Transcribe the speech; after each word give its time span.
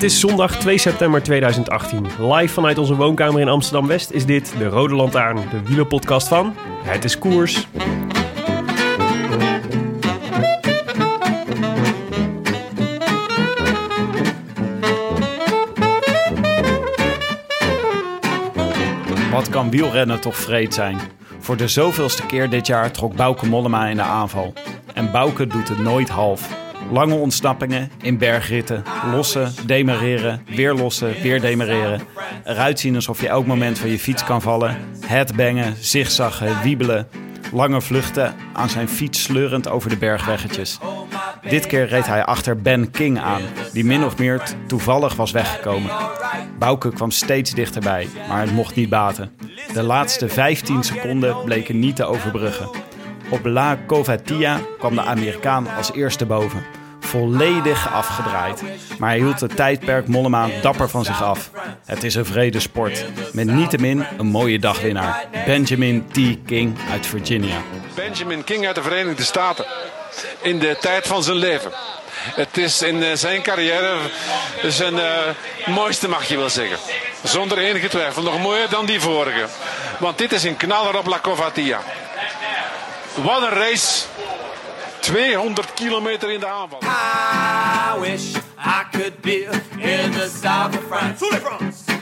Het 0.00 0.10
is 0.10 0.20
zondag 0.20 0.56
2 0.56 0.78
september 0.78 1.22
2018. 1.22 2.06
Live 2.18 2.54
vanuit 2.54 2.78
onze 2.78 2.94
woonkamer 2.94 3.40
in 3.40 3.48
Amsterdam-West 3.48 4.10
is 4.10 4.26
dit 4.26 4.54
de 4.58 4.66
Rode 4.66 4.94
Lantaarn, 4.94 5.36
de 5.36 5.62
wielerpodcast 5.64 6.28
van 6.28 6.54
Het 6.82 7.04
is 7.04 7.18
Koers. 7.18 7.68
Wat 19.30 19.48
kan 19.48 19.70
wielrennen 19.70 20.20
toch 20.20 20.36
vreed 20.36 20.74
zijn? 20.74 20.98
Voor 21.38 21.56
de 21.56 21.68
zoveelste 21.68 22.26
keer 22.26 22.50
dit 22.50 22.66
jaar 22.66 22.90
trok 22.90 23.16
Bouke 23.16 23.46
Mollema 23.46 23.86
in 23.86 23.96
de 23.96 24.02
aanval. 24.02 24.52
En 24.94 25.10
Bouke 25.10 25.46
doet 25.46 25.68
het 25.68 25.78
nooit 25.78 26.08
half. 26.08 26.69
Lange 26.90 27.14
ontsnappingen 27.14 27.90
in 28.02 28.18
bergritten, 28.18 28.82
lossen, 29.10 29.52
demereren, 29.66 30.42
weer 30.46 30.74
lossen, 30.74 31.14
weer 31.22 31.40
demereren. 31.40 32.00
Eruit 32.44 32.80
zien 32.80 32.94
alsof 32.94 33.20
je 33.20 33.28
elk 33.28 33.46
moment 33.46 33.78
van 33.78 33.90
je 33.90 33.98
fiets 33.98 34.24
kan 34.24 34.42
vallen. 34.42 34.76
Headbangen, 35.06 35.74
zigzaggen, 35.78 36.62
wiebelen. 36.62 37.08
Lange 37.52 37.80
vluchten 37.80 38.34
aan 38.52 38.68
zijn 38.68 38.88
fiets 38.88 39.22
sleurend 39.22 39.68
over 39.68 39.90
de 39.90 39.96
bergweggetjes. 39.96 40.78
Dit 41.48 41.66
keer 41.66 41.86
reed 41.86 42.06
hij 42.06 42.24
achter 42.24 42.60
Ben 42.60 42.90
King 42.90 43.18
aan, 43.18 43.42
die 43.72 43.84
min 43.84 44.04
of 44.04 44.18
meer 44.18 44.42
toevallig 44.66 45.14
was 45.14 45.30
weggekomen. 45.30 45.90
Bouke 46.58 46.92
kwam 46.92 47.10
steeds 47.10 47.54
dichterbij, 47.54 48.08
maar 48.28 48.40
het 48.40 48.52
mocht 48.52 48.74
niet 48.74 48.88
baten. 48.88 49.30
De 49.72 49.82
laatste 49.82 50.28
15 50.28 50.82
seconden 50.82 51.36
bleken 51.44 51.78
niet 51.78 51.96
te 51.96 52.04
overbruggen. 52.04 52.70
Op 53.30 53.44
La 53.44 53.78
Covatia 53.86 54.60
kwam 54.78 54.94
de 54.94 55.02
Amerikaan 55.02 55.66
als 55.76 55.92
eerste 55.92 56.26
boven. 56.26 56.79
Volledig 57.10 57.92
afgedraaid. 57.92 58.62
Maar 58.98 59.08
hij 59.08 59.18
hield 59.18 59.40
het 59.40 59.56
tijdperk 59.56 60.06
Mollema 60.06 60.48
dapper 60.62 60.88
van 60.88 61.04
zich 61.04 61.22
af. 61.22 61.50
Het 61.84 62.04
is 62.04 62.14
een 62.14 62.26
vrede 62.26 62.60
sport. 62.60 63.04
Met 63.32 63.46
niettemin 63.46 64.06
een 64.18 64.26
mooie 64.26 64.58
dagwinnaar. 64.58 65.24
Benjamin 65.46 66.06
T. 66.08 66.46
King 66.46 66.78
uit 66.90 67.06
Virginia. 67.06 67.56
Benjamin 67.94 68.44
King 68.44 68.66
uit 68.66 68.74
de 68.74 68.82
Verenigde 68.82 69.22
Staten. 69.22 69.64
In 70.40 70.58
de 70.58 70.76
tijd 70.80 71.06
van 71.06 71.22
zijn 71.22 71.36
leven. 71.36 71.72
Het 72.34 72.56
is 72.56 72.82
in 72.82 73.02
eh, 73.02 73.10
zijn 73.14 73.42
carrière 73.42 73.96
zijn 74.62 74.94
uh, 74.94 75.10
mooiste, 75.66 76.08
mag 76.08 76.28
je 76.28 76.36
wel 76.36 76.50
zeggen. 76.50 76.78
Zonder 77.22 77.58
enige 77.58 77.88
twijfel. 77.88 78.22
Nog 78.22 78.38
mooier 78.40 78.68
dan 78.68 78.86
die 78.86 79.00
vorige. 79.00 79.46
Want 79.98 80.18
dit 80.18 80.32
is 80.32 80.42
een 80.42 80.56
knaller 80.56 80.98
op 80.98 81.06
La 81.06 81.18
Covatia. 81.20 81.80
Wat 83.14 83.42
een 83.42 83.48
race. 83.48 84.09
200 85.00 85.74
kilometer 85.74 86.30
in 86.30 86.40
de 86.40 86.46
aanval. 86.46 86.78
I 86.82 87.98
wish 88.00 88.34
I 88.56 88.84
could 88.90 89.20
be 89.20 89.44
in 89.78 90.12
the 90.12 90.28
south 90.28 90.76
of 90.76 90.84
France. 90.84 91.22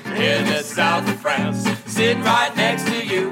In 0.07 0.45
the 0.45 0.63
south 0.65 1.09
of 1.09 1.21
France. 1.21 1.69
Sitting 1.87 2.23
right 2.23 2.55
next 2.57 2.87
to 2.87 3.07
you. 3.07 3.31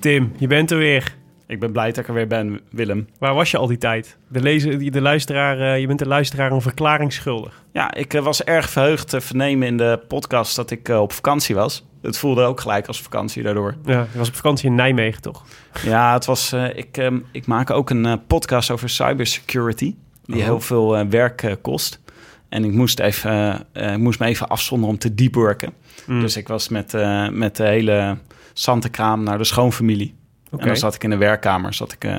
Tim, 0.00 0.32
je 0.38 0.46
bent 0.46 0.70
er 0.70 0.78
weer. 0.78 1.18
Ik 1.50 1.60
ben 1.60 1.72
blij 1.72 1.86
dat 1.86 1.96
ik 1.96 2.08
er 2.08 2.14
weer 2.14 2.26
ben, 2.26 2.60
Willem. 2.70 3.08
Waar 3.18 3.34
was 3.34 3.50
je 3.50 3.56
al 3.56 3.66
die 3.66 3.78
tijd? 3.78 4.16
De, 4.28 4.40
lezer, 4.40 4.90
de 4.92 5.00
luisteraar, 5.00 5.60
eh, 5.60 5.80
je 5.80 5.86
bent 5.86 5.98
de 5.98 6.06
luisteraar 6.06 6.52
een 6.52 6.60
verklaring 6.60 7.12
schuldig. 7.12 7.64
Ja, 7.72 7.94
ik 7.94 8.14
eh, 8.14 8.22
was 8.22 8.44
erg 8.44 8.70
verheugd 8.70 9.08
te 9.08 9.20
vernemen 9.20 9.68
in 9.68 9.76
de 9.76 10.00
podcast 10.08 10.56
dat 10.56 10.70
ik 10.70 10.88
eh, 10.88 11.00
op 11.00 11.12
vakantie 11.12 11.54
was. 11.54 11.86
Het 12.02 12.18
voelde 12.18 12.42
ook 12.42 12.60
gelijk 12.60 12.86
als 12.86 13.02
vakantie 13.02 13.42
daardoor. 13.42 13.74
Ja, 13.84 14.06
je 14.12 14.18
was 14.18 14.28
op 14.28 14.34
vakantie 14.34 14.68
in 14.68 14.74
Nijmegen, 14.74 15.22
toch? 15.22 15.44
Ja, 15.82 16.12
het 16.12 16.24
was. 16.24 16.52
ik, 16.74 16.96
ehm, 16.96 17.18
ik 17.32 17.46
maak 17.46 17.70
ook 17.70 17.90
een 17.90 18.26
podcast 18.26 18.70
over 18.70 18.88
cybersecurity. 18.88 19.94
Die 20.24 20.36
Oh. 20.36 20.42
heel 20.42 20.60
veel 20.60 21.08
werk 21.08 21.56
kost. 21.62 22.00
En 22.48 22.64
ik 22.64 22.72
moest, 22.72 23.00
even, 23.00 23.66
moest 23.96 24.18
me 24.18 24.26
even 24.26 24.48
afzonderen 24.48 24.94
om 24.94 25.00
te 25.00 25.14
deepworken. 25.14 25.72
Mm. 26.06 26.20
Dus 26.20 26.36
ik 26.36 26.48
was 26.48 26.68
met, 26.68 26.92
met 27.32 27.56
de 27.56 27.64
hele 27.64 28.18
Santekraam 28.52 29.22
naar 29.22 29.38
de 29.38 29.44
schoonfamilie. 29.44 30.18
En 30.58 30.66
dan 30.66 30.76
zat 30.76 30.94
ik 30.94 31.04
in 31.04 31.10
de 31.10 31.16
werkkamer 31.16 31.74
zat 31.74 31.92
ik, 31.92 32.04
eh, 32.04 32.18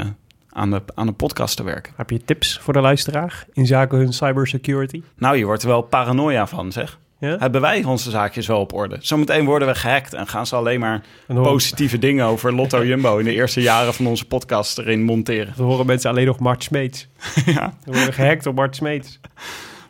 aan, 0.50 0.70
de, 0.70 0.82
aan 0.96 1.06
de 1.06 1.14
podcast 1.14 1.58
te 1.58 1.64
werken. 1.64 1.94
Heb 1.96 2.10
je 2.10 2.26
tips 2.26 2.60
voor 2.62 2.74
de 2.74 2.82
luisteraar 2.82 3.46
in 3.54 3.66
zaken 3.66 3.98
hun 3.98 4.14
cybersecurity? 4.14 5.02
Nou, 5.18 5.38
je 5.38 5.46
wordt 5.46 5.62
er 5.62 5.68
wel 5.68 5.82
paranoia 5.82 6.48
van, 6.48 6.72
zeg. 6.72 7.00
Ja? 7.20 7.38
Hebben 7.40 7.62
wij 7.62 7.84
onze 7.84 8.10
zaakjes 8.10 8.48
wel 8.48 8.60
op 8.60 8.74
orde? 8.74 8.98
Zometeen 9.00 9.46
worden 9.46 9.68
we 9.68 9.76
gehackt 9.76 10.14
en 10.14 10.28
gaan 10.28 10.48
ze 10.48 10.56
alleen 10.56 10.80
maar 10.80 11.02
positieve 11.28 12.00
dingen 12.00 12.26
over 12.26 12.54
Lotto 12.54 12.86
Jumbo 12.90 13.18
in 13.18 13.26
de 13.26 13.34
eerste 13.34 13.62
jaren 13.62 13.94
van 13.94 14.08
onze 14.08 14.28
podcast 14.28 14.78
erin 14.78 15.04
monteren. 15.04 15.54
dan 15.56 15.66
horen 15.66 15.86
mensen 15.86 16.10
alleen 16.10 16.26
nog 16.26 16.40
Mart 16.40 16.64
Smeets. 16.64 17.08
ja. 17.46 17.74
We 17.84 17.92
worden 17.92 18.14
gehackt 18.14 18.44
door 18.44 18.54
Mart 18.54 18.76
Smeets. 18.76 19.20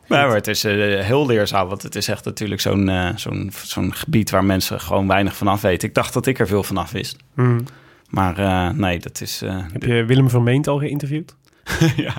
Maar, 0.08 0.28
maar 0.28 0.36
het 0.36 0.48
is 0.48 0.64
eh, 0.64 1.00
heel 1.00 1.26
leerzaam, 1.26 1.68
want 1.68 1.82
het 1.82 1.96
is 1.96 2.08
echt 2.08 2.26
natuurlijk 2.26 2.62
zo'n 2.62 2.90
eh, 2.90 3.10
zo'n 3.16 3.52
zo'n 3.64 3.94
gebied 3.94 4.30
waar 4.30 4.44
mensen 4.44 4.80
gewoon 4.80 5.08
weinig 5.08 5.36
vanaf 5.36 5.62
weten. 5.62 5.88
Ik 5.88 5.96
dacht 5.96 6.14
dat 6.14 6.26
ik 6.26 6.40
er 6.40 6.48
veel 6.48 6.64
vanaf 6.64 6.92
wist. 6.92 7.16
Mm. 7.36 7.64
Maar 8.12 8.38
eh, 8.38 8.70
nee, 8.70 9.00
dat 9.00 9.22
is... 9.22 9.42
eh, 9.42 9.58
Heb 9.72 9.84
je 9.84 10.06
Willem 10.06 10.30
Vermeend 10.30 10.68
al 10.68 10.78
geïnterviewd? 10.80 11.36
ja, 11.96 12.14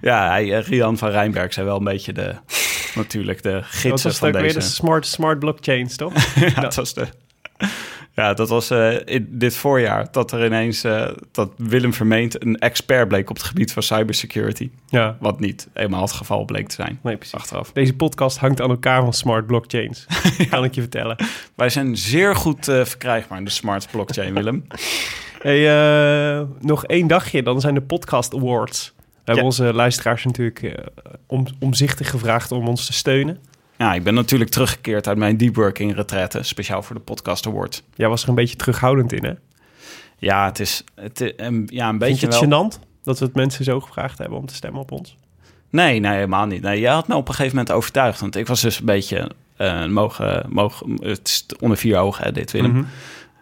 ja 0.00 0.28
hij, 0.28 0.56
eh, 0.58 0.66
Rian 0.66 0.98
van 0.98 1.10
Rijnberg 1.10 1.52
zijn 1.52 1.66
wel 1.66 1.76
een 1.78 1.84
beetje 1.84 2.12
de... 2.12 2.34
Natuurlijk 2.94 3.42
de 3.42 3.50
Dat 3.52 3.64
gidsen 3.64 4.08
was 4.10 4.18
van 4.18 4.28
ook 4.28 4.40
weer 4.40 4.52
de 4.52 4.60
smart, 4.60 5.06
smart 5.06 5.38
blockchains, 5.38 5.96
toch? 5.96 6.34
ja, 6.54 6.60
dat 6.60 6.74
was 6.74 6.94
de... 6.94 7.06
Ja, 8.14 8.34
dat 8.34 8.48
was 8.48 8.70
eh, 8.70 8.94
in 9.04 9.26
dit 9.30 9.56
voorjaar 9.56 10.06
dat 10.10 10.32
er 10.32 10.44
ineens 10.44 10.84
eh, 10.84 11.08
dat 11.30 11.52
Willem 11.56 11.92
Vermeend 11.94 12.42
een 12.44 12.58
expert 12.58 13.08
bleek 13.08 13.30
op 13.30 13.36
het 13.36 13.44
gebied 13.44 13.72
van 13.72 13.82
cybersecurity. 13.82 14.70
Ja, 14.88 15.16
Wat 15.20 15.40
niet 15.40 15.68
helemaal 15.72 16.02
het 16.02 16.12
geval 16.12 16.44
bleek 16.44 16.68
te 16.68 16.74
zijn. 16.74 16.98
nee, 17.02 17.16
precies. 17.16 17.34
Achteraf. 17.34 17.72
Deze 17.72 17.94
podcast 17.94 18.38
hangt 18.38 18.60
aan 18.60 18.70
elkaar 18.70 19.02
van 19.02 19.12
smart 19.12 19.46
blockchains. 19.46 20.06
Kan 20.50 20.64
ik 20.64 20.74
je 20.74 20.80
vertellen. 20.80 21.16
Wij 21.56 21.68
zijn 21.68 21.96
zeer 21.96 22.36
goed 22.36 22.68
eh, 22.68 22.84
verkrijgbaar 22.84 23.38
in 23.38 23.44
de 23.44 23.50
smart 23.50 23.88
blockchain, 23.90 24.34
Willem. 24.34 24.64
Hey, 25.42 26.46
nog 26.60 26.86
één 26.86 27.06
dagje, 27.06 27.42
dan 27.42 27.60
zijn 27.60 27.74
de 27.74 27.80
Podcast 27.82 28.34
Awards. 28.34 28.92
We 28.96 29.02
hebben 29.16 29.36
Ja. 29.36 29.42
onze 29.44 29.72
luisteraars 29.74 30.24
natuurlijk 30.24 30.84
om, 31.26 31.46
omzichtig 31.60 32.10
gevraagd 32.10 32.52
om 32.52 32.68
ons 32.68 32.86
te 32.86 32.92
steunen. 32.92 33.38
Ja, 33.82 33.94
ik 33.94 34.02
ben 34.02 34.14
natuurlijk 34.14 34.50
teruggekeerd 34.50 35.08
uit 35.08 35.16
mijn 35.18 35.36
deep 35.36 35.54
working 35.56 35.94
retraite, 35.94 36.42
speciaal 36.42 36.82
voor 36.82 36.96
de 36.96 37.02
Podcast 37.02 37.46
Award. 37.46 37.82
Jij 37.94 38.08
was 38.08 38.22
er 38.22 38.28
een 38.28 38.34
beetje 38.34 38.56
terughoudend 38.56 39.12
in, 39.12 39.24
hè? 39.24 39.32
Ja, 40.18 40.44
het 40.46 40.60
is 40.60 40.84
het, 40.94 41.20
is, 41.20 41.32
een- 41.36 41.68
ja, 41.72 41.84
een 41.84 41.88
Vind 41.88 41.98
beetje 41.98 42.26
je 42.26 42.32
het 42.32 42.48
wel... 42.48 42.70
gênant 42.70 42.78
dat 43.02 43.18
we 43.18 43.24
het 43.24 43.34
mensen 43.34 43.64
zo 43.64 43.80
gevraagd 43.80 44.18
hebben 44.18 44.38
om 44.38 44.46
te 44.46 44.54
stemmen 44.54 44.80
op 44.80 44.90
ons? 44.92 45.16
Nee, 45.70 46.00
nee, 46.00 46.12
helemaal 46.14 46.46
niet. 46.46 46.62
Nee, 46.62 46.80
jij 46.80 46.92
had 46.92 47.08
me 47.08 47.14
op 47.14 47.28
een 47.28 47.34
gegeven 47.34 47.56
moment 47.56 47.74
overtuigd, 47.74 48.20
want 48.20 48.36
ik 48.36 48.46
was 48.46 48.60
dus 48.60 48.78
een 48.78 48.84
beetje 48.86 49.30
eh, 49.56 49.86
mogen, 49.86 50.46
mogen, 50.48 50.92
het 51.02 51.28
is 51.28 51.46
onder 51.60 51.76
vier 51.78 51.98
ogen, 51.98 52.24
hè, 52.24 52.32
dit 52.32 52.50
Willem. 52.50 52.86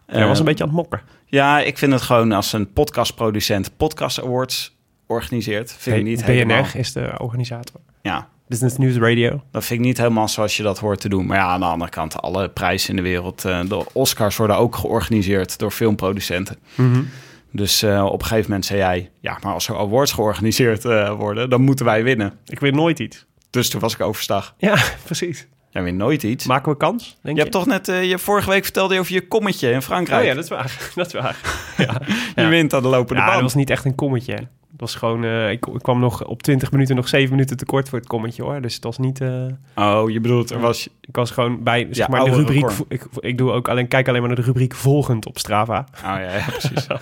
Jij 0.06 0.20
Eh, 0.20 0.26
was 0.26 0.38
een 0.38 0.44
beetje 0.44 0.62
aan 0.64 0.68
het 0.70 0.78
mokken. 0.78 1.00
Ja, 1.26 1.60
ik 1.60 1.78
vind 1.78 1.92
het 1.92 2.02
gewoon 2.02 2.32
als 2.32 2.52
een 2.52 2.72
podcastproducent 2.72 3.76
podcast 3.76 4.22
awards 4.22 4.76
organiseert, 5.06 5.72
vind 5.72 5.96
ik 5.96 6.04
niet 6.04 6.20
BNR 6.20 6.26
helemaal. 6.30 6.64
is 6.74 6.92
de 6.92 7.12
organisator. 7.18 7.80
Ja, 8.02 8.28
Business 8.50 8.76
News 8.76 8.96
Radio. 8.96 9.42
dat 9.50 9.64
vind 9.64 9.80
ik 9.80 9.86
niet 9.86 9.96
helemaal 9.98 10.28
zoals 10.28 10.56
je 10.56 10.62
dat 10.62 10.78
hoort 10.78 11.00
te 11.00 11.08
doen. 11.08 11.26
Maar 11.26 11.36
ja, 11.36 11.44
aan 11.46 11.60
de 11.60 11.66
andere 11.66 11.90
kant, 11.90 12.22
alle 12.22 12.48
prijzen 12.48 12.90
in 12.90 12.96
de 12.96 13.02
wereld, 13.02 13.44
eh, 13.44 13.60
de 13.68 13.84
Oscars 13.92 14.36
worden 14.36 14.56
ook 14.56 14.76
georganiseerd 14.76 15.58
door 15.58 15.70
filmproducenten. 15.70 16.56
Mhm. 16.74 17.02
Dus 17.52 17.82
eh, 17.82 18.04
op 18.04 18.20
een 18.20 18.26
gegeven 18.26 18.44
moment 18.50 18.66
zei 18.66 18.78
jij... 18.78 19.10
ja, 19.20 19.38
maar 19.42 19.52
als 19.52 19.68
er 19.68 19.76
awards 19.78 20.12
georganiseerd 20.12 20.84
eh, 20.84 21.14
worden... 21.14 21.50
dan 21.50 21.60
moeten 21.62 21.84
wij 21.84 22.02
winnen. 22.02 22.32
Ik 22.46 22.60
weet 22.60 22.74
nooit 22.74 22.98
iets. 22.98 23.26
Dus 23.50 23.70
toen 23.70 23.80
was 23.80 23.94
ik 23.94 24.00
overstag. 24.00 24.54
Ja, 24.58 24.76
precies. 25.04 25.46
Jij 25.70 25.82
wint 25.82 25.98
nooit 25.98 26.22
iets. 26.22 26.46
Maken 26.46 26.72
we 26.72 26.78
kans, 26.78 27.16
denk 27.22 27.36
je 27.36 27.42
hebt 27.42 27.54
toch 27.54 27.66
net... 27.66 27.86
je 27.86 28.18
vorige 28.18 28.50
week 28.50 28.64
vertelde 28.64 28.94
je 28.94 29.00
over 29.00 29.12
je 29.12 29.28
kommetje 29.28 29.70
in 29.70 29.82
Frankrijk. 29.82 30.20
Oh 30.20 30.26
ja, 30.26 30.34
dat 30.34 30.44
is 30.44 30.50
waar. 30.50 30.78
Dat 30.94 31.06
is 31.06 31.12
waar. 31.12 31.36
Ja, 31.76 32.00
Je 32.34 32.42
ja. 32.42 32.48
wint 32.48 32.74
aan 32.74 32.82
de 32.82 32.88
lopende 32.88 33.14
Ja, 33.20 33.26
band. 33.26 33.32
dat 33.32 33.42
was 33.42 33.54
niet 33.54 33.70
echt 33.70 33.84
een 33.84 33.94
kommetje. 33.94 34.48
Het 34.80 34.88
was 34.88 34.98
gewoon... 34.98 35.24
eh, 35.24 35.50
ik, 35.50 35.66
ik 35.66 35.82
kwam 35.82 36.00
nog 36.00 36.24
op 36.24 36.42
20 36.42 36.72
minuten 36.72 36.96
nog 36.96 37.08
7 37.08 37.30
minuten 37.30 37.56
tekort 37.56 37.88
voor 37.88 37.98
het 37.98 38.06
kommetje, 38.08 38.42
hoor. 38.42 38.60
Dus 38.60 38.74
het 38.74 38.84
was 38.84 38.98
niet... 38.98 39.20
eh, 39.20 39.44
Oh, 39.74 40.10
je 40.10 40.20
bedoelt, 40.20 40.50
er 40.50 40.60
was... 40.60 40.88
ik 41.00 41.16
was 41.16 41.30
gewoon 41.30 41.62
bij, 41.62 41.86
zeg 41.90 41.96
Ja, 41.96 42.06
maar, 42.08 42.24
de 42.24 42.30
rubriek... 42.36 42.70
Ik, 42.88 43.04
ik 43.20 43.38
doe 43.38 43.50
ook 43.52 43.68
alleen, 43.68 43.88
kijk 43.88 44.08
alleen 44.08 44.20
maar 44.20 44.28
naar 44.30 44.38
de 44.40 44.44
rubriek 44.44 44.74
volgend 44.74 45.26
op 45.26 45.38
Strava. 45.38 45.86
Oh 45.96 46.02
ja, 46.02 46.18
ja 46.20 46.44
precies. 46.58 46.86
En 46.86 46.98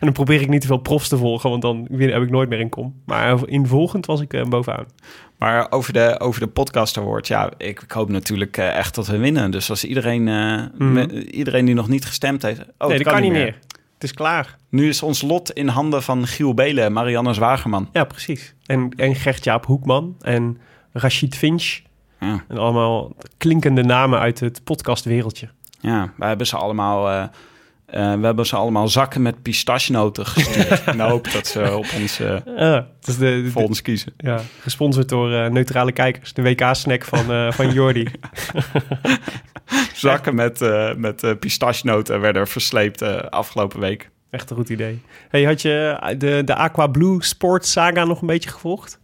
dan 0.00 0.12
probeer 0.12 0.40
ik 0.40 0.48
niet 0.48 0.60
te 0.60 0.66
veel 0.66 0.76
profs 0.76 1.08
te 1.08 1.16
volgen, 1.16 1.50
want 1.50 1.62
dan 1.62 1.86
heb 1.90 2.22
ik 2.22 2.30
nooit 2.30 2.48
meer 2.48 2.60
een 2.60 2.68
kom. 2.68 2.94
Maar 3.06 3.38
in 3.48 3.66
volgend 3.66 4.06
was 4.06 4.20
ik 4.20 4.32
eh, 4.32 4.44
bovenaan. 4.44 4.84
Maar 5.38 5.66
over 5.70 5.92
de, 5.92 6.20
over 6.20 6.40
de 6.40 6.46
podcast 6.46 6.98
award, 6.98 7.26
ja, 7.28 7.50
ik, 7.56 7.82
ik 7.82 7.90
hoop 7.92 8.08
natuurlijk 8.08 8.56
echt 8.56 8.94
dat 8.94 9.06
we 9.06 9.16
winnen. 9.18 9.50
Dus 9.50 9.70
als 9.70 9.84
iedereen, 9.84 10.24
me- 10.24 11.26
iedereen 11.30 11.64
die 11.64 11.74
nog 11.74 11.88
niet 11.88 12.04
gestemd 12.04 12.42
heeft... 12.42 12.60
Oh, 12.60 12.66
Mhm. 12.78 12.88
nee, 12.88 12.98
dat 13.02 13.12
kan 13.12 13.22
niet 13.22 13.32
meer. 13.32 13.58
Het 14.00 14.08
is 14.10 14.14
klaar. 14.16 14.56
Nu 14.68 14.88
is 14.88 15.02
ons 15.02 15.22
lot 15.22 15.50
in 15.50 15.68
handen 15.68 16.02
van 16.02 16.26
Giel 16.26 16.54
Belen 16.54 16.84
en 16.84 16.92
Marianne 16.92 17.34
Zwagerman. 17.34 17.88
Ja, 17.92 18.04
precies. 18.04 18.54
En, 18.66 18.92
en 18.96 19.14
Gert-Jaap 19.14 19.66
Hoekman 19.66 20.16
en 20.20 20.58
Rashid 20.92 21.36
Finch. 21.36 21.80
Ja, 22.20 22.44
En 22.48 22.58
allemaal 22.58 23.12
klinkende 23.36 23.82
namen 23.82 24.18
uit 24.18 24.40
het 24.40 24.64
podcastwereldje. 24.64 25.48
ja 25.80 26.12
wij 26.16 26.28
hebben 26.28 26.46
ze 26.46 26.56
allemaal... 26.56 27.10
eh, 27.10 27.24
eh, 27.90 28.14
we 28.14 28.24
hebben 28.26 28.46
ze 28.46 28.56
allemaal 28.56 28.88
zakken 28.88 29.22
met 29.22 29.42
pistachenoten 29.42 30.26
gestuurd. 30.26 30.82
in 30.86 30.96
de 31.02 31.02
hoop 31.02 31.32
dat 31.32 31.46
ze 31.46 31.76
op 31.76 31.86
ons, 32.00 32.16
de- 32.16 33.48
voor 33.50 33.62
ons 33.62 33.82
kiezen. 33.82 34.12
ja, 34.16 34.40
gesponsord 34.60 35.08
door 35.08 35.32
eh, 35.32 35.50
Neutrale 35.50 35.92
Kijkers. 35.92 36.32
De 36.32 36.42
WK-snack 36.42 37.04
van, 37.04 37.52
van 37.52 37.72
Jordi. 37.78 38.06
Zakken 39.94 40.34
met, 40.34 40.60
met 40.96 41.36
pistachenoten 41.40 42.20
werden 42.20 42.46
versleept 42.48 43.02
afgelopen 43.30 43.80
week. 43.80 44.10
Echt 44.30 44.50
een 44.50 44.56
goed 44.56 44.68
idee. 44.68 45.02
Hey, 45.28 45.44
had 45.44 45.62
je 45.62 45.98
de, 46.18 46.42
de 46.44 46.54
Aqua 46.54 46.86
Blue 46.86 47.22
Sports 47.22 47.72
saga 47.72 48.04
nog 48.04 48.20
een 48.20 48.26
beetje 48.26 48.50
gevolgd? 48.50 48.98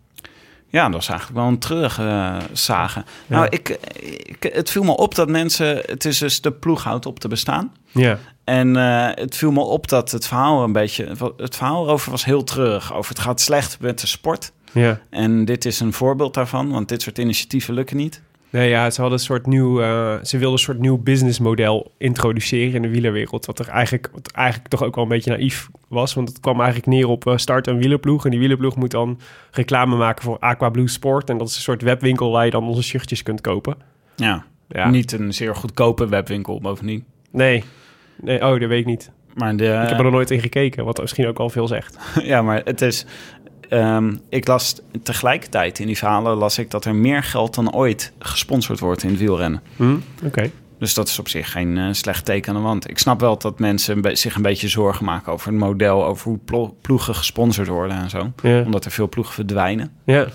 Ja, 0.69 0.85
dat 0.85 0.93
was 0.93 1.09
eigenlijk 1.09 1.39
wel 1.39 1.49
een 1.49 1.59
terug 1.59 1.99
eh 1.99 2.37
zagen. 2.53 3.05
Nou, 3.27 3.47
ik, 3.51 3.69
ik, 3.99 4.51
het 4.53 4.71
viel 4.71 4.83
me 4.83 4.97
op 4.97 5.15
dat 5.15 5.29
mensen... 5.29 5.77
Het 5.87 6.05
is 6.05 6.19
dus 6.19 6.41
de 6.41 6.53
ploeg 6.53 6.83
houdt 6.83 7.07
op 7.07 7.21
te 7.21 7.29
bestaan. 7.29 7.73
Ja. 7.91 8.19
En 8.45 8.77
eh, 8.77 9.09
het 9.15 9.37
viel 9.37 9.53
me 9.53 9.61
op 9.61 9.89
dat 9.89 10.11
het 10.11 10.27
verhaal 10.27 10.63
een 10.63 10.73
beetje... 10.73 11.13
Het 11.37 11.57
verhaal 11.57 11.85
erover 11.85 12.11
was 12.11 12.25
heel 12.25 12.45
treurig. 12.45 12.95
Over 12.95 13.11
het 13.11 13.21
gaat 13.23 13.41
slecht 13.41 13.81
met 13.81 14.01
de 14.01 14.07
sport. 14.07 14.53
Ja. 14.73 15.01
En 15.11 15.45
dit 15.45 15.65
is 15.65 15.81
een 15.81 15.93
voorbeeld 15.93 16.35
daarvan. 16.35 16.71
Want 16.71 16.89
dit 16.89 17.03
soort 17.03 17.19
initiatieven 17.19 17.75
lukken 17.75 17.97
niet. 17.97 18.23
Nee, 18.57 18.69
ja, 18.69 18.91
ze 18.91 19.01
hadden 19.01 19.19
een 19.19 19.25
soort 19.25 19.47
nieuw, 19.47 19.81
eh, 19.81 20.15
ze 20.23 20.39
wilden 20.39 20.53
een 20.53 20.65
soort 20.65 20.79
nieuw 20.79 20.99
businessmodel 20.99 21.93
introduceren 21.99 22.75
in 22.75 22.83
de 22.83 22.89
wielerwereld. 22.89 23.47
Wat 23.47 23.59
er 23.59 23.69
eigenlijk, 23.69 24.09
wat 24.13 24.31
eigenlijk 24.31 24.69
toch 24.69 24.83
ook 24.83 24.95
wel 24.95 25.05
een 25.05 25.11
beetje 25.11 25.31
naïef 25.31 25.69
was. 25.89 26.15
Want 26.15 26.29
het 26.29 26.41
kwam 26.41 26.57
eigenlijk 26.57 26.87
neer 26.87 27.09
op 27.09 27.27
eh, 27.27 27.37
start 27.37 27.67
een 27.67 27.79
wielerploeg. 27.79 28.25
En 28.25 28.31
die 28.31 28.41
wielerploeg 28.41 28.77
moet 28.77 28.91
dan 28.91 29.21
reclame 29.51 29.97
maken 29.97 30.23
voor 30.23 30.39
Aqua 30.39 30.69
Blue 30.69 30.89
Sport. 30.89 31.31
En 31.31 31.39
dat 31.39 31.49
is 31.49 31.57
een 31.57 31.63
soort 31.63 31.83
webwinkel 31.83 32.31
waar 32.31 32.45
je 32.45 32.51
dan 32.51 32.69
onze 32.69 32.83
shirtjes 32.83 33.23
kunt 33.23 33.41
kopen. 33.41 33.77
Ja. 34.15 34.45
Ja. 34.69 34.91
Niet 34.91 35.13
een 35.13 35.35
zeer 35.35 35.57
goedkope 35.57 36.09
webwinkel 36.09 36.61
bovendien. 36.61 37.05
Nee. 37.31 37.65
nee. 38.21 38.43
Oh, 38.43 38.61
dat 38.61 38.69
weet 38.69 38.81
ik 38.81 38.87
niet. 38.87 39.11
Maar 39.35 39.57
de, 39.57 39.65
Ik 39.65 39.89
heb 39.89 39.99
er 39.99 40.05
nog 40.05 40.13
nooit 40.13 40.31
in 40.31 40.41
gekeken, 40.41 40.85
wat 40.85 41.01
misschien 41.01 41.27
ook 41.27 41.39
al 41.39 41.51
veel 41.51 41.67
zegt. 41.67 41.99
ja, 42.23 42.43
maar 42.43 42.61
het 42.65 42.83
is... 42.83 43.07
ehm, 43.69 44.15
ik 44.29 44.47
las 44.47 44.81
tegelijkertijd 45.03 45.79
in 45.79 45.87
die 45.87 45.97
verhalen 45.99 46.37
las 46.37 46.59
ik 46.59 46.71
dat 46.71 46.85
er 46.85 46.95
meer 46.95 47.23
geld 47.23 47.55
dan 47.55 47.75
ooit 47.75 48.13
gesponsord 48.19 48.79
wordt 48.81 49.03
in 49.03 49.09
het 49.11 49.19
wielrennen. 49.19 49.63
Hm? 49.77 49.97
Oké. 50.25 50.51
Dus 50.79 50.95
dat 50.95 51.09
is 51.09 51.19
op 51.19 51.29
zich 51.29 51.51
geen 51.53 51.79
eh, 51.79 51.89
slecht 51.91 52.25
teken 52.25 52.55
aan 52.55 52.61
de 52.61 52.67
wand. 52.67 52.91
Ik 52.91 52.99
snap 52.99 53.21
wel 53.21 53.39
dat 53.39 53.59
mensen 53.59 54.01
be- 54.01 54.15
zich 54.15 54.35
een 54.35 54.43
beetje 54.43 54.69
zorgen 54.69 55.05
maken 55.05 55.33
over 55.33 55.49
het 55.51 55.59
model, 55.59 56.05
over 56.07 56.29
hoe 56.29 56.39
plo- 56.39 56.77
ploegen 56.81 57.15
gesponsord 57.15 57.69
worden 57.69 57.97
en 57.97 58.11
zo. 58.11 58.33
Ja. 58.43 58.63
Omdat 58.63 58.85
er 58.85 58.91
veel 58.91 59.09
ploegen 59.09 59.35
verdwijnen. 59.35 59.91
Ja. 60.05 60.27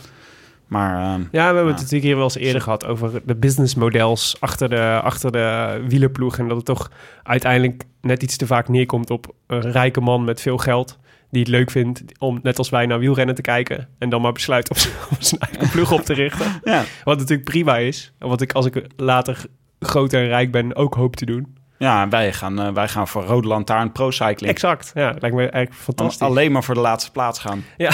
Maar 0.68 0.96
ehm, 1.14 1.22
Ja, 1.22 1.28
we 1.32 1.38
hebben 1.40 1.64
Ja. 1.64 1.70
het 1.70 1.76
natuurlijk 1.78 2.04
hier 2.04 2.16
wel 2.16 2.24
eens 2.24 2.36
eerder 2.38 2.62
gehad 2.62 2.86
over 2.86 3.22
de 3.26 3.36
businessmodels 3.36 4.36
achter 4.40 4.70
de, 4.70 5.00
achter 5.04 5.32
de 5.32 5.82
wielerploeg. 5.88 6.38
En 6.38 6.48
dat 6.48 6.58
het 6.58 6.66
toch 6.66 6.92
uiteindelijk 7.24 7.84
net 8.02 8.24
iets 8.24 8.38
te 8.38 8.48
vaak 8.48 8.68
neerkomt 8.68 9.10
op 9.10 9.34
een 9.48 9.72
rijke 9.72 10.02
man 10.02 10.24
met 10.24 10.42
veel 10.42 10.58
geld. 10.58 10.98
Die 11.32 11.42
het 11.42 11.50
leuk 11.50 11.72
vindt 11.72 12.04
om, 12.20 12.40
net 12.44 12.58
als 12.58 12.70
wij, 12.70 12.86
naar 12.86 13.00
wielrennen 13.00 13.36
te 13.36 13.42
kijken. 13.42 13.88
En 13.98 14.10
dan 14.10 14.22
maar 14.22 14.32
besluit 14.32 14.70
om, 14.70 14.78
om 15.12 15.18
zijn 15.20 15.42
eigen 15.42 15.70
ploeg 15.70 15.92
op 15.92 16.02
te 16.02 16.14
richten. 16.14 16.62
ja. 16.64 16.84
Wat 17.04 17.18
natuurlijk 17.18 17.50
prima 17.50 17.78
is. 17.78 18.14
En 18.20 18.28
wat 18.28 18.42
ik 18.42 18.54
als 18.54 18.66
ik 18.66 18.88
later 18.96 19.46
groot 19.80 20.14
en 20.14 20.28
rijk 20.28 20.52
ben 20.52 20.76
ook 20.76 20.94
hoop 20.94 21.16
te 21.16 21.26
doen. 21.26 21.56
Ja, 21.82 22.08
wij 22.10 22.34
gaan, 22.34 22.60
eh, 22.60 22.74
wij 22.74 22.88
gaan 22.88 23.08
voor 23.08 23.24
Rode 23.24 23.48
Lantaarn 23.48 23.92
Pro 23.92 24.12
Cycling. 24.12 24.54
Exact. 24.54 24.92
Ja, 24.94 25.16
lijkt 25.20 25.36
me 25.36 25.42
eigenlijk 25.42 25.74
fantastisch. 25.74 26.28
Alleen 26.28 26.52
maar 26.52 26.64
voor 26.64 26.74
de 26.74 26.82
laatste 26.82 27.12
plaats 27.12 27.40
gaan. 27.40 27.64
Ja. 27.78 27.92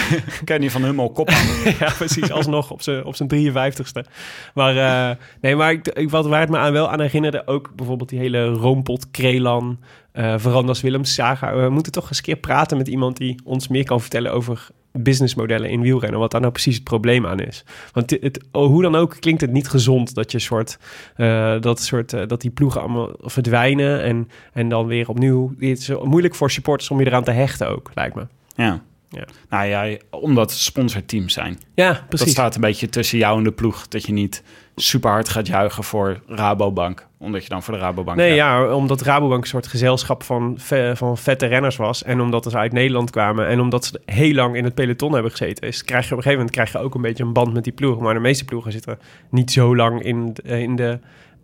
Kenny 0.44 0.70
van 0.70 0.82
Hummel, 0.82 1.10
kop 1.10 1.30
aan. 1.30 1.46
ja, 1.80 1.92
precies. 1.96 2.30
Alsnog 2.30 2.70
op 2.70 2.82
zijn 2.82 3.04
op 3.04 3.16
zijn 3.16 3.28
53ste. 3.28 4.10
Maar 4.54 4.76
eh, 4.76 5.16
nee, 5.40 5.56
maar 5.56 5.72
ik, 5.72 5.88
ik, 5.88 6.10
wat 6.10 6.26
waar 6.26 6.40
het 6.40 6.50
me 6.50 6.58
aan 6.58 6.72
wel 6.72 6.90
aan 6.90 7.00
herinnerde, 7.00 7.46
ook 7.46 7.70
bijvoorbeeld 7.74 8.08
die 8.08 8.18
hele 8.18 8.46
Roompot, 8.46 9.10
Krelan, 9.10 9.78
eh 10.12 10.34
Verandas 10.36 10.80
Willems 10.80 11.14
saga. 11.14 11.56
We 11.56 11.68
moeten 11.68 11.92
toch 11.92 12.08
eens 12.08 12.18
een 12.18 12.24
keer 12.24 12.36
praten 12.36 12.76
met 12.76 12.88
iemand 12.88 13.16
die 13.16 13.40
ons 13.44 13.68
meer 13.68 13.84
kan 13.84 14.00
vertellen 14.00 14.32
over 14.32 14.68
businessmodellen 14.92 15.70
in 15.70 15.80
wielrennen. 15.80 16.20
Wat 16.20 16.30
daar 16.30 16.40
nou 16.40 16.52
precies 16.52 16.74
het 16.74 16.84
probleem 16.84 17.26
aan 17.26 17.40
is. 17.40 17.64
Want 17.92 18.10
het, 18.10 18.44
oh, 18.52 18.66
hoe 18.66 18.82
dan 18.82 18.94
ook 18.94 19.16
klinkt 19.20 19.40
het 19.40 19.52
niet 19.52 19.68
gezond 19.68 20.14
dat 20.14 20.32
je 20.32 20.38
soort, 20.38 20.78
eh, 21.16 21.60
dat, 21.60 21.80
soort 21.80 22.12
eh, 22.12 22.26
dat 22.26 22.40
die 22.40 22.50
ploegen 22.50 22.80
allemaal 22.80 23.10
verdwijnen 23.18 24.02
en, 24.02 24.28
en 24.52 24.68
dan 24.68 24.86
weer 24.86 25.08
opnieuw. 25.08 25.54
Het 25.58 25.78
is 25.78 25.90
moeilijk 26.02 26.34
voor 26.34 26.50
supporters 26.50 26.90
om 26.90 27.00
je 27.00 27.06
eraan 27.06 27.24
te 27.24 27.30
hechten 27.30 27.68
ook, 27.68 27.90
lijkt 27.94 28.14
me. 28.14 28.26
Ja. 28.54 28.82
Ja. 29.10 29.24
Nou 29.48 29.66
ja, 29.66 29.96
omdat 30.10 30.52
ze 30.52 30.62
sponsorteams 30.62 31.32
zijn. 31.32 31.58
Ja, 31.74 31.92
Dat 31.92 32.08
precies. 32.08 32.30
staat 32.30 32.54
een 32.54 32.60
beetje 32.60 32.88
tussen 32.88 33.18
jou 33.18 33.38
en 33.38 33.44
de 33.44 33.52
ploeg. 33.52 33.88
Dat 33.88 34.06
je 34.06 34.12
niet 34.12 34.42
super 34.76 35.10
hard 35.10 35.28
gaat 35.28 35.46
juichen 35.46 35.84
voor 35.84 36.20
Rabobank. 36.26 37.06
Omdat 37.18 37.42
je 37.42 37.48
dan 37.48 37.62
voor 37.62 37.74
de 37.74 37.80
Rabobank 37.80 38.16
Nee, 38.16 38.26
hebt. 38.26 38.38
ja, 38.40 38.74
omdat 38.74 39.00
Rabobank 39.00 39.42
een 39.42 39.48
soort 39.48 39.66
gezelschap 39.66 40.22
van, 40.22 40.58
van 40.94 41.18
vette 41.18 41.46
renners 41.46 41.76
was. 41.76 42.02
En 42.02 42.20
omdat 42.20 42.44
ze 42.50 42.56
uit 42.56 42.72
Nederland 42.72 43.10
kwamen. 43.10 43.46
En 43.46 43.60
omdat 43.60 43.84
ze 43.84 44.00
heel 44.04 44.34
lang 44.34 44.56
in 44.56 44.64
het 44.64 44.74
peloton 44.74 45.12
hebben 45.12 45.30
gezeten. 45.30 45.68
Is, 45.68 45.84
krijg 45.84 46.04
je 46.08 46.10
op 46.12 46.16
een 46.16 46.22
gegeven 46.22 46.38
moment 46.38 46.54
krijg 46.54 46.72
je 46.72 46.78
ook 46.78 46.94
een 46.94 47.02
beetje 47.02 47.24
een 47.24 47.32
band 47.32 47.52
met 47.52 47.64
die 47.64 47.72
ploeg. 47.72 48.00
Maar 48.00 48.14
de 48.14 48.20
meeste 48.20 48.44
ploegen 48.44 48.72
zitten 48.72 48.98
niet 49.30 49.50
zo 49.52 49.76
lang 49.76 50.02
in, 50.02 50.30
de- 50.32 50.42
in 50.60 50.76
de... 50.76 50.98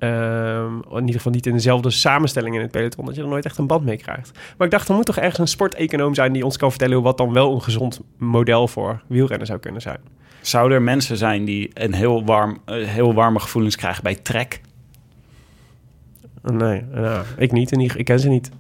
ehm, 0.05 0.97
in 0.97 1.01
ieder 1.01 1.15
geval 1.15 1.33
niet 1.33 1.47
in 1.47 1.53
dezelfde 1.53 1.91
samenstelling 1.91 2.55
in 2.55 2.61
het 2.61 2.71
peloton. 2.71 3.05
Dat 3.05 3.15
je 3.15 3.23
er 3.23 3.29
nooit 3.29 3.45
echt 3.45 3.59
een 3.59 3.67
band 3.67 3.85
mee 3.85 3.97
krijgt. 3.97 4.39
Maar 4.57 4.67
ik 4.67 4.73
dacht, 4.73 4.89
er 4.89 4.95
moet 4.95 5.07
toch 5.07 5.17
ergens 5.19 5.39
een 5.39 5.49
sporteconoom 5.49 6.15
zijn... 6.15 6.33
die 6.33 6.45
ons 6.45 6.57
kan 6.57 6.71
vertellen 6.71 7.03
wat 7.03 7.19
dan 7.19 7.33
wel 7.33 7.55
een 7.55 7.63
gezond 7.63 8.01
model 8.19 8.69
voor 8.69 9.03
wielrennen 9.07 9.47
zou 9.47 9.59
kunnen 9.59 9.81
zijn. 9.81 9.99
Zouden 10.41 10.77
er 10.79 10.83
mensen 10.85 11.17
zijn 11.17 11.45
die 11.45 11.71
een 11.75 11.95
heel, 11.95 12.25
warm, 12.25 12.59
eh, 12.65 12.87
heel 12.87 13.15
warme 13.15 13.39
gevoelens 13.41 13.77
krijgen 13.77 14.03
bij 14.03 14.15
trek? 14.15 14.61
Nee, 16.43 16.83
nou, 16.93 17.25
ik 17.37 17.53
niet. 17.53 17.73
En 17.73 17.81
ik 17.81 18.05
ken 18.05 18.21
ze 18.21 18.29
niet. 18.29 18.51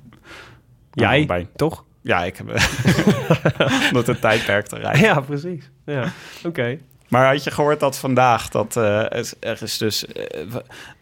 Jij, 0.93 1.15
Nou, 1.17 1.27
bij- 1.27 1.47
toch? 1.57 1.85
Ja, 2.01 2.25
ik 2.25 2.37
heb... 2.37 2.49
Omdat 3.89 4.07
het 4.07 4.21
tijdperk 4.21 4.67
te 4.67 4.77
rijden. 4.77 5.01
Ja, 5.03 5.21
precies. 5.21 5.71
Ja, 5.85 6.13
oké. 6.45 6.79
Maar 7.15 7.33
had 7.33 7.45
je 7.45 7.51
gehoord 7.51 7.81
dat 7.81 7.99
vandaag 7.99 8.49
dat 8.49 8.77
eh, 8.77 9.03
het- 9.09 9.37
er 9.41 9.59
is 9.63 9.79
dus 9.79 10.07
eh, 10.07 10.55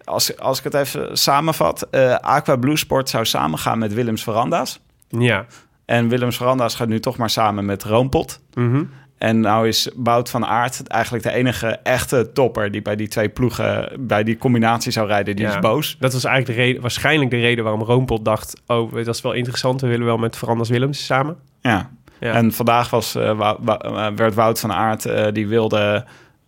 als, 0.04 0.38
als 0.38 0.58
ik 0.58 0.64
het 0.64 0.74
even 0.74 1.18
samenvat, 1.18 1.86
eh 1.90 2.14
Aqua 2.14 2.56
Blue 2.56 2.76
Sport 2.76 3.08
zou 3.08 3.24
samengaan 3.24 3.78
met 3.78 3.94
Willems 3.94 4.22
Veranda's. 4.22 4.80
Ja. 5.08 5.46
En 5.84 6.08
Willems 6.08 6.36
Veranda's 6.36 6.74
gaat 6.74 6.88
nu 6.88 7.00
toch 7.00 7.16
maar 7.16 7.30
samen 7.30 7.64
met 7.64 7.82
Roompot. 7.84 8.40
Mhm. 8.54 8.84
En 9.18 9.40
nou 9.40 9.68
is 9.68 9.88
Bout 9.96 10.30
van 10.30 10.46
Aert 10.46 10.86
eigenlijk 10.86 11.24
de 11.24 11.32
enige 11.32 11.66
echte 11.82 12.30
topper 12.32 12.70
die 12.70 12.82
bij 12.82 12.96
die 12.96 13.08
twee 13.08 13.28
ploegen, 13.28 13.92
bij 13.98 14.22
die 14.24 14.38
combinatie 14.38 14.92
zou 14.92 15.06
rijden. 15.06 15.36
Die 15.36 15.44
Ja. 15.44 15.50
is 15.54 15.58
boos. 15.58 15.96
Dat 16.00 16.12
was 16.12 16.24
eigenlijk 16.24 16.58
de 16.58 16.64
reden, 16.64 16.80
waarschijnlijk 16.82 17.30
de 17.30 17.40
reden 17.40 17.64
waarom 17.64 17.82
Roompot 17.82 18.24
dacht... 18.24 18.60
oh, 18.66 18.92
dat 18.94 19.06
is 19.14 19.20
wel 19.20 19.32
interessant, 19.32 19.80
we 19.80 19.86
willen 19.86 20.06
wel 20.06 20.16
met 20.18 20.36
Veranders 20.36 20.68
Willems 20.68 21.04
samen. 21.04 21.36
Ja. 21.60 21.90
Ja. 22.22 22.32
En 22.32 22.52
vandaag 22.52 22.90
was, 22.90 23.14
eh, 23.14 23.30
eh, 23.30 24.08
werd 24.16 24.34
Wout 24.34 24.60
van 24.60 24.72
Aert, 24.72 25.06
eh, 25.06 25.32
die 25.32 25.48
wilde... 25.48 26.04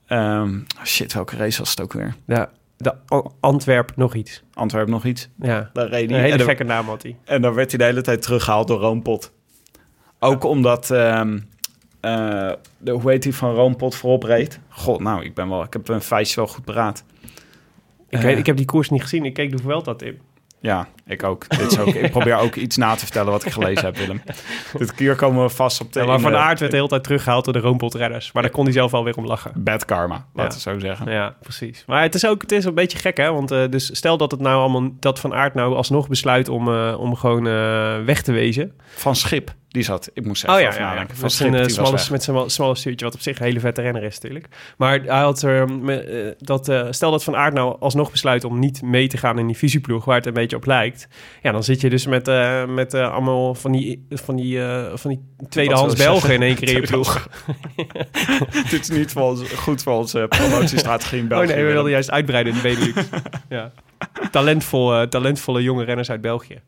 ehm, 0.06 0.58
shit, 0.84 1.12
welke 1.12 1.36
race 1.36 1.58
was 1.58 1.70
het 1.70 1.80
ook 1.80 1.92
weer? 1.92 2.14
Ja, 2.26 2.50
de 2.76 2.94
Antwerp 3.40 3.92
nog 3.96 4.14
iets. 4.14 4.42
Antwerpen 4.52 4.92
nog 4.92 5.04
iets. 5.04 5.28
Ja, 5.40 5.70
Daar 5.72 5.88
reed 5.88 6.10
een 6.10 6.16
hij. 6.16 6.30
hele 6.30 6.44
gekke 6.44 6.64
naam 6.64 6.86
had 6.86 7.02
hij. 7.02 7.16
En 7.24 7.42
dan 7.42 7.54
werd 7.54 7.70
hij 7.70 7.78
de 7.78 7.84
hele 7.84 8.00
tijd 8.00 8.22
teruggehaald 8.22 8.68
door 8.68 8.80
Roompot. 8.80 9.32
Ook 10.18 10.44
omdat, 10.44 10.90
ehm, 10.90 11.38
eh, 12.00 12.52
de, 12.78 12.90
hoe 12.90 13.10
heet 13.10 13.22
die 13.22 13.34
van 13.34 13.54
Roompot 13.54 13.94
voorop 13.94 14.22
reed? 14.22 14.60
God, 14.68 15.00
nou, 15.00 15.24
ik 15.24 15.34
ben 15.34 15.48
wel, 15.48 15.62
ik 15.62 15.72
heb 15.72 15.88
een 15.88 16.00
feitje 16.00 16.36
wel 16.36 16.46
goed 16.46 16.64
paraat. 16.64 17.04
Ik, 18.08 18.18
weet, 18.20 18.38
ik 18.38 18.46
heb 18.46 18.56
die 18.56 18.66
koers 18.66 18.90
niet 18.90 19.02
gezien, 19.02 19.24
ik 19.24 19.34
keek 19.34 19.50
de 19.56 19.62
Vuelta, 19.62 19.94
Tim. 19.94 20.18
Ja, 20.64 20.88
ik 21.06 21.22
ook. 21.22 21.48
Dit 21.48 21.72
is 21.72 21.78
ook. 21.78 21.94
Ik 21.94 22.10
probeer 22.10 22.36
ook 22.36 22.54
iets 22.54 22.76
na 22.76 22.94
te 22.94 22.98
vertellen 23.04 23.32
wat 23.32 23.44
ik 23.44 23.52
gelezen 23.52 23.84
heb, 23.84 23.96
Willem. 23.96 24.22
Dit 24.78 24.94
keer 24.94 25.14
komen 25.14 25.42
we 25.42 25.48
vast 25.48 25.80
op 25.80 25.92
de... 25.92 26.00
Ja, 26.00 26.06
maar 26.06 26.20
Van 26.20 26.30
de- 26.32 26.38
Aert 26.38 26.58
werd 26.58 26.70
de 26.70 26.76
hele 26.76 26.88
tijd 26.88 27.04
teruggehaald 27.04 27.44
door 27.44 27.52
de 27.52 27.58
roompotrenners. 27.58 28.32
Maar 28.32 28.42
daar 28.42 28.52
kon 28.52 28.64
hij 28.64 28.72
zelf 28.72 28.94
alweer 28.94 29.16
om 29.16 29.26
lachen. 29.26 29.52
Bad 29.56 29.84
karma, 29.84 30.26
laten 30.34 30.54
we 30.54 30.60
zo 30.70 30.78
zeggen. 30.78 31.12
Ja, 31.12 31.34
precies. 31.42 31.84
Maar 31.86 32.02
het 32.02 32.14
is 32.14 32.26
ook 32.26 32.40
het 32.42 32.52
is 32.52 32.64
een 32.64 32.74
beetje 32.74 32.98
gek, 32.98 33.16
hè? 33.16 33.32
Want 33.32 33.50
eh, 33.50 33.62
dus 33.70 33.96
stel 33.96 34.16
dat 34.16 34.30
het 34.30 34.40
nou 34.40 34.56
allemaal 34.60 34.90
dat 35.00 35.20
Van 35.20 35.34
Aert 35.34 35.54
nou 35.54 35.74
alsnog 35.74 36.08
besluit 36.08 36.48
om, 36.48 36.68
eh, 36.68 36.96
om 36.98 37.14
gewoon 37.16 37.46
eh, 37.46 38.04
weg 38.04 38.22
te 38.22 38.32
wezen. 38.32 38.72
Van 38.94 39.16
Schip, 39.16 39.54
die 39.74 39.82
zat... 39.82 40.10
Ik 40.12 40.24
moest 40.24 40.42
even 40.44 40.54
Oh 40.54 40.60
ja, 40.60 40.74
ja, 40.74 40.94
ja. 40.94 41.06
Van 41.06 41.16
Met 41.20 41.32
zijn, 41.32 41.54
eh, 41.54 41.66
smalle, 41.66 41.98
met 42.10 42.22
zijn 42.22 42.50
smalle 42.50 42.74
stuurtje, 42.74 43.04
wat 43.04 43.14
op 43.14 43.20
zich 43.20 43.38
een 43.38 43.44
hele 43.44 43.60
vette 43.60 43.82
renner 43.82 44.02
is 44.02 44.14
natuurlijk. 44.14 44.48
Maar 44.76 45.00
hij 45.00 45.20
had 45.20 45.42
er, 45.42 45.68
me- 45.68 45.96
eh, 46.00 46.32
dat, 46.38 46.68
eh, 46.68 46.86
stel 46.90 47.10
dat 47.10 47.24
Van 47.24 47.36
Aert 47.36 47.54
nou 47.54 47.76
alsnog 47.80 48.10
besluit 48.10 48.44
om 48.44 48.58
niet 48.58 48.82
mee 48.82 49.08
te 49.08 49.16
gaan 49.16 49.38
in 49.38 49.46
die 49.46 49.56
visieploeg, 49.56 50.04
waar 50.04 50.16
het 50.16 50.26
een 50.26 50.32
beetje 50.32 50.56
op 50.56 50.66
lijkt. 50.66 51.08
Ja, 51.42 51.52
dan 51.52 51.64
zit 51.64 51.80
je 51.80 51.90
dus 51.90 52.06
met, 52.06 52.26
met 52.68 52.94
allemaal 52.94 53.54
van 53.54 53.72
die, 53.72 54.06
van 54.10 54.36
die, 54.36 54.60
van 54.94 55.10
die 55.10 55.48
tweedehands 55.48 55.94
Belgen 55.96 56.34
in 56.34 56.42
één 56.42 56.54
keer 56.54 56.68
in 56.68 56.74
je 56.80 56.86
ploeg. 56.92 57.28
Dit 58.70 58.80
is 58.80 58.88
niet 58.90 59.12
voor 59.12 59.22
ons, 59.22 59.42
goed 59.52 59.82
voor 59.82 59.92
onze 59.94 60.26
promotiestrategie 60.28 61.18
in 61.18 61.24
Oh 61.24 61.28
België. 61.30 61.46
nee, 61.46 61.64
we 61.64 61.72
wilden 61.72 61.90
juist 61.90 62.10
uitbreiden 62.10 62.52
in 62.54 62.60
de 62.62 62.68
Benelux. 62.68 63.08
ja. 63.48 63.72
Talentvol, 64.30 65.08
talentvolle 65.08 65.62
jonge 65.62 65.84
renners 65.84 66.10
uit 66.10 66.20
België. 66.20 66.60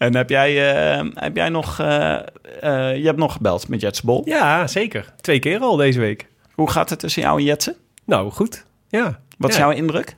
En 0.00 0.16
heb 0.16 0.30
jij, 0.30 0.72
eh, 0.74 1.06
heb 1.14 1.36
jij 1.36 1.48
nog... 1.48 1.78
eh, 1.78 2.14
eh, 2.14 2.96
je 2.96 3.04
hebt 3.04 3.18
nog 3.18 3.32
gebeld 3.32 3.68
met 3.68 3.80
Jets 3.80 4.02
Bol. 4.02 4.22
Ja, 4.24 4.66
zeker. 4.66 5.12
Twee 5.20 5.38
keer 5.38 5.60
al 5.60 5.76
deze 5.76 6.00
week. 6.00 6.26
Hoe 6.54 6.70
gaat 6.70 6.90
het 6.90 6.98
tussen 6.98 7.22
jou 7.22 7.38
en 7.38 7.44
Jetsen? 7.44 7.76
Nou, 8.04 8.30
goed. 8.30 8.64
Ja. 8.88 9.20
Wat 9.38 9.50
is 9.50 9.56
jouw 9.56 9.70
indruk? 9.70 10.16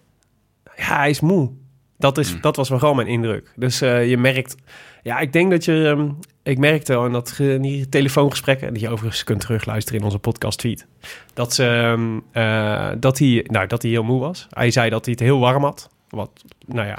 Ja, 0.76 0.96
hij 0.96 1.10
is 1.10 1.20
moe. 1.20 1.50
Dat, 1.98 2.18
is, 2.18 2.40
dat 2.40 2.56
was 2.56 2.68
vooral 2.68 2.94
mijn 2.94 3.08
indruk. 3.08 3.52
Dus 3.56 3.80
eh, 3.80 4.08
je 4.08 4.16
merkt... 4.16 4.54
Ja, 5.02 5.18
ik 5.18 5.32
denk 5.32 5.50
dat 5.50 5.64
je... 5.64 5.88
ehm, 5.88 6.08
ik 6.42 6.58
merkte 6.58 6.94
al 6.94 7.06
in, 7.06 7.12
dat, 7.12 7.36
in 7.38 7.62
die 7.62 7.88
telefoongesprekken... 7.88 8.72
die 8.72 8.82
je 8.82 8.88
overigens 8.88 9.24
kunt 9.24 9.40
terugluisteren 9.40 9.98
in 9.98 10.04
onze 10.04 10.18
podcast 10.18 10.60
feed... 10.60 10.86
dat, 11.34 11.54
ze, 11.54 11.66
ehm, 11.66 12.18
eh, 12.32 12.90
dat, 12.98 13.18
hij, 13.18 13.46
nou, 13.48 13.66
dat 13.66 13.82
hij 13.82 13.90
heel 13.90 14.02
moe 14.02 14.20
was. 14.20 14.46
Hij 14.50 14.70
zei 14.70 14.90
dat 14.90 15.04
hij 15.04 15.14
het 15.14 15.22
heel 15.22 15.38
warm 15.38 15.64
had. 15.64 15.90
Wat, 16.12 16.44
nou 16.66 16.86
ja... 16.86 16.98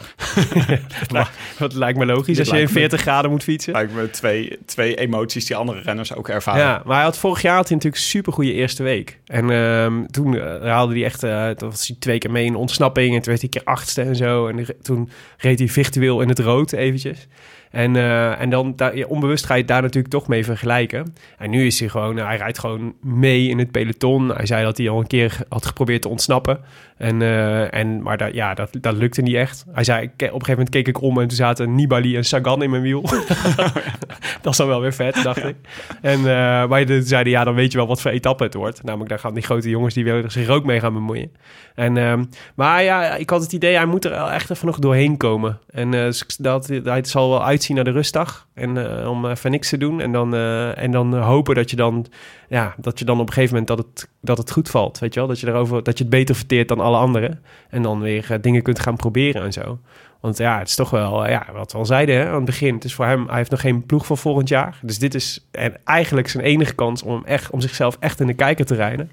wat 1.59 1.73
lijkt 1.73 1.99
me 1.99 2.05
logisch 2.05 2.39
als 2.39 2.47
je 2.47 2.53
in 2.53 2.59
lijkt 2.59 2.73
me- 2.73 2.79
40 2.79 3.01
graden 3.01 3.31
moet 3.31 3.43
fietsen. 3.43 3.73
Lijkt 3.73 3.93
me 3.93 4.09
twee, 4.09 4.57
twee 4.65 4.95
emoties 4.95 5.45
die 5.45 5.55
andere 5.55 5.79
renners 5.81 6.15
ook 6.15 6.29
ervaren. 6.29 6.61
Ja, 6.61 6.81
maar 6.85 6.95
hij 6.95 7.03
had 7.03 7.17
vorig 7.17 7.41
jaar 7.41 7.55
had 7.55 7.67
hij 7.67 7.75
natuurlijk 7.75 8.03
een 8.03 8.09
super 8.09 8.33
goede 8.33 8.53
eerste 8.53 8.83
week. 8.83 9.19
En 9.25 9.49
ehm, 9.49 10.05
toen 10.05 10.37
eh, 10.37 10.61
haalde 10.61 10.93
hij 10.93 11.03
echt, 11.03 11.23
eh, 11.23 11.49
toen 11.49 11.69
was 11.69 11.87
hij 11.87 11.97
twee 11.99 12.17
keer 12.17 12.31
mee 12.31 12.45
in 12.45 12.55
ontsnapping. 12.55 13.15
En 13.15 13.21
toen 13.21 13.33
werd 13.33 13.41
hij 13.41 13.49
een 13.53 13.59
keer 13.59 13.73
achtste 13.73 14.01
en 14.01 14.15
zo. 14.15 14.47
En 14.47 14.65
toen 14.81 15.09
reed 15.37 15.59
hij 15.59 15.67
virtueel 15.67 16.21
in 16.21 16.29
het 16.29 16.39
rood 16.39 16.71
eventjes. 16.71 17.27
En, 17.73 17.95
eh, 17.95 18.41
en 18.41 18.49
dan 18.49 18.75
daar, 18.75 18.93
onbewust 19.07 19.45
ga 19.45 19.53
je 19.53 19.59
het 19.59 19.69
daar 19.69 19.81
natuurlijk 19.81 20.13
toch 20.13 20.27
mee 20.27 20.45
vergelijken. 20.45 21.15
En 21.37 21.49
nu 21.49 21.65
is 21.65 21.79
hij 21.79 21.89
gewoon, 21.89 22.17
hij 22.17 22.37
rijdt 22.37 22.59
gewoon 22.59 22.93
mee 23.01 23.47
in 23.47 23.59
het 23.59 23.71
peloton. 23.71 24.29
Hij 24.29 24.45
zei 24.45 24.63
dat 24.63 24.77
hij 24.77 24.89
al 24.89 24.99
een 24.99 25.07
keer 25.07 25.37
had 25.49 25.65
geprobeerd 25.65 26.01
te 26.01 26.09
ontsnappen. 26.09 26.59
En, 27.03 27.21
eh, 27.21 27.73
en, 27.73 28.01
maar 28.01 28.17
dat, 28.17 28.33
ja, 28.33 28.53
dat, 28.53 28.69
dat 28.81 28.95
lukte 28.95 29.21
niet 29.21 29.35
echt. 29.35 29.65
Hij 29.71 29.83
zei, 29.83 30.01
ik- 30.01 30.11
op 30.11 30.19
een 30.21 30.27
gegeven 30.29 30.49
moment 30.49 30.69
keek 30.69 30.87
ik 30.87 31.01
om 31.01 31.19
en 31.19 31.27
toen 31.27 31.37
zaten 31.37 31.75
Nibali 31.75 32.15
en 32.15 32.23
Sagan 32.23 32.63
in 32.63 32.69
mijn 32.69 32.81
wiel. 32.81 33.01
dat 34.41 34.51
is 34.51 34.57
dan 34.57 34.67
wel 34.67 34.81
weer 34.81 34.93
vet, 34.93 35.23
dacht 35.23 35.43
ik. 35.43 35.55
En, 36.01 36.17
eh, 36.19 36.67
maar 36.67 36.85
toen 36.85 37.01
zeiden, 37.01 37.31
ja, 37.31 37.43
dan 37.43 37.53
weet 37.55 37.71
je 37.71 37.77
wel 37.77 37.87
wat 37.87 38.01
voor 38.01 38.11
etappe 38.11 38.43
het 38.43 38.53
wordt. 38.53 38.83
Namelijk, 38.83 39.09
daar 39.09 39.19
gaan 39.19 39.33
die 39.33 39.43
grote 39.43 39.69
jongens 39.69 39.93
die 39.93 40.03
willen 40.03 40.31
zich 40.31 40.47
ook 40.47 40.65
mee 40.65 40.79
gaan 40.79 40.93
bemoeien. 40.93 41.31
En, 41.75 41.97
ehm, 41.97 42.23
maar 42.55 42.83
ja, 42.83 43.15
ik 43.15 43.29
had 43.29 43.41
het 43.41 43.53
idee, 43.53 43.75
hij 43.75 43.85
moet 43.85 44.05
er 44.05 44.11
wel 44.11 44.31
echt 44.31 44.49
even 44.49 44.65
nog 44.65 44.79
doorheen 44.79 45.17
komen. 45.17 45.59
En 45.69 45.93
ik- 45.93 46.25
dat, 46.37 46.67
hij 46.83 47.03
zal 47.05 47.29
wel 47.29 47.45
uitzien 47.45 47.75
naar 47.75 47.85
de 47.85 47.91
rustdag. 47.91 48.47
En 48.53 48.77
om 49.07 49.25
even 49.25 49.51
niks 49.51 49.69
te 49.69 49.77
doen. 49.77 50.01
En 50.01 50.11
dan, 50.11 50.35
en 50.75 50.91
dan 50.91 51.17
hopen 51.17 51.55
dat 51.55 51.69
je 51.69 51.75
dan, 51.75 52.05
ja, 52.53 52.75
dat 52.77 52.99
je 52.99 53.05
dan 53.05 53.19
op 53.19 53.27
een 53.27 53.33
gegeven 53.33 53.57
moment 53.57 53.77
dat 53.77 53.77
het, 53.77 54.09
dat 54.21 54.37
het 54.37 54.51
goed 54.51 54.69
valt. 54.69 54.99
Weet 54.99 55.13
je 55.13 55.19
wel? 55.19 55.29
Dat 55.29 55.39
je, 55.39 55.47
erover, 55.47 55.83
dat 55.83 55.97
je 55.97 56.03
het 56.03 56.13
beter 56.13 56.35
verteert 56.35 56.67
dan 56.67 56.79
alle 56.79 56.97
anderen. 56.97 57.43
En 57.69 57.81
dan 57.81 57.99
weer 57.99 58.31
eh, 58.31 58.37
dingen 58.41 58.61
kunt 58.61 58.79
gaan 58.79 58.95
proberen 58.95 59.43
en 59.43 59.53
zo. 59.53 59.79
Want 60.19 60.37
ja, 60.37 60.59
het 60.59 60.67
is 60.67 60.75
toch 60.75 60.89
wel, 60.89 61.25
eh, 61.25 61.31
ja, 61.31 61.45
wat 61.53 61.71
we 61.71 61.77
al 61.77 61.85
zeiden 61.85 62.15
hè, 62.15 62.27
aan 62.27 62.35
het 62.35 62.45
begin. 62.45 62.73
Het 62.73 62.83
is 62.83 62.93
voor 62.93 63.05
hem, 63.05 63.27
hij 63.27 63.37
heeft 63.37 63.51
nog 63.51 63.61
geen 63.61 63.85
ploeg 63.85 64.05
voor 64.05 64.17
volgend 64.17 64.49
jaar. 64.49 64.79
Dus 64.81 64.99
dit 64.99 65.15
is 65.15 65.47
en 65.51 65.75
eigenlijk 65.83 66.27
zijn 66.29 66.43
enige 66.43 66.73
kans 66.73 67.03
om, 67.03 67.13
hem 67.13 67.25
echt, 67.25 67.51
om 67.51 67.61
zichzelf 67.61 67.97
echt 67.99 68.19
in 68.19 68.27
de 68.27 68.33
kijker 68.33 68.65
te 68.65 68.75
rijden. 68.75 69.11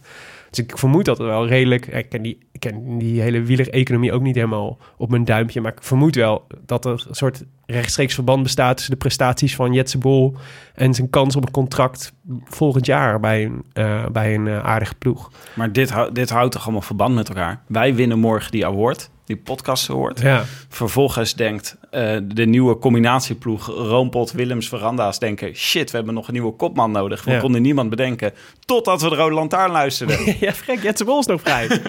Dus 0.51 0.59
ik 0.59 0.79
vermoed 0.79 1.05
dat 1.05 1.19
wel 1.19 1.47
redelijk... 1.47 1.87
Ik 1.87 2.09
ken 2.09 2.23
die, 2.23 2.39
ik 2.53 2.61
ken 2.61 2.99
die 2.99 3.21
hele 3.21 3.43
wielereconomie 3.43 4.13
ook 4.13 4.23
niet 4.23 4.35
helemaal 4.35 4.79
op 4.97 5.11
mijn 5.11 5.25
duimpje. 5.25 5.61
Maar 5.61 5.73
ik 5.73 5.83
vermoed 5.83 6.15
wel 6.15 6.47
dat 6.67 6.85
er 6.85 7.05
een 7.09 7.15
soort 7.15 7.45
rechtstreeks 7.67 8.15
verband 8.15 8.43
bestaat... 8.43 8.77
tussen 8.77 8.93
de 8.93 9.01
prestaties 9.01 9.55
van 9.55 9.73
Jetse 9.73 9.99
Bol... 9.99 10.37
en 10.75 10.95
zijn 10.95 11.11
kans 11.11 11.37
op 11.37 11.43
een 11.47 11.51
contract 11.51 12.13
volgend 12.45 12.87
jaar 12.87 13.21
bij 13.21 13.45
een, 13.45 13.65
eh, 13.73 14.07
bij 14.07 14.35
een 14.35 14.47
eh, 14.47 14.65
aardige 14.65 14.95
ploeg. 14.95 15.31
Maar 15.55 15.73
dit, 15.73 15.95
dit 16.13 16.31
houdt 16.31 16.53
toch 16.53 16.63
allemaal 16.63 16.83
verband 16.83 17.15
met 17.15 17.29
elkaar? 17.29 17.63
Wij 17.67 17.95
winnen 17.95 18.19
morgen 18.19 18.51
die 18.51 18.67
award, 18.67 19.11
die 19.31 19.43
podcast 19.45 19.91
award. 19.91 20.21
Ja, 20.21 20.45
Vervolgens 20.69 21.35
denkt 21.35 21.77
eh, 21.91 22.17
de 22.23 22.45
nieuwe 22.47 22.79
combinatieploeg 22.79 23.67
Roompot, 23.67 24.33
Willems, 24.33 24.69
Veranda's 24.69 25.19
denken... 25.19 25.55
shit, 25.55 25.91
we 25.91 25.97
hebben 25.97 26.15
nog 26.15 26.27
een 26.27 26.33
nieuwe 26.33 26.53
kopman 26.53 26.91
nodig. 26.91 27.25
We 27.25 27.31
Ja. 27.31 27.39
konden 27.41 27.63
niemand 27.63 27.91
bedenken 27.91 28.33
totdat 28.65 29.03
we 29.03 29.09
de 29.09 29.15
Rode 29.17 29.35
Lantaarn 29.35 29.71
luisterden. 29.73 30.19
ja 30.41 30.53
gek, 30.53 30.83
Jetse 30.83 31.05
Bol 31.05 31.19
is 31.19 31.27
nog 31.27 31.41
vrij. 31.41 31.69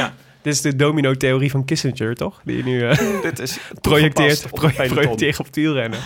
ja. 0.00 0.14
Dit 0.42 0.52
is 0.52 0.60
de 0.60 0.76
domino-theorie 0.76 1.50
van 1.50 1.64
Kissinger, 1.64 2.14
toch? 2.14 2.40
Die 2.44 2.56
je 2.56 2.62
nu... 2.62 2.86
eh, 2.88 3.22
Dit 3.22 3.38
is 3.38 3.58
projecteert, 3.80 4.44
op 4.50 4.58
peloton. 4.60 4.86
projecteert 4.88 5.38
op 5.38 5.46
het 5.46 5.56
wielrennen. 5.56 5.98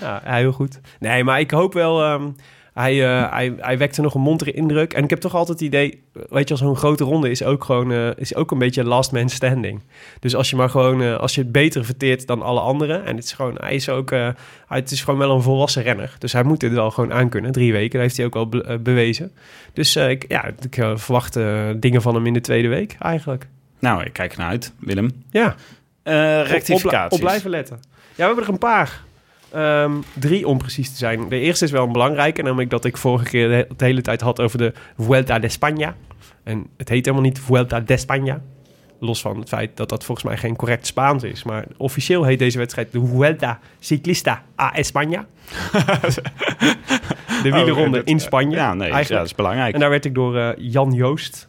Ja, 0.00 0.22
ja, 0.24 0.34
heel 0.34 0.52
goed. 0.52 0.80
Nee, 0.98 1.24
maar 1.24 1.40
ik 1.40 1.50
hoop 1.50 1.72
wel... 1.72 2.02
ehm, 2.02 2.30
hij, 2.74 3.04
eh, 3.06 3.30
hij, 3.32 3.54
hij 3.58 3.78
wekte 3.78 4.00
nog 4.00 4.14
een 4.14 4.20
montere 4.20 4.52
indruk. 4.52 4.92
En 4.92 5.04
ik 5.04 5.10
heb 5.10 5.20
toch 5.20 5.34
altijd 5.34 5.58
het 5.58 5.68
idee... 5.68 6.02
Weet 6.12 6.48
je, 6.48 6.54
als 6.54 6.62
zo'n 6.62 6.76
grote 6.76 7.04
ronde 7.04 7.30
is 7.30 7.42
ook 7.44 7.64
gewoon... 7.64 7.92
eh, 7.92 8.08
is 8.16 8.34
ook 8.34 8.50
een 8.50 8.58
beetje 8.58 8.84
last 8.84 9.12
man 9.12 9.28
standing. 9.28 9.80
Dus 10.20 10.34
als 10.34 10.50
je 10.50 10.56
maar 10.56 10.70
gewoon... 10.70 11.02
eh, 11.02 11.16
als 11.16 11.34
je 11.34 11.40
het 11.40 11.52
beter 11.52 11.84
verteert 11.84 12.26
dan 12.26 12.42
alle 12.42 12.60
anderen... 12.60 13.04
En 13.04 13.16
het 13.16 13.24
is 13.24 13.32
gewoon... 13.32 13.54
Hij 13.60 13.74
is 13.74 13.88
ook... 13.88 14.10
hij, 14.10 14.34
het 14.68 14.90
is 14.90 15.02
gewoon 15.02 15.18
wel 15.18 15.30
een 15.34 15.42
volwassen 15.42 15.82
renner. 15.82 16.14
Dus 16.18 16.32
hij 16.32 16.42
moet 16.42 16.60
dit 16.60 16.72
wel 16.72 16.90
gewoon 16.90 17.12
aankunnen. 17.12 17.52
Drie 17.52 17.72
weken, 17.72 17.90
dat 17.92 18.00
heeft 18.00 18.16
hij 18.16 18.26
ook 18.26 18.50
be- 18.50 18.64
eh, 18.64 18.76
bewezen. 18.78 19.32
Dus 19.72 19.96
ik, 19.96 20.24
ja, 20.28 20.44
ik 20.44 20.74
verwacht 20.94 21.38
dingen 21.76 22.02
van 22.02 22.14
hem 22.14 22.26
in 22.26 22.32
de 22.32 22.40
tweede 22.40 22.68
week 22.68 22.96
eigenlijk. 22.98 23.46
Nou, 23.78 24.02
ik 24.04 24.12
kijk 24.12 24.32
ernaar 24.32 24.48
uit, 24.48 24.72
Willem. 24.78 25.10
Ja, 25.30 25.54
Eh 26.02 26.38
op, 26.40 26.46
rectificaties. 26.46 27.18
op 27.18 27.24
blijven 27.24 27.50
letten. 27.50 27.76
Ja, 27.92 27.92
we 28.16 28.22
hebben 28.24 28.44
er 28.44 28.50
een 28.50 28.58
paar. 28.58 29.02
Ehm, 29.52 29.92
drie 30.14 30.46
om 30.46 30.58
precies 30.58 30.90
te 30.90 30.96
zijn. 30.96 31.28
De 31.28 31.38
eerste 31.38 31.64
is 31.64 31.70
wel 31.70 31.84
een 31.86 31.92
belangrijke, 31.92 32.42
namelijk 32.42 32.70
dat 32.70 32.84
ik 32.84 32.96
vorige 32.96 33.24
keer 33.24 33.48
de, 33.48 33.66
de 33.76 33.84
hele 33.84 34.00
tijd 34.00 34.20
had 34.20 34.40
over 34.40 34.58
de 34.58 34.72
Vuelta 34.98 35.38
de 35.38 35.50
España. 35.50 35.94
En 36.42 36.66
het 36.76 36.88
heet 36.88 37.04
helemaal 37.04 37.26
niet 37.26 37.38
Vuelta 37.40 37.80
de 37.80 37.98
España. 37.98 38.42
Los 39.00 39.20
van 39.20 39.38
het 39.38 39.48
feit 39.48 39.76
dat 39.76 39.88
dat 39.88 40.04
volgens 40.04 40.26
mij 40.26 40.36
geen 40.36 40.56
correct 40.56 40.86
Spaans 40.86 41.22
is. 41.22 41.42
Maar 41.42 41.64
officieel 41.76 42.24
heet 42.24 42.38
deze 42.38 42.58
wedstrijd 42.58 42.92
de 42.92 43.06
Vuelta 43.06 43.58
Ciclista 43.78 44.42
a 44.60 44.72
España. 44.76 45.20
de 47.42 47.50
wielerronde 47.50 47.96
dat- 47.98 48.06
in 48.06 48.20
Spanje. 48.20 48.56
Ja, 48.56 48.74
nee, 48.74 48.88
ja, 48.92 49.02
dat 49.02 49.26
is 49.26 49.34
belangrijk. 49.34 49.74
En 49.74 49.80
daar 49.80 49.90
werd 49.90 50.04
ik 50.04 50.14
door 50.14 50.36
eh, 50.38 50.48
Jan 50.56 50.92
Joost, 50.92 51.48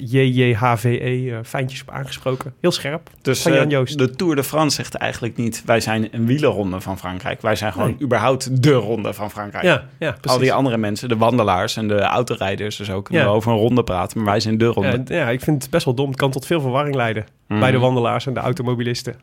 JJHVE, 0.00 0.98
eh 1.30 1.38
fijntjes 1.44 1.80
op 1.82 1.90
aangesproken. 1.90 2.54
Heel 2.60 2.70
scherp. 2.72 3.10
Dus 3.22 3.42
van 3.42 3.52
eh, 3.52 3.58
Jan 3.58 3.68
Joost. 3.68 3.98
de 3.98 4.10
Tour 4.10 4.34
de 4.36 4.44
France 4.44 4.76
zegt 4.76 4.94
eigenlijk 4.94 5.36
niet... 5.36 5.62
wij 5.66 5.80
zijn 5.80 6.08
een 6.10 6.26
wielerronde 6.26 6.80
van 6.80 6.98
Frankrijk. 6.98 7.40
Wij 7.42 7.56
zijn 7.56 7.72
gewoon 7.72 7.88
Nee. 7.88 8.00
überhaupt 8.02 8.62
de 8.62 8.72
ronde 8.72 9.12
van 9.14 9.30
Frankrijk. 9.30 9.64
Ja, 9.64 9.84
ja, 9.98 10.10
precies. 10.10 10.30
Al 10.30 10.38
die 10.38 10.52
andere 10.52 10.76
mensen, 10.76 11.08
de 11.08 11.16
wandelaars 11.16 11.76
en 11.76 11.88
de 11.88 12.00
autorijders... 12.00 12.76
dus 12.76 12.90
ook 12.90 13.04
kunnen 13.04 13.22
Ja. 13.24 13.28
we 13.30 13.34
over 13.36 13.52
een 13.52 13.58
ronde 13.58 13.84
praten, 13.84 14.16
maar 14.18 14.26
wij 14.30 14.40
zijn 14.40 14.58
de 14.58 14.64
ronde. 14.66 15.02
Ja, 15.06 15.16
ja, 15.16 15.28
ik 15.28 15.40
vind 15.40 15.62
het 15.62 15.70
best 15.70 15.84
wel 15.84 15.94
dom. 15.94 16.08
Het 16.08 16.18
kan 16.18 16.30
tot 16.30 16.46
veel 16.46 16.60
verwarring 16.60 16.94
leiden 16.94 17.26
Mhm. 17.48 17.60
bij 17.60 17.70
de 17.70 17.78
wandelaars 17.78 18.26
en 18.26 18.34
de 18.34 18.40
automobilisten. 18.40 19.14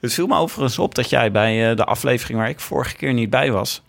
Het 0.00 0.14
viel 0.14 0.26
me 0.26 0.36
overigens 0.36 0.78
op 0.78 0.94
dat 0.94 1.10
jij 1.10 1.30
bij 1.30 1.70
eh, 1.70 1.76
de 1.76 1.84
aflevering 1.84 2.38
waar 2.38 2.48
ik 2.48 2.60
vorige 2.60 2.96
keer 2.96 3.12
niet 3.12 3.30
bij 3.30 3.52
was... 3.52 3.82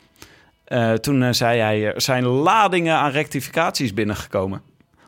toen 1.01 1.33
zei 1.33 1.57
jij, 1.57 1.85
er 1.93 2.01
zijn 2.01 2.23
ladingen 2.25 2.95
aan 2.95 3.11
rectificaties 3.11 3.93
binnengekomen. 3.93 4.61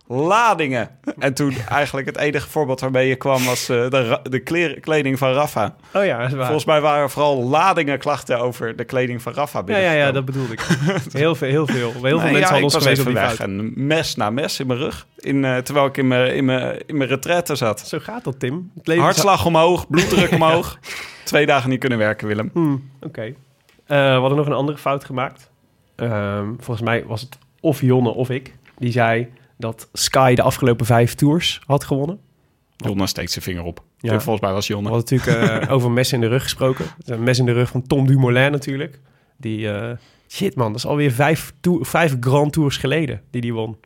Ladingen! 0.09 0.89
En 1.19 1.33
toen 1.33 1.53
eigenlijk 1.69 2.07
het 2.07 2.17
enige 2.17 2.49
voorbeeld 2.49 2.79
waarmee 2.79 3.07
je 3.07 3.15
kwam 3.15 3.45
was 3.45 3.69
eh, 3.69 3.89
de, 3.89 4.19
de 4.23 4.39
kleren- 4.39 4.79
kleding 4.81 5.17
van 5.17 5.33
Rafa. 5.33 5.75
Oh 5.93 6.05
ja, 6.05 6.17
dat 6.17 6.27
is 6.27 6.33
waar. 6.33 6.43
Volgens 6.45 6.65
mij 6.65 6.81
waren 6.81 7.09
vooral 7.09 7.43
ladingen 7.43 7.99
klachten 7.99 8.39
over 8.39 8.75
de 8.75 8.83
kleding 8.83 9.21
van 9.21 9.33
Rafa 9.33 9.57
ja, 9.59 9.65
ja, 9.65 9.65
binnengekomen. 9.73 10.05
ja, 10.05 10.11
dat 10.11 10.25
bedoelde 10.25 10.53
ik. 10.53 10.61
Heel 11.11 11.35
veel, 11.35 11.49
heel 11.49 11.67
veel. 11.67 11.91
Heel 11.91 12.01
veel 12.01 12.09
Nee, 12.11 12.19
mensen 12.19 12.39
ja, 12.39 12.45
hadden 12.45 12.63
ons 12.63 12.75
geweest 12.75 12.99
op 12.99 13.05
die 13.05 13.15
weg. 13.15 13.39
En 13.39 13.71
mes 13.87 14.15
na 14.15 14.29
mes 14.29 14.59
in 14.59 14.67
mijn 14.67 14.79
rug. 14.79 15.07
In, 15.17 15.45
eh, 15.45 15.57
terwijl 15.57 15.85
ik 15.85 15.97
in 15.97 16.07
mijn, 16.07 16.35
in 16.35 16.45
mijn, 16.45 16.77
in 16.85 16.97
mijn 16.97 17.09
retraite 17.09 17.55
zat. 17.55 17.79
Zo 17.79 17.99
gaat 18.01 18.23
dat, 18.23 18.39
Tim. 18.39 18.71
Hartslag 18.83 19.45
omhoog, 19.45 19.87
bloeddruk 19.87 20.31
omhoog. 20.41 20.79
Twee 21.23 21.45
dagen 21.45 21.69
niet 21.69 21.79
kunnen 21.79 21.97
werken, 21.97 22.27
Willem. 22.27 22.49
Hmm, 22.53 22.89
Oké. 23.01 23.21
Eh, 23.21 23.33
we 23.87 24.19
hadden 24.19 24.37
nog 24.37 24.45
een 24.47 24.53
andere 24.53 24.77
fout 24.77 25.05
gemaakt. 25.05 25.49
Ehm, 25.95 26.45
volgens 26.57 26.81
mij 26.81 27.03
was 27.05 27.21
het 27.21 27.37
of 27.59 27.81
Jonne 27.81 28.09
of 28.09 28.29
ik. 28.29 28.53
Die 28.77 28.91
zei 28.91 29.27
dat 29.57 29.89
Sky 29.93 30.35
de 30.35 30.41
afgelopen 30.41 30.85
vijf 30.85 31.15
tours 31.15 31.61
had 31.65 31.83
gewonnen. 31.83 32.19
Jonna 32.77 33.05
steekt 33.05 33.31
zijn 33.31 33.43
vinger 33.43 33.63
op. 33.63 33.83
Ja. 33.97 34.19
Volgens 34.19 34.39
mij 34.45 34.53
was 34.53 34.67
We 34.67 34.73
Jonne. 34.73 34.89
hadden 34.89 35.17
natuurlijk 35.17 35.61
eh, 35.61 35.71
over 35.75 35.91
mes 35.91 36.13
in 36.13 36.21
de 36.21 36.27
rug 36.27 36.43
gesproken. 36.43 36.85
Is 36.85 37.09
Een 37.09 37.23
mes 37.23 37.39
in 37.39 37.45
de 37.45 37.51
rug 37.51 37.69
van 37.69 37.81
Tom 37.87 38.07
Dumoulin 38.07 38.51
natuurlijk. 38.51 38.99
Die, 39.37 39.71
eh, 39.71 39.97
shit 40.27 40.55
man, 40.55 40.67
dat 40.67 40.75
is 40.75 40.85
alweer 40.85 41.11
vijf, 41.11 41.53
vijf 41.81 42.15
Grand 42.19 42.53
Tours 42.53 42.77
geleden 42.77 43.21
die 43.31 43.41
die 43.41 43.53
won. 43.53 43.77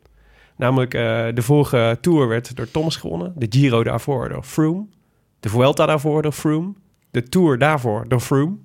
Namelijk 0.55 0.93
eh, 0.93 1.01
de 1.33 1.41
vorige 1.41 1.97
Tour 2.01 2.27
werd 2.27 2.55
door 2.55 2.71
Thomas 2.71 2.95
gewonnen. 2.95 3.33
De 3.35 3.45
Giro 3.49 3.83
daarvoor 3.83 4.29
door 4.29 4.43
Froome. 4.43 4.85
De 5.39 5.49
Vuelta 5.49 5.85
daarvoor 5.85 6.21
door 6.21 6.31
Froome. 6.31 6.73
De 7.11 7.23
Tour 7.23 7.57
daarvoor 7.57 8.05
door 8.07 8.19
Froome. 8.19 8.55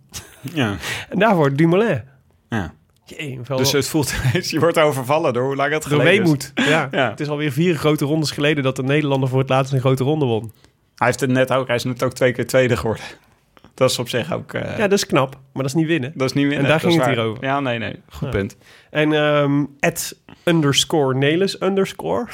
Ja. 0.52 0.76
En 1.10 1.18
daarvoor 1.18 1.56
Dumoulin. 1.56 2.02
ja. 2.48 2.74
Jee, 3.06 3.40
wel 3.44 3.56
Dus 3.58 3.72
het 3.72 3.88
voelt 3.88 4.12
je 4.50 4.58
wordt 4.60 4.78
overvallen 4.78 5.32
door 5.32 5.44
hoe 5.44 5.56
lang 5.56 5.72
het 5.72 5.86
geleden 5.86 6.12
is. 6.12 6.18
weemoed. 6.18 6.52
Ja. 6.68 6.88
Ja. 6.90 7.10
Het 7.10 7.20
is 7.20 7.28
alweer 7.28 7.52
vier 7.52 7.74
grote 7.76 8.04
rondes 8.04 8.30
geleden 8.30 8.62
dat 8.62 8.76
de 8.76 8.82
Nederlander 8.82 9.28
voor 9.28 9.38
het 9.38 9.48
laatst 9.48 9.72
een 9.72 9.80
grote 9.80 10.04
ronde 10.04 10.24
won. 10.24 10.52
Hij 10.94 11.06
heeft 11.06 11.20
het 11.20 11.30
net 11.30 11.52
ook, 11.52 11.66
hij 11.66 11.76
is 11.76 11.84
net 11.84 12.02
ook 12.02 12.12
twee 12.12 12.32
keer 12.32 12.46
tweede 12.46 12.76
geworden. 12.76 13.04
Dat 13.74 13.90
is 13.90 13.98
op 13.98 14.08
zich 14.08 14.32
ook, 14.32 14.52
eh, 14.52 14.70
Ja, 14.78 14.88
dat 14.88 14.92
is 14.92 15.06
knap, 15.06 15.30
maar 15.52 15.62
dat 15.62 15.64
is 15.64 15.74
niet 15.74 15.86
winnen. 15.86 16.12
dat 16.14 16.28
is 16.28 16.32
niet 16.34 16.44
winnen. 16.46 16.62
En 16.64 16.70
daar 16.70 16.80
ging 16.80 16.92
het 16.94 17.04
waar. 17.04 17.14
hier 17.14 17.22
over. 17.24 17.44
Ja, 17.44 17.60
nee, 17.60 17.78
nee. 17.78 17.94
Goed 18.08 18.20
Ja. 18.32 18.38
punt. 18.38 18.56
En 18.96 19.68
at 19.80 20.16
underscore 20.44 21.14
Nelis 21.14 21.60
underscore. 21.60 22.26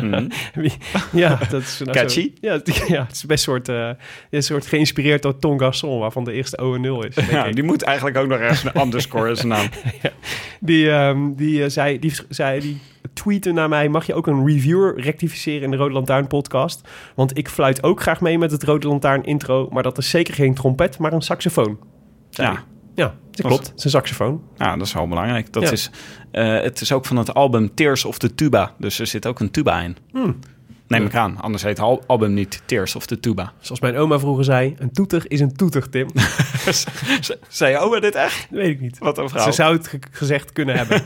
Mhm. 0.00 0.28
Ja, 1.12 1.38
dat 1.50 1.62
is 1.62 1.78
nou 1.78 1.92
Catchy. 1.98 2.22
Zo, 2.22 2.30
ja, 2.40 2.52
het- 2.52 2.84
ja, 2.88 3.02
het 3.02 3.12
is 3.14 3.24
best 3.26 3.44
soort, 3.44 3.68
eh, 3.68 3.90
een 4.30 4.42
soort 4.42 4.66
geïnspireerd 4.66 5.22
door 5.22 5.38
Ton 5.38 5.58
waarvan 5.98 6.24
de 6.24 6.32
eerste 6.32 6.58
O 6.58 6.74
en 6.74 6.80
0 6.80 7.04
is. 7.04 7.14
denk 7.14 7.30
Ja, 7.30 7.44
ik. 7.44 7.54
die 7.54 7.64
moet 7.64 7.82
eigenlijk 7.82 8.16
ook 8.16 8.26
nog 8.28 8.38
ergens 8.38 8.64
een 8.64 8.80
underscore 8.80 9.28
in 9.28 9.36
zijn 9.36 9.48
naam. 9.48 9.66
Die, 10.60 10.90
ehm, 10.90 11.34
die, 11.34 11.62
eh, 11.64 11.68
zei, 11.70 11.98
die, 11.98 12.12
zei, 12.28 12.60
die 12.60 12.80
tweette 13.12 13.52
naar 13.52 13.68
mij, 13.68 13.88
mag 13.88 14.06
je 14.06 14.14
ook 14.14 14.26
een 14.26 14.46
reviewer 14.46 15.00
rectificeren 15.00 15.62
in 15.62 15.70
de 15.70 15.76
Rode 15.76 15.94
Lantaarn 15.94 16.26
podcast? 16.26 16.88
Want 17.14 17.38
ik 17.38 17.48
fluit 17.48 17.82
ook 17.82 18.00
graag 18.00 18.20
mee 18.20 18.38
met 18.38 18.50
het 18.50 18.62
Rode 18.62 18.88
Lantaarn 18.88 19.24
intro, 19.24 19.68
maar 19.72 19.82
dat 19.82 19.98
is 19.98 20.10
zeker 20.10 20.34
geen 20.34 20.54
trompet, 20.54 20.98
maar 20.98 21.12
een 21.12 21.22
saxofoon. 21.22 21.78
Ja. 22.30 22.64
Ja, 22.94 23.14
dat 23.30 23.46
klopt. 23.46 23.66
Het 23.68 23.78
is 23.78 23.84
een 23.84 23.90
saxofoon. 23.90 24.42
Ja, 24.56 24.76
dat 24.76 24.86
is 24.86 24.92
wel 24.92 25.08
belangrijk. 25.08 25.52
Dat 25.52 25.62
Ja. 25.62 25.70
is, 25.70 25.90
eh, 26.30 26.60
het 26.60 26.80
is 26.80 26.92
ook 26.92 27.04
van 27.04 27.16
het 27.16 27.34
album 27.34 27.74
Tears 27.74 28.04
of 28.04 28.18
the 28.18 28.34
Tuba. 28.34 28.74
Dus 28.78 28.98
er 28.98 29.06
zit 29.06 29.26
ook 29.26 29.40
een 29.40 29.50
tuba 29.50 29.80
in. 29.80 29.96
Hmm. 30.12 30.38
Neem 30.88 31.04
ik 31.06 31.14
aan. 31.14 31.40
Anders 31.40 31.62
heet 31.62 31.76
het 31.76 31.86
al- 31.86 32.02
album 32.06 32.34
niet 32.34 32.62
Tears 32.64 32.96
of 32.96 33.06
the 33.06 33.20
Tuba. 33.20 33.52
Zoals 33.60 33.80
mijn 33.80 33.96
oma 33.96 34.18
vroeger 34.18 34.44
zei, 34.44 34.74
een 34.78 34.92
toeter 34.92 35.24
is 35.28 35.40
een 35.40 35.56
toeter, 35.56 35.88
Tim. 35.90 36.08
Zei 37.48 37.70
je 37.72 37.78
oma 37.78 38.00
dit 38.00 38.14
echt? 38.14 38.46
Dat 38.50 38.58
weet 38.60 38.68
ik 38.70 38.80
niet. 38.80 38.98
Wat 38.98 39.18
een 39.18 39.28
vrouw. 39.28 39.44
Ze 39.44 39.52
zou 39.52 39.76
het 39.76 39.88
ge- 39.88 39.98
gezegd 40.10 40.52
kunnen 40.52 40.76
hebben. 40.76 41.02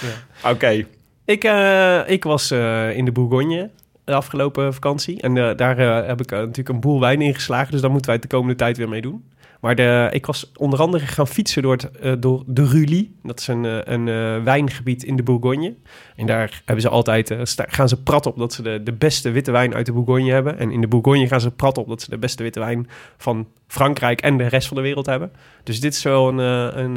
Oké. 0.52 0.86
Ik, 1.24 1.44
eh, 1.44 2.00
ik 2.08 2.24
was 2.24 2.50
eh, 2.50 2.96
in 2.96 3.04
de 3.04 3.12
Bourgogne 3.12 3.70
de 4.04 4.14
afgelopen 4.14 4.74
vakantie. 4.74 5.20
En 5.20 5.34
daar 5.34 5.78
heb 6.06 6.20
ik 6.20 6.30
natuurlijk 6.30 6.68
een 6.68 6.80
boel 6.80 7.00
wijn 7.00 7.20
ingeslagen. 7.20 7.70
Dus 7.72 7.80
daar 7.80 7.90
moeten 7.90 8.10
wij 8.10 8.18
het 8.20 8.30
de 8.30 8.36
komende 8.36 8.56
tijd 8.56 8.76
weer 8.76 8.88
mee 8.88 9.00
doen. 9.02 9.24
Maar 9.60 9.74
de, 9.74 10.08
ik 10.12 10.26
was 10.26 10.52
onder 10.56 10.80
andere 10.80 11.06
gaan 11.06 11.26
fietsen 11.26 11.62
door, 11.62 11.72
het, 11.72 11.90
eh, 11.90 12.12
door 12.18 12.42
de 12.46 12.66
Rulie. 12.66 13.16
Dat 13.22 13.40
is 13.40 13.46
een, 13.46 13.64
eh, 13.64 13.78
een 13.84 14.08
eh, 14.08 14.42
wijngebied 14.44 15.02
in 15.02 15.16
de 15.16 15.22
Bourgogne. 15.22 15.74
En 16.16 16.26
daar 16.26 16.62
hebben 16.64 16.82
ze 16.82 16.88
altijd, 16.88 17.36
gaan 17.56 17.88
ze 17.88 18.02
prat 18.02 18.26
op 18.26 18.38
dat 18.38 18.52
ze 18.52 18.82
de, 18.82 18.92
beste 18.92 19.30
witte 19.30 19.50
wijn 19.50 19.74
uit 19.74 19.86
de 19.86 19.92
Bourgogne 19.92 20.30
hebben. 20.32 20.58
En 20.58 20.70
in 20.70 20.80
de 20.80 20.88
Bourgogne 20.88 21.26
gaan 21.26 21.40
ze 21.40 21.50
prat 21.50 21.78
op 21.78 21.88
dat 21.88 22.02
ze 22.02 22.10
de 22.10 22.18
beste 22.18 22.42
witte 22.42 22.60
wijn 22.60 22.88
van 23.16 23.48
Frankrijk 23.66 24.20
en 24.20 24.36
de 24.36 24.46
rest 24.46 24.68
van 24.68 24.76
de 24.76 24.82
wereld 24.82 25.06
hebben. 25.06 25.32
Dus 25.62 25.80
dit 25.80 25.94
is 25.94 26.02
wel 26.02 26.28
een, 26.28 26.38
een, 26.78 26.96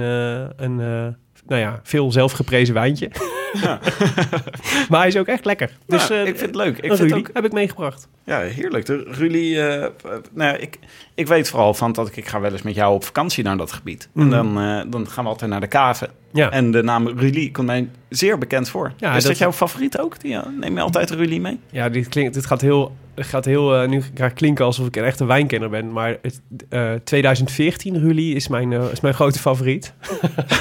een 0.56 1.16
nou 1.48 1.62
ja, 1.62 1.80
veel 1.84 2.12
zelfgeprezen 2.12 2.74
wijntje. 2.74 3.12
maar 4.90 5.00
hij 5.00 5.08
is 5.08 5.18
ook 5.18 5.28
echt 5.28 5.46
lekker. 5.46 5.78
Dus 5.86 6.10
eh, 6.10 6.20
ik 6.20 6.38
vind 6.38 6.40
het 6.40 6.56
leuk. 6.56 6.78
Ik 6.78 6.94
vind 6.94 7.14
ook, 7.14 7.30
heb 7.34 7.46
ik 7.46 7.52
meegebracht. 7.52 8.08
ja, 8.24 8.40
heerlijk. 8.40 8.86
De 8.86 9.04
Rulie, 9.08 9.62
eh, 9.62 9.84
eh, 9.84 9.92
nou, 10.32 10.52
ja, 10.52 10.56
ik, 10.56 10.80
ik 11.16 11.28
weet 11.28 11.50
vooral 11.50 11.74
van 11.74 11.92
dat 11.92 12.08
ik, 12.08 12.18
ik 12.18 12.28
ga 12.28 12.40
wel 12.40 12.52
eens 12.52 12.62
met 12.62 12.76
jou 12.76 12.94
op 12.94 13.04
vakantie 13.04 13.44
naar 13.44 13.58
dat 13.58 13.72
gebied. 13.72 14.10
Mhm. 14.14 14.26
En 14.26 14.30
dan, 14.32 14.60
eh, 14.60 14.92
dan 14.92 15.10
gaan 15.10 15.24
we 15.24 15.30
altijd 15.30 15.52
naar 15.52 15.60
de 15.60 15.68
kaven. 15.68 16.10
Ja. 16.34 16.52
En 16.52 16.72
de 16.72 16.84
naam 16.84 17.08
Rulie 17.08 17.52
komt 17.52 17.68
mij 17.68 17.90
zeer 18.12 18.38
bekend 18.38 18.70
voor. 18.70 18.92
Ja, 18.98 19.08
is 19.16 19.24
dat, 19.24 19.32
dat- 19.32 19.38
jouw 19.38 19.52
favoriet 19.52 20.00
ook? 20.00 20.20
Die, 20.20 20.32
ja, 20.32 20.48
neem 20.60 20.76
je 20.76 20.82
altijd 20.82 21.10
Rulie 21.10 21.42
mee? 21.42 21.60
Ja, 21.70 21.90
dit, 21.90 22.08
klinkt, 22.08 22.34
dit 22.34 22.46
gaat 22.46 22.62
heel, 22.62 22.96
gaat 23.16 23.46
heel 23.46 23.76
eh, 23.82 23.90
nu 23.90 24.04
ga 24.14 24.26
ik 24.26 24.36
klinken 24.36 24.66
alsof 24.66 24.88
ik 24.88 24.96
een 24.96 25.04
echte 25.04 25.26
wijnkenner 25.26 25.70
ben. 25.70 25.92
Maar 25.92 26.18
het, 26.22 26.42
eh, 26.70 26.94
2014 27.04 28.00
Rulie 28.00 28.36
is 28.36 28.48
mijn, 28.48 28.74
eh, 28.74 28.92
is 28.92 29.00
mijn 29.00 29.14
grote 29.14 29.40
favoriet. 29.40 29.94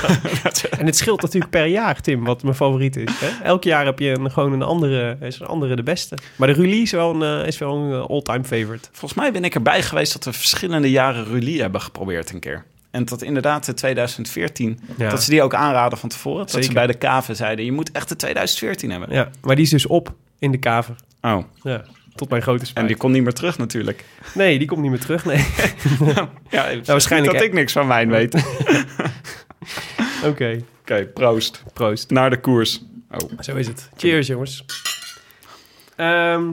en 0.78 0.86
het 0.86 0.96
scheelt 0.96 1.22
natuurlijk 1.22 1.50
per 1.50 1.66
jaar, 1.66 2.00
Tim, 2.00 2.24
wat 2.24 2.42
mijn 2.42 2.54
favoriet 2.54 2.96
is. 2.96 3.20
Hè? 3.20 3.44
Elk 3.44 3.64
jaar 3.64 3.84
heb 3.84 3.98
je 3.98 4.08
een, 4.10 4.30
gewoon 4.30 4.52
een 4.52 4.62
andere, 4.62 5.16
is 5.20 5.40
een 5.40 5.46
andere 5.46 5.76
de 5.76 5.82
beste. 5.82 6.16
Maar 6.36 6.48
de 6.48 6.54
Rulie 6.54 6.82
is 6.82 6.90
wel 6.90 7.14
een, 7.22 7.40
eh, 7.40 7.46
is 7.46 7.58
wel 7.58 7.76
een 7.76 7.92
eh, 7.92 8.06
all-time 8.08 8.44
favorite. 8.44 8.88
Volgens 8.92 9.20
mij 9.20 9.32
ben 9.32 9.44
ik 9.44 9.54
erbij 9.54 9.82
geweest 9.82 10.12
dat 10.12 10.24
we 10.24 10.32
verschillende 10.32 10.90
jaren 10.90 11.24
Rulie 11.24 11.60
hebben 11.60 11.80
geprobeerd 11.80 12.32
een 12.32 12.40
keer. 12.40 12.64
En 12.90 13.05
dat 13.05 13.22
inderdaad 13.22 13.68
in 13.68 13.74
2014, 13.74 14.79
Ja. 14.96 15.11
dat 15.11 15.22
ze 15.22 15.31
die 15.31 15.42
ook 15.42 15.55
aanraden 15.55 15.98
van 15.98 16.09
tevoren. 16.09 16.46
Dat 16.46 16.64
ze 16.64 16.72
bij 16.72 16.87
de 16.87 16.94
kaven 16.94 17.37
zeiden, 17.37 17.64
je 17.64 17.72
moet 17.72 17.92
echt 17.92 18.09
de 18.09 18.16
2014 18.16 18.90
hebben. 18.90 19.09
Ja, 19.12 19.29
maar 19.42 19.55
die 19.57 19.64
is 19.64 19.70
dus 19.70 19.87
op 19.87 20.14
in 20.38 20.50
de 20.50 20.59
kaver. 20.59 20.94
Oh, 21.20 21.38
Ja, 21.62 21.85
tot 22.14 22.29
mijn 22.31 22.42
grote 22.42 22.61
en 22.61 22.66
spijt. 22.66 22.87
die 22.87 22.96
komt 22.96 23.12
niet 23.12 23.22
meer 23.22 23.33
terug 23.33 23.59
natuurlijk. 23.59 24.05
Nee, 24.35 24.59
die 24.59 24.66
komt 24.66 24.81
niet 24.81 24.90
meer 24.90 25.00
terug, 25.00 25.24
nee. 25.24 25.37
Ja, 26.11 26.29
waarschijnlijk- 26.50 26.87
waarschijnlijk 26.87 27.33
dat 27.33 27.42
ik 27.42 27.53
niks 27.53 27.72
van 27.72 27.87
wijn 27.87 28.11
weet. 28.11 28.35
Oké, 30.24 30.61
Oké, 30.81 31.05
proost. 31.07 31.62
proost. 31.72 32.11
Naar 32.11 32.31
de 32.31 32.40
koers. 32.40 32.83
Oh. 33.11 33.38
Zo 33.40 33.55
is 33.57 33.66
het. 33.66 33.88
Cheers, 33.96 34.26
jongens. 34.26 34.64
Ehm, 35.96 36.44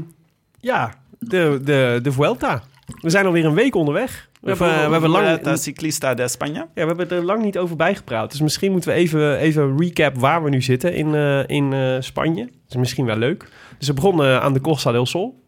ja, 0.60 0.94
de, 1.20 1.60
de, 1.64 2.00
de 2.04 2.12
Vuelta. 2.12 2.64
We 3.02 3.10
zijn 3.10 3.26
alweer 3.26 3.46
een 3.46 3.54
week 3.54 3.76
onderweg. 3.76 4.28
We, 4.48 4.64
hebben, 4.64 4.86
we, 4.86 4.92
hebben 4.92 5.10
lang, 5.10 5.26
Vuelta 5.28 5.56
Ciclista 5.56 6.14
de 6.14 6.30
España. 6.30 6.54
ja, 6.54 6.68
we 6.74 6.86
hebben 6.86 7.10
er 7.10 7.24
lang 7.24 7.44
niet 7.44 7.58
over 7.58 7.76
bijgepraat. 7.76 8.32
Dus 8.32 8.42
misschien 8.42 8.72
moeten 8.72 8.90
we 8.90 8.96
even, 8.96 9.38
even 9.38 9.78
recap 9.80 10.18
waar 10.18 10.44
we 10.44 10.50
nu 10.50 10.62
zitten 10.62 10.94
in, 10.94 11.16
eh, 11.16 11.48
in 11.48 11.74
eh, 11.74 11.96
Spanje. 12.00 12.46
Dat 12.46 12.70
is 12.70 12.76
misschien 12.76 13.06
wel 13.06 13.18
leuk. 13.18 13.50
Dus 13.78 13.88
we 13.88 13.94
begonnen 13.94 14.42
aan 14.42 14.54
de 14.54 14.62
Costa 14.62 14.92
del 14.92 15.06
Sol. 15.06 15.44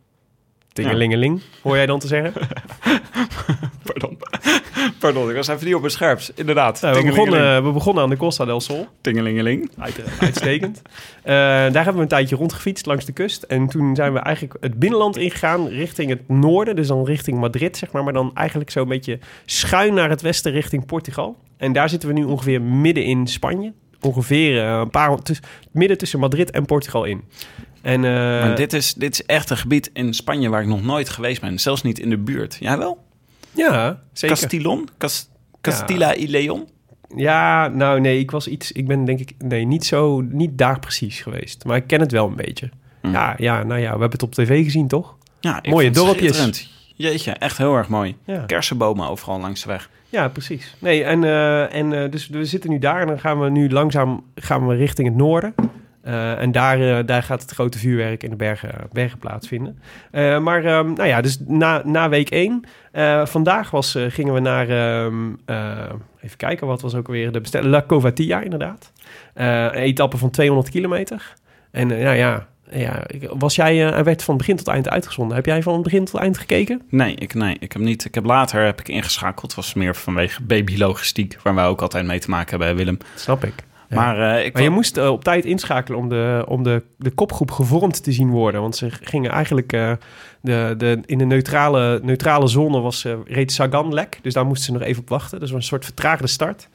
Tingelingeling, 0.73 1.41
hoor 1.61 1.75
jij 1.75 1.85
dan 1.85 1.99
te 1.99 2.07
zeggen? 2.07 2.33
Pardon. 4.99 5.29
Ik 5.29 5.35
was 5.35 5.47
even 5.47 5.65
niet 5.65 5.73
op 5.75 5.79
mijn 5.79 5.91
scherps. 5.93 6.31
Inderdaad. 6.35 6.81
Nou, 6.81 6.95
we, 6.97 7.05
begonnen, 7.05 7.63
we 7.63 7.71
begonnen 7.71 8.03
aan 8.03 8.09
de 8.09 8.17
Costa 8.17 8.45
del 8.45 8.61
Sol. 8.61 8.87
Tingelingeling. 9.01 9.71
Uit- 9.77 10.01
Uitstekend. 10.19 10.81
Eh, 11.23 11.35
daar 11.35 11.73
hebben 11.73 11.95
we 11.95 12.01
een 12.01 12.07
tijdje 12.07 12.35
rondgefietst 12.35 12.85
langs 12.85 13.05
de 13.05 13.11
kust. 13.11 13.43
En 13.43 13.67
toen 13.67 13.95
zijn 13.95 14.13
we 14.13 14.19
eigenlijk 14.19 14.57
het 14.61 14.79
binnenland 14.79 15.17
ingegaan 15.17 15.67
richting 15.67 16.09
het 16.09 16.27
noorden. 16.27 16.75
Dus 16.75 16.87
dan 16.87 17.05
richting 17.05 17.39
Madrid, 17.39 17.77
zeg 17.77 17.91
maar. 17.91 18.03
Maar 18.03 18.13
dan 18.13 18.31
eigenlijk 18.33 18.69
zo'n 18.69 18.87
beetje 18.87 19.19
schuin 19.45 19.93
naar 19.93 20.09
het 20.09 20.21
westen 20.21 20.51
richting 20.51 20.85
Portugal. 20.85 21.37
En 21.57 21.73
daar 21.73 21.89
zitten 21.89 22.09
we 22.09 22.15
nu 22.15 22.23
ongeveer 22.23 22.61
midden 22.61 23.03
in 23.03 23.27
Spanje. 23.27 23.73
Ongeveer 24.01 24.63
eh, 24.63 24.77
een 24.79 24.89
paar... 24.89 25.17
tuss- 25.21 25.39
midden 25.71 25.97
tussen 25.97 26.19
Madrid 26.19 26.51
en 26.51 26.65
Portugal 26.65 27.03
in. 27.03 27.23
En, 27.81 28.05
eh, 28.05 28.11
Maar 28.11 28.55
dit 28.55 28.73
is, 28.73 28.93
dit 28.93 29.13
is 29.13 29.25
echt 29.25 29.49
een 29.49 29.57
gebied 29.57 29.89
in 29.93 30.13
Spanje 30.13 30.49
waar 30.49 30.61
ik 30.61 30.67
nog 30.67 30.83
nooit 30.83 31.09
geweest 31.09 31.41
ben. 31.41 31.59
Zelfs 31.59 31.81
niet 31.81 31.99
in 31.99 32.09
de 32.09 32.17
buurt. 32.17 32.57
Jij 32.59 32.77
wel? 32.77 33.07
Ja, 33.59 34.01
zeker. 34.13 34.37
Castillon? 34.37 34.89
Cas- 34.97 35.29
Castilla 35.61 36.15
y 36.15 36.27
Leon? 36.27 36.67
Ja, 37.15 37.67
nou 37.67 37.99
nee, 37.99 38.19
ik 38.19 38.31
was 38.31 38.47
iets... 38.47 38.71
Ik 38.71 38.87
ben 38.87 39.05
denk 39.05 39.19
ik... 39.19 39.33
Nee, 39.37 39.65
niet 39.65 39.85
zo... 39.85 40.21
Niet 40.21 40.57
daar 40.57 40.79
precies 40.79 41.21
geweest. 41.21 41.65
Maar 41.65 41.77
ik 41.77 41.87
ken 41.87 41.99
het 41.99 42.11
wel 42.11 42.27
een 42.27 42.35
beetje. 42.35 42.69
Hm. 43.01 43.11
Ja, 43.11 43.33
ja, 43.37 43.63
nou 43.63 43.79
ja, 43.79 43.85
we 43.85 43.89
hebben 43.99 44.11
het 44.11 44.23
op 44.23 44.33
tv 44.33 44.63
gezien, 44.63 44.87
toch? 44.87 45.15
Ja, 45.39 45.59
ik 45.61 45.71
Mooie 45.71 45.91
dorpjes. 45.91 46.69
Jeetje, 46.95 47.31
echt 47.31 47.57
heel 47.57 47.75
erg 47.75 47.87
mooi. 47.87 48.15
Ja. 48.25 48.43
Kersenbomen 48.45 49.09
overal 49.09 49.39
langs 49.39 49.61
de 49.61 49.67
weg. 49.67 49.89
Ja, 50.09 50.27
precies. 50.27 50.75
Nee, 50.79 51.03
en, 51.03 51.23
eh, 51.23 51.73
en 51.75 52.03
eh, 52.03 52.11
dus 52.11 52.27
we 52.27 52.45
zitten 52.45 52.69
nu 52.69 52.79
daar 52.79 53.01
en 53.01 53.07
dan 53.07 53.19
gaan 53.19 53.39
we 53.39 53.49
nu 53.49 53.69
langzaam 53.69 54.23
gaan 54.35 54.67
we 54.67 54.75
richting 54.75 55.07
het 55.07 55.17
noorden. 55.17 55.53
Eh, 56.09 56.41
en 56.41 56.51
daar, 56.51 56.81
eh, 56.81 57.05
daar 57.05 57.23
gaat 57.23 57.41
het 57.41 57.51
grote 57.51 57.77
vuurwerk 57.77 58.23
in 58.23 58.29
de 58.29 58.35
bergen, 58.35 58.69
bergen 58.91 59.17
plaatsvinden. 59.17 59.79
Eh, 60.11 60.39
maar 60.39 60.63
ehm, 60.63 60.93
nou 60.93 61.07
ja, 61.07 61.21
dus 61.21 61.39
na, 61.47 61.81
na 61.85 62.09
week 62.09 62.29
1. 62.29 62.63
vandaag 63.25 63.71
was, 63.71 63.97
gingen 64.07 64.33
we 64.33 64.39
naar, 64.39 64.69
ehm, 64.69 65.15
eh, 65.45 65.91
even 66.21 66.37
kijken, 66.37 66.67
wat 66.67 66.81
was 66.81 66.95
ook 66.95 67.07
alweer 67.07 67.31
de 67.31 67.41
bestelling? 67.41 67.71
La 67.71 67.83
Covatia 67.87 68.41
inderdaad. 68.41 68.91
Een 69.33 69.71
etappe 69.71 70.17
van 70.17 70.29
200 70.29 70.69
kilometer. 70.69 71.33
En 71.71 71.87
nou 71.87 72.15
ja, 72.15 72.47
ja, 72.71 73.03
was 73.37 73.55
jij, 73.55 73.93
eh, 73.93 74.03
werd 74.03 74.23
van 74.23 74.37
begin 74.37 74.55
tot 74.55 74.67
eind 74.67 74.89
uitgezonden. 74.89 75.35
Heb 75.35 75.45
jij 75.45 75.63
van 75.63 75.81
begin 75.81 76.05
tot 76.05 76.19
eind 76.19 76.37
gekeken? 76.37 76.81
Nee, 76.89 77.15
ik, 77.15 77.33
nee, 77.33 77.57
ik 77.59 77.71
heb 77.71 77.81
niet. 77.81 78.05
Ik 78.05 78.15
heb 78.15 78.25
later 78.25 78.65
heb 78.65 78.79
ik 78.79 78.87
ingeschakeld. 78.87 79.41
Het 79.41 79.55
was 79.55 79.73
meer 79.73 79.95
vanwege 79.95 80.43
babylogistiek, 80.43 81.37
waar 81.43 81.55
wij 81.55 81.65
ook 81.65 81.81
altijd 81.81 82.05
mee 82.05 82.19
te 82.19 82.29
maken 82.29 82.57
hebben, 82.59 82.77
Willem. 82.77 82.97
Snap 83.15 83.43
ik. 83.43 83.53
Maar, 83.89 84.35
eh, 84.37 84.45
ik 84.45 84.53
Maar 84.53 84.61
je 84.63 84.69
moest 84.69 84.97
eh, 84.97 85.07
op 85.11 85.23
tijd 85.23 85.45
inschakelen 85.45 85.99
om, 85.99 86.09
de, 86.09 86.45
om 86.47 86.63
de, 86.63 86.83
de 86.97 87.09
kopgroep 87.11 87.51
gevormd 87.51 88.03
te 88.03 88.11
zien 88.11 88.29
worden. 88.29 88.61
Want 88.61 88.75
ze 88.75 88.89
gingen 88.89 89.31
eigenlijk... 89.31 89.73
eh, 89.73 89.91
de, 90.41 90.73
de, 90.77 90.99
in 91.05 91.17
de 91.17 91.25
neutrale, 91.25 91.99
neutrale 92.03 92.47
zone 92.47 92.79
was, 92.79 93.05
reed 93.25 93.51
Sagan 93.51 93.93
lek. 93.93 94.19
Dus 94.21 94.33
daar 94.33 94.45
moesten 94.45 94.65
ze 94.65 94.71
nog 94.79 94.81
even 94.87 95.01
op 95.01 95.09
wachten. 95.09 95.39
Dus 95.39 95.51
was 95.51 95.59
een 95.61 95.67
soort 95.67 95.85
vertraagde 95.85 96.27
start. 96.27 96.67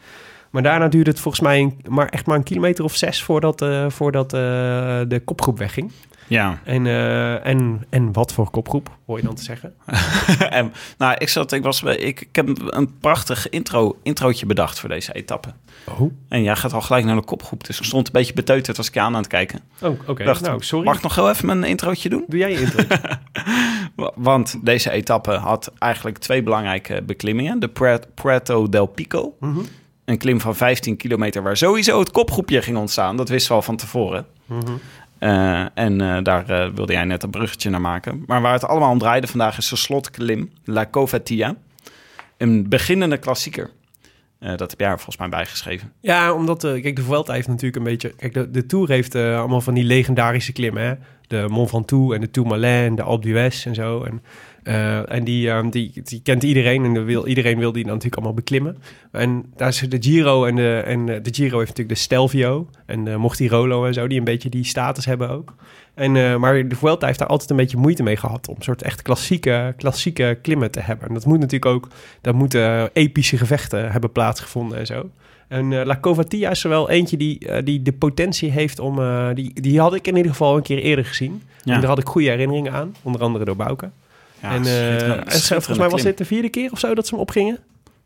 Maar 0.51 0.63
daarna 0.63 0.89
duurde 0.89 1.11
het 1.11 1.21
volgens 1.21 1.43
mij 1.43 1.61
een- 1.61 1.81
maar 1.89 2.09
echt 2.09 2.27
maar 2.27 2.37
een 2.37 2.43
kilometer 2.43 2.85
of 2.85 2.95
zes 2.97 3.23
voordat, 3.23 3.67
voordat 3.89 4.31
de 4.31 5.23
kopgroep 5.25 5.59
wegging. 5.59 5.93
Ja. 6.27 6.59
En, 6.65 6.87
en, 7.43 7.85
en 7.91 8.13
wat 8.13 8.33
voor 8.33 8.51
kopgroep, 8.51 8.91
hoor 9.07 9.17
je 9.19 9.25
dan 9.25 9.35
te 9.35 9.43
zeggen? 9.43 9.75
en, 10.51 10.73
nou, 10.99 11.15
ik, 11.19 11.29
zat, 11.29 11.53
ik, 11.53 11.63
was, 11.63 11.83
ik 11.83 12.29
heb 12.33 12.49
een 12.65 12.99
prachtig 13.01 13.49
intro, 13.49 13.99
introotje 14.03 14.47
bedacht 14.47 14.81
voor 14.81 14.89
deze 14.89 15.13
etappe. 15.15 15.49
Oh, 15.89 16.13
En 16.29 16.43
jij 16.43 16.57
gaat 16.57 16.73
al 16.73 16.81
gelijk 16.81 17.05
naar 17.05 17.17
de 17.17 17.25
kopgroep. 17.25 17.67
Dus 17.67 17.79
ik 17.79 17.85
stond 17.85 18.07
een 18.07 18.13
beetje 18.13 18.33
beteuterd 18.33 18.79
als 18.79 18.89
ik 18.89 18.95
je 18.95 19.01
aan 19.01 19.15
aan 19.15 19.21
het 19.21 19.27
kijken. 19.27 19.61
oh 19.83 19.99
oké. 20.07 20.25
Dacht, 20.25 20.41
Nou, 20.41 20.63
sorry. 20.63 20.85
Mag 20.87 20.97
ik 20.97 21.03
nog 21.03 21.15
heel 21.15 21.31
even 21.31 21.47
mijn 21.47 21.65
introotje 21.65 22.09
doen? 22.09 22.25
Doe 22.29 22.39
jij 22.39 22.51
je 22.53 22.61
intro? 22.61 22.85
Wa- 23.97 24.13
Want 24.15 24.59
deze 24.63 24.91
etappe 24.91 25.33
had 25.33 25.73
eigenlijk 25.79 26.19
twee 26.19 26.43
belangrijke 26.43 27.03
beklimmingen. 27.03 27.59
De 27.59 28.01
Prato 28.15 28.69
del 28.69 28.87
Pico. 28.87 29.35
Mhm. 29.41 29.59
Een 30.05 30.19
klim 30.19 30.41
van 30.41 30.57
15 30.57 30.97
kilometer 30.97 31.43
waar 31.43 31.57
sowieso 31.57 31.99
het 31.99 32.11
kopgroepje 32.11 32.63
ging 32.63 32.77
ontstaan. 32.77 33.17
Dat 33.17 33.29
wisten 33.29 33.49
we 33.51 33.55
al 33.57 33.63
van 33.63 33.77
tevoren. 33.77 34.27
Mhm. 34.47 34.61
Eh, 35.19 35.65
en 35.75 36.01
eh, 36.01 36.23
daar 36.23 36.49
eh, 36.51 36.69
wilde 36.75 36.93
jij 36.93 37.05
net 37.05 37.23
een 37.23 37.31
bruggetje 37.31 37.71
naar 37.71 37.81
maken. 37.81 38.23
Maar 38.27 38.41
waar 38.41 38.53
het 38.53 38.65
allemaal 38.65 38.91
om 38.91 38.99
draaide 38.99 39.27
vandaag 39.27 39.59
is 39.59 39.69
de 39.69 39.77
slotklim, 39.77 40.51
La 40.65 40.87
Covatia. 40.91 41.55
Een 42.37 42.69
beginnende 42.69 43.17
klassieker. 43.17 43.71
Eh, 44.45 44.57
dat 44.57 44.71
heb 44.71 44.81
jij 44.81 44.89
er 44.89 44.95
volgens 44.95 45.17
mij 45.17 45.29
bijgeschreven. 45.29 45.93
Ja, 46.01 46.33
omdat, 46.33 46.65
eh, 46.65 46.83
kijk, 46.83 46.97
de 46.97 47.03
Vuelta 47.03 47.33
heeft 47.33 47.49
natuurlijk 47.49 47.77
een 47.77 47.83
beetje... 47.83 48.15
Kijk, 48.15 48.35
de, 48.35 48.51
de 48.51 48.67
Tour 48.67 48.89
heeft 48.89 49.15
eh, 49.15 49.39
allemaal 49.39 49.61
van 49.61 49.75
die 49.75 49.85
legendarische 49.85 50.53
klimmen, 50.53 50.83
hè. 50.83 50.95
De 51.27 51.45
Mont 51.49 51.71
Ventoux 51.71 52.15
en 52.15 52.21
de 52.21 52.31
Tourmalet, 52.31 52.97
de 52.97 53.03
Alpe 53.03 53.27
d'Huez 53.27 53.67
en 53.67 53.75
zo. 53.75 54.03
En, 54.03 54.23
eh, 54.63 55.13
en 55.13 55.25
die, 55.25 55.51
eh, 55.51 55.71
die, 55.71 56.03
die 56.05 56.21
kent 56.23 56.43
iedereen 56.43 56.85
en 56.85 57.05
wil, 57.05 57.27
iedereen 57.27 57.59
wil 57.59 57.73
die 57.73 57.85
natuurlijk 57.85 58.15
allemaal 58.15 58.35
beklimmen. 58.35 58.77
En 59.13 59.45
daar 59.57 59.69
is 59.69 59.79
de 59.79 60.03
Giro 60.03 60.45
en 60.45 60.57
de, 60.57 60.83
en 60.87 61.09
eh, 61.09 61.23
de 61.23 61.35
Giro 61.35 61.59
heeft 61.59 61.69
natuurlijk 61.69 61.97
de 61.97 62.03
Stelvio 62.03 62.69
en 62.87 63.05
de 63.05 63.17
Mortirolo 63.17 63.87
en 63.87 63.95
zo, 63.95 64.07
die 64.07 64.19
een 64.19 64.25
beetje 64.25 64.49
die 64.49 64.65
status 64.65 65.05
hebben 65.05 65.31
ook. 65.31 65.55
En, 65.95 66.17
eh, 66.17 66.37
maar 66.37 66.69
de 66.69 66.77
Vuelta 66.77 67.07
heeft 67.07 67.19
daar 67.19 67.29
altijd 67.29 67.51
een 67.51 67.57
beetje 67.57 67.77
moeite 67.77 68.03
mee 68.03 68.17
gehad 68.17 68.49
om 68.49 68.55
een 68.57 68.63
soort 68.63 68.83
echt 68.83 69.03
klassieke, 69.03 69.75
klassieke 69.77 70.39
klimmen 70.43 70.71
te 70.71 70.81
hebben. 70.81 71.09
En 71.09 71.15
dat 71.15 71.27
moet 71.27 71.39
natuurlijk 71.39 71.75
ook, 71.75 71.89
daar 72.21 72.35
moeten 72.35 72.91
epische 72.93 73.37
gevechten 73.37 73.93
hebben 73.93 74.13
plaatsgevonden 74.13 74.79
en 74.79 74.87
zo. 74.87 75.11
En 75.55 75.73
eh, 75.73 75.85
La 75.87 75.99
Covatia 76.01 76.51
is 76.51 76.65
er 76.65 76.71
wel 76.71 76.91
eentje 76.91 77.17
die, 77.17 77.39
eh, 77.39 77.65
die 77.65 77.83
de 77.83 77.93
potentie 77.93 78.51
heeft 78.51 78.79
om... 78.79 78.99
eh, 78.99 79.29
die, 79.35 79.61
die 79.61 79.81
had 79.81 79.95
ik 79.95 80.07
in 80.07 80.17
ieder 80.17 80.31
geval 80.31 80.57
een 80.57 80.63
keer 80.63 80.79
eerder 80.79 81.05
gezien. 81.05 81.43
Ja. 81.65 81.75
En 81.75 81.81
daar 81.81 81.89
had 81.89 81.99
ik 81.99 82.07
goede 82.07 82.29
herinneringen 82.29 82.73
aan. 82.73 82.95
Onder 83.03 83.23
andere 83.23 83.45
door 83.45 83.57
Bouke. 83.57 83.91
Ja, 84.43 84.51
en 84.51 84.65
en 84.65 85.43
volgens 85.43 85.79
mij 85.79 85.89
was 85.89 86.03
dit 86.03 86.19
de 86.19 86.25
vierde 86.25 86.49
keer 86.49 86.73
of 86.73 86.79
zo 86.79 86.95
dat 86.95 87.07
ze 87.07 87.15
hem 87.15 87.23
opgingen. 87.23 87.59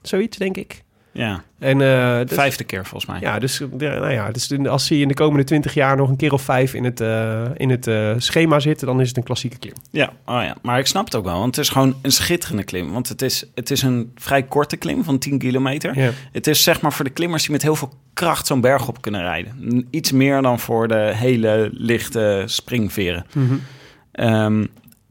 Zoiets, 0.03 0.37
denk 0.37 0.57
ik. 0.57 0.83
Ja, 1.19 1.43
En, 1.59 1.81
eh, 1.81 2.27
dus- 2.27 2.37
vijfde 2.37 2.65
keer 2.65 2.87
volgens 2.87 3.11
mij. 3.11 3.21
Ja, 3.21 3.39
dus, 3.39 3.61
eh, 3.61 3.69
nou 3.79 4.13
ja, 4.13 4.31
dus 4.31 4.67
als 4.67 4.89
hij 4.89 4.99
in 4.99 5.09
de 5.09 5.15
komende 5.15 5.45
twintig 5.45 5.75
jaar 5.75 5.97
nog 5.97 6.09
een 6.09 6.17
keer 6.17 6.33
of 6.33 6.43
vijf 6.43 6.75
in 6.75 6.85
het, 6.85 7.01
eh, 7.01 7.45
in 7.57 7.71
het 7.71 7.87
eh, 7.87 8.15
schema 8.17 8.61
zit... 8.61 8.81
dan 8.81 9.01
is 9.01 9.09
het 9.09 9.17
een 9.17 9.23
klassieke 9.23 9.59
klim. 9.59 9.73
Ja, 9.91 10.13
oh 10.27 10.43
ja, 10.43 10.57
maar 10.63 10.79
ik 10.79 10.87
snap 10.87 11.05
het 11.05 11.15
ook 11.15 11.25
wel. 11.25 11.39
Want 11.39 11.57
het 11.57 11.65
is 11.65 11.71
gewoon 11.71 11.97
een 12.03 12.13
schitterende 12.13 12.65
klim. 12.65 12.93
Want 12.93 13.09
het 13.09 13.23
is, 13.23 13.45
het 13.55 13.71
is 13.71 13.83
een 13.83 14.13
vrij 14.15 14.43
korte 14.43 14.77
klim 14.77 15.05
van 15.05 15.19
10 15.19 15.39
kilometer. 15.39 15.99
Ja. 15.99 16.11
Het 16.33 16.47
is 16.47 16.63
zeg 16.63 16.81
maar 16.81 16.93
voor 16.93 17.05
de 17.05 17.11
klimmers 17.11 17.43
die 17.43 17.53
met 17.53 17.63
heel 17.63 17.77
veel 17.77 17.93
kracht 18.15 18.47
zo'n 18.47 18.61
berg 18.61 18.89
op 18.89 19.03
kunnen 19.03 19.21
rijden. 19.21 19.87
Iets 19.91 20.13
meer 20.13 20.43
dan 20.43 20.59
voor 20.59 20.89
de 20.89 21.13
hele 21.15 21.71
lichte 21.73 22.43
springveren. 22.47 23.27
Ehm, 24.13 24.65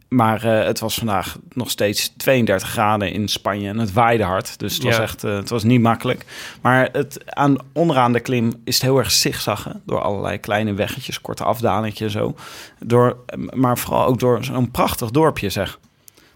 maar 0.09 0.43
eh, 0.43 0.65
het 0.65 0.79
was 0.79 0.95
vandaag 0.95 1.37
nog 1.53 1.69
steeds 1.69 2.13
32 2.17 2.69
graden 2.69 3.11
in 3.11 3.27
Spanje 3.27 3.69
en 3.69 3.77
het 3.77 3.93
waaide 3.93 4.23
hard. 4.23 4.59
Dus 4.59 4.73
het 4.73 4.83
was 4.83 4.95
Ja. 4.95 5.01
echt 5.01 5.23
eh, 5.23 5.35
het 5.35 5.49
was 5.49 5.63
niet 5.63 5.81
makkelijk. 5.81 6.25
Maar 6.61 6.89
het, 6.91 7.19
aan, 7.33 7.55
onderaan 7.73 8.13
de 8.13 8.19
klim 8.19 8.53
is 8.63 8.73
het 8.73 8.83
heel 8.83 8.97
erg 8.97 9.11
zigzaggen. 9.11 9.81
Door 9.85 10.01
allerlei 10.01 10.37
kleine 10.37 10.73
weggetjes, 10.73 11.21
korte 11.21 11.43
afdalingjes 11.43 12.15
en 12.15 12.19
zo. 12.21 12.35
Door, 12.79 13.17
maar 13.53 13.77
vooral 13.77 14.05
ook 14.05 14.19
door 14.19 14.43
zo'n 14.43 14.71
prachtig 14.71 15.11
dorpje 15.11 15.49
zeg. 15.49 15.79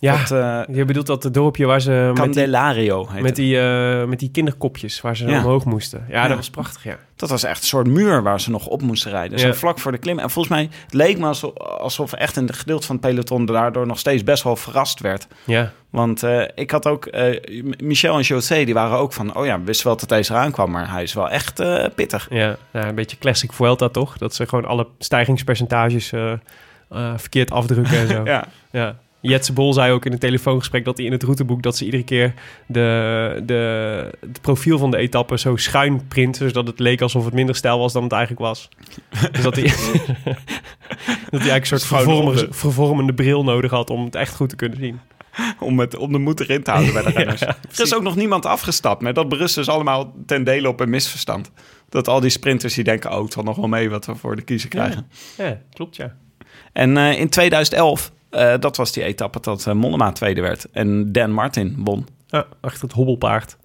Ja, 0.01 0.17
Dat, 0.17 0.31
eh, 0.31 0.75
je 0.75 0.85
bedoelt 0.85 1.05
dat 1.05 1.23
het 1.23 1.33
dorpje 1.33 1.65
waar 1.65 1.81
ze... 1.81 1.91
met 1.91 2.15
die, 2.15 2.23
Candelario 2.23 3.07
met 3.19 3.35
die, 3.35 3.59
eh, 3.59 4.03
met 4.05 4.19
die 4.19 4.31
kinderkopjes 4.31 5.01
waar 5.01 5.17
ze 5.17 5.25
Ja. 5.27 5.37
omhoog 5.37 5.65
moesten. 5.65 6.05
Ja, 6.09 6.21
Ja. 6.21 6.27
dat 6.27 6.37
was 6.37 6.49
prachtig, 6.49 6.83
ja. 6.83 6.97
Dat 7.15 7.29
was 7.29 7.43
echt 7.43 7.61
een 7.61 7.67
soort 7.67 7.87
muur 7.87 8.23
waar 8.23 8.41
ze 8.41 8.49
nog 8.51 8.67
op 8.67 8.81
moesten 8.81 9.11
rijden. 9.11 9.39
Zo 9.39 9.47
Ja. 9.47 9.53
vlak 9.53 9.79
voor 9.79 9.91
de 9.91 9.97
klim. 9.97 10.19
En 10.19 10.29
volgens 10.29 10.55
mij 10.55 10.69
het 10.85 10.93
leek 10.93 11.17
me 11.17 11.25
alsof, 11.25 11.57
alsof 11.57 12.13
echt 12.13 12.35
een 12.35 12.53
gedeelte 12.53 12.85
van 12.85 12.95
het 12.95 13.05
peloton 13.05 13.45
daardoor 13.45 13.87
nog 13.87 13.99
steeds 13.99 14.23
best 14.23 14.43
wel 14.43 14.55
verrast 14.55 14.99
werd. 14.99 15.27
Ja, 15.45 15.71
Want 15.89 16.23
eh, 16.23 16.43
ik 16.55 16.71
had 16.71 16.87
ook, 16.87 17.09
Michel 17.77 18.15
en 18.15 18.21
José, 18.21 18.63
die 18.63 18.73
waren 18.73 18.97
ook 18.97 19.13
van, 19.13 19.35
oh 19.35 19.45
ja, 19.45 19.59
we 19.59 19.65
wisten 19.65 19.87
wel 19.87 19.97
dat 19.97 20.09
deze 20.09 20.33
eraan 20.33 20.51
kwam, 20.51 20.71
maar 20.71 20.91
hij 20.91 21.03
is 21.03 21.13
wel 21.13 21.29
echt 21.29 21.63
pittig. 21.95 22.27
Ja, 22.29 22.55
nou, 22.71 22.87
een 22.87 22.95
beetje 22.95 23.17
classic 23.17 23.53
Vuelta 23.53 23.89
toch? 23.89 24.17
Dat 24.17 24.35
ze 24.35 24.47
gewoon 24.47 24.65
alle 24.65 24.87
stijgingspercentages 24.99 26.13
verkeerd 27.15 27.51
afdrukken 27.51 27.97
en 27.97 28.07
zo. 28.07 28.23
Ja. 28.31 28.45
ja. 28.71 28.95
Jetse 29.21 29.53
Bol 29.53 29.73
zei 29.73 29.91
ook 29.91 30.05
in 30.05 30.12
een 30.12 30.19
telefoongesprek 30.19 30.86
dat 30.86 30.97
hij 30.97 31.05
in 31.05 31.12
het 31.12 31.23
routeboek... 31.23 31.62
dat 31.63 31.77
ze 31.77 31.86
iedere 31.86 32.03
keer 32.03 32.34
de, 32.67 33.41
de, 33.45 34.17
het 34.19 34.41
profiel 34.41 34.77
van 34.77 34.91
de 34.91 34.97
etappe 34.97 35.38
zo 35.38 35.55
schuin 35.55 36.07
printen... 36.07 36.47
zodat 36.47 36.67
het 36.67 36.79
leek 36.79 37.01
alsof 37.01 37.25
het 37.25 37.34
minder 37.34 37.55
stijl 37.55 37.79
was 37.79 37.93
dan 37.93 38.03
het 38.03 38.12
eigenlijk 38.12 38.41
was. 38.41 38.69
dus 39.31 39.41
dat 39.41 39.55
hij, 39.55 39.63
dat 41.31 41.41
hij 41.41 41.49
eigenlijk 41.49 41.62
een 41.62 41.65
soort 41.65 41.86
vervormende, 41.86 42.47
vervormende 42.49 43.13
bril 43.13 43.43
nodig 43.43 43.71
had... 43.71 43.89
om 43.89 44.05
het 44.05 44.15
echt 44.15 44.36
goed 44.36 44.49
te 44.49 44.55
kunnen 44.55 44.77
zien. 44.77 44.99
Om, 45.60 45.79
het, 45.79 45.97
om 45.97 46.12
de 46.12 46.17
moed 46.17 46.39
erin 46.39 46.63
te 46.63 46.71
houden 46.71 46.93
bij 46.93 47.03
de 47.03 47.10
renners. 47.19 47.41
er 47.41 47.57
is 47.81 47.95
ook 47.95 48.01
nog 48.01 48.15
niemand 48.15 48.45
afgestapt, 48.45 49.01
maar 49.01 49.13
dat 49.13 49.29
berust 49.29 49.55
dus 49.55 49.69
allemaal 49.69 50.13
ten 50.25 50.43
dele 50.43 50.67
op 50.67 50.79
een 50.79 50.89
misverstand. 50.89 51.51
Dat 51.89 52.07
al 52.07 52.19
die 52.19 52.29
sprinters 52.29 52.73
die 52.73 52.84
denken, 52.84 53.12
oh, 53.12 53.23
het 53.23 53.34
valt 53.34 53.45
nog 53.45 53.55
wel 53.55 53.67
mee 53.67 53.89
wat 53.89 54.05
we 54.05 54.15
voor 54.15 54.36
de 54.36 54.41
kiezer 54.41 54.69
krijgen. 54.69 55.07
Ja, 55.38 55.62
klopt 55.73 55.95
ja. 55.95 56.15
En 56.73 56.97
eh, 56.97 57.19
in 57.19 57.29
2011, 57.29 58.12
eh, 58.31 58.53
dat 58.59 58.77
was 58.77 58.91
die 58.91 59.03
etappe 59.03 59.39
dat 59.41 59.73
Mollema 59.73 60.11
tweede 60.11 60.41
werd. 60.41 60.67
En 60.71 61.11
Dan 61.11 61.31
Martin 61.31 61.75
won. 61.77 62.07
ja. 62.27 62.45
Achter 62.61 62.81
het 62.83 62.91
hobbelpaard. 62.91 63.57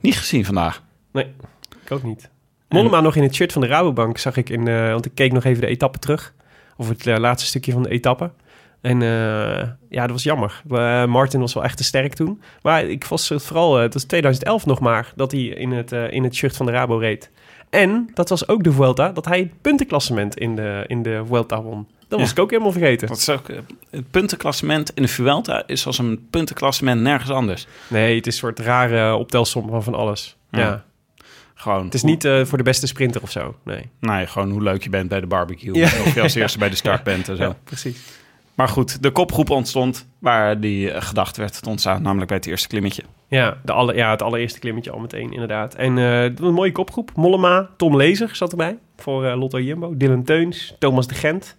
Niet 0.00 0.16
gezien 0.16 0.44
vandaag. 0.44 0.82
Nee, 1.12 1.26
ik 1.84 1.90
ook 1.90 2.02
niet. 2.02 2.30
Mollema 2.68 3.00
nog 3.00 3.16
in 3.16 3.22
het 3.22 3.34
shirt 3.34 3.52
van 3.52 3.60
de 3.62 3.68
Rabobank 3.68 4.18
zag 4.18 4.36
ik 4.36 4.48
in, 4.50 4.68
eh, 4.68 4.90
want 4.90 5.06
ik 5.06 5.14
keek 5.14 5.32
nog 5.32 5.44
even 5.44 5.60
de 5.60 5.66
etappe 5.66 5.98
terug. 5.98 6.34
Of 6.76 6.88
het 6.88 7.04
laatste 7.04 7.48
stukje 7.48 7.72
van 7.72 7.82
de 7.82 7.88
etappe. 7.88 8.30
En 8.80 9.00
ja, 9.88 10.00
dat 10.00 10.10
was 10.10 10.22
jammer. 10.22 10.62
Martin 11.08 11.40
was 11.40 11.54
wel 11.54 11.64
echt 11.64 11.76
te 11.76 11.84
sterk 11.84 12.14
toen. 12.14 12.42
Maar 12.62 12.84
ik 12.84 13.04
was 13.04 13.28
het 13.28 13.42
vooral, 13.42 13.76
het 13.76 13.94
was 13.94 14.04
2011 14.04 14.66
nog 14.66 14.80
maar, 14.80 15.12
dat 15.16 15.32
hij 15.32 15.40
in 15.40 15.70
het, 15.72 15.92
in 15.92 16.24
het 16.24 16.34
shirt 16.34 16.56
van 16.56 16.66
de 16.66 16.72
Rabo 16.72 16.96
reed. 16.96 17.30
En 17.70 18.10
dat 18.14 18.28
was 18.28 18.48
ook 18.48 18.64
de 18.64 18.72
Vuelta, 18.72 19.12
dat 19.12 19.24
hij 19.24 19.38
het 19.38 19.60
puntenklassement 19.60 20.36
in 20.36 20.56
de, 20.56 20.84
in 20.86 21.02
de 21.02 21.22
Vuelta 21.26 21.62
won. 21.62 21.86
Dat 22.08 22.18
was 22.18 22.28
Ja. 22.28 22.34
ik 22.34 22.40
ook 22.42 22.50
helemaal 22.50 22.72
vergeten. 22.72 23.08
Dat 23.08 23.16
is 23.16 23.28
ook, 23.28 23.48
eh, 23.48 23.58
het 23.90 24.10
puntenklassement 24.10 24.90
in 24.94 25.02
de 25.02 25.08
Vuelta 25.08 25.62
is 25.66 25.86
als 25.86 25.98
een 25.98 26.26
puntenklassement 26.30 27.00
nergens 27.00 27.30
anders. 27.30 27.66
Nee, 27.88 28.16
het 28.16 28.26
is 28.26 28.32
een 28.32 28.38
soort 28.38 28.58
rare 28.58 29.14
optelsom 29.14 29.68
van 29.68 29.82
van 29.82 29.94
alles. 29.94 30.36
Ja. 30.50 30.58
Ja. 30.60 30.84
Gewoon, 31.54 31.84
Het 31.84 31.94
is 31.94 32.02
niet 32.02 32.24
eh, 32.24 32.44
voor 32.44 32.58
de 32.58 32.64
beste 32.64 32.86
sprinter 32.86 33.22
of 33.22 33.30
zo, 33.30 33.54
nee. 33.62 33.88
Nee, 34.00 34.26
gewoon 34.26 34.50
hoe 34.50 34.62
leuk 34.62 34.82
je 34.82 34.90
bent 34.90 35.08
bij 35.08 35.20
de 35.20 35.26
barbecue. 35.26 35.74
Ja. 35.74 35.84
Of 35.84 36.14
je 36.14 36.20
als 36.22 36.34
eerste 36.34 36.58
bij 36.58 36.68
de 36.70 36.76
start 36.76 37.02
bent 37.12 37.28
en 37.28 37.36
zo. 37.36 37.42
Ja, 37.42 37.56
precies. 37.64 37.98
Maar 38.54 38.68
goed, 38.68 39.02
de 39.02 39.10
kopgroep 39.10 39.50
ontstond 39.50 40.06
waar 40.18 40.60
die 40.60 40.90
eh, 40.90 41.02
gedacht 41.02 41.36
werd 41.36 41.62
te 41.62 41.68
ontstaan. 41.68 42.02
Namelijk 42.02 42.28
bij 42.28 42.36
het 42.36 42.46
eerste 42.46 42.68
klimmetje. 42.68 43.02
Ja, 43.28 43.58
de 43.64 43.72
alle, 43.72 43.94
ja, 43.94 44.10
het 44.10 44.22
allereerste 44.22 44.58
klimmetje 44.58 44.90
al 44.90 44.98
meteen, 44.98 45.32
inderdaad. 45.32 45.74
En 45.74 45.98
eh, 45.98 46.22
een 46.22 46.54
mooie 46.54 46.72
kopgroep. 46.72 47.10
Mollema, 47.14 47.68
Tom 47.76 47.96
Lezer 47.96 48.36
zat 48.36 48.50
erbij 48.50 48.78
voor 48.96 49.24
Lotto 49.24 49.60
Jumbo. 49.60 49.96
Dylan 49.96 50.24
Teuns, 50.24 50.74
Thomas 50.78 51.06
de 51.06 51.14
Gent. 51.14 51.56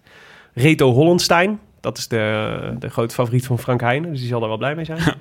Reto 0.58 0.92
Hollenstein, 0.92 1.58
dat 1.80 1.98
is 1.98 2.08
de, 2.08 2.74
de 2.78 2.88
grote 2.88 3.14
favoriet 3.14 3.46
van 3.46 3.58
Frank 3.58 3.80
Heijnen. 3.80 4.10
Dus 4.10 4.18
die 4.20 4.28
zal 4.28 4.42
er 4.42 4.48
wel 4.48 4.56
blij 4.58 4.74
mee 4.74 4.84
zijn. 4.84 5.00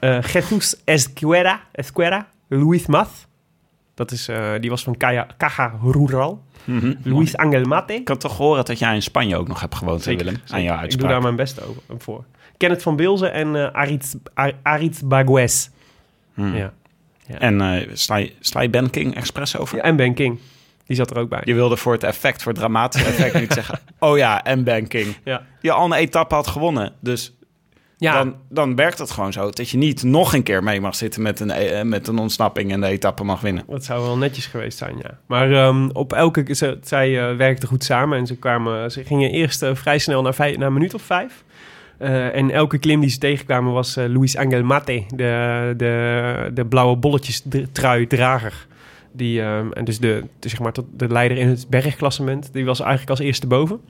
Eh 0.00 0.22
Jesus 0.22 0.80
Esquera, 0.84 1.60
Esquera. 1.72 2.28
Luis 2.48 2.86
Math. 2.86 3.26
Dat 3.94 4.10
is, 4.12 4.28
eh, 4.28 4.52
die 4.60 4.70
was 4.70 4.82
van 4.82 4.96
Caja, 4.96 5.26
Caja 5.38 5.72
Rural. 5.82 6.42
Luis 7.02 7.36
Angel 7.36 7.62
Mate. 7.64 7.94
Ik 7.94 8.08
had 8.08 8.20
toch 8.20 8.36
gehoord 8.36 8.66
dat 8.66 8.78
jij 8.78 8.94
in 8.94 9.02
Spanje 9.02 9.36
ook 9.36 9.48
nog 9.48 9.60
hebt 9.60 9.74
gewoond, 9.74 10.04
Willem? 10.04 10.36
Aan 10.48 10.62
jouw 10.62 10.62
Ik 10.62 10.66
doe 10.66 10.76
uitspraak. 10.78 11.10
daar 11.10 11.22
mijn 11.22 11.36
best 11.36 11.62
over, 11.66 11.82
voor. 11.98 12.24
Kenneth 12.56 12.82
van 12.82 12.96
Bilzen 12.96 13.32
en 13.32 13.56
eh 13.56 13.72
Aritz, 13.72 14.14
Ar- 14.34 14.52
Aritz 14.62 15.00
Bagues. 15.04 15.70
Hmm. 16.34 16.54
Ja. 16.56 16.72
En 17.38 17.60
eh 17.60 17.88
sla, 17.92 18.16
je, 18.16 18.32
sla 18.40 18.60
je 18.60 18.70
Ben 18.70 18.90
King 18.90 19.14
expres 19.14 19.56
over? 19.56 19.76
ja. 19.76 19.82
En 19.82 19.96
Ben 19.96 20.14
King. 20.14 20.38
Die 20.88 20.96
zat 20.96 21.10
er 21.10 21.18
ook 21.18 21.28
bij. 21.28 21.40
Je 21.44 21.54
wilde 21.54 21.76
voor 21.76 21.92
het 21.92 22.02
effect, 22.02 22.42
voor 22.42 22.52
het 22.52 22.60
dramatische 22.60 23.06
effect 23.06 23.40
niet 23.40 23.52
zeggen... 23.52 23.80
Oh 23.98 24.16
ja, 24.16 24.44
en 24.44 24.64
Ben 24.64 24.88
King. 24.88 25.16
Ja. 25.24 25.42
Je 25.60 25.72
al 25.72 25.84
een 25.84 25.92
etappe 25.92 26.34
had 26.34 26.46
gewonnen. 26.46 26.92
Dus 27.00 27.36
Ja, 27.96 28.12
dan, 28.12 28.34
dan 28.48 28.76
werkt 28.76 28.98
het 28.98 29.10
gewoon 29.10 29.32
zo. 29.32 29.50
Dat 29.50 29.70
je 29.70 29.76
niet 29.76 30.02
nog 30.02 30.34
een 30.34 30.42
keer 30.42 30.62
mee 30.62 30.80
mag 30.80 30.94
zitten 30.94 31.22
met 31.22 31.40
een, 31.40 31.50
eh, 31.50 31.82
met 31.82 32.08
een 32.08 32.18
ontsnapping... 32.18 32.72
en 32.72 32.80
de 32.80 32.86
etappe 32.86 33.24
mag 33.24 33.40
winnen. 33.40 33.64
dat 33.68 33.84
zou 33.84 34.02
wel 34.02 34.16
netjes 34.16 34.46
geweest 34.46 34.78
zijn, 34.78 34.96
ja. 35.02 35.18
Maar 35.26 35.52
ehm, 35.52 35.88
op 35.92 36.12
elke... 36.12 36.54
Ze, 36.54 36.78
zij 36.82 37.30
eh, 37.30 37.36
werkten 37.36 37.68
goed 37.68 37.84
samen 37.84 38.18
en 38.18 38.26
ze, 38.26 38.36
kwamen, 38.36 38.90
ze 38.90 39.04
gingen 39.04 39.30
eerst 39.30 39.62
eh, 39.62 39.74
vrij 39.74 39.98
snel 39.98 40.22
naar, 40.22 40.34
vijf, 40.34 40.56
naar 40.56 40.66
een 40.66 40.72
minuut 40.72 40.94
of 40.94 41.02
vijf. 41.02 41.44
En 41.98 42.50
elke 42.50 42.78
klim 42.78 43.00
die 43.00 43.10
ze 43.10 43.18
tegenkwamen 43.18 43.72
was 43.72 43.96
eh, 43.96 44.04
Luis 44.08 44.36
Angel 44.36 44.62
Mate, 44.62 45.04
de, 45.14 45.74
de, 45.76 46.50
de 46.54 46.66
blauwe 46.66 46.96
bolletjes 46.96 47.42
trui 47.72 48.06
drager. 48.06 48.66
Die, 49.18 49.42
ehm, 49.42 49.72
en 49.72 49.84
dus 49.84 49.98
de, 49.98 50.24
de, 50.38 50.48
zeg 50.48 50.60
maar, 50.60 50.72
de 50.96 51.08
leider 51.08 51.36
in 51.36 51.48
het 51.48 51.66
bergklassement, 51.68 52.52
die 52.52 52.64
was 52.64 52.80
eigenlijk 52.80 53.10
als 53.10 53.18
eerste 53.18 53.46
boven. 53.46 53.80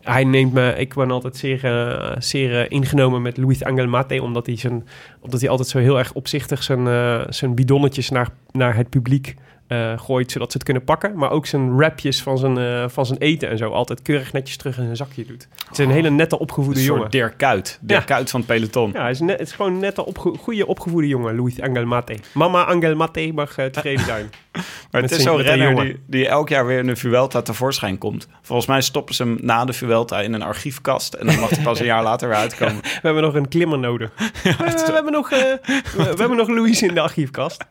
Hij 0.00 0.24
neemt 0.24 0.52
me, 0.52 0.74
ik 0.76 0.94
ben 0.94 1.10
altijd 1.10 1.36
zeer, 1.36 1.64
eh, 1.64 2.16
zeer 2.18 2.60
eh, 2.60 2.66
ingenomen 2.68 3.22
met 3.22 3.36
Luis 3.36 3.64
Angel 3.64 3.86
Mate, 3.86 4.22
omdat 4.22 4.46
hij, 4.46 4.56
zijn, 4.56 4.86
omdat 5.20 5.40
hij 5.40 5.50
altijd 5.50 5.68
zo 5.68 5.78
heel 5.78 5.98
erg 5.98 6.12
opzichtig 6.12 6.62
zijn, 6.62 6.86
eh, 6.86 7.20
zijn 7.28 7.54
bidonnetjes 7.54 8.10
naar, 8.10 8.28
naar 8.52 8.76
het 8.76 8.88
publiek 8.88 9.34
eh, 9.66 9.98
gooit, 9.98 10.32
zodat 10.32 10.50
ze 10.50 10.56
het 10.56 10.66
kunnen 10.66 10.84
pakken. 10.84 11.16
Maar 11.16 11.30
ook 11.30 11.46
zijn 11.46 11.80
rapjes 11.80 12.22
van 12.22 12.38
zijn, 12.38 12.58
eh, 12.58 12.88
van 12.88 13.06
zijn 13.06 13.18
eten 13.18 13.48
en 13.48 13.58
zo 13.58 13.70
altijd 13.70 14.02
keurig 14.02 14.32
netjes 14.32 14.56
terug 14.56 14.76
in 14.76 14.84
zijn 14.84 14.96
zakje 14.96 15.24
doet. 15.24 15.48
Het 15.68 15.78
is 15.78 15.84
een 15.84 15.90
hele 15.90 16.10
nette 16.10 16.38
opgevoede 16.38 16.78
Een 16.78 16.84
jongen. 16.84 17.10
Dirk 17.10 17.36
Kuyt. 17.36 17.78
Dirk 17.80 18.08
Ja. 18.08 18.14
Kuyt 18.14 18.30
van 18.30 18.40
het 18.40 18.48
peloton. 18.48 18.90
Ja, 18.92 19.00
hij 19.00 19.10
is, 19.10 19.20
net, 19.20 19.38
het 19.38 19.48
is 19.48 19.54
gewoon 19.54 19.72
een 19.72 19.78
nette, 19.78 20.06
opge 20.06 20.34
goede 20.38 20.66
opgevoede 20.66 21.08
jongen, 21.08 21.36
Luis 21.36 21.60
Angel 21.60 21.84
Mate. 21.84 22.16
Mama 22.32 22.64
Angel 22.64 22.94
Mate 22.94 23.30
mag 23.34 23.58
eh, 23.58 23.66
tevreden 23.66 24.04
zijn. 24.04 24.30
Maar 24.90 25.02
het 25.02 25.10
is 25.10 25.22
zo'n 25.22 25.40
renner 25.40 25.84
die, 25.84 26.02
die 26.06 26.28
elk 26.28 26.48
jaar 26.48 26.66
weer 26.66 26.78
in 26.78 26.86
de 26.86 26.96
Vuelta 26.96 27.42
tevoorschijn 27.42 27.98
komt. 27.98 28.28
Volgens 28.42 28.68
mij 28.68 28.80
stoppen 28.80 29.14
ze 29.14 29.22
hem 29.22 29.38
na 29.40 29.64
de 29.64 29.72
Vuelta 29.72 30.20
in 30.20 30.32
een 30.32 30.42
archiefkast. 30.42 31.14
En 31.14 31.26
dan 31.26 31.40
mag 31.40 31.50
hij 31.50 31.62
pas 31.62 31.80
een 31.80 31.86
jaar 31.86 32.02
later 32.02 32.28
weer 32.28 32.36
uitkomen. 32.46 32.80
We 32.82 32.98
hebben 33.02 33.22
nog 33.22 33.34
een 33.34 33.48
klimmer 33.48 33.78
nodig. 33.78 34.10
We, 34.42 34.90
hebben 34.92 35.12
nog, 35.12 35.30
we, 35.30 35.60
we 35.96 36.02
hebben 36.02 36.36
nog 36.36 36.48
Louis 36.48 36.82
in 36.82 36.94
de 36.94 37.00
archiefkast. 37.00 37.64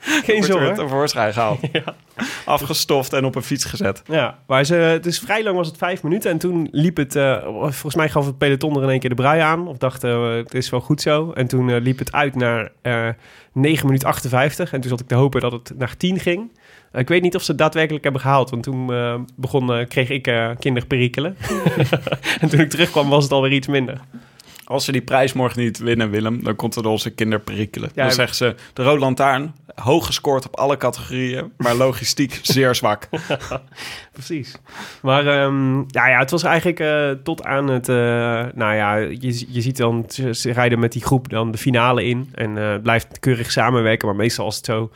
Geen 0.00 0.42
zorgen. 0.42 0.88
Tevoorschijn 1.08 1.32
gehaald. 1.32 1.60
Afgestoft 2.44 3.12
en 3.12 3.24
op 3.24 3.34
een 3.34 3.42
fiets 3.42 3.64
gezet. 3.64 4.02
Ja, 4.06 4.38
maar 4.46 4.64
ze, 4.64 4.74
het 4.74 5.06
is 5.06 5.18
vrij 5.18 5.42
lang 5.42 5.56
was 5.56 5.66
het 5.66 5.76
vijf 5.76 6.02
minuten. 6.02 6.30
En 6.30 6.38
toen 6.38 6.68
liep 6.70 6.96
het, 6.96 7.16
eh, 7.16 7.42
volgens 7.42 7.94
mij 7.94 8.08
gaf 8.08 8.26
het 8.26 8.38
peloton 8.38 8.76
er 8.76 8.82
in 8.82 8.88
één 8.88 9.00
keer 9.00 9.10
de 9.10 9.16
brui 9.16 9.40
aan. 9.40 9.68
Of 9.68 9.76
dacht, 9.76 10.04
eh, 10.04 10.34
het 10.34 10.54
is 10.54 10.70
wel 10.70 10.80
goed 10.80 11.00
zo. 11.00 11.32
En 11.32 11.46
toen 11.46 11.70
eh, 11.70 11.80
liep 11.80 11.98
het 11.98 12.12
uit 12.12 12.34
naar 12.34 12.70
eh 12.82 13.08
9 13.52 13.86
minuten 13.86 14.08
58. 14.08 14.72
En 14.72 14.80
toen 14.80 14.90
zat 14.90 15.00
ik 15.00 15.06
te 15.06 15.14
hopen 15.14 15.40
dat 15.40 15.52
het 15.52 15.72
naar 15.78 15.96
10 15.96 16.18
ging. 16.18 16.50
Ik 16.92 17.08
weet 17.08 17.22
niet 17.22 17.34
of 17.36 17.42
ze 17.42 17.50
het 17.50 17.60
daadwerkelijk 17.60 18.02
hebben 18.04 18.22
gehaald. 18.22 18.50
Want 18.50 18.62
toen 18.62 18.86
begon, 19.36 19.86
kreeg 19.88 20.08
ik 20.10 20.26
eh 20.26 20.50
kinderperikelen. 20.58 21.36
en 22.40 22.48
toen 22.48 22.60
ik 22.60 22.70
terugkwam 22.70 23.08
was 23.08 23.22
het 23.22 23.32
alweer 23.32 23.52
iets 23.52 23.66
minder. 23.66 24.00
Als 24.70 24.84
ze 24.84 24.92
die 24.92 25.02
prijs 25.02 25.32
morgen 25.32 25.60
niet 25.60 25.78
winnen, 25.78 26.10
Willem, 26.10 26.44
dan 26.44 26.56
komt 26.56 26.76
er 26.76 26.82
door 26.82 26.92
onze 26.92 27.10
kinderperikelen. 27.10 27.90
Ja, 27.94 28.02
dan 28.02 28.12
zeggen 28.12 28.36
ze, 28.36 28.54
de 28.72 28.82
Rode 28.82 28.98
Lantaarn, 28.98 29.54
hoog 29.74 30.06
gescoord 30.06 30.46
op 30.46 30.56
alle 30.56 30.76
categorieën, 30.76 31.52
maar 31.56 31.74
logistiek 31.74 32.38
zeer 32.42 32.74
zwak. 32.74 33.08
Precies. 34.12 34.56
Maar 35.02 35.26
ehm, 35.26 35.76
ja, 35.76 36.08
ja, 36.08 36.18
het 36.18 36.30
was 36.30 36.42
eigenlijk 36.42 36.80
eh, 36.80 37.10
tot 37.22 37.44
aan 37.44 37.68
het... 37.68 37.88
eh, 37.88 37.96
nou 38.54 38.74
ja, 38.74 38.96
je, 38.96 39.44
je 39.48 39.60
ziet 39.60 39.76
dan, 39.76 40.04
ze, 40.08 40.52
rijden 40.52 40.78
met 40.78 40.92
die 40.92 41.04
groep 41.04 41.28
dan 41.28 41.50
de 41.50 41.58
finale 41.58 42.04
in. 42.04 42.30
En 42.34 42.58
eh, 42.58 42.70
het 42.70 42.82
blijft 42.82 43.18
keurig 43.20 43.50
samenwerken. 43.50 44.08
Maar 44.08 44.16
meestal 44.16 44.44
als 44.44 44.56
het 44.56 44.64
zo 44.64 44.90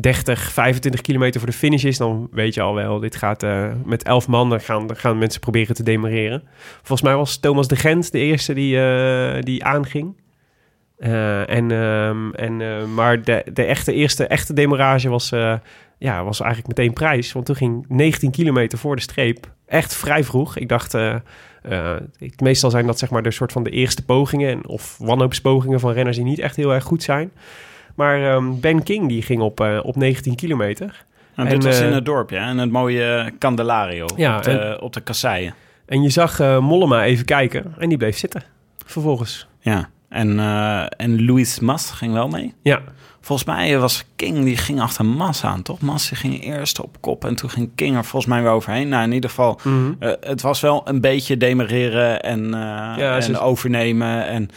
30, 0.00 0.52
25 0.52 1.00
kilometer 1.00 1.40
voor 1.40 1.50
de 1.50 1.56
finish 1.56 1.84
is... 1.84 1.96
dan 1.96 2.28
weet 2.30 2.54
je 2.54 2.60
al 2.60 2.74
wel, 2.74 2.98
dit 3.00 3.16
gaat 3.16 3.42
eh, 3.42 3.72
met 3.84 4.02
11 4.02 4.28
man. 4.28 4.50
Dan 4.50 4.60
gaan, 4.60 4.96
gaan 4.96 5.18
mensen 5.18 5.40
proberen 5.40 5.74
te 5.74 5.82
demareren. 5.82 6.42
Volgens 6.76 7.02
mij 7.02 7.16
was 7.16 7.38
Thomas 7.38 7.68
de 7.68 7.76
Gent 7.76 8.12
de 8.12 8.18
eerste 8.18 8.54
die, 8.54 8.80
eh, 8.80 9.42
die 9.42 9.64
aanging. 9.64 10.16
Eh, 10.98 11.50
en, 11.50 11.70
ehm, 11.70 12.30
en, 12.30 12.94
maar 12.94 13.22
de, 13.22 13.44
de 13.52 13.64
echte, 13.64 13.92
eerste 13.92 14.26
echte 14.26 14.52
demarage 14.52 15.08
was, 15.08 15.28
ja, 15.98 16.24
was 16.24 16.40
eigenlijk 16.40 16.76
meteen 16.76 16.92
prijs. 16.92 17.32
Want 17.32 17.46
toen 17.46 17.56
ging 17.56 17.84
19 17.88 18.30
kilometer 18.30 18.78
voor 18.78 18.96
de 18.96 19.02
streep. 19.02 19.52
Echt 19.66 19.94
vrij 19.94 20.24
vroeg. 20.24 20.56
Ik 20.56 20.68
dacht, 20.68 20.96
meestal 22.42 22.70
zijn 22.70 22.86
dat 22.86 22.98
zeg 22.98 23.10
maar 23.10 23.22
de 23.22 23.30
soort 23.30 23.52
van 23.52 23.62
de 23.62 23.70
eerste 23.70 24.04
pogingen. 24.04 24.50
En, 24.50 24.68
of 24.68 24.96
wanhoopspogingen 24.98 25.80
van 25.80 25.92
renners 25.92 26.16
die 26.16 26.24
niet 26.24 26.38
echt 26.38 26.56
heel 26.56 26.74
erg 26.74 26.84
goed 26.84 27.02
zijn. 27.02 27.30
Maar 27.98 28.34
ehm, 28.34 28.60
Ben 28.60 28.82
King 28.82 29.08
die 29.08 29.22
ging 29.22 29.40
op, 29.40 29.60
eh, 29.60 29.78
op 29.82 29.96
19 29.96 30.34
kilometer. 30.34 31.04
En 31.34 31.46
En, 31.46 31.52
dit 31.54 31.64
was 31.64 31.80
eh, 31.80 31.86
in 31.86 31.92
het 31.92 32.04
dorpje, 32.04 32.36
hè, 32.38 32.50
in 32.50 32.58
het 32.58 32.70
mooie 32.70 33.32
Candelario, 33.38 34.06
Ja, 34.16 34.36
op, 34.36 34.42
de, 34.42 34.78
op 34.80 34.92
de 34.92 35.00
kasseien. 35.00 35.54
En 35.86 36.02
je 36.02 36.08
zag 36.10 36.40
eh, 36.40 36.58
Mollema 36.58 37.04
even 37.04 37.24
kijken. 37.24 37.74
En 37.78 37.88
die 37.88 37.98
bleef 37.98 38.18
zitten. 38.18 38.42
Vervolgens. 38.86 39.46
Ja, 39.60 39.88
en, 40.08 40.38
eh, 40.38 40.84
en 40.96 41.24
Louis 41.24 41.60
Mas 41.60 41.90
ging 41.90 42.12
wel 42.12 42.28
mee. 42.28 42.54
Ja, 42.62 42.80
Volgens 43.20 43.48
mij 43.48 43.78
was 43.78 44.04
King, 44.16 44.44
die 44.44 44.56
ging 44.56 44.80
achter 44.80 45.04
Mas 45.04 45.44
aan, 45.44 45.62
toch? 45.62 45.80
Mas 45.80 46.08
die 46.08 46.18
ging 46.18 46.44
eerst 46.44 46.80
op 46.82 46.96
kop 47.00 47.24
en 47.24 47.34
toen 47.36 47.50
ging 47.50 47.70
King 47.74 47.96
er 47.96 48.04
volgens 48.04 48.32
mij 48.32 48.42
weer 48.42 48.50
overheen. 48.50 48.88
Nou, 48.88 49.04
in 49.04 49.12
ieder 49.12 49.30
geval, 49.30 49.60
Mhm. 49.62 49.92
eh, 49.98 50.12
het 50.20 50.42
was 50.42 50.60
wel 50.60 50.82
een 50.84 51.00
beetje 51.00 51.36
demereren 51.36 52.22
en, 52.22 52.44
eh, 52.44 52.50
Ja, 52.96 53.18
en 53.20 53.38
overnemen. 53.38 54.26
En 54.26 54.48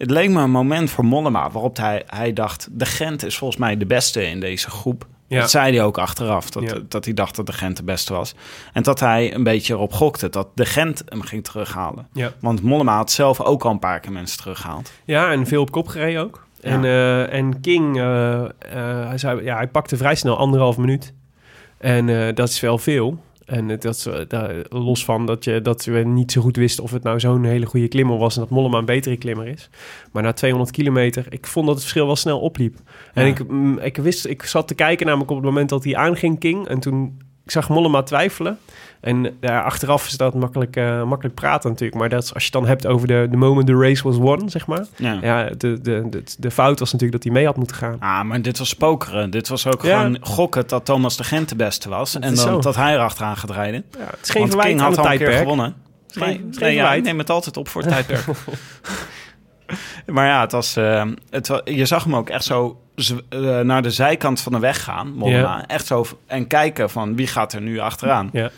het 0.00 0.10
leek 0.10 0.30
me 0.30 0.42
een 0.42 0.50
moment 0.50 0.90
voor 0.90 1.04
Mollema 1.04 1.50
waarop 1.50 1.76
hij, 1.76 2.02
hij 2.06 2.32
dacht... 2.32 2.68
de 2.70 2.86
Gent 2.86 3.24
is 3.24 3.38
volgens 3.38 3.60
mij 3.60 3.76
de 3.76 3.86
beste 3.86 4.26
in 4.26 4.40
deze 4.40 4.70
groep. 4.70 5.06
Ja. 5.26 5.40
Dat 5.40 5.50
zei 5.50 5.76
hij 5.76 5.84
ook 5.84 5.98
achteraf, 5.98 6.50
dat, 6.50 6.62
Ja. 6.62 6.78
dat 6.88 7.04
hij 7.04 7.14
dacht 7.14 7.36
dat 7.36 7.46
de 7.46 7.52
Gent 7.52 7.76
de 7.76 7.82
beste 7.82 8.12
was. 8.12 8.34
En 8.72 8.82
dat 8.82 9.00
hij 9.00 9.34
een 9.34 9.42
beetje 9.42 9.74
erop 9.74 9.92
gokte 9.92 10.28
dat 10.28 10.48
de 10.54 10.66
Gent 10.66 11.02
hem 11.08 11.22
ging 11.22 11.44
terughalen. 11.44 12.08
ja. 12.12 12.32
Want 12.40 12.62
Mollema 12.62 12.96
had 12.96 13.10
zelf 13.10 13.40
ook 13.40 13.64
al 13.64 13.70
een 13.70 13.78
paar 13.78 14.00
keer 14.00 14.12
mensen 14.12 14.38
teruggehaald. 14.38 14.92
Ja, 15.04 15.32
en 15.32 15.46
veel 15.46 15.60
op 15.60 15.70
kop 15.70 15.88
gereden 15.88 16.22
ook. 16.22 16.46
En, 16.60 16.84
eh, 16.84 17.32
en 17.32 17.60
King, 17.60 17.96
eh, 17.96 18.44
eh, 18.44 18.48
hij, 19.08 19.18
zei, 19.18 19.42
ja, 19.44 19.56
hij 19.56 19.68
pakte 19.68 19.96
vrij 19.96 20.14
snel 20.14 20.36
anderhalf 20.38 20.76
minuut. 20.76 21.12
En 21.78 22.34
dat 22.34 22.48
is 22.48 22.60
wel 22.60 22.78
veel. 22.78 23.18
En 23.50 23.78
dat 23.78 24.10
daar- 24.28 24.54
los 24.68 25.04
van 25.04 25.26
dat, 25.26 25.44
je, 25.44 25.60
dat 25.62 25.84
we 25.84 25.98
niet 25.98 26.32
zo 26.32 26.40
goed 26.40 26.56
wisten 26.56 26.84
of 26.84 26.90
het 26.90 27.02
nou 27.02 27.20
zo'n 27.20 27.44
hele 27.44 27.66
goede 27.66 27.88
klimmer 27.88 28.18
was... 28.18 28.34
en 28.34 28.40
dat 28.40 28.50
Mollema 28.50 28.78
een 28.78 28.84
betere 28.84 29.16
klimmer 29.16 29.46
is. 29.46 29.70
Maar 30.12 30.22
na 30.22 30.32
200 30.32 30.70
kilometer, 30.72 31.26
ik 31.28 31.46
vond 31.46 31.64
dat 31.66 31.74
het 31.74 31.84
verschil 31.84 32.06
wel 32.06 32.16
snel 32.16 32.40
opliep. 32.40 32.76
En 33.14 33.24
Ja. 33.26 33.30
ik, 33.30 33.48
mm, 33.48 33.78
ik, 33.78 33.96
wist, 33.96 34.26
ik 34.26 34.42
zat 34.42 34.68
te 34.68 34.74
kijken 34.74 35.06
namelijk 35.06 35.30
op 35.30 35.36
het 35.36 35.46
moment 35.46 35.68
dat 35.68 35.84
hij 35.84 35.96
aanging, 35.96 36.38
King. 36.38 36.66
En 36.66 36.80
toen 36.80 37.20
ik 37.50 37.56
zag 37.56 37.68
Mollema 37.68 38.02
twijfelen. 38.02 38.58
En 39.00 39.36
ja, 39.40 39.60
achteraf 39.60 40.06
is 40.06 40.16
dat 40.16 40.34
makkelijk, 40.34 40.76
eh, 40.76 41.02
makkelijk 41.02 41.34
praten 41.34 41.70
natuurlijk. 41.70 41.98
Maar 42.00 42.08
dat 42.08 42.22
is, 42.22 42.34
als 42.34 42.42
je 42.46 42.50
het 42.52 42.58
dan 42.60 42.66
hebt 42.68 42.86
over 42.86 43.06
de, 43.06 43.26
de 43.30 43.36
moment 43.36 43.66
the 43.66 43.76
race 43.76 44.02
was 44.02 44.16
won, 44.16 44.50
zeg 44.50 44.66
maar... 44.66 44.84
Ja. 44.96 45.18
Ja, 45.22 45.44
de, 45.44 45.80
de, 45.80 46.06
de, 46.10 46.22
de 46.38 46.50
fout 46.50 46.78
was 46.78 46.92
natuurlijk 46.92 47.22
dat 47.22 47.32
hij 47.32 47.32
mee 47.32 47.46
had 47.46 47.56
moeten 47.56 47.76
gaan. 47.76 47.96
Ah, 48.00 48.22
maar 48.22 48.42
dit 48.42 48.58
was 48.58 48.74
pokeren. 48.74 49.30
Dit 49.30 49.48
was 49.48 49.66
ook 49.66 49.82
Ja. 49.82 49.98
gewoon 49.98 50.18
gokken 50.20 50.64
dat 50.66 50.84
Thomas 50.84 51.16
de 51.16 51.24
Gent 51.24 51.48
de 51.48 51.56
beste 51.56 51.88
was. 51.88 52.14
en 52.14 52.20
dan 52.20 52.36
zo. 52.36 52.58
dat 52.60 52.76
hij 52.76 52.92
erachteraan 52.94 53.36
gaat 53.36 53.50
rijden. 53.50 53.84
Ja, 53.98 54.04
het 54.04 54.18
is 54.22 54.30
geen 54.30 54.48
Want 54.48 54.62
King 54.62 54.80
had 54.80 54.98
al 54.98 55.10
een 55.12 55.18
keer 55.18 55.32
gewonnen. 55.32 55.74
Nee, 56.14 56.44
nee, 56.58 56.74
ja, 56.74 56.92
ik 56.94 57.02
neem 57.02 57.18
het 57.18 57.30
altijd 57.30 57.56
op 57.56 57.68
voor 57.68 57.82
het 57.82 57.90
tijdperk. 57.90 58.24
maar 60.06 60.26
ja, 60.26 60.40
het 60.40 60.52
was, 60.52 60.76
eh, 60.76 61.06
het 61.30 61.60
je 61.64 61.86
zag 61.86 62.04
hem 62.04 62.16
ook 62.16 62.28
echt 62.28 62.44
zo 62.44 62.80
eh, 63.28 63.60
naar 63.60 63.82
de 63.82 63.90
zijkant 63.90 64.40
van 64.40 64.52
de 64.52 64.58
weg 64.58 64.82
gaan, 64.82 65.12
Mollema. 65.12 65.66
Echt 65.66 65.86
zo 65.86 66.04
en 66.26 66.46
kijken 66.46 66.90
van 66.90 67.16
wie 67.16 67.26
gaat 67.26 67.52
er 67.52 67.60
nu 67.60 67.78
achteraan. 67.78 68.30
Ja. 68.32 68.50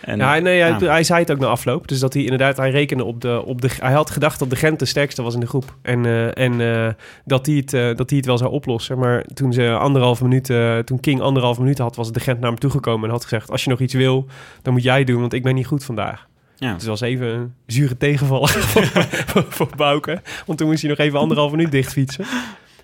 En, 0.00 0.18
Ja, 0.18 0.38
nee, 0.38 0.60
hij, 0.60 0.76
ja. 0.78 0.86
hij 0.86 1.04
zei 1.04 1.20
het 1.20 1.30
ook 1.30 1.38
na 1.38 1.46
afloop. 1.46 1.88
Dus 1.88 1.98
dat 1.98 2.12
hij 2.12 2.22
inderdaad, 2.22 2.56
hij 2.56 2.70
rekende 2.70 3.04
op 3.04 3.20
de, 3.20 3.42
op 3.44 3.60
de... 3.60 3.68
Hij 3.80 3.92
had 3.92 4.10
gedacht 4.10 4.38
dat 4.38 4.50
de 4.50 4.56
Gent 4.56 4.78
de 4.78 4.84
sterkste 4.84 5.22
was 5.22 5.34
in 5.34 5.40
de 5.40 5.46
groep. 5.46 5.76
En, 5.82 6.06
eh, 6.06 6.38
en 6.38 6.60
eh, 6.60 6.92
dat, 7.24 7.46
hij 7.46 7.54
het, 7.54 7.70
dat 7.70 8.10
hij 8.10 8.18
het 8.18 8.26
wel 8.26 8.38
zou 8.38 8.50
oplossen. 8.50 8.98
Maar 8.98 9.24
toen 9.34 9.52
ze 9.52 9.76
anderhalf 9.76 10.22
minuut, 10.22 10.44
toen 10.84 11.00
King 11.00 11.20
anderhalf 11.20 11.58
minuut 11.58 11.78
had, 11.78 11.96
was 11.96 12.12
de 12.12 12.20
Gent 12.20 12.40
naar 12.40 12.50
hem 12.50 12.58
toegekomen 12.58 13.04
en 13.04 13.14
had 13.14 13.22
gezegd: 13.22 13.50
Als 13.50 13.64
je 13.64 13.70
nog 13.70 13.80
iets 13.80 13.94
wil, 13.94 14.26
dan 14.62 14.72
moet 14.72 14.82
jij 14.82 15.04
doen, 15.04 15.20
want 15.20 15.32
ik 15.32 15.42
ben 15.42 15.54
niet 15.54 15.66
goed 15.66 15.84
vandaag. 15.84 16.28
Ja. 16.60 16.72
Het 16.72 16.84
was 16.84 17.00
even 17.00 17.26
een 17.26 17.54
zure 17.66 17.96
tegenvaller 17.96 18.48
voor, 18.72 19.44
voor, 19.48 19.68
Bouke. 19.76 20.22
Want 20.46 20.58
toen 20.58 20.68
moest 20.68 20.80
hij 20.80 20.90
nog 20.90 20.98
even 20.98 21.18
anderhalf 21.18 21.50
minuut 21.50 21.70
dichtfietsen. 21.70 22.24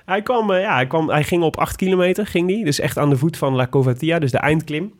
Hij, 0.05 0.23
kwam, 0.23 0.51
eh, 0.51 0.61
ja, 0.61 0.75
hij, 0.75 0.87
kwam, 0.87 1.11
hij 1.11 1.25
ging 1.25 1.43
op 1.43 1.57
8 1.57 1.77
kilometer, 1.77 2.27
ging 2.27 2.49
die, 2.49 2.65
dus 2.65 2.81
echt 2.81 2.99
aan 2.99 3.11
de 3.11 3.17
voet 3.17 3.37
van 3.37 3.55
La 3.55 3.67
Covatia, 3.67 4.19
dus 4.19 4.31
de 4.31 4.39
eindklim. 4.39 4.93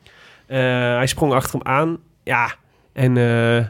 Eh, 0.47 0.59
hij 0.97 1.07
sprong 1.07 1.33
achter 1.33 1.59
hem 1.59 1.67
aan. 1.67 1.99
Ja, 2.23 2.55
en 2.93 3.17
eh, 3.17 3.67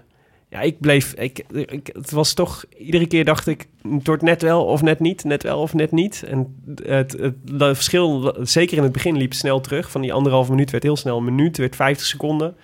ja, 0.49 0.61
ik 0.61 0.81
bleef... 0.81 1.12
Ik, 1.12 1.45
het 1.92 2.11
was 2.11 2.35
toch... 2.35 2.64
Iedere 2.79 3.07
keer 3.07 3.25
dacht 3.25 3.47
ik, 3.47 3.66
het 3.83 4.07
wordt 4.07 4.23
net 4.23 4.42
wel 4.42 4.64
of 4.64 4.83
net 4.83 5.01
niet. 5.01 5.25
Net 5.25 5.42
wel 5.42 5.61
of 5.61 5.75
net 5.75 5.92
niet. 5.92 6.25
En 6.29 6.62
het, 6.83 7.12
het, 7.12 7.35
dat 7.42 7.75
verschil, 7.75 8.35
zeker 8.40 8.77
in 8.77 8.83
het 8.83 8.92
begin, 8.92 9.16
liep 9.16 9.35
snel 9.35 9.61
terug. 9.61 9.90
Van 9.90 10.01
die 10.01 10.12
anderhalf 10.12 10.49
minuut 10.49 10.71
werd 10.71 10.83
heel 10.83 10.97
snel 10.97 11.16
een 11.16 11.25
minuut. 11.25 11.57
werd 11.57 11.77
50 11.77 12.07
seconden. 12.07 12.57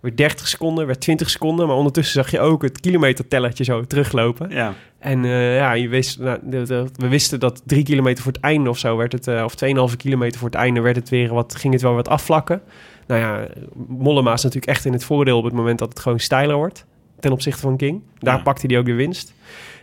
Werd 0.00 0.16
30 0.16 0.48
seconden, 0.48 0.86
werd 0.86 1.00
20 1.00 1.30
seconden. 1.30 1.66
Maar 1.66 1.76
ondertussen 1.76 2.22
zag 2.22 2.30
je 2.30 2.40
ook 2.40 2.62
het 2.62 2.80
kilometertellertje 2.80 3.64
zo 3.64 3.84
teruglopen. 3.84 4.50
ja. 4.50 4.74
En 4.98 5.24
eh, 5.24 5.56
ja, 5.56 5.72
je 5.72 5.88
wist, 5.88 6.18
nou, 6.18 6.38
de- 6.42 6.62
de- 6.62 6.86
we 6.96 7.08
wisten 7.08 7.40
dat 7.40 7.62
drie 7.66 7.82
kilometer 7.84 8.22
voor 8.24 8.32
het 8.32 8.40
einde 8.42 8.70
of 8.70 8.78
zo 8.78 8.96
werd 8.96 9.12
het, 9.12 9.26
eh, 9.28 9.44
of 9.44 9.54
2,5 9.90 9.96
kilometer 9.96 10.38
voor 10.38 10.48
het 10.48 10.58
einde 10.58 10.80
werd 10.80 10.96
het 10.96 11.08
weer 11.08 11.34
wat, 11.34 11.54
ging 11.56 11.72
het 11.72 11.82
wel 11.82 11.94
wat 11.94 12.08
afvlakken. 12.08 12.62
Nou 13.06 13.20
ja, 13.20 13.46
Mollema 13.88 14.32
is 14.32 14.42
natuurlijk 14.42 14.72
echt 14.72 14.84
in 14.84 14.92
het 14.92 15.04
voordeel 15.04 15.38
op 15.38 15.44
het 15.44 15.52
moment 15.52 15.78
dat 15.78 15.88
het 15.88 16.00
gewoon 16.00 16.18
steiler 16.20 16.56
wordt 16.56 16.84
ten 17.20 17.32
opzichte 17.32 17.60
van 17.60 17.76
King. 17.76 18.02
Daar 18.18 18.36
Ja. 18.36 18.42
pakte 18.42 18.66
hij 18.66 18.78
ook 18.78 18.84
de 18.86 18.92
winst. 18.94 19.34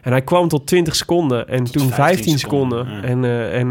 En 0.01 0.11
hij 0.11 0.21
kwam 0.21 0.47
tot 0.47 0.67
20 0.67 0.95
seconden 0.95 1.47
en 1.47 1.63
toen 1.63 1.89
15, 1.89 1.93
15 1.93 2.39
seconden. 2.39 2.85
seconden, 2.85 3.01
ja. 3.01 3.07
En, 3.07 3.23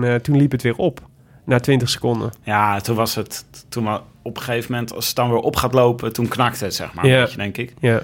eh, 0.02 0.08
en 0.14 0.22
toen 0.22 0.36
liep 0.36 0.52
het 0.52 0.62
weer 0.62 0.76
op 0.76 1.00
na 1.44 1.58
20 1.58 1.88
seconden. 1.88 2.30
ja, 2.42 2.80
toen 2.80 2.96
was 2.96 3.14
het... 3.14 3.44
Toen 3.68 3.88
op 4.26 4.36
een 4.36 4.42
gegeven 4.42 4.72
moment, 4.72 4.94
als 4.94 5.06
het 5.06 5.16
dan 5.16 5.28
weer 5.30 5.38
op 5.38 5.56
gaat 5.56 5.72
lopen, 5.74 6.12
toen 6.12 6.28
knakte 6.28 6.64
het, 6.64 6.74
zeg 6.74 6.92
maar. 6.94 7.04
Een 7.04 7.20
beetje, 7.20 7.36
denk 7.36 7.56
ik. 7.56 7.74
Ja, 7.80 8.00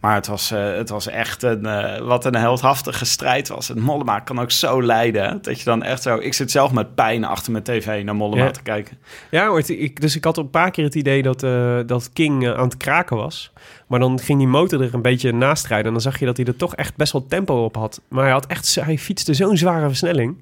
Maar 0.00 0.14
het 0.14 0.26
was, 0.26 0.50
eh, 0.50 0.74
het 0.76 0.88
was 0.88 1.06
echt 1.08 1.42
een, 1.42 1.66
eh, 1.66 1.98
wat 2.06 2.24
een 2.24 2.34
heldhaftige 2.36 3.04
strijd 3.04 3.48
was. 3.48 3.70
En 3.70 3.80
Mollema 3.80 4.18
kan 4.20 4.40
ook 4.40 4.50
zo 4.50 4.82
leiden. 4.82 5.38
Dat 5.42 5.58
je 5.58 5.64
dan 5.64 5.82
echt 5.82 6.02
zo... 6.02 6.16
Ik 6.16 6.34
zit 6.34 6.50
zelf 6.50 6.72
met 6.72 6.94
pijn 6.94 7.24
achter 7.24 7.52
mijn 7.52 7.64
tv 7.64 8.04
naar 8.04 8.14
Mollema 8.16 8.44
Ja. 8.44 8.50
te 8.50 8.62
kijken. 8.62 8.98
Ja, 9.30 9.54
het- 9.54 9.68
ik, 9.68 10.00
dus 10.00 10.16
ik 10.16 10.24
had 10.24 10.36
een 10.36 10.50
paar 10.50 10.70
keer 10.70 10.84
het 10.84 10.94
idee 10.94 11.22
dat, 11.22 11.42
eh, 11.42 11.78
dat 11.86 12.10
King 12.12 12.48
aan 12.48 12.64
het 12.64 12.76
kraken 12.76 13.16
was. 13.16 13.52
Maar 13.86 13.98
dan 14.00 14.18
ging 14.20 14.38
die 14.38 14.48
motor 14.48 14.82
er 14.82 14.94
een 14.94 15.02
beetje 15.02 15.32
naast 15.32 15.66
rijden. 15.66 15.86
En 15.86 15.92
dan 15.92 16.00
zag 16.02 16.18
je 16.18 16.26
dat 16.26 16.36
hij 16.36 16.46
er 16.46 16.56
toch 16.56 16.74
echt 16.74 16.96
best 16.96 17.12
wel 17.12 17.26
tempo 17.28 17.64
op 17.64 17.76
had. 17.76 18.00
Maar 18.08 18.22
hij, 18.24 18.32
had 18.32 18.46
echt, 18.46 18.74
hij 18.74 18.98
fietste 18.98 19.34
zo'n 19.34 19.56
zware 19.56 19.86
versnelling. 19.88 20.36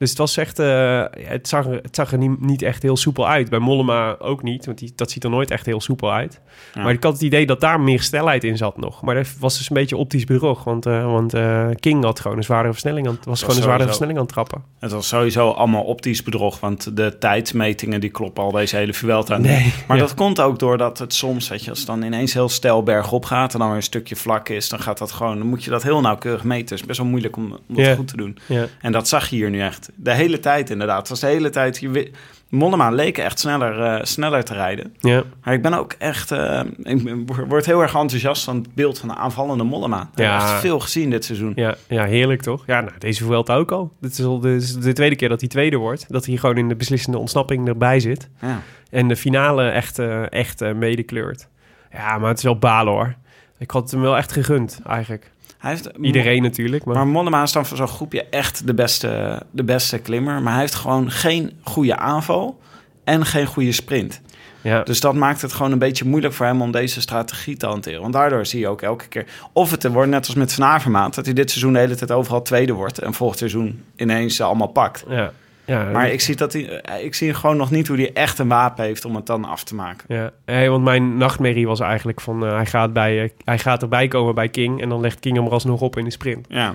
Dus 0.00 0.08
het 0.08 0.18
was 0.18 0.36
echt... 0.36 0.58
eh, 0.58 1.04
het, 1.18 1.48
zag 1.48 1.66
er, 1.66 1.72
het 1.82 1.94
zag 1.96 2.12
er 2.12 2.18
niet, 2.18 2.40
niet 2.40 2.62
echt 2.62 2.82
heel 2.82 2.96
soepel 2.96 3.28
uit. 3.28 3.50
Bij 3.50 3.58
Mollema 3.58 4.16
ook 4.18 4.42
niet, 4.42 4.66
want 4.66 4.78
die, 4.78 4.92
dat 4.94 5.10
ziet 5.10 5.24
er 5.24 5.30
nooit 5.30 5.50
echt 5.50 5.66
heel 5.66 5.80
soepel 5.80 6.12
uit. 6.12 6.40
Ja. 6.74 6.82
Maar 6.82 6.92
ik 6.92 7.02
had 7.02 7.12
het 7.12 7.22
idee 7.22 7.46
dat 7.46 7.60
daar 7.60 7.80
meer 7.80 8.02
snelheid 8.02 8.44
in 8.44 8.56
zat 8.56 8.76
nog. 8.76 9.02
Maar 9.02 9.14
dat 9.14 9.26
was 9.38 9.58
dus 9.58 9.70
een 9.70 9.76
beetje 9.76 9.96
optisch 9.96 10.24
bedrog. 10.24 10.64
Want, 10.64 10.86
eh, 10.86 11.04
want 11.04 11.34
eh, 11.34 11.66
King 11.80 12.04
had 12.04 12.20
gewoon 12.20 12.36
een 12.36 12.42
zwaardere 12.42 12.72
versnelling 12.72 13.08
aan, 13.08 13.18
was 13.24 13.40
gewoon 13.40 13.56
een 13.56 13.62
zwaardere 13.62 13.92
sowieso. 13.92 14.04
versnelling 14.06 14.18
aan 14.18 14.24
het 14.24 14.32
trappen. 14.32 14.62
Het 14.78 14.92
was 14.92 15.08
sowieso 15.08 15.50
allemaal 15.50 15.82
optisch 15.84 16.22
bedrog. 16.22 16.60
Want 16.60 16.96
de 16.96 17.18
tijdsmetingen 17.18 18.00
die 18.00 18.10
kloppen 18.10 18.42
al 18.44 18.50
deze 18.50 18.76
hele 18.76 18.92
Vuelta. 18.94 19.36
Nee. 19.36 19.72
Maar 19.86 19.96
Ja. 19.96 20.02
dat 20.02 20.14
komt 20.14 20.40
ook 20.40 20.58
doordat 20.58 20.98
het 20.98 21.14
soms, 21.14 21.48
weet 21.48 21.64
je, 21.64 21.70
als 21.70 21.78
het 21.78 21.88
dan 21.88 22.02
ineens 22.02 22.32
heel 22.34 22.48
stijl 22.48 22.82
bergop 22.82 23.24
gaat 23.24 23.52
en 23.52 23.58
dan 23.58 23.68
weer 23.68 23.76
een 23.76 23.82
stukje 23.82 24.16
vlak 24.16 24.48
is, 24.48 24.68
dan 24.68 24.80
gaat 24.80 24.98
dat 24.98 25.12
gewoon, 25.12 25.38
dan 25.38 25.46
moet 25.46 25.64
je 25.64 25.70
dat 25.70 25.82
heel 25.82 26.00
nauwkeurig 26.00 26.44
meten. 26.44 26.68
Het 26.68 26.80
is 26.80 26.86
best 26.86 26.98
wel 26.98 27.08
moeilijk 27.08 27.36
om, 27.36 27.44
om 27.44 27.74
dat 27.74 27.84
Ja. 27.86 27.94
goed 27.94 28.08
te 28.08 28.16
doen. 28.16 28.38
En 28.80 28.92
dat 28.92 29.08
zag 29.08 29.28
je 29.28 29.36
hier 29.36 29.50
nu 29.50 29.60
echt. 29.60 29.89
De 29.96 30.14
hele 30.14 30.40
tijd 30.40 30.70
inderdaad. 30.70 30.98
Het 30.98 31.08
was 31.08 31.20
de 31.20 31.26
hele 31.26 31.50
tijd. 31.50 31.78
Je, 31.78 32.10
Mollema 32.48 32.90
leek 32.90 33.18
echt 33.18 33.38
sneller, 33.38 33.80
eh, 33.82 34.04
sneller 34.04 34.44
te 34.44 34.54
rijden. 34.54 34.94
Ja. 35.00 35.22
Maar 35.44 35.54
ik 35.54 35.62
ben 35.62 35.74
ook 35.74 35.92
echt. 35.98 36.30
eh, 36.30 36.60
ik 36.82 37.18
word 37.48 37.66
heel 37.66 37.80
erg 37.82 37.94
enthousiast 37.94 38.44
van 38.44 38.56
het 38.56 38.74
beeld 38.74 38.98
van 38.98 39.08
de 39.08 39.14
aanvallende 39.14 39.64
Mollema. 39.64 40.08
Ik 40.12 40.18
Ja. 40.18 40.32
heb 40.32 40.40
echt 40.40 40.60
veel 40.60 40.80
gezien 40.80 41.10
dit 41.10 41.24
seizoen. 41.24 41.52
Ja, 41.54 41.74
ja, 41.88 42.04
heerlijk 42.04 42.42
toch? 42.42 42.62
Ja, 42.66 42.80
nou, 42.80 42.92
deze 42.98 43.24
Vuelta 43.24 43.54
ook 43.54 43.72
al. 43.72 43.92
Dit 44.00 44.18
is 44.18 44.24
al 44.24 44.40
de, 44.40 44.78
de 44.80 44.92
tweede 44.92 45.16
keer 45.16 45.28
dat 45.28 45.40
hij 45.40 45.48
tweede 45.48 45.76
wordt. 45.76 46.04
Dat 46.08 46.26
hij 46.26 46.36
gewoon 46.36 46.56
in 46.56 46.68
de 46.68 46.76
beslissende 46.76 47.18
ontsnapping 47.18 47.68
erbij 47.68 48.00
zit. 48.00 48.28
Ja. 48.40 48.60
En 48.90 49.08
de 49.08 49.16
finale 49.16 49.68
echt, 49.68 49.98
eh, 49.98 50.32
echt 50.32 50.74
medekleurt. 50.74 51.48
Ja, 51.92 52.18
maar 52.18 52.28
het 52.28 52.38
is 52.38 52.44
wel 52.44 52.58
balen 52.58 52.92
hoor. 52.92 53.14
Ik 53.58 53.70
had 53.70 53.82
het 53.82 53.90
hem 53.90 54.00
wel 54.00 54.16
echt 54.16 54.32
gegund, 54.32 54.80
eigenlijk. 54.86 55.30
Hij 55.60 55.70
heeft, 55.70 55.88
Iedereen 56.00 56.42
natuurlijk. 56.42 56.84
Maar, 56.84 56.94
Maar 56.94 57.06
Mollema 57.06 57.42
is 57.42 57.52
dan 57.52 57.66
voor 57.66 57.76
zo'n 57.76 57.88
groepje 57.88 58.24
echt 58.24 58.66
de 58.66 58.74
beste, 58.74 59.42
de 59.50 59.64
beste 59.64 59.98
klimmer. 59.98 60.42
Maar 60.42 60.52
hij 60.52 60.60
heeft 60.60 60.74
gewoon 60.74 61.10
geen 61.10 61.52
goede 61.62 61.96
aanval 61.96 62.60
en 63.04 63.26
geen 63.26 63.46
goede 63.46 63.72
sprint. 63.72 64.20
ja, 64.60 64.82
Dus 64.82 65.00
dat 65.00 65.14
maakt 65.14 65.42
het 65.42 65.52
gewoon 65.52 65.72
een 65.72 65.78
beetje 65.78 66.04
moeilijk 66.04 66.34
voor 66.34 66.46
hem 66.46 66.62
om 66.62 66.70
deze 66.70 67.00
strategie 67.00 67.56
te 67.56 67.66
hanteren. 67.66 68.00
Want 68.00 68.12
daardoor 68.12 68.46
zie 68.46 68.60
je 68.60 68.68
ook 68.68 68.82
elke 68.82 69.08
keer... 69.08 69.26
Of 69.52 69.70
het 69.70 69.88
wordt 69.88 70.10
net 70.10 70.26
als 70.26 70.34
met 70.34 70.52
Van 70.52 70.64
Avermaat... 70.64 71.14
dat 71.14 71.24
hij 71.24 71.34
dit 71.34 71.50
seizoen 71.50 71.72
de 71.72 71.78
hele 71.78 71.94
tijd 71.94 72.12
overal 72.12 72.42
tweede 72.42 72.72
wordt... 72.72 72.98
en 72.98 73.14
volgend 73.14 73.38
seizoen 73.38 73.84
ineens 73.96 74.36
ze 74.36 74.42
allemaal 74.42 74.66
pakt. 74.66 75.04
ja, 75.08 75.32
ja, 75.70 75.90
Maar 75.90 76.10
ik 76.10 76.20
zie, 76.20 76.36
dat 76.36 76.52
hij, 76.52 76.80
eh, 76.80 77.04
ik 77.04 77.14
zie 77.14 77.34
gewoon 77.34 77.56
nog 77.56 77.70
niet 77.70 77.88
hoe 77.88 77.96
hij 77.96 78.12
echt 78.12 78.38
een 78.38 78.48
wapen 78.48 78.84
heeft... 78.84 79.04
om 79.04 79.14
het 79.14 79.26
dan 79.26 79.44
af 79.44 79.64
te 79.64 79.74
maken. 79.74 80.14
ja. 80.14 80.30
Hey, 80.44 80.70
want 80.70 80.84
mijn 80.84 81.16
nachtmerrie 81.16 81.66
was 81.66 81.80
eigenlijk 81.80 82.20
van... 82.20 82.46
eh, 82.46 82.54
hij, 82.54 82.66
gaat 82.66 82.92
bij, 82.92 83.22
eh, 83.22 83.28
hij 83.44 83.58
gaat 83.58 83.82
erbij 83.82 84.08
komen 84.08 84.34
bij 84.34 84.48
King... 84.48 84.82
en 84.82 84.88
dan 84.88 85.00
legt 85.00 85.20
King 85.20 85.36
hem 85.36 85.46
er 85.46 85.52
alsnog 85.52 85.80
op 85.80 85.96
in 85.96 86.04
de 86.04 86.10
sprint. 86.10 86.46
Ja. 86.48 86.74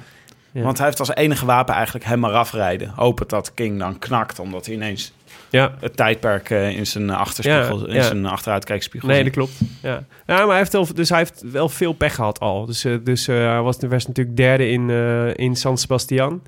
Ja. 0.51 0.61
Want 0.61 0.77
hij 0.77 0.85
heeft 0.87 0.99
als 0.99 1.15
enige 1.15 1.45
wapen 1.45 1.75
eigenlijk 1.75 2.05
hem 2.05 2.25
eraf 2.25 2.51
rijden. 2.51 2.91
Hopen 2.95 3.27
dat 3.27 3.53
King 3.53 3.79
dan 3.79 3.99
knakt... 3.99 4.39
omdat 4.39 4.65
hij 4.65 4.75
ineens 4.75 5.13
Ja, 5.49 5.71
het 5.79 5.97
tijdperk 5.97 6.49
in 6.49 6.87
zijn 6.87 7.09
achterspiegel... 7.09 7.87
Ja, 7.87 7.93
in 7.93 8.03
zijn 8.03 8.25
achteruitkijkspiegel 8.25 9.09
Nee, 9.09 9.23
dat 9.23 9.33
klopt. 9.33 9.59
Ja. 9.81 10.03
ja, 10.27 10.37
maar 10.37 10.47
hij 10.47 10.57
heeft, 10.57 10.71
wel, 10.71 10.87
dus 10.93 11.09
hij 11.09 11.17
heeft 11.17 11.43
wel 11.51 11.69
veel 11.69 11.93
pech 11.93 12.15
gehad 12.15 12.39
al. 12.39 12.65
Dus, 12.65 12.85
dus 13.03 13.25
hij 13.25 13.61
was, 13.61 13.77
was 13.89 14.07
natuurlijk 14.07 14.37
derde 14.37 14.69
in, 14.69 14.89
in 15.35 15.55
San 15.55 15.77
Sebastian. 15.77 16.41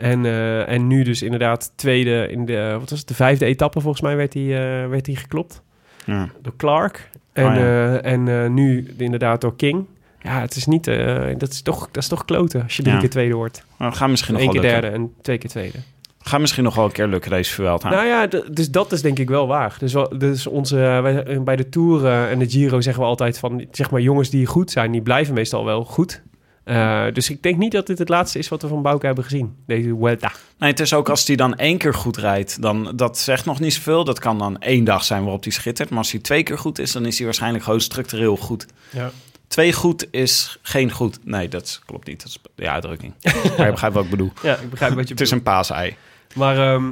En, 0.00 0.24
eh, 0.24 0.68
en 0.68 0.86
nu 0.86 1.02
dus 1.02 1.22
inderdaad 1.22 1.72
tweede 1.76 2.28
in 2.30 2.44
de, 2.46 2.76
wat 2.78 2.90
was 2.90 2.98
het, 2.98 3.08
de 3.08 3.14
vijfde 3.14 3.44
etappe 3.44 3.80
volgens 3.80 4.02
mij 4.02 4.16
werd 4.16 4.34
hij, 4.34 4.42
eh, 4.42 4.88
werd 4.88 5.06
hij 5.06 5.14
geklopt. 5.14 5.62
Ja. 6.04 6.28
Door 6.42 6.56
Clark. 6.56 7.10
En, 7.32 7.46
Oh, 7.46 7.54
ja. 7.54 7.60
eh, 7.98 8.12
en 8.12 8.28
eh, 8.28 8.48
nu 8.50 8.94
inderdaad 8.96 9.40
door 9.40 9.56
King. 9.56 9.86
Ja, 10.22 10.40
het 10.40 10.56
is 10.56 10.66
niet, 10.66 10.86
eh, 10.86 11.26
dat, 11.38 11.50
is 11.50 11.62
toch, 11.62 11.86
dat 11.90 12.02
is 12.02 12.08
toch 12.08 12.24
kloten 12.24 12.62
als 12.62 12.76
je 12.76 12.82
drie 12.82 12.94
Ja. 12.94 13.00
keer 13.00 13.10
tweede 13.10 13.34
wordt. 13.34 13.64
We 13.76 13.92
gaan 13.92 14.10
misschien 14.10 14.32
nog 14.34 14.42
Eén 14.42 14.50
keer 14.50 14.60
lukken. 14.60 14.80
derde 14.80 14.96
en 14.96 15.12
twee 15.22 15.38
keer 15.38 15.50
tweede. 15.50 15.78
Gaat 16.22 16.40
misschien 16.40 16.64
nog 16.64 16.74
wel 16.74 16.84
een 16.84 16.92
keer 16.92 17.06
lukken 17.06 17.30
deze 17.30 17.52
Vuelta. 17.54 17.90
Nou 17.90 18.06
ja, 18.06 18.26
dus 18.52 18.70
dat 18.70 18.92
is 18.92 19.02
denk 19.02 19.18
ik 19.18 19.28
wel 19.28 19.46
waar. 19.46 19.76
Dus, 19.78 19.94
dus 20.18 20.46
onze, 20.46 20.76
eh, 20.84 21.00
wij, 21.02 21.22
eh, 21.24 21.40
bij 21.40 21.56
de 21.56 21.68
Tour 21.68 22.06
eh, 22.06 22.30
en 22.30 22.38
de 22.38 22.48
Giro 22.50 22.80
zeggen 22.80 23.02
we 23.02 23.08
altijd 23.08 23.38
van... 23.38 23.66
zeg 23.70 23.90
maar 23.90 24.00
jongens 24.00 24.30
die 24.30 24.46
goed 24.46 24.70
zijn, 24.70 24.90
die 24.92 25.02
blijven 25.02 25.34
meestal 25.34 25.64
wel 25.64 25.84
goed. 25.84 26.22
Eh, 26.70 27.04
dus 27.12 27.30
ik 27.30 27.42
denk 27.42 27.56
niet 27.56 27.72
dat 27.72 27.86
dit 27.86 27.98
het 27.98 28.08
laatste 28.08 28.38
is 28.38 28.48
wat 28.48 28.62
we 28.62 28.68
van 28.68 28.82
Bouke 28.82 29.06
hebben 29.06 29.24
gezien. 29.24 29.56
Deze 29.66 29.96
Vuelta. 29.98 30.32
Nee, 30.58 30.70
het 30.70 30.80
is 30.80 30.94
ook 30.94 31.08
als 31.08 31.26
hij 31.26 31.36
dan 31.36 31.56
één 31.56 31.78
keer 31.78 31.94
goed 31.94 32.16
rijdt, 32.16 32.62
dan 32.62 32.92
dat 32.96 33.18
zegt 33.18 33.44
nog 33.44 33.60
niet 33.60 33.74
zoveel. 33.74 34.04
Dat 34.04 34.18
kan 34.18 34.38
dan 34.38 34.58
één 34.58 34.84
dag 34.84 35.04
zijn 35.04 35.22
waarop 35.22 35.42
hij 35.42 35.52
schittert. 35.52 35.88
Maar 35.88 35.98
als 35.98 36.10
hij 36.10 36.20
twee 36.20 36.42
keer 36.42 36.58
goed 36.58 36.78
is, 36.78 36.92
dan 36.92 37.06
is 37.06 37.16
hij 37.16 37.24
waarschijnlijk 37.24 37.64
gewoon 37.64 37.80
structureel 37.80 38.36
goed. 38.36 38.66
Ja. 38.90 39.10
Twee 39.48 39.72
goed 39.72 40.06
is 40.10 40.58
geen 40.62 40.92
goed. 40.92 41.18
Nee, 41.24 41.48
dat 41.48 41.80
klopt 41.86 42.06
niet. 42.06 42.22
Dat 42.22 42.28
is 42.28 42.38
de 42.54 42.70
uitdrukking. 42.70 43.14
maar 43.56 43.66
je 43.66 43.70
begrijpt 43.70 43.94
wat 43.94 44.04
ik 44.04 44.10
bedoel. 44.10 44.32
ja, 44.42 44.56
ik 44.56 44.70
begrijp 44.70 44.94
wat 44.94 45.08
je 45.08 45.14
Het 45.14 45.22
is 45.22 45.30
een 45.30 45.42
paasei. 45.42 45.96
Maar, 46.34 46.74
ehm, 46.74 46.90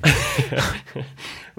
eh, 0.00 0.64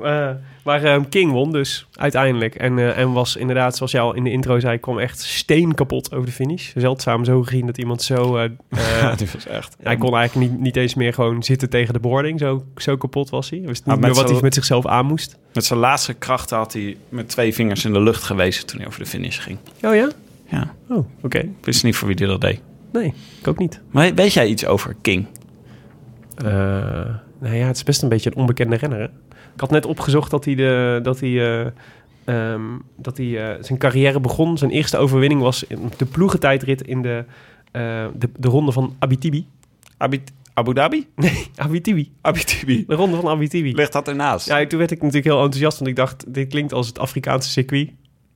maar 0.64 0.84
ehm, 0.84 1.04
King 1.10 1.32
won 1.32 1.52
dus 1.52 1.88
uiteindelijk. 1.94 2.56
En, 2.56 2.80
eh, 2.80 2.98
en 2.98 3.12
was 3.12 3.36
inderdaad, 3.36 3.76
zoals 3.78 3.92
jij 3.92 4.02
al 4.02 4.14
in 4.14 4.24
de 4.24 4.32
intro 4.32 4.60
zei, 4.60 4.78
kwam 4.78 5.00
echt 5.00 5.20
steen 5.22 5.74
kapot 5.74 6.14
over 6.14 6.26
de 6.26 6.32
finish. 6.32 6.72
Zeldzaam 6.76 7.26
zo 7.26 7.44
gezien 7.44 7.66
dat 7.66 7.78
iemand 7.78 8.02
zo... 8.02 8.38
eh, 8.38 8.44
eh, 8.70 9.18
dit 9.18 9.34
was 9.34 9.46
echt. 9.48 9.76
Hij 9.84 9.98
kon 9.98 10.16
eigenlijk 10.16 10.52
niet, 10.52 10.60
niet 10.60 10.76
eens 10.76 10.96
meer 10.96 11.14
gewoon 11.14 11.44
zitten 11.44 11.70
tegen 11.70 11.94
de 11.94 12.00
boarding. 12.00 12.40
Zo, 12.40 12.64
zo 12.78 12.98
kapot 12.98 13.30
was 13.30 13.50
hij. 13.50 13.62
Wist 13.66 13.86
niet 13.86 13.96
Ah, 13.96 14.02
meer 14.02 14.14
wat 14.14 14.30
hij 14.30 14.42
met 14.42 14.54
zichzelf 14.54 14.86
aan 14.86 15.06
moest. 15.06 15.38
Met 15.54 15.66
zijn 15.66 15.80
laatste 15.80 16.14
krachten 16.14 16.58
had 16.58 16.74
hij 16.74 16.98
met 17.10 17.30
twee 17.30 17.54
vingers 17.54 17.86
in 17.86 17.94
de 17.94 18.02
lucht 18.02 18.24
gewezen 18.24 18.66
toen 18.66 18.78
hij 18.80 18.88
over 18.88 19.00
de 19.00 19.06
finish 19.06 19.40
ging. 19.40 19.58
Oh 19.82 19.96
ja? 19.96 20.10
Ja, 20.50 20.74
Oh, 20.90 21.06
oké. 21.22 21.38
ik 21.40 21.50
wist 21.62 21.84
niet 21.84 21.96
voor 21.96 22.08
wie 22.08 22.18
hij 22.18 22.28
dat 22.28 22.42
deed. 22.42 22.62
Nee, 22.92 23.14
ik 23.40 23.48
ook 23.48 23.58
niet. 23.58 23.82
Maar 23.92 24.14
weet 24.14 24.34
jij 24.34 24.48
iets 24.48 24.66
over 24.66 24.96
King? 25.02 25.28
Eh, 26.36 26.46
nou 27.40 27.56
ja, 27.56 27.66
het 27.68 27.76
is 27.76 27.84
best 27.84 28.02
een 28.04 28.10
beetje 28.10 28.30
een 28.32 28.38
onbekende 28.42 28.76
renner. 28.76 29.00
Hè? 29.00 29.08
Ik 29.62 29.67
had 29.69 29.82
net 29.82 29.91
opgezocht 29.91 30.32
dat 30.32 30.45
hij, 30.45 30.56
de, 30.56 31.00
dat 31.04 31.19
hij, 31.19 31.30
eh, 31.30 31.67
ehm, 32.26 32.62
dat 32.95 33.17
hij 33.17 33.52
eh, 33.52 33.63
zijn 33.63 33.80
carrière 33.80 34.19
begon. 34.19 34.58
Zijn 34.58 34.71
eerste 34.71 34.97
overwinning 34.97 35.41
was 35.41 35.63
in 35.63 35.91
de 35.97 36.06
ploegentijdrit 36.06 36.82
in 36.82 37.02
de, 37.02 37.26
eh, 37.71 38.06
de, 38.15 38.30
de 38.38 38.47
ronde 38.47 38.71
van 38.71 38.95
Abitibi. 39.00 39.45
Abu, 39.97 40.24
Abu 40.54 40.74
Dhabi? 40.74 41.08
Abitibi. 41.56 42.12
Abitibi. 42.21 42.84
De 42.88 42.95
ronde 42.95 43.15
van 43.15 43.28
Abitibi. 43.28 43.74
Ligt 43.76 43.93
dat 43.93 44.08
ernaast? 44.08 44.47
Ja, 44.47 44.65
toen 44.65 44.80
werd 44.80 44.91
ik 44.91 44.97
natuurlijk 44.97 45.26
heel 45.26 45.43
enthousiast, 45.43 45.78
want 45.78 45.89
ik 45.89 45.95
dacht, 45.95 46.34
dit 46.34 46.50
klinkt 46.50 46.74
als 46.74 46.88
het 46.88 47.00
Afrikaanse 47.00 47.50
circuit. 47.50 47.89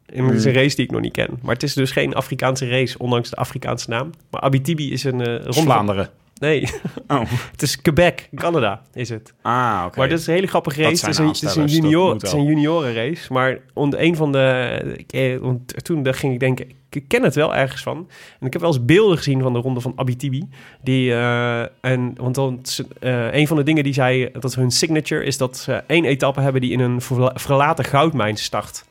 En 0.06 0.26
het 0.26 0.36
is 0.36 0.46
een 0.46 0.54
race 0.54 0.76
die 0.76 0.86
ik 0.86 0.92
nog 0.92 1.02
niet 1.02 1.14
ken. 1.14 1.30
Maar 1.42 1.54
het 1.54 1.64
is 1.64 1.74
dus 1.74 1.92
geen 1.92 2.14
Afrikaanse 2.14 2.68
race, 2.68 2.98
ondanks 2.98 3.30
de 3.30 3.36
Afrikaanse 3.36 3.90
naam. 3.90 4.10
Maar 4.30 4.42
Abitibi 4.42 4.92
is 4.92 5.04
een 5.04 5.38
ronde 5.38 5.72
van... 5.72 6.08
Nee, 6.42 6.68
Oh. 7.08 7.22
het 7.52 7.62
is 7.62 7.82
Quebec, 7.82 8.30
Canada 8.36 8.82
is 8.94 9.10
het. 9.10 9.34
Ah, 9.42 9.84
oké. 9.88 9.98
Maar 10.00 10.10
dat 10.10 10.20
is 10.20 10.28
een 10.28 10.34
hele 10.34 10.48
grappige 10.48 10.82
race. 10.82 11.06
Het 11.06 11.14
is 11.14 11.18
een, 11.18 11.28
het 11.28 11.42
is 11.44 11.56
een, 11.56 11.66
junior, 11.66 12.14
het 12.14 12.24
is 12.24 12.32
een 12.32 12.44
juniorenrace. 12.44 13.34
Maar 13.34 13.60
onder 13.74 14.02
een 14.02 14.16
van 14.16 14.32
de... 14.32 14.82
ik, 14.98 15.12
eh, 15.12 15.50
toen 15.82 16.04
daar 16.04 16.14
ging 16.14 16.34
ik 16.34 16.40
denken, 16.40 16.70
ik 16.90 17.08
ken 17.08 17.24
het 17.24 17.36
wel 17.36 17.56
ergens 17.56 17.82
van. 17.82 17.98
En 18.40 18.46
ik 18.48 18.54
heb 18.54 18.62
wel 18.62 18.72
eens 18.74 18.86
beelden 18.86 19.18
gezien 19.18 19.42
van 19.42 19.54
de 19.54 19.60
ronde 19.60 19.80
van 19.82 19.94
Abitibi. 19.96 20.50
Die, 20.84 21.12
eh, 21.14 21.62
en, 21.82 22.14
want 22.18 22.36
dan, 22.36 22.62
eh, 23.00 23.34
een 23.34 23.48
van 23.48 23.58
de 23.58 23.64
dingen 23.64 23.84
die 23.84 23.94
zij... 23.94 24.30
Dat 24.34 24.44
is 24.44 24.56
hun 24.56 24.72
signature 24.72 25.24
is 25.24 25.38
dat 25.38 25.58
ze 25.58 25.84
één 25.88 26.06
etappe 26.06 26.42
hebben 26.42 26.62
die 26.62 26.72
in 26.72 26.80
een 26.80 27.02
verla- 27.02 27.34
verlaten 27.36 27.86
goudmijn 27.86 28.38
start. 28.38 28.86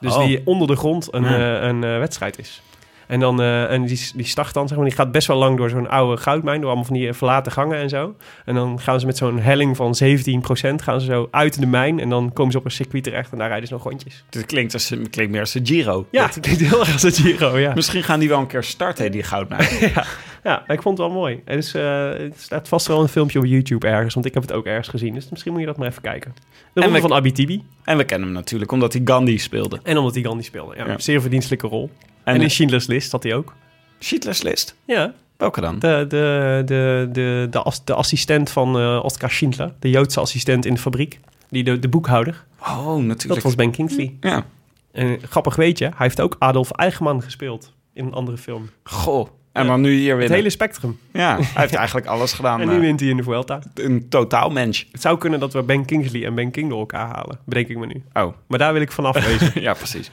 Dus 0.00 0.14
Oh. 0.16 0.24
die 0.26 0.40
onder 0.44 0.66
de 0.68 0.76
grond 0.76 1.08
een, 1.14 1.22
Ja. 1.24 1.60
eh, 1.60 1.66
een 1.68 1.80
wedstrijd 1.80 2.38
is. 2.38 2.62
En, 3.08 3.20
dan, 3.20 3.40
eh, 3.40 3.70
en 3.72 3.84
die, 3.84 4.10
die 4.14 4.26
start 4.26 4.54
dan, 4.54 4.68
zeg 4.68 4.76
maar, 4.76 4.86
die 4.86 4.96
gaat 4.96 5.12
best 5.12 5.26
wel 5.26 5.36
lang 5.36 5.56
door 5.56 5.70
zo'n 5.70 5.88
oude 5.88 6.16
goudmijn, 6.22 6.56
door 6.58 6.66
allemaal 6.66 6.84
van 6.86 6.94
die 6.96 7.08
eh, 7.08 7.14
verlaten 7.14 7.52
gangen 7.52 7.78
en 7.78 7.88
zo. 7.88 8.14
En 8.44 8.54
dan 8.54 8.80
gaan 8.80 9.00
ze 9.00 9.06
met 9.06 9.16
zo'n 9.16 9.38
helling 9.38 9.76
van 9.76 9.94
17% 10.04 10.74
gaan 10.82 11.00
ze 11.00 11.06
zo 11.06 11.28
uit 11.30 11.60
de 11.60 11.66
mijn 11.66 12.00
en 12.00 12.08
dan 12.08 12.32
komen 12.32 12.52
ze 12.52 12.58
op 12.58 12.64
een 12.64 12.70
circuit 12.70 13.04
terecht 13.04 13.32
en 13.32 13.38
daar 13.38 13.48
rijden 13.48 13.68
ze 13.68 13.74
nog 13.74 13.82
rondjes. 13.82 14.24
Dit 14.28 14.46
klinkt, 14.46 14.74
als, 14.74 14.88
klinkt 15.10 15.32
meer 15.32 15.40
als 15.40 15.52
de 15.52 15.60
Giro. 15.62 16.06
Ja, 16.10 16.26
Dat- 16.26 16.34
het 16.34 16.44
klinkt 16.44 16.62
heel 16.62 16.80
erg 16.80 16.92
als 16.92 17.02
een 17.02 17.12
Giro, 17.12 17.58
ja. 17.58 17.74
Misschien 17.74 18.02
gaan 18.02 18.18
die 18.20 18.28
wel 18.28 18.38
een 18.38 18.46
keer 18.46 18.62
starten, 18.64 19.10
die 19.12 19.22
goudmijn. 19.22 19.68
ja. 19.94 20.04
Ja, 20.44 20.62
ik 20.68 20.82
vond 20.82 20.98
het 20.98 21.06
wel 21.06 21.16
mooi. 21.16 21.40
En 21.44 21.56
dus, 21.56 21.74
eh, 21.74 22.08
het 22.08 22.34
staat 22.40 22.68
vast 22.68 22.86
wel 22.86 23.00
een 23.02 23.08
filmpje 23.08 23.38
op 23.38 23.44
YouTube 23.44 23.86
ergens, 23.86 24.14
want 24.14 24.26
ik 24.26 24.34
heb 24.34 24.42
het 24.42 24.52
ook 24.52 24.66
ergens 24.66 24.88
gezien. 24.88 25.14
Dus 25.14 25.28
misschien 25.30 25.52
moet 25.52 25.60
je 25.60 25.66
dat 25.66 25.76
maar 25.76 25.88
even 25.88 26.02
kijken. 26.02 26.34
De 26.72 26.80
ronde 26.80 26.94
we- 26.94 27.00
van 27.08 27.12
Abitibi. 27.16 27.62
en 27.84 27.96
we 27.96 28.04
kennen 28.04 28.28
hem 28.28 28.36
natuurlijk, 28.36 28.72
omdat 28.72 28.92
hij 28.92 29.02
Gandhi 29.04 29.38
speelde. 29.38 29.80
En 29.82 29.96
omdat 29.98 30.14
hij 30.14 30.22
Gandhi 30.22 30.44
speelde. 30.44 30.74
Ja, 30.76 30.86
Ja. 30.86 30.98
Zeer 30.98 31.20
verdienstelijke 31.20 31.66
rol. 31.66 31.90
En, 32.34 32.40
in 32.40 32.50
Schindler's 32.50 32.86
List 32.86 33.12
had 33.12 33.22
hij 33.22 33.34
ook. 33.34 33.54
Schindler's 33.98 34.42
List. 34.42 34.74
Ja, 34.84 35.14
Welke 35.36 35.60
dan? 35.60 35.78
de, 35.78 36.04
de, 36.08 36.62
de, 36.64 37.08
de, 37.12 37.46
de, 37.50 37.58
as- 37.62 37.84
de 37.84 37.94
assistent 37.94 38.50
van 38.50 38.78
eh 38.78 39.00
Oscar 39.02 39.30
Schindler. 39.30 39.72
De 39.78 39.90
Joodse 39.90 40.20
assistent 40.20 40.64
in 40.64 40.74
de 40.74 40.80
fabriek. 40.80 41.20
Die 41.50 41.64
de, 41.64 41.78
de 41.78 41.88
boekhouder. 41.88 42.44
Oh, 42.60 42.86
natuurlijk. 42.96 43.28
Dat 43.34 43.42
was 43.42 43.54
Ben 43.54 43.70
Kingsley. 43.70 44.16
Ja. 44.20 44.44
En 44.92 45.18
grappig 45.28 45.56
weet 45.56 45.78
je, 45.78 45.84
hij 45.84 45.94
heeft 45.96 46.20
ook 46.20 46.36
Adolf 46.38 46.70
Eichmann 46.70 47.22
gespeeld 47.22 47.72
in 47.92 48.04
een 48.06 48.12
andere 48.12 48.36
film. 48.38 48.70
Goh. 48.82 49.28
En 49.58 49.66
dan 49.66 49.80
nu 49.80 49.92
hier 49.92 50.18
Het 50.20 50.30
hele 50.30 50.50
spectrum. 50.50 50.98
Ja, 51.12 51.36
hij 51.36 51.46
heeft 51.54 51.74
eigenlijk 51.74 52.06
alles 52.06 52.32
gedaan. 52.32 52.60
En 52.60 52.68
nu 52.68 52.74
eh, 52.74 52.80
wint 52.80 53.00
hij 53.00 53.08
in 53.08 53.16
de 53.16 53.22
Vuelta. 53.22 53.60
een 53.74 54.08
totaal 54.08 54.50
mens. 54.50 54.88
Het 54.92 55.00
zou 55.00 55.18
kunnen 55.18 55.40
dat 55.40 55.52
we 55.52 55.62
Ben 55.62 55.84
Kingsley 55.84 56.24
en 56.24 56.34
Ben 56.34 56.50
King 56.50 56.68
door 56.68 56.78
elkaar 56.78 57.06
halen. 57.06 57.38
Bedenk 57.44 57.68
ik 57.68 57.76
me 57.78 57.86
nu. 57.86 58.02
Oh, 58.12 58.32
Maar 58.46 58.58
daar 58.58 58.72
wil 58.72 58.82
ik 58.82 58.92
vanaf 58.92 59.24
wezen. 59.26 59.60
ja, 59.62 59.74
precies. 59.74 60.10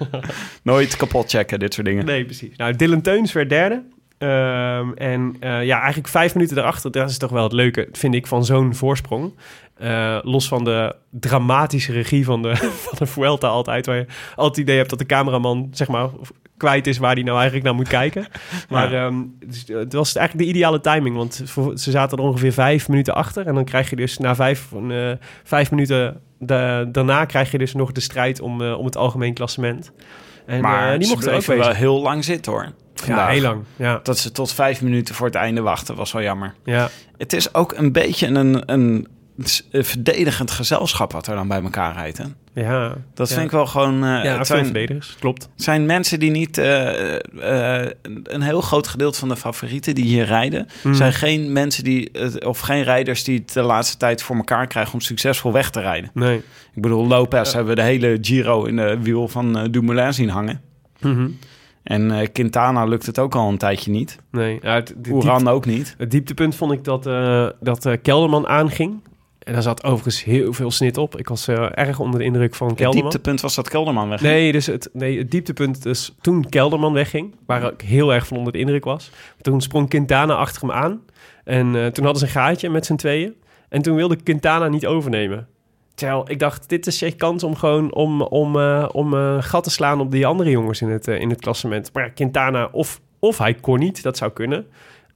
Nooit 0.64 0.96
kapot 0.96 1.30
checken, 1.30 1.60
dit 1.60 1.74
soort 1.74 1.88
dingen. 1.88 2.06
Nee, 2.06 2.26
precies. 2.26 2.58
Nou, 2.58 2.76
Dylan 2.76 3.02
Teuns 3.02 3.34
werd 3.34 3.50
derde. 3.50 3.84
Ehm, 4.18 4.92
en 4.94 5.36
eh, 5.40 5.66
ja, 5.66 5.78
eigenlijk 5.80 6.08
vijf 6.08 6.34
minuten 6.34 6.56
daarachter, 6.56 6.92
dat 6.92 7.10
is 7.10 7.18
toch 7.18 7.32
wel 7.32 7.44
het 7.44 7.52
leuke, 7.54 7.88
vind 7.92 8.14
ik, 8.14 8.28
van 8.28 8.46
zo'n 8.46 8.76
voorsprong. 8.76 9.34
Eh, 9.78 10.18
los 10.22 10.48
van 10.48 10.64
de 10.64 10.96
dramatische 11.10 11.92
regie 11.92 12.26
van 12.26 12.42
de, 12.42 12.56
van 12.86 12.98
de 12.98 13.06
Vuelta 13.06 13.48
altijd, 13.48 13.86
waar 13.86 13.96
je 13.96 14.06
altijd 14.30 14.46
het 14.56 14.58
idee 14.58 14.78
hebt 14.78 14.90
dat 14.90 15.00
de 15.00 15.06
cameraman, 15.06 15.68
zeg 15.72 15.88
maar, 15.88 16.10
kwijt 16.58 16.88
is 16.88 16.98
waar 16.98 17.14
hij 17.14 17.24
nou 17.24 17.36
eigenlijk 17.36 17.66
naar 17.66 17.76
moet 17.76 17.88
kijken. 17.88 18.28
Maar 18.70 18.94
ehm, 18.94 19.16
dus, 19.46 19.66
eh, 19.66 19.76
het 19.78 19.94
was 19.94 20.16
eigenlijk 20.16 20.48
de 20.48 20.54
ideale 20.54 20.82
timing, 20.82 21.16
want 21.16 21.44
ze 21.76 21.92
zaten 21.92 22.18
er 22.18 22.24
ongeveer 22.24 22.54
vijf 22.54 22.88
minuten 22.90 23.16
achter. 23.16 23.48
En 23.48 23.56
dan 23.56 23.66
krijg 23.66 23.90
je 23.90 23.96
dus 23.96 24.18
na 24.18 24.36
vijf, 24.36 24.72
vijf 25.44 25.72
minuten 25.72 26.22
da- 26.40 26.84
daarna 26.84 27.26
krijg 27.26 27.52
je 27.52 27.58
dus 27.58 27.74
nog 27.74 27.92
de 27.92 28.00
strijd 28.02 28.42
om, 28.42 28.62
om 28.62 28.86
het 28.86 28.98
algemeen 28.98 29.34
klassement. 29.34 29.92
En 30.46 30.62
maar 30.62 31.00
die 31.00 31.08
mochten 31.08 31.30
er 31.32 31.38
ook 31.38 31.46
wel 31.46 31.70
heel 31.72 32.02
lang 32.02 32.24
zitten, 32.24 32.52
hoor. 32.52 32.72
Ja, 32.96 33.06
Vandaag. 33.06 33.30
heel 33.30 33.42
lang. 33.42 33.64
Ja, 33.76 34.00
Dat 34.04 34.18
ze 34.18 34.32
tot 34.32 34.54
vijf 34.54 34.82
minuten 34.82 35.16
voor 35.16 35.26
het 35.26 35.36
einde 35.36 35.62
wachten, 35.62 35.96
was 35.96 36.12
wel 36.12 36.22
jammer. 36.22 36.54
ja. 36.66 36.90
Het 37.18 37.34
is 37.34 37.54
ook 37.54 37.74
een 37.74 37.92
beetje 37.92 38.28
een, 38.28 38.64
een, 38.74 39.08
een 39.72 39.84
verdedigend 39.84 40.52
gezelschap 40.52 41.12
wat 41.12 41.28
er 41.28 41.36
dan 41.36 41.48
bij 41.48 41.62
elkaar 41.62 41.94
rijdt. 41.94 42.18
Hè? 42.18 42.24
ja. 42.62 42.96
Dat 43.14 43.28
Ja. 43.30 43.34
vind 43.34 43.46
ik 43.46 43.52
wel 43.52 43.66
gewoon... 43.68 43.94
eh, 44.04 44.24
Ja, 44.24 44.38
het 44.38 44.48
zijn, 44.48 44.64
verdedigers, 44.66 45.16
klopt. 45.20 45.50
zijn 45.56 45.86
mensen 45.86 46.20
die 46.20 46.32
niet... 46.32 46.58
eh, 46.58 47.16
eh, 47.84 47.92
een- 48.24 48.42
heel 48.42 48.62
groot 48.62 48.88
gedeelte 48.88 49.20
van 49.20 49.28
de 49.30 49.36
favorieten 49.36 49.96
die 49.96 50.06
hier 50.06 50.26
rijden... 50.26 50.68
Mm. 50.84 50.94
zijn 50.94 51.14
geen 51.14 51.52
mensen 51.52 51.84
die... 51.84 52.12
of 52.46 52.60
geen 52.60 52.84
rijders 52.84 53.24
die 53.24 53.40
het 53.40 53.54
de 53.54 53.62
laatste 53.62 53.98
tijd 53.98 54.24
voor 54.24 54.36
elkaar 54.36 54.68
krijgen... 54.68 54.94
om 54.94 55.02
succesvol 55.02 55.52
weg 55.52 55.70
te 55.70 55.80
rijden. 55.82 56.10
Nee. 56.14 56.38
Ik 56.74 56.82
bedoel, 56.82 57.08
Lopez 57.08 57.54
hebben 57.54 57.76
we 57.76 57.82
de 57.82 57.88
hele 57.88 58.18
Giro 58.22 58.64
in 58.66 58.76
de 58.76 58.98
wiel 59.02 59.28
van 59.28 59.68
Dumoulin 59.72 60.14
zien 60.14 60.30
hangen. 60.30 60.62
Mhm. 61.00 61.28
En 61.86 62.12
eh, 62.12 62.28
Quintana 62.32 62.86
lukt 62.86 63.06
het 63.06 63.20
ook 63.20 63.36
al 63.36 63.50
een 63.50 63.58
tijdje 63.58 63.92
niet. 63.92 64.20
Nee. 64.32 64.60
Het, 64.62 64.90
het, 64.90 65.08
Oeran 65.12 65.38
diep- 65.38 65.48
ook 65.48 65.66
niet. 65.66 65.96
het 65.98 66.12
dieptepunt 66.12 66.56
vond 66.56 66.72
ik 66.72 66.84
dat, 66.84 67.06
eh, 67.06 67.48
dat 67.60 67.86
eh, 67.86 67.94
Kelderman 68.02 68.48
aanging. 68.48 69.02
En 69.40 69.54
daar 69.54 69.62
zat 69.62 69.84
overigens 69.84 70.24
heel 70.24 70.54
veel 70.54 70.72
snit 70.72 70.98
op. 70.98 71.18
Ik 71.20 71.28
was 71.28 71.48
erg 71.48 72.00
onder 72.00 72.20
de 72.20 72.26
indruk 72.26 72.56
van 72.56 72.68
Het 72.68 72.76
Kelderman. 72.78 73.10
dieptepunt 73.10 73.42
was 73.42 73.56
dat 73.56 73.70
Kelderman 73.70 74.10
weg. 74.10 74.22
Nee, 74.22 74.52
dus 74.52 74.66
het, 74.66 74.90
nee, 74.94 75.18
het 75.18 75.32
dieptepunt 75.32 75.84
dus 75.84 76.16
toen 76.22 76.50
Kelderman 76.50 76.94
wegging, 76.94 77.36
waar 77.46 77.64
ik 77.64 77.82
heel 77.82 78.14
erg 78.14 78.28
van 78.28 78.38
onder 78.38 78.54
de 78.54 78.60
indruk 78.60 78.84
was. 78.84 79.10
Toen 79.42 79.62
sprong 79.62 79.90
Quintana 79.90 80.34
achter 80.34 80.62
hem 80.62 80.72
aan. 80.72 81.02
En 81.44 81.72
toen 81.94 82.04
hadden 82.04 82.18
ze 82.18 82.26
een 82.26 82.32
gaatje 82.42 82.70
met 82.70 82.86
z'n 82.86 82.96
tweeën. 82.96 83.34
En 83.70 83.82
toen 83.82 83.96
wilde 83.96 84.16
Quintana 84.24 84.68
niet 84.68 84.86
overnemen. 84.86 85.48
Terwijl 85.96 86.30
ik 86.30 86.40
dacht, 86.40 86.70
dit 86.70 86.88
is 86.88 87.00
je 87.00 87.12
kans 87.12 87.44
om 87.44 87.56
gewoon 87.56 87.94
om, 87.94 88.22
om, 88.22 88.60
eh, 88.60 88.90
om 88.92 89.14
eh, 89.14 89.38
gat 89.40 89.64
te 89.64 89.70
slaan 89.70 90.00
op 90.00 90.12
die 90.12 90.26
andere 90.26 90.50
jongens 90.50 90.82
in 90.82 90.90
het, 90.90 91.08
eh, 91.08 91.20
in 91.20 91.30
het 91.30 91.42
klassement. 91.42 91.94
Maar 91.94 92.10
Quintana, 92.10 92.70
of, 92.72 93.02
of 93.20 93.38
hij 93.38 93.54
kon 93.54 93.80
niet, 93.80 94.04
dat 94.04 94.18
zou 94.18 94.32
kunnen. 94.32 94.66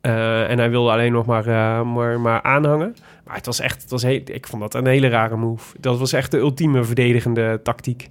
En 0.02 0.58
hij 0.58 0.70
wilde 0.70 0.92
alleen 0.92 1.12
nog 1.12 1.26
maar, 1.26 1.46
maar, 1.88 2.20
maar 2.20 2.42
aanhangen. 2.42 2.96
Maar 3.26 3.36
het 3.36 3.46
was 3.46 3.60
echt, 3.60 3.82
het 3.82 3.92
was 3.92 4.04
heel, 4.04 4.22
ik 4.26 4.48
vond 4.48 4.62
dat 4.62 4.74
een 4.74 4.86
hele 4.86 5.08
rare 5.08 5.36
move. 5.36 5.76
Dat 5.80 6.00
was 6.00 6.14
echt 6.14 6.32
de 6.32 6.38
ultieme 6.38 6.84
verdedigende 6.84 7.60
tactiek. 7.64 8.10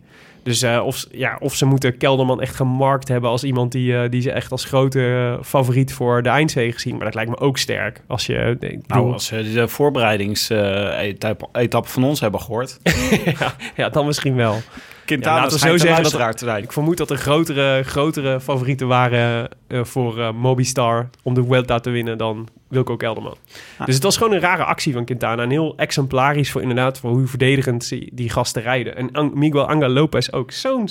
Dus 0.49 0.62
eh, 0.62 0.80
of, 0.84 1.07
ja, 1.11 1.36
of 1.40 1.55
ze 1.55 1.64
moeten 1.66 1.96
Kelderman 1.96 2.40
echt 2.40 2.55
gemarkt 2.55 3.09
hebben 3.09 3.30
als 3.30 3.44
iemand 3.44 3.72
die, 3.72 3.96
eh, 3.99 4.11
die 4.11 4.22
ze 4.22 4.32
echt 4.32 4.51
als 4.51 4.64
grote 4.64 5.01
eh, 5.38 5.44
favoriet 5.44 5.92
voor 5.92 6.22
de 6.22 6.28
eindzege 6.28 6.80
zien. 6.80 6.96
Maar 6.96 7.05
dat 7.05 7.14
lijkt 7.14 7.30
me 7.30 7.38
ook 7.38 7.59
sterk. 7.59 8.01
Als 8.07 8.26
je, 8.26 8.34
ik 8.61 8.61
bedoel- 8.61 8.80
Nou, 8.86 9.12
als 9.12 9.26
ze 9.26 9.53
de 9.53 9.68
voorbereidingsetappe 9.68 11.88
van 11.90 12.05
ons 12.05 12.20
hebben 12.20 12.40
gehoord. 12.40 12.78
ja, 13.38 13.55
ja, 13.76 13.88
dan 13.88 14.07
misschien 14.07 14.34
wel. 14.34 14.61
Quintana 15.09 15.36
Ja, 15.36 15.42
laten 15.42 15.61
we 15.61 15.68
zo 15.68 15.76
zeggen 15.76 16.46
dat-. 16.46 16.62
Ik 16.62 16.72
vermoed 16.72 16.96
dat 16.96 17.11
er 17.11 17.16
grotere, 17.16 17.82
grotere 17.82 18.40
favorieten 18.40 18.86
waren 18.86 19.48
eh, 19.66 19.84
voor 19.84 20.18
eh, 20.18 20.32
Mobistar 20.32 21.11
om 21.22 21.34
de 21.34 21.44
Vuelta 21.44 21.80
te 21.80 21.90
winnen 21.90 22.18
dan 22.18 22.48
Wilco 22.68 22.96
Kelderman. 22.96 23.36
Ah. 23.78 23.86
Dus 23.86 23.94
het 23.94 24.04
was 24.04 24.16
gewoon 24.16 24.32
een 24.32 24.40
rare 24.40 24.64
actie 24.64 24.92
van 24.92 25.04
Quintana. 25.04 25.42
En 25.42 25.50
heel 25.50 25.76
exemplarisch 25.76 26.50
voor 26.50 26.61
inderdaad 26.61 26.98
voor 26.98 27.11
hoe 27.11 27.26
verdedigend 27.26 27.88
die, 27.88 28.30
gasten 28.30 28.62
rijden. 28.62 29.12
En 29.12 29.30
Miguel 29.34 29.68
Angel 29.68 29.88
Lopez 29.88 30.30
ook. 30.30 30.50
Zo'n 30.50 30.88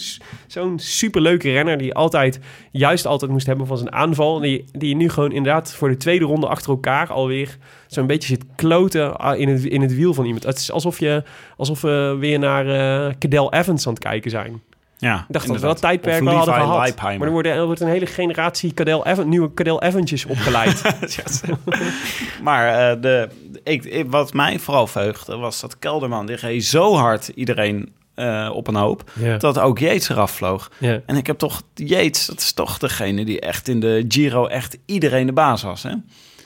zo'n 0.47 0.79
superleuke 0.79 1.51
renner 1.51 1.77
die 1.77 1.93
altijd, 1.93 2.39
juist 2.71 3.05
altijd 3.05 3.31
moest 3.31 3.47
hebben 3.47 3.67
van 3.67 3.77
zijn 3.77 3.91
aanval. 3.91 4.35
En 4.35 4.41
Die, 4.41 4.65
die 4.71 4.95
nu 4.95 5.09
gewoon 5.09 5.31
inderdaad 5.31 5.73
voor 5.73 5.89
de 5.89 5.97
tweede 5.97 6.25
ronde 6.25 6.47
achter 6.47 6.69
elkaar 6.69 7.11
alweer 7.11 7.57
zo'n 7.87 8.07
beetje 8.07 8.27
zit 8.27 8.45
kloten 8.55 9.17
ah, 9.17 9.39
in 9.39 9.47
het, 9.47 9.63
in 9.63 9.81
het 9.81 9.95
wiel 9.95 10.13
van 10.13 10.25
iemand. 10.25 10.43
Het 10.43 10.57
is 10.57 10.71
alsof, 10.71 10.99
je, 10.99 11.23
alsof 11.57 11.81
we 11.81 12.15
weer 12.19 12.39
naar 12.39 12.67
eh 12.67 13.13
Cadel 13.19 13.53
Evans 13.53 13.87
aan 13.87 13.93
het 13.93 14.03
kijken 14.07 14.31
zijn. 14.31 14.61
Ja, 14.99 15.15
Ik 15.19 15.25
dacht 15.27 15.47
dat 15.47 15.55
we 15.55 15.61
dat 15.61 15.81
tijdperk 15.81 16.23
wel 16.23 16.33
hadden 16.35 16.53
gehad. 16.53 16.77
Leipheimer. 16.77 17.17
Maar 17.17 17.27
er, 17.27 17.33
worden, 17.33 17.51
er 17.51 17.65
wordt 17.65 17.81
een 17.81 17.87
hele 17.87 18.05
generatie 18.05 18.73
Cadel 18.73 19.05
Evan, 19.05 19.29
nieuwe 19.29 19.53
Cadel 19.53 19.81
Evantjes 19.83 20.25
opgeleid. 20.25 20.81
Maar 22.43 22.91
eh, 22.91 23.01
de, 23.01 23.29
ik, 23.63 23.83
ik- 23.85 24.09
wat 24.09 24.33
mij 24.33 24.59
vooral 24.59 24.87
verheugde 24.87 25.35
was 25.37 25.59
dat 25.59 25.79
Kelderman... 25.79 26.25
die 26.25 26.35
reed 26.35 26.65
zo 26.65 26.95
hard 26.95 27.27
iedereen 27.27 27.93
eh, 28.15 28.49
op 28.53 28.67
een 28.67 28.75
hoop... 28.75 29.11
dat 29.39 29.59
ook 29.59 29.79
Yates 29.79 30.09
eraf 30.09 30.31
vloog. 30.31 30.71
En 31.05 31.15
ik 31.15 31.27
heb 31.27 31.37
toch... 31.37 31.61
Yates, 31.73 32.25
dat 32.25 32.39
is 32.39 32.51
toch 32.53 32.77
degene 32.77 33.25
die 33.25 33.39
echt 33.39 33.67
in 33.67 33.79
de 33.79 34.05
Giro... 34.07 34.45
echt 34.47 34.77
iedereen 34.85 35.25
de 35.25 35.33
baas 35.33 35.61
was, 35.63 35.83
hè? 35.83 35.93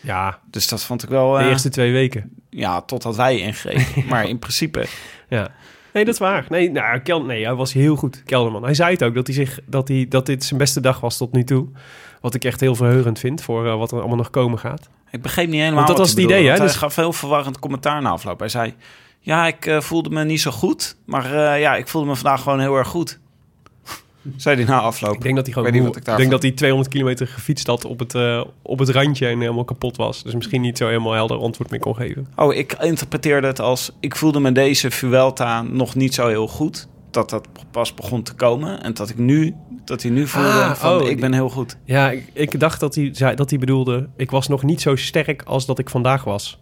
ja, 0.02 0.40
Dus 0.50 0.68
dat 0.68 0.84
vond 0.84 1.04
ik 1.04 1.10
wel... 1.10 1.32
de 1.34 1.40
eh, 1.40 1.46
eerste 1.50 1.70
twee 1.70 1.92
weken. 1.92 2.32
Ja, 2.50 2.82
totdat 2.82 3.16
wij 3.16 3.38
ingreden. 3.40 3.86
Maar 4.10 4.28
in 4.28 4.40
principe... 4.40 4.86
Ja. 5.30 5.52
Nee, 5.94 6.06
dat 6.06 6.14
is 6.14 6.20
waar. 6.20 6.46
Nee, 6.50 6.72
nou, 6.72 7.00
Kel, 7.00 7.24
nee, 7.24 7.44
hij 7.46 7.56
was 7.56 7.74
heel 7.74 7.96
goed, 7.96 8.24
Kelderman. 8.26 8.64
Hij 8.64 8.74
zei 8.74 8.92
het 8.92 9.04
ook, 9.04 9.16
dat, 9.16 9.28
hij 9.28 9.36
zich, 9.36 9.60
dat, 9.66 9.88
hij, 9.88 10.06
dat 10.10 10.26
dit 10.26 10.44
zijn 10.44 10.60
beste 10.60 10.82
dag 10.82 11.00
was 11.00 11.18
tot 11.18 11.32
nu 11.32 11.44
toe. 11.44 11.68
Wat 12.22 12.34
ik 12.34 12.44
echt 12.44 12.60
heel 12.60 12.76
verheugend 12.76 13.20
vind 13.20 13.42
voor 13.42 13.68
eh, 13.68 13.78
wat 13.78 13.92
er 13.92 14.00
allemaal 14.00 14.18
nog 14.18 14.30
komen 14.30 14.60
gaat. 14.60 14.90
Ik 15.12 15.22
begreep 15.22 15.46
niet 15.48 15.56
helemaal 15.56 15.76
Want 15.76 15.88
dat 15.88 15.98
was 15.98 16.10
het 16.10 16.20
idee, 16.20 16.46
hè? 16.46 16.52
Dus- 16.52 16.60
Hij 16.60 16.70
gaf 16.70 16.96
heel 16.96 17.14
verwarrend 17.14 17.60
commentaar 17.60 18.02
na 18.02 18.10
afloop. 18.10 18.40
Hij 18.40 18.50
zei... 18.50 18.74
Ja, 19.24 19.48
ik 19.48 19.66
eh, 19.66 19.82
voelde 19.82 20.10
me 20.10 20.24
niet 20.24 20.42
zo 20.42 20.52
goed. 20.52 20.96
Maar 21.06 21.26
eh, 21.26 21.60
ja, 21.60 21.76
ik 21.76 21.88
voelde 21.88 22.08
me 22.08 22.16
vandaag 22.16 22.42
gewoon 22.42 22.60
heel 22.60 22.76
erg 22.76 22.88
goed. 22.88 23.20
Zei 24.38 24.56
hij 24.56 24.66
na 24.66 24.80
afloop. 24.80 25.14
Ik 25.14 25.22
denk 25.22 25.36
dat 25.36 25.46
hij 25.46 25.54
gewoon 25.54 25.74
moe- 25.82 25.96
ik 25.96 26.06
denk 26.18 26.32
dat 26.32 26.42
hij 26.42 26.52
200 26.52 26.90
kilometer 26.94 27.28
gefietst 27.28 27.68
had 27.68 27.86
op 27.86 28.00
het, 28.00 28.16
eh, 28.16 28.44
op 28.62 28.80
het 28.80 28.90
randje 28.90 29.28
en 29.28 29.40
helemaal 29.40 29.64
kapot 29.64 29.98
was. 29.98 30.24
Dus 30.24 30.36
misschien 30.36 30.62
niet 30.62 30.78
zo 30.78 30.88
helemaal 30.88 31.14
helder 31.14 31.38
antwoord 31.38 31.70
meer 31.70 31.80
kon 31.80 31.96
geven. 31.96 32.28
Oh, 32.36 32.54
ik 32.54 32.76
interpreteerde 32.82 33.48
het 33.48 33.60
als... 33.60 33.92
Ik 34.00 34.16
voelde 34.16 34.40
me 34.40 34.52
deze 34.52 34.92
Vuelta 34.92 35.62
nog 35.62 35.96
niet 35.96 36.14
zo 36.14 36.28
heel 36.28 36.48
goed. 36.48 36.88
Dat 37.12 37.30
dat 37.30 37.48
pas 37.72 37.94
begon 37.94 38.24
te 38.24 38.34
komen. 38.34 38.84
En 38.84 38.94
dat 38.94 39.10
ik 39.10 39.18
nu... 39.18 39.56
Dat 39.86 40.02
hij 40.02 40.12
nu 40.12 40.28
voelde 40.28 40.50
Ah, 40.50 40.72
van... 40.74 41.02
oh, 41.02 41.10
ik 41.10 41.20
ben 41.20 41.34
heel 41.34 41.50
goed. 41.50 41.78
Ja, 41.86 42.12
ik, 42.12 42.30
ik 42.34 42.60
dacht 42.60 42.80
dat 42.80 42.96
hij, 42.96 43.10
zei, 43.14 43.36
dat 43.36 43.50
hij 43.50 43.60
bedoelde, 43.60 44.10
ik 44.18 44.32
was 44.32 44.48
nog 44.48 44.64
niet 44.64 44.82
zo 44.82 44.96
sterk 44.96 45.42
als 45.44 45.66
dat 45.66 45.80
ik 45.80 45.90
vandaag 45.90 46.24
was. 46.24 46.60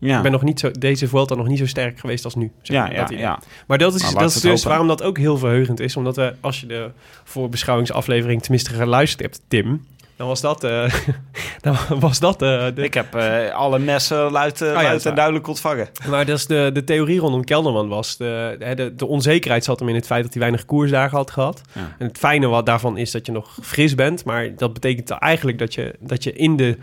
Ja, 0.00 0.16
Ik 0.16 0.22
ben 0.22 0.32
nog 0.32 0.42
niet 0.42 0.60
zo, 0.60 0.70
deze 0.70 1.08
Vuelta 1.08 1.34
nog 1.34 1.46
niet 1.46 1.58
zo 1.58 1.66
sterk 1.66 1.98
geweest 1.98 2.24
als 2.24 2.34
nu. 2.34 2.52
zeg 2.62 2.76
ja, 2.76 2.82
maar, 2.82 3.12
ja, 3.12 3.18
ja. 3.18 3.38
Maar 3.66 3.78
dat 3.78 3.94
is, 3.94 4.02
Nou, 4.02 4.14
dat 4.14 4.30
is 4.34 4.40
dus 4.40 4.64
waarom 4.64 4.88
dat 4.88 5.02
ook 5.02 5.18
heel 5.18 5.38
verheugend 5.38 5.80
is. 5.80 5.96
Omdat 5.96 6.16
we, 6.16 6.34
als 6.40 6.60
je 6.60 6.66
de 6.66 6.90
voorbeschouwingsaflevering 7.24 8.42
tenminste 8.42 8.70
geluisterd 8.70 9.20
hebt, 9.20 9.40
Tim... 9.48 9.84
Dan 10.20 10.28
was 10.28 10.40
dat, 10.40 10.64
eh, 10.64 10.92
dan 11.60 11.76
was 12.00 12.18
dat 12.18 12.42
eh, 12.42 12.66
de, 12.74 12.82
Ik 12.82 12.94
heb 12.94 13.14
eh, 13.14 13.54
alle 13.54 13.78
messen 13.78 14.30
luid, 14.30 14.62
Oh 14.62 14.72
luid 14.72 15.06
en 15.06 15.14
duidelijk 15.14 15.46
ontvangen. 15.46 15.88
Maar 16.08 16.26
dat 16.26 16.38
is 16.38 16.46
de, 16.46 16.70
de 16.72 16.84
theorie 16.84 17.20
rondom 17.20 17.44
Kelderman 17.44 17.88
was. 17.88 18.16
De, 18.16 18.56
de, 18.76 18.94
de, 18.94 19.06
onzekerheid 19.06 19.64
zat 19.64 19.78
hem 19.78 19.88
in 19.88 19.94
het 19.94 20.06
feit 20.06 20.22
dat 20.22 20.32
hij 20.32 20.40
weinig 20.40 20.64
koersdagen 20.64 21.16
had 21.16 21.30
gehad. 21.30 21.60
En 21.74 22.06
het 22.06 22.18
fijne 22.18 22.46
wat 22.46 22.66
daarvan 22.66 22.96
is 22.96 23.10
dat 23.10 23.26
je 23.26 23.32
nog 23.32 23.58
fris 23.62 23.94
bent. 23.94 24.24
Maar 24.24 24.56
dat 24.56 24.72
betekent 24.72 25.10
eigenlijk 25.10 25.58
dat 25.58 25.74
je, 25.74 25.94
dat 26.00 26.24
je 26.24 26.32
in 26.32 26.56
de 26.56 26.76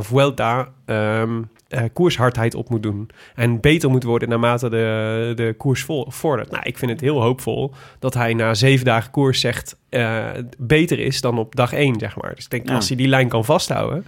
Vuelta 0.00 0.68
ehm, 0.84 1.42
eh, 1.70 1.82
koershardheid 1.92 2.54
op 2.54 2.68
moet 2.68 2.82
doen. 2.82 3.10
En 3.34 3.60
beter 3.60 3.90
moet 3.90 4.02
worden 4.02 4.28
naarmate 4.28 4.68
de, 4.68 5.32
de 5.34 5.54
koers 5.58 5.82
vo- 5.82 6.04
vordert. 6.08 6.50
Nou, 6.50 6.62
ik 6.66 6.78
vind 6.78 6.90
het 6.90 7.00
heel 7.00 7.22
hoopvol 7.22 7.72
dat 7.98 8.14
hij 8.14 8.34
na 8.34 8.54
zeven 8.54 8.84
dagen 8.84 9.10
koers 9.10 9.40
zegt... 9.40 9.76
eh, 9.88 10.26
beter 10.58 10.98
is 10.98 11.20
dan 11.20 11.38
op 11.38 11.56
dag 11.56 11.72
één, 11.72 11.98
zeg 11.98 12.16
maar. 12.16 12.34
Dus 12.34 12.44
ik 12.44 12.50
denk, 12.50 12.68
Ja. 12.68 12.74
als 12.74 12.88
hij 12.88 12.96
die 12.96 13.08
lijn 13.08 13.28
kan 13.28 13.44
vasthouden... 13.44 14.04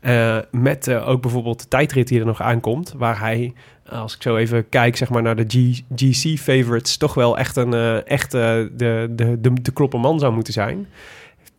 eh, 0.00 0.38
met 0.50 0.94
ook 0.94 1.22
bijvoorbeeld 1.22 1.60
de 1.62 1.68
tijdrit 1.68 2.08
die 2.08 2.20
er 2.20 2.26
nog 2.26 2.42
aankomt... 2.42 2.94
waar 2.96 3.20
hij, 3.20 3.52
als 3.88 4.14
ik 4.14 4.22
zo 4.22 4.36
even 4.36 4.68
kijk 4.68 4.96
zeg 4.96 5.08
maar, 5.10 5.22
naar 5.22 5.36
de 5.36 5.44
G- 5.48 5.82
GC-favorites... 5.96 6.96
toch 6.96 7.14
wel 7.14 7.38
echt, 7.38 7.56
een, 7.56 7.74
echt 8.04 8.30
de, 8.30 8.70
de, 8.76 9.36
de, 9.40 9.52
de 9.62 9.72
klopperman 9.72 10.18
zou 10.18 10.32
moeten 10.32 10.52
zijn... 10.52 10.86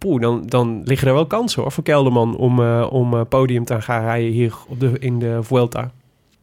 Poeh, 0.02 0.22
dan, 0.22 0.44
dan 0.46 0.82
liggen 0.86 1.08
er 1.08 1.14
wel 1.14 1.26
kansen 1.26 1.62
hoor, 1.62 1.72
voor 1.72 1.84
Kelderman 1.84 2.36
om, 2.38 2.60
eh, 2.62 2.88
om 2.92 3.14
eh, 3.14 3.22
podium 3.30 3.66
te 3.66 3.82
gaan 3.82 4.04
rijden 4.04 4.32
hier 4.32 4.54
op 4.68 4.80
de, 4.80 4.92
in 5.00 5.20
de 5.20 5.40
Vuelta. 5.42 5.92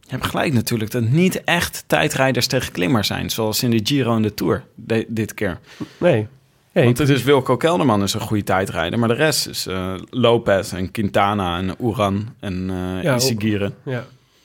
Je 0.01 0.15
hebt 0.15 0.25
gelijk 0.25 0.53
natuurlijk 0.53 0.91
dat 0.91 1.03
niet 1.03 1.43
echt 1.43 1.83
tijdrijders 1.87 2.47
tegen 2.47 2.71
klimmers 2.71 3.07
zijn. 3.07 3.29
Zoals 3.29 3.63
in 3.63 3.69
de 3.71 3.79
Giro 3.83 4.15
en 4.15 4.21
de 4.21 4.33
Tour 4.33 4.63
de- 4.75 5.05
dit 5.07 5.33
keer. 5.33 5.59
Nee, 5.97 6.27
Hey, 6.71 6.83
Want 6.83 6.97
het 6.97 7.09
is 7.09 7.23
Wilco 7.23 7.57
Kelderman 7.57 8.03
is 8.03 8.13
een 8.13 8.19
goede 8.19 8.43
tijdrijder. 8.43 8.99
Maar 8.99 9.07
de 9.07 9.13
rest 9.13 9.47
is 9.47 9.67
eh, 9.67 9.93
Lopez 10.09 10.73
en 10.73 10.91
Quintana 10.91 11.57
en 11.57 11.75
Oeran 11.79 12.25
en 12.39 12.69
eh 12.69 13.03
Ja. 13.03 13.13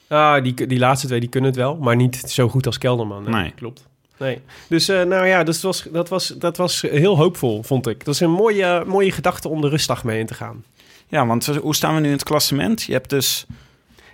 Ja, 0.09 0.37
ah, 0.37 0.43
die, 0.43 0.67
die 0.67 0.79
laatste 0.79 1.07
twee 1.07 1.21
die 1.21 1.29
kunnen 1.29 1.51
het 1.51 1.59
wel, 1.59 1.77
maar 1.77 1.97
niet 1.97 2.17
zo 2.17 2.49
goed 2.49 2.67
als 2.67 2.79
Kelderman. 2.79 3.31
Nee. 3.31 3.53
klopt. 3.57 3.87
Nee. 4.19 4.41
Dus 4.69 4.89
eh, 4.89 5.03
nou 5.03 5.27
ja, 5.27 5.43
dus 5.43 5.63
was, 5.63 5.87
dat, 5.93 6.09
was, 6.09 6.27
dat 6.29 6.57
was 6.57 6.81
heel 6.83 7.17
hoopvol, 7.17 7.63
vond 7.63 7.87
ik. 7.87 8.05
Dat 8.05 8.15
is 8.15 8.21
een 8.21 8.31
mooie, 8.31 8.83
mooie 8.87 9.13
gedachte 9.13 9.49
om 9.49 9.61
de 9.61 9.69
rustdag 9.69 10.05
mee 10.05 10.19
in 10.19 10.27
te 10.27 10.35
gaan. 10.35 10.65
Ja, 11.09 11.27
want 11.27 11.47
hoe 11.47 11.75
staan 11.75 11.95
we 11.95 12.01
nu 12.01 12.07
in 12.07 12.13
het 12.13 12.23
klassement? 12.23 12.83
Je 12.83 12.93
hebt 12.93 13.11
dus... 13.11 13.47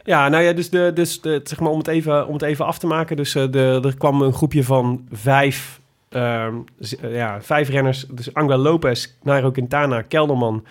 Ja, 0.05 0.29
nou 0.29 0.43
ja, 0.45 0.53
dus, 0.53 0.71
de, 0.71 0.91
dus 0.95 1.21
de, 1.21 1.41
zeg 1.45 1.61
maar 1.61 1.71
om, 1.71 1.79
het 1.79 1.87
even, 1.89 2.27
om 2.27 2.33
het 2.33 2.43
even 2.43 2.67
af 2.67 2.79
te 2.79 2.87
maken. 2.87 3.17
Dus 3.17 3.35
eh, 3.35 3.45
de, 3.51 3.81
er 3.85 3.97
kwam 3.97 4.23
een 4.23 4.33
groepje 4.33 4.65
van 4.65 5.07
vijf, 5.13 5.81
ehm, 6.09 6.55
z- 6.79 6.93
eh, 6.93 7.15
ja, 7.15 7.43
vijf 7.43 7.69
renners. 7.69 8.07
Dus 8.11 8.35
Angela 8.35 8.57
Lopez, 8.57 9.07
Nairo 9.23 9.51
Quintana, 9.51 10.03
Kelderman, 10.03 10.65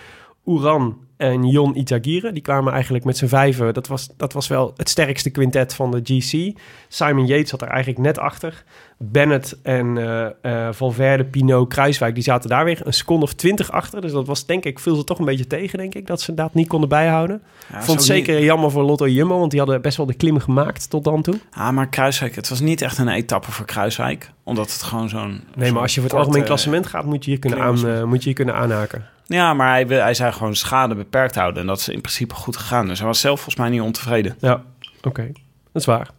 Oeran 0.46 0.98
en 1.20 1.48
Jon 1.48 1.78
Itagire. 1.78 2.32
Die 2.32 2.42
kwamen 2.42 2.74
eigenlijk 2.74 3.04
met 3.04 3.18
z'n 3.18 3.26
vijven. 3.26 3.74
Dat 3.74 3.88
was, 3.88 4.10
dat 4.18 4.34
was 4.34 4.48
wel 4.48 4.74
het 4.76 4.90
sterkste 4.90 5.30
quintet 5.30 5.74
van 5.74 5.92
de 5.92 6.00
GC. 6.04 6.58
Simon 6.88 7.26
Yates 7.26 7.50
zat 7.50 7.62
er 7.62 7.68
eigenlijk 7.68 8.00
net 8.00 8.20
achter. 8.20 8.64
Bennett 8.98 9.58
en 9.62 9.98
eh 9.98 10.68
eh, 10.68 10.68
Valverde, 10.72 11.26
Pinot, 11.26 11.70
Kruiswijk, 11.70 12.14
die 12.14 12.24
zaten 12.24 12.50
daar 12.50 12.66
weer 12.66 12.82
een 12.84 12.94
seconde 12.94 13.26
of 13.26 13.34
twintig 13.34 13.72
achter. 13.72 14.02
Dus 14.02 14.12
dat 14.12 14.28
was 14.28 14.46
denk 14.46 14.66
ik, 14.66 14.80
viel 14.80 14.96
ze 14.96 15.04
toch 15.04 15.20
een 15.20 15.26
beetje 15.26 15.48
tegen, 15.48 15.78
denk 15.78 15.96
ik, 15.96 16.08
dat 16.08 16.22
ze 16.22 16.34
dat 16.34 16.54
niet 16.54 16.68
konden 16.68 16.90
bijhouden. 16.90 17.42
Ja, 17.72 17.82
Vond 17.82 17.98
het 17.98 18.08
zeker 18.08 18.44
jammer 18.44 18.72
voor 18.72 18.84
Lotto 18.84 19.08
Jumbo, 19.08 19.40
want 19.40 19.52
die 19.52 19.60
hadden 19.60 19.82
best 19.82 19.98
wel 19.98 20.06
de 20.06 20.14
klim 20.14 20.40
gemaakt 20.40 20.90
tot 20.90 21.04
dan 21.04 21.22
toe. 21.22 21.40
Ah, 21.52 21.70
maar 21.70 21.90
Kruiswijk, 21.90 22.36
het 22.36 22.50
was 22.50 22.60
niet 22.60 22.82
echt 22.82 22.98
een 22.98 23.08
etappe 23.08 23.52
voor 23.52 23.66
Kruiswijk. 23.66 24.32
Omdat 24.44 24.72
het 24.72 24.82
gewoon 24.82 25.10
zo'n... 25.10 25.42
Nee, 25.56 25.72
maar 25.72 25.82
als 25.82 25.96
je 25.96 26.02
voor 26.02 26.10
het 26.10 26.20
algemeen 26.20 26.44
klassement 26.44 26.88
gaat, 26.88 27.06
moet 27.06 27.26
je 27.26 27.32
hier 27.32 27.40
kunnen, 27.40 27.60
aan, 27.60 27.88
eh, 27.88 28.04
moet 28.04 28.20
je 28.20 28.26
hier 28.26 28.34
kunnen 28.34 28.56
aanhaken. 28.56 29.06
Ja, 29.30 29.54
maar 29.54 29.70
hij, 29.70 29.88
wil- 29.88 30.02
hij 30.02 30.14
zei 30.14 30.32
gewoon 30.32 30.56
schade 30.56 30.96
beperkt 30.96 31.36
houden. 31.36 31.62
En 31.62 31.68
dat 31.68 31.80
is 31.80 31.90
in 31.90 32.02
principe 32.02 32.36
goed 32.36 32.58
gegaan. 32.58 32.88
Dus 32.88 32.98
hij 32.98 33.08
was 33.08 33.20
zelf 33.20 33.36
volgens 33.36 33.56
mij 33.56 33.70
niet 33.70 33.82
ontevreden. 33.82 34.36
Ja, 34.40 34.64
oké. 35.04 35.32
Dat 35.72 35.82
is 35.82 35.86
waar. 35.86 36.10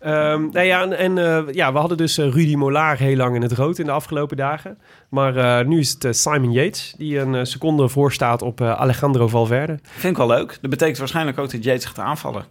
Ehm 0.00 0.42
nou 0.52 0.60
ja, 0.66 0.82
en, 0.82 0.92
en, 0.98 1.18
eh, 1.18 1.54
ja, 1.54 1.72
we 1.72 1.78
hadden 1.78 1.96
dus 1.96 2.18
eh, 2.18 2.24
Rudy 2.30 2.54
Molaar 2.54 2.98
heel 2.98 3.16
lang 3.16 3.34
in 3.34 3.42
het 3.42 3.52
rood 3.52 3.78
in 3.78 3.84
de 3.84 3.90
afgelopen 3.92 4.36
dagen. 4.36 4.78
Maar 5.08 5.36
eh, 5.36 5.66
nu 5.66 5.78
is 5.78 5.96
het 5.98 6.16
Simon 6.16 6.52
Yates, 6.52 6.94
die 6.98 7.18
een 7.18 7.46
seconde 7.46 7.88
voor 7.88 8.12
staat 8.12 8.42
op 8.42 8.60
eh, 8.60 8.72
Alejandro 8.80 9.28
Valverde. 9.28 9.78
Vind 9.82 10.12
ik 10.12 10.16
wel 10.16 10.26
leuk. 10.36 10.58
Dat 10.60 10.70
betekent 10.70 10.98
waarschijnlijk 10.98 11.38
ook 11.38 11.50
dat 11.50 11.64
Yates 11.64 11.84
gaat 11.84 11.98
aanvallen. 11.98 12.44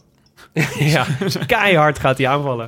ja, 0.79 1.05
keihard 1.45 1.99
gaat 1.99 2.17
hij 2.17 2.27
aanvallen. 2.27 2.67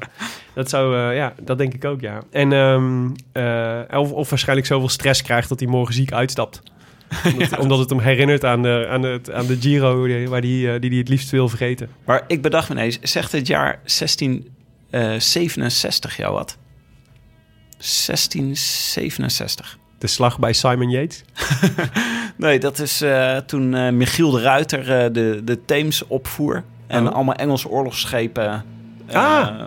Dat 0.54 0.70
zou, 0.70 0.96
eh, 0.98 1.16
ja, 1.16 1.34
dat 1.42 1.58
denk 1.58 1.74
ik 1.74 1.86
ook, 1.86 2.02
ja. 2.02 2.20
En 2.32 2.54
ehm, 2.54 3.10
eh, 3.32 4.00
of, 4.00 4.12
of 4.12 4.30
waarschijnlijk 4.30 4.68
zoveel 4.68 4.90
stress 4.90 5.22
krijgt 5.22 5.50
dat 5.50 5.60
hij 5.60 5.70
morgen 5.70 5.94
ziek 5.94 6.12
uitstapt. 6.12 6.62
Omdat, 7.34 7.58
omdat 7.60 7.80
het 7.80 7.90
hem 7.90 8.00
herinnert 8.00 8.46
aan 8.46 8.62
de, 8.62 8.88
aan 8.90 9.02
de, 9.02 9.22
aan 9.34 9.46
de 9.46 9.58
Giro 9.60 10.08
die- 10.08 10.30
waar 10.30 10.42
die, 10.42 10.72
eh, 10.74 10.80
die 10.82 10.90
hij 10.90 11.00
het 11.00 11.10
liefst 11.10 11.30
wil 11.30 11.50
vergeten. 11.50 11.90
Maar 12.06 12.24
ik 12.28 12.42
bedacht 12.42 12.70
me 12.70 12.76
ineens, 12.76 13.00
zegt 13.02 13.32
het 13.32 13.48
jaar 13.48 13.80
1667 13.84 16.18
jou 16.18 16.34
wat? 16.34 16.58
1667. 17.78 19.78
De 19.98 20.08
slag 20.08 20.40
bij 20.40 20.54
Simon 20.54 20.90
Yates. 20.90 21.24
Nee, 22.38 22.60
dat 22.60 22.80
is 22.80 23.02
eh, 23.02 23.38
toen 23.38 23.74
eh, 23.76 23.92
Michiel 23.92 24.32
de 24.32 24.42
Ruiter 24.42 24.80
eh, 25.04 25.14
de, 25.14 25.42
de 25.44 25.66
Theems 25.66 26.08
opvoer. 26.08 26.64
En 26.88 27.08
Oh. 27.08 27.14
allemaal 27.14 27.36
Engelse 27.36 27.70
oorlogsschepen 27.70 28.64
eh, 29.08 29.16
Ah. 29.16 29.62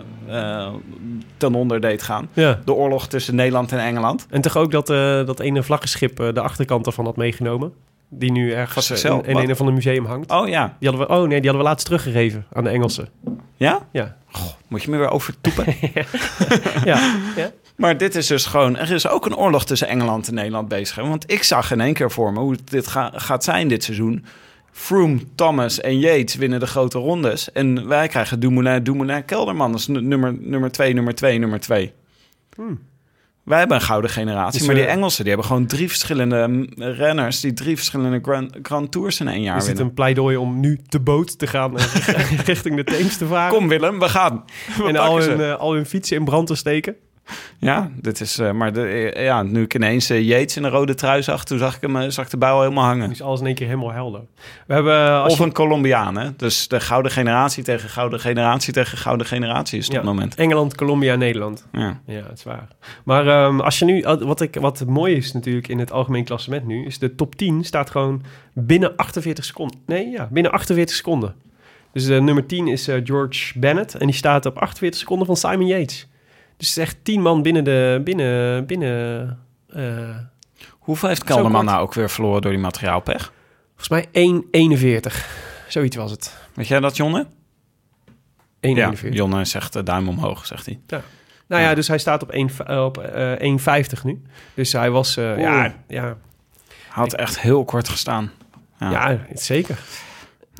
Ten 1.37 1.55
onder 1.55 1.81
deed 1.81 2.01
gaan. 2.01 2.29
Ja. 2.33 2.59
De 2.65 2.73
oorlog 2.73 3.07
tussen 3.07 3.35
Nederland 3.35 3.71
en 3.71 3.79
Engeland. 3.79 4.25
En 4.29 4.41
toch 4.41 4.57
ook 4.57 4.71
dat, 4.71 4.89
eh, 4.89 5.25
dat 5.25 5.39
ene 5.39 5.63
vlaggenschip 5.63 6.19
eh, 6.19 6.33
de 6.33 6.41
achterkant 6.41 6.85
ervan 6.85 7.05
had 7.05 7.15
meegenomen. 7.17 7.73
Die 8.09 8.31
nu 8.31 8.49
Van 8.49 8.57
ergens 8.59 8.85
zichzelf, 8.85 9.21
in, 9.21 9.27
in 9.27 9.33
wat? 9.33 9.43
een 9.43 9.51
of 9.51 9.59
ander 9.59 9.73
museum 9.75 10.05
hangt. 10.05 10.31
Oh 10.31 10.47
ja. 10.47 10.75
Die 10.79 10.89
hadden 10.89 11.07
we, 11.07 11.13
oh 11.13 11.19
nee, 11.19 11.27
die 11.27 11.35
hadden 11.49 11.57
we 11.57 11.63
laatst 11.63 11.85
teruggegeven 11.85 12.45
aan 12.53 12.63
de 12.63 12.69
Engelsen. 12.69 13.09
Ja? 13.55 13.87
Ja. 13.91 14.15
Moet 14.67 14.83
je 14.83 14.89
me 14.89 14.97
weer 14.97 15.09
overtoepen? 15.09 15.65
ja. 16.85 17.15
ja. 17.35 17.51
Maar 17.75 17.97
dit 17.97 18.15
is 18.15 18.27
dus 18.27 18.45
gewoon... 18.45 18.77
Er 18.77 18.91
is 18.91 19.07
ook 19.07 19.25
een 19.25 19.35
oorlog 19.35 19.65
tussen 19.65 19.87
Engeland 19.87 20.27
en 20.27 20.33
Nederland 20.33 20.67
bezig. 20.67 20.95
hè? 20.95 21.07
Want 21.07 21.31
ik 21.31 21.43
zag 21.43 21.71
in 21.71 21.81
één 21.81 21.93
keer 21.93 22.11
voor 22.11 22.33
me 22.33 22.39
hoe 22.39 22.55
dit 22.65 22.87
ga- 22.87 23.11
gaat 23.15 23.43
zijn 23.43 23.67
dit 23.67 23.83
seizoen. 23.83 24.25
Froome, 24.73 25.19
Thomas 25.35 25.81
en 25.81 25.99
Yates 25.99 26.35
winnen 26.35 26.59
de 26.59 26.67
grote 26.67 26.97
rondes. 26.97 27.51
En 27.51 27.87
wij 27.87 28.07
krijgen 28.07 28.39
Dumoulin, 28.39 28.83
Dumoulin, 28.83 29.25
Kelderman. 29.25 29.71
Dat 29.71 29.79
is 29.79 29.87
nu- 29.87 30.01
nummer, 30.01 30.35
nummer 30.39 30.71
twee, 30.71 30.93
nummer 30.93 31.15
twee, 31.15 31.39
nummer 31.39 31.59
twee. 31.59 31.93
Wij 33.43 33.59
hebben 33.59 33.77
een 33.77 33.83
gouden 33.83 34.09
generatie. 34.09 34.57
Dus, 34.59 34.67
maar 34.67 34.75
die 34.75 34.85
eh, 34.85 34.93
Engelsen 34.93 35.23
die 35.23 35.33
hebben 35.33 35.51
gewoon 35.51 35.65
drie 35.67 35.87
verschillende 35.87 36.47
mm, 36.47 36.67
renners... 36.77 37.39
die 37.39 37.53
drie 37.53 37.75
verschillende 37.75 38.19
Grand, 38.21 38.57
Grand 38.61 38.91
Tours 38.91 39.19
in 39.19 39.27
één 39.27 39.41
jaar 39.41 39.57
Is 39.57 39.65
winnen. 39.65 39.83
een 39.83 39.93
pleidooi 39.93 40.35
om 40.37 40.59
nu 40.59 40.79
te 40.87 40.99
boot 40.99 41.39
te 41.39 41.47
gaan 41.47 41.77
en 41.79 41.87
richting 42.45 42.75
de 42.75 42.83
Theems 42.83 43.17
te 43.17 43.25
varen? 43.25 43.57
Kom 43.57 43.67
Willem, 43.67 43.99
we 43.99 44.09
gaan. 44.09 44.43
We 44.77 44.83
en 44.87 44.95
al 44.95 45.19
hun, 45.19 45.41
eh, 45.41 45.55
al 45.55 45.73
hun 45.73 45.85
fietsen 45.85 46.17
in 46.17 46.25
brand 46.25 46.47
te 46.47 46.55
steken. 46.55 46.95
Ja, 47.59 47.91
dit 48.01 48.19
is, 48.19 48.39
eh, 48.39 48.51
maar 48.51 48.73
de, 48.73 48.87
eh, 49.11 49.23
ja, 49.23 49.43
nu 49.43 49.61
ik 49.63 49.73
ineens 49.75 50.09
eh, 50.09 50.21
Yates 50.21 50.57
in 50.57 50.63
een 50.63 50.69
rode 50.69 50.93
trui 50.93 51.23
zag, 51.23 51.45
toen 51.45 51.57
zag 51.57 51.75
ik 51.75 51.81
hem, 51.81 52.11
zag 52.11 52.25
ik 52.25 52.31
de 52.31 52.37
bouw 52.37 52.61
helemaal 52.61 52.83
hangen. 52.83 53.05
Nu 53.07 53.13
is 53.13 53.21
alles 53.21 53.39
in 53.39 53.45
één 53.45 53.55
keer 53.55 53.67
helemaal 53.67 53.91
helder. 53.91 54.21
We 54.67 54.73
hebben... 54.73 55.11
Als 55.21 55.31
Of 55.33 55.37
je- 55.39 55.43
een 55.43 55.51
Colombiaan, 55.53 56.17
hè? 56.17 56.35
Dus 56.35 56.67
de 56.67 56.79
gouden 56.79 57.11
generatie 57.11 57.63
tegen 57.63 57.89
gouden 57.89 58.19
generatie 58.19 58.73
tegen 58.73 58.97
gouden 58.97 59.27
generatie 59.27 59.79
is 59.79 59.85
Ja. 59.87 59.91
op 59.91 59.97
het 59.99 60.13
moment. 60.13 60.35
Engeland, 60.35 60.75
Colombia, 60.75 61.15
Nederland. 61.15 61.67
Ja. 61.71 61.99
Ja, 62.05 62.23
het 62.23 62.37
is 62.37 62.43
waar. 62.43 62.67
Maar 63.05 63.27
ehm, 63.27 63.59
als 63.59 63.79
je 63.79 63.85
nu, 63.85 64.01
wat, 64.19 64.41
ik, 64.41 64.55
wat 64.59 64.85
mooi 64.85 65.15
is 65.15 65.31
natuurlijk 65.33 65.67
in 65.67 65.79
het 65.79 65.91
algemeen 65.91 66.23
klassement 66.23 66.65
nu, 66.67 66.85
is 66.85 66.99
de 66.99 67.15
top 67.15 67.35
10 67.35 67.63
staat 67.63 67.89
gewoon 67.89 68.21
binnen 68.53 68.95
48 68.95 69.45
seconden. 69.45 69.79
Nee, 69.85 70.07
ja, 70.09 70.27
binnen 70.31 70.51
48 70.51 70.95
seconden. 70.95 71.35
Dus 71.93 72.05
de 72.05 72.21
nummer 72.21 72.45
10 72.45 72.67
is 72.67 72.89
George 73.03 73.59
Bennett 73.59 73.95
en 73.95 74.05
die 74.05 74.15
staat 74.15 74.45
op 74.45 74.57
48 74.57 74.99
seconden 74.99 75.25
van 75.27 75.35
Simon 75.37 75.67
Yates. 75.67 76.07
Dus 76.57 76.67
het 76.69 76.77
is 76.77 76.83
echt 76.83 76.97
10 77.03 77.21
man 77.21 77.41
binnen 77.41 77.63
de, 77.63 78.01
binnen, 78.03 78.65
binnen, 78.65 79.39
eh, 79.67 80.17
Hoeveel 80.69 81.09
heeft 81.09 81.23
Kelderman 81.23 81.65
nou 81.65 81.81
ook 81.81 81.93
weer 81.93 82.09
verloren 82.09 82.41
door 82.41 82.51
die 82.51 82.59
materiaalpech? 82.59 83.31
volgens 83.75 83.89
mij 83.89 84.07
1,41. 84.11 85.27
Zoiets 85.67 85.95
was 85.95 86.11
het. 86.11 86.33
1,41. 86.33 86.53
Weet 86.53 86.67
jij 86.67 86.79
dat, 86.79 86.97
Jonne? 86.97 87.27
Ja, 88.59 88.91
Ja, 88.91 89.09
Jonne 89.09 89.45
zegt 89.45 89.75
eh, 89.75 89.83
duim 89.83 90.07
omhoog, 90.07 90.45
zegt 90.45 90.65
hij. 90.65 90.79
nou 90.87 91.01
ja, 91.47 91.59
Ja. 91.59 91.75
dus 91.75 91.87
hij 91.87 91.97
staat 91.97 92.23
op 92.23 92.31
1 92.31 92.49
op, 92.85 92.97
eh, 92.97 93.31
1,50 93.39 94.03
nu. 94.03 94.21
Dus 94.53 94.71
hij 94.71 94.91
was, 94.91 95.17
eh, 95.17 95.39
ja, 95.39 95.73
ja, 95.87 96.03
Hij 96.03 96.15
had 96.87 97.13
echt 97.13 97.39
heel 97.39 97.65
kort 97.65 97.89
gestaan. 97.89 98.31
Ja. 98.79 98.91
Ja, 98.91 99.19
zeker. 99.33 99.79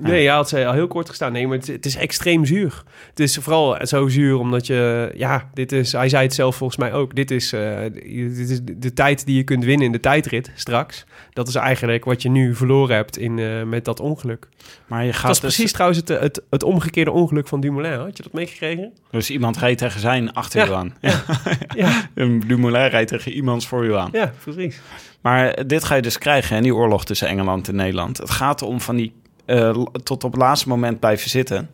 Nee, 0.02 0.24
ja, 0.24 0.36
had 0.36 0.50
ze 0.50 0.66
al 0.66 0.74
heel 0.74 0.88
kort 0.88 1.10
gestaan. 1.10 1.32
Nee, 1.32 1.48
maar 1.48 1.58
het, 1.58 1.68
het 1.68 1.86
is 1.86 1.96
extreem 1.96 2.46
zuur. 2.46 2.84
Het 3.10 3.20
is 3.20 3.38
vooral 3.38 3.78
zo 3.88 4.08
zuur 4.08 4.38
omdat 4.38 4.68
je... 4.68 5.12
Ja, 5.16 5.50
dit 5.54 5.72
is... 5.72 5.92
Hij 5.92 6.10
zei 6.10 6.24
het 6.24 6.34
zelf 6.34 6.56
volgens 6.56 6.80
mij 6.80 6.94
ook. 6.94 7.16
Dit 7.16 7.32
is, 7.32 7.54
eh, 7.54 7.80
dit 7.92 8.50
is 8.50 8.60
de, 8.64 8.94
tijd 8.94 9.26
die 9.26 9.36
je 9.36 9.44
kunt 9.44 9.64
winnen 9.64 9.86
in 9.86 9.92
de 9.92 10.00
tijdrit 10.00 10.52
straks. 10.56 11.06
Dat 11.34 11.48
is 11.48 11.56
eigenlijk 11.56 12.06
wat 12.06 12.22
je 12.22 12.30
nu 12.30 12.56
verloren 12.56 12.96
hebt 12.96 13.18
in, 13.18 13.40
eh, 13.40 13.64
met 13.64 13.86
dat 13.86 14.00
ongeluk. 14.00 14.48
Maar 14.88 15.02
je 15.02 15.08
Dat 15.12 15.16
gaat 15.16 15.28
was 15.28 15.40
dus, 15.40 15.56
precies 15.56 15.72
trouwens 15.72 16.00
het, 16.00 16.08
het, 16.08 16.42
het 16.50 16.64
omgekeerde 16.64 17.12
ongeluk 17.12 17.48
van 17.48 17.60
Dumoulin. 17.60 18.00
Had 18.00 18.18
je 18.18 18.24
dat 18.24 18.34
meegekregen? 18.34 18.92
dus 19.12 19.30
iemand 19.30 19.58
reed 19.58 19.78
tegen 19.78 20.00
zijn 20.00 20.34
achter 20.34 20.68
Ja. 20.68 20.76
aan. 20.76 20.96
Ja. 21.02 21.24
Ja, 21.76 22.10
Dumoulin 22.48 22.88
rijdt 22.88 23.10
tegen 23.10 23.32
iemands 23.32 23.68
voor 23.68 23.86
u 23.86 23.96
aan. 23.96 24.10
ja, 24.12 24.34
precies. 24.44 24.80
Maar 25.22 25.68
dit 25.68 25.84
ga 25.84 25.96
je 25.96 26.02
dus 26.02 26.18
krijgen, 26.18 26.58
en 26.58 26.64
die 26.64 26.76
oorlog 26.76 27.06
tussen 27.06 27.28
Engeland 27.28 27.68
en 27.68 27.76
Nederland. 27.76 28.18
Het 28.18 28.30
gaat 28.30 28.62
om 28.62 28.82
van 28.82 28.96
die 28.96 29.14
eh, 29.46 29.84
tot 30.04 30.24
op 30.24 30.32
het 30.32 30.42
laatste 30.42 30.70
moment 30.70 31.00
blijven 31.00 31.30
zitten. 31.30 31.70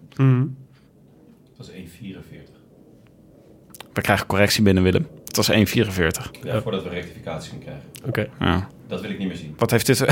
Dat 1.57 1.71
is 1.73 1.83
1,44. 1.83 2.49
We 3.93 4.01
krijgen 4.01 4.27
correctie 4.27 4.63
binnen, 4.63 4.83
Willem. 4.83 5.07
Het 5.25 5.35
was 5.35 5.51
1,44. 5.51 5.55
Ja, 6.43 6.61
voordat 6.61 6.83
we 6.83 6.89
rectificatie 6.89 7.49
kunnen 7.49 7.67
krijgen. 7.67 7.89
Oké. 8.07 8.29
Ja. 8.39 8.67
Dat 8.87 9.01
wil 9.01 9.09
ik 9.09 9.17
niet 9.17 9.27
meer 9.27 9.37
zien. 9.37 9.53
Wat 9.57 9.71
heeft 9.71 9.85
dit... 9.85 10.05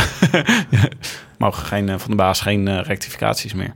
Mogen 1.38 1.66
geen, 1.66 1.90
eh, 1.90 1.98
van 1.98 2.12
de 2.12 2.18
baas 2.18 2.42
geen 2.42 2.68
eh, 2.68 2.82
rectificaties 2.82 3.54
meer. 3.54 3.74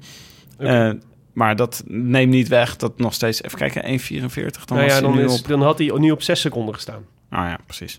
Eh, 0.57 0.91
maar 1.33 1.55
dat 1.55 1.83
neemt 1.87 2.31
niet 2.31 2.47
weg 2.47 2.75
dat 2.75 2.97
nog 2.97 3.13
steeds... 3.13 3.43
Even 3.43 3.57
kijken, 3.57 3.99
1,44. 3.99 4.09
Dan, 4.15 4.31
Nou 4.31 4.81
was 4.81 4.85
ja, 4.85 4.91
hij 4.91 5.01
dan, 5.01 5.15
nu 5.15 5.23
is, 5.23 5.39
op... 5.39 5.47
dan 5.47 5.61
had 5.61 5.77
hij 5.77 5.91
nu 5.97 6.11
op 6.11 6.21
6 6.21 6.41
seconden 6.41 6.73
gestaan. 6.73 7.05
Ah 7.29 7.47
ja, 7.49 7.59
precies. 7.65 7.97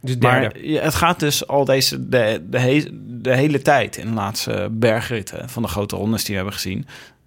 Dus. 0.00 0.16
Maar 0.16 0.52
het 0.62 0.94
gaat 0.94 1.20
dus 1.20 1.46
al 1.46 1.64
deze, 1.64 2.08
de, 2.08 2.42
de, 2.50 2.58
he- 2.58 2.88
de 3.20 3.34
hele 3.34 3.62
tijd 3.62 3.96
in 3.96 4.06
de 4.06 4.14
laatste 4.14 4.68
bergritten 4.72 5.48
van 5.48 5.62
de 5.62 5.68
grote 5.68 5.96
rondes 5.96 6.20
die 6.20 6.30
we 6.30 6.36
hebben 6.36 6.54
gezien, 6.54 6.86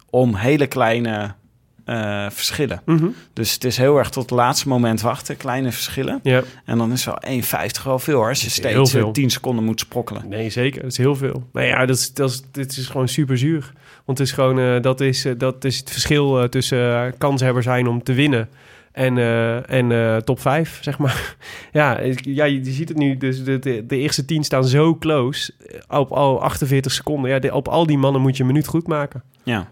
om 0.09 0.35
hele 0.35 0.67
kleine 0.67 1.33
eh, 1.85 2.25
verschillen. 2.29 2.81
Mhm. 2.85 3.07
Dus 3.33 3.53
het 3.53 3.63
is 3.63 3.77
heel 3.77 3.97
erg 3.97 4.09
tot 4.09 4.23
het 4.23 4.31
laatste 4.39 4.67
moment 4.67 5.01
wachten, 5.01 5.37
kleine 5.37 5.71
verschillen. 5.71 6.19
Ja. 6.23 6.41
En 6.65 6.77
dan 6.77 6.91
is 6.91 7.05
wel 7.05 7.21
1,50 7.27 7.83
wel 7.83 7.99
veel 7.99 8.15
hoor, 8.17 8.27
als 8.29 8.41
je 8.41 8.49
steeds 8.49 8.73
heel 8.73 8.83
eh, 8.83 8.89
veel. 8.89 9.11
10 9.11 9.29
seconden 9.29 9.63
moet 9.65 9.79
sprokkelen. 9.79 10.29
Nee, 10.29 10.49
zeker. 10.49 10.81
Dat 10.81 10.91
is 10.91 10.97
heel 10.97 11.15
veel. 11.15 11.47
Maar 11.51 11.65
ja, 11.65 11.85
dat 11.85 11.97
is, 11.97 12.13
dat 12.13 12.29
is, 12.29 12.41
dit 12.51 12.77
is 12.77 12.87
gewoon 12.87 13.07
super 13.07 13.37
zuur. 13.37 13.71
Want 14.05 14.17
het 14.17 14.27
is 14.27 14.33
gewoon, 14.33 14.59
eh, 14.59 14.81
dat, 14.81 15.01
is, 15.01 15.25
dat 15.37 15.63
is 15.65 15.77
het 15.77 15.91
verschil 15.91 16.49
tussen 16.49 17.13
kanshebber 17.17 17.63
zijn 17.63 17.87
om 17.87 18.03
te 18.03 18.13
winnen 18.13 18.49
En, 18.91 19.17
eh, 19.17 19.69
en 19.69 19.91
eh, 19.91 20.17
top 20.17 20.39
5, 20.39 20.77
zeg 20.81 20.97
maar. 20.97 21.35
ja, 21.71 21.99
ja, 22.15 22.45
je, 22.45 22.59
ziet 22.63 22.89
het 22.89 22.97
nu. 22.97 23.17
Dus 23.17 23.43
de, 23.43 23.59
de, 23.59 23.85
de 23.85 23.97
eerste 23.97 24.25
10 24.25 24.43
staan 24.43 24.63
zo 24.65 24.95
close. 24.97 25.53
eh, 25.87 25.99
Op 25.99 26.11
al 26.11 26.41
48 26.41 26.91
seconden. 26.91 27.31
Ja, 27.31 27.39
de- 27.39 27.53
op 27.53 27.67
al 27.67 27.85
die 27.85 27.97
mannen 27.97 28.21
moet 28.21 28.35
je 28.37 28.41
een 28.43 28.47
minuut 28.49 28.67
goed 28.67 28.87
maken. 28.87 29.23
Ja. 29.43 29.67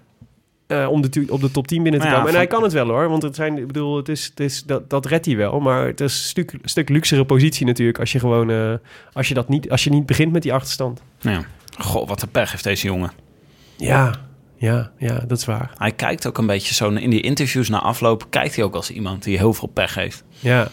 om 0.88 1.02
de, 1.02 1.26
op 1.30 1.42
de 1.42 1.52
top 1.52 1.68
10 1.68 1.84
binnen 1.84 2.02
te 2.02 2.08
ja, 2.08 2.14
komen. 2.14 2.30
En 2.30 2.36
hij 2.36 2.48
kan 2.48 2.64
het 2.64 2.74
wel 2.74 2.88
hoor. 2.88 3.10
Want 3.10 3.24
het 3.24 3.36
zijn, 3.36 3.58
ik 3.58 3.68
bedoel, 3.68 3.98
het 3.98 4.10
is, 4.10 4.26
het 4.26 4.40
is, 4.40 4.64
dat, 4.64 4.90
dat 4.90 5.06
redt 5.06 5.26
hij 5.26 5.36
wel. 5.38 5.60
Maar 5.60 5.86
het 5.86 6.02
is 6.02 6.14
een 6.14 6.20
stuk, 6.28 6.52
een 6.52 6.60
stuk 6.70 6.90
luxere 6.90 7.26
positie 7.26 7.66
natuurlijk. 7.66 8.00
Als 8.00 8.12
je 8.12 8.20
gewoon. 8.20 8.80
als, 9.14 9.28
je 9.28 9.34
dat 9.34 9.50
niet, 9.50 9.70
als 9.72 9.84
je 9.84 9.90
niet 9.90 10.06
begint 10.06 10.32
met 10.32 10.42
die 10.42 10.54
achterstand. 10.54 11.02
ja. 11.20 11.42
Goh, 11.78 12.08
wat 12.08 12.22
een 12.22 12.30
pech 12.30 12.52
heeft 12.52 12.64
deze 12.64 12.88
jongen. 12.88 13.12
Ja, 13.78 14.14
ja, 14.60 14.92
ja, 14.98 15.20
dat 15.28 15.38
is 15.38 15.46
waar. 15.46 15.72
Hij 15.78 15.92
kijkt 15.92 16.28
ook 16.28 16.38
een 16.38 16.46
beetje 16.48 16.74
zo 16.74 16.90
in 16.90 17.10
die 17.10 17.22
interviews 17.22 17.70
na 17.70 17.80
afloop. 17.82 18.26
Kijkt 18.30 18.56
hij 18.56 18.64
ook 18.64 18.76
als 18.76 18.92
iemand 18.92 19.24
die 19.24 19.38
heel 19.38 19.54
veel 19.54 19.68
pech 19.68 19.96
heeft. 19.96 20.24
Ja. 20.40 20.68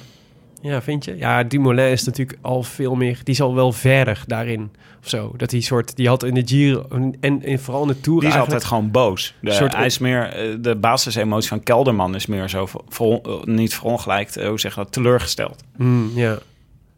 Ja, 0.63 0.83
vind 0.83 1.05
je? 1.05 1.17
Ja, 1.17 1.43
Dumoulin 1.43 1.91
is 1.91 2.05
natuurlijk 2.05 2.39
al 2.41 2.63
veel 2.63 2.95
meer... 2.95 3.21
Die 3.25 3.35
is 3.35 3.41
al 3.41 3.55
wel 3.55 3.73
verder 3.73 4.23
daarin. 4.27 4.71
Of 5.03 5.09
zo. 5.09 5.35
Dat 5.37 5.51
hij 5.51 5.61
soort... 5.61 5.97
Die 5.97 6.09
had 6.09 6.23
in 6.23 6.35
de 6.35 6.43
Giro... 6.45 6.87
En, 7.21 7.43
en 7.43 7.59
vooral 7.59 7.83
in 7.83 7.89
de 7.89 8.01
Tour 8.01 8.21
Die 8.21 8.29
is 8.29 8.37
altijd 8.37 8.65
gewoon 8.65 8.91
boos. 8.91 9.35
De, 9.41 9.53
Soort- 9.53 9.77
hij 9.77 9.87
is 9.87 9.99
meer, 9.99 10.23
eh, 10.33 10.55
de 10.61 10.77
basisemotie 10.77 11.49
van 11.49 11.63
Kelderman 11.63 12.15
is 12.15 12.27
meer 12.27 12.49
zo, 12.49 12.67
ver- 12.67 12.81
eh, 13.23 13.43
niet 13.45 13.75
verongelijkt, 13.75 14.37
eh, 14.37 14.49
hoe 14.49 14.61
zeg 14.61 14.75
dat, 14.75 14.93
teleurgesteld. 14.93 15.63
Mm, 15.77 16.11
ja. 16.15 16.39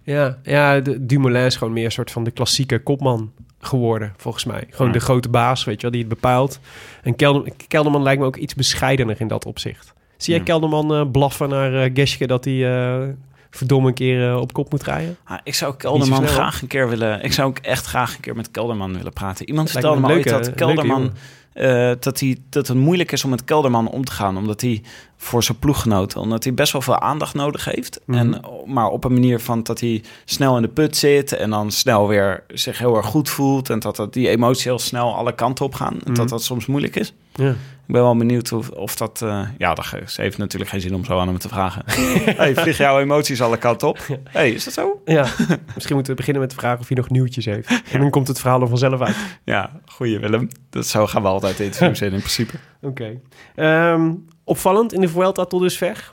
Ja, 0.02 0.38
ja 0.42 0.80
de, 0.80 1.06
Dumoulin 1.06 1.44
is 1.44 1.56
gewoon 1.56 1.72
meer 1.72 1.84
een 1.84 1.92
soort 1.92 2.10
van 2.10 2.24
de 2.24 2.30
klassieke 2.30 2.78
kopman 2.82 3.32
geworden, 3.60 4.12
volgens 4.16 4.44
mij. 4.44 4.66
Gewoon 4.70 4.86
Ja. 4.86 4.92
de 4.92 5.00
grote 5.00 5.28
baas, 5.28 5.64
weet 5.64 5.76
je 5.76 5.82
wel, 5.82 5.90
die 5.90 6.00
het 6.00 6.08
bepaalt. 6.08 6.60
En 7.02 7.16
Kelder, 7.16 7.52
Kelderman 7.68 8.02
lijkt 8.02 8.20
me 8.20 8.26
ook 8.26 8.36
iets 8.36 8.54
bescheidener 8.54 9.20
in 9.20 9.28
dat 9.28 9.46
opzicht. 9.46 9.94
Zie 10.16 10.30
jij 10.30 10.38
Ja. 10.38 10.44
Kelderman 10.44 10.94
eh, 10.94 11.10
blaffen 11.10 11.48
naar 11.48 11.74
eh 11.84 11.90
Geske 11.94 12.26
dat 12.26 12.44
hij 12.44 12.76
eh, 12.76 13.08
verdomme 13.50 13.88
een 13.88 13.94
keer 13.94 14.28
eh, 14.28 14.40
op 14.40 14.52
kop 14.52 14.70
moet 14.70 14.82
rijden? 14.82 15.16
Ah, 15.24 15.38
ik 15.44 15.54
zou 15.54 15.74
Kelderman 15.76 16.26
graag 16.26 16.62
een 16.62 16.68
keer 16.68 16.88
willen, 16.88 17.22
ik 17.24 17.32
zou 17.32 17.48
ook 17.48 17.58
echt 17.58 17.86
graag 17.86 18.14
een 18.14 18.20
keer 18.20 18.36
met 18.36 18.50
Kelderman 18.50 18.96
willen 18.96 19.12
praten. 19.12 19.48
Iemand 19.48 19.72
Lijkt 19.72 19.86
vertelde 19.88 20.08
me 20.08 20.14
ooit 20.14 20.28
dat 20.28 20.54
Kelderman, 20.54 21.12
eh, 21.52 21.92
dat, 22.00 22.20
hij, 22.20 22.36
dat 22.50 22.66
het 22.68 22.76
moeilijk 22.76 23.12
is 23.12 23.24
om 23.24 23.30
met 23.30 23.44
Kelderman 23.44 23.88
om 23.88 24.04
te 24.04 24.12
gaan, 24.12 24.36
omdat 24.36 24.60
hij 24.60 24.82
voor 25.16 25.42
zijn 25.42 25.58
ploeggenoten, 25.58 26.20
omdat 26.20 26.44
hij 26.44 26.54
best 26.54 26.72
wel 26.72 26.82
veel 26.82 26.98
aandacht 27.00 27.34
nodig 27.34 27.64
heeft. 27.64 28.00
Mhm. 28.04 28.18
En, 28.18 28.40
maar 28.66 28.88
op 28.88 29.04
een 29.04 29.12
manier 29.12 29.40
van 29.40 29.62
dat 29.62 29.80
hij 29.80 30.02
snel 30.24 30.56
in 30.56 30.62
de 30.62 30.68
put 30.68 30.96
zit 30.96 31.32
en 31.32 31.50
dan 31.50 31.70
snel 31.70 32.08
weer 32.08 32.44
zich 32.48 32.78
heel 32.78 32.96
erg 32.96 33.06
goed 33.06 33.28
voelt 33.30 33.70
en 33.70 33.78
dat, 33.78 33.96
dat 33.96 34.12
die 34.12 34.28
emoties 34.28 34.64
heel 34.64 34.78
snel 34.78 35.14
alle 35.16 35.34
kanten 35.34 35.64
op 35.64 35.74
gaan. 35.74 35.92
En 35.92 36.00
Mhm. 36.04 36.14
dat 36.14 36.28
dat 36.28 36.42
soms 36.42 36.66
moeilijk 36.66 36.96
is. 36.96 37.14
Ja. 37.34 37.54
Ik 37.88 37.94
ben 37.94 38.02
wel 38.02 38.16
benieuwd 38.16 38.52
of, 38.52 38.68
of 38.70 38.96
dat... 38.96 39.22
eh, 39.22 39.48
ja, 39.58 39.74
dat 39.74 39.86
ze 40.06 40.20
heeft 40.22 40.38
natuurlijk 40.38 40.70
geen 40.70 40.80
zin 40.80 40.94
om 40.94 41.04
zo 41.04 41.18
aan 41.18 41.28
hem 41.28 41.38
te 41.38 41.48
vragen. 41.48 41.82
hey, 42.36 42.54
vlieg 42.54 42.76
jouw 42.76 42.98
emoties 43.00 43.42
alle 43.42 43.56
kanten 43.56 43.88
op? 43.88 43.98
hey, 44.24 44.50
is 44.50 44.64
dat 44.64 44.72
zo? 44.72 45.02
Ja, 45.04 45.26
misschien 45.74 45.94
moeten 45.94 46.12
we 46.12 46.14
beginnen 46.18 46.42
met 46.42 46.50
de 46.50 46.56
vraag 46.56 46.78
of 46.78 46.88
hij 46.88 46.96
nog 46.96 47.10
nieuwtjes 47.10 47.44
heeft. 47.44 47.82
En 47.92 48.00
dan 48.00 48.10
komt 48.10 48.28
het 48.28 48.40
verhaal 48.40 48.60
er 48.60 48.68
vanzelf 48.68 49.00
uit. 49.00 49.16
Ja, 49.44 49.70
goeie 49.86 50.18
Willem. 50.18 50.48
Dat 50.70 50.86
zo 50.86 51.06
gaan 51.06 51.22
we 51.22 51.28
altijd 51.28 51.60
interviews 51.60 52.00
in, 52.00 52.12
in 52.12 52.18
principe. 52.18 52.54
Oké. 52.82 53.20
Ehm, 53.54 54.12
opvallend 54.44 54.92
in 54.92 55.00
de 55.00 55.08
Vuelta 55.08 55.44
tot 55.44 55.60
dusver. 55.60 56.10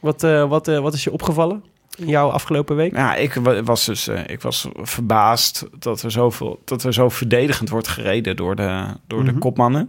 Wat, 0.00 0.22
eh, 0.22 0.48
wat, 0.48 0.68
eh, 0.68 0.78
wat 0.78 0.94
is 0.94 1.04
je 1.04 1.12
opgevallen 1.12 1.64
in 1.96 2.06
jouw 2.08 2.28
afgelopen 2.30 2.76
week? 2.76 2.96
Ja, 2.96 3.14
ik 3.14 3.34
wa- 3.34 3.62
was 3.62 3.84
dus 3.84 4.08
ik 4.26 4.40
was 4.42 4.68
verbaasd 4.74 5.66
dat 5.78 6.02
er, 6.02 6.10
zoveel, 6.10 6.60
dat 6.64 6.82
er 6.82 6.92
zo 6.92 7.08
verdedigend 7.08 7.68
wordt 7.68 7.88
gereden 7.88 8.36
door 8.36 8.56
de, 8.56 8.84
door 9.06 9.24
de 9.24 9.30
Mhm. 9.30 9.40
kopmannen. 9.40 9.88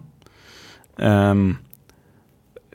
Ehm, 1.02 1.54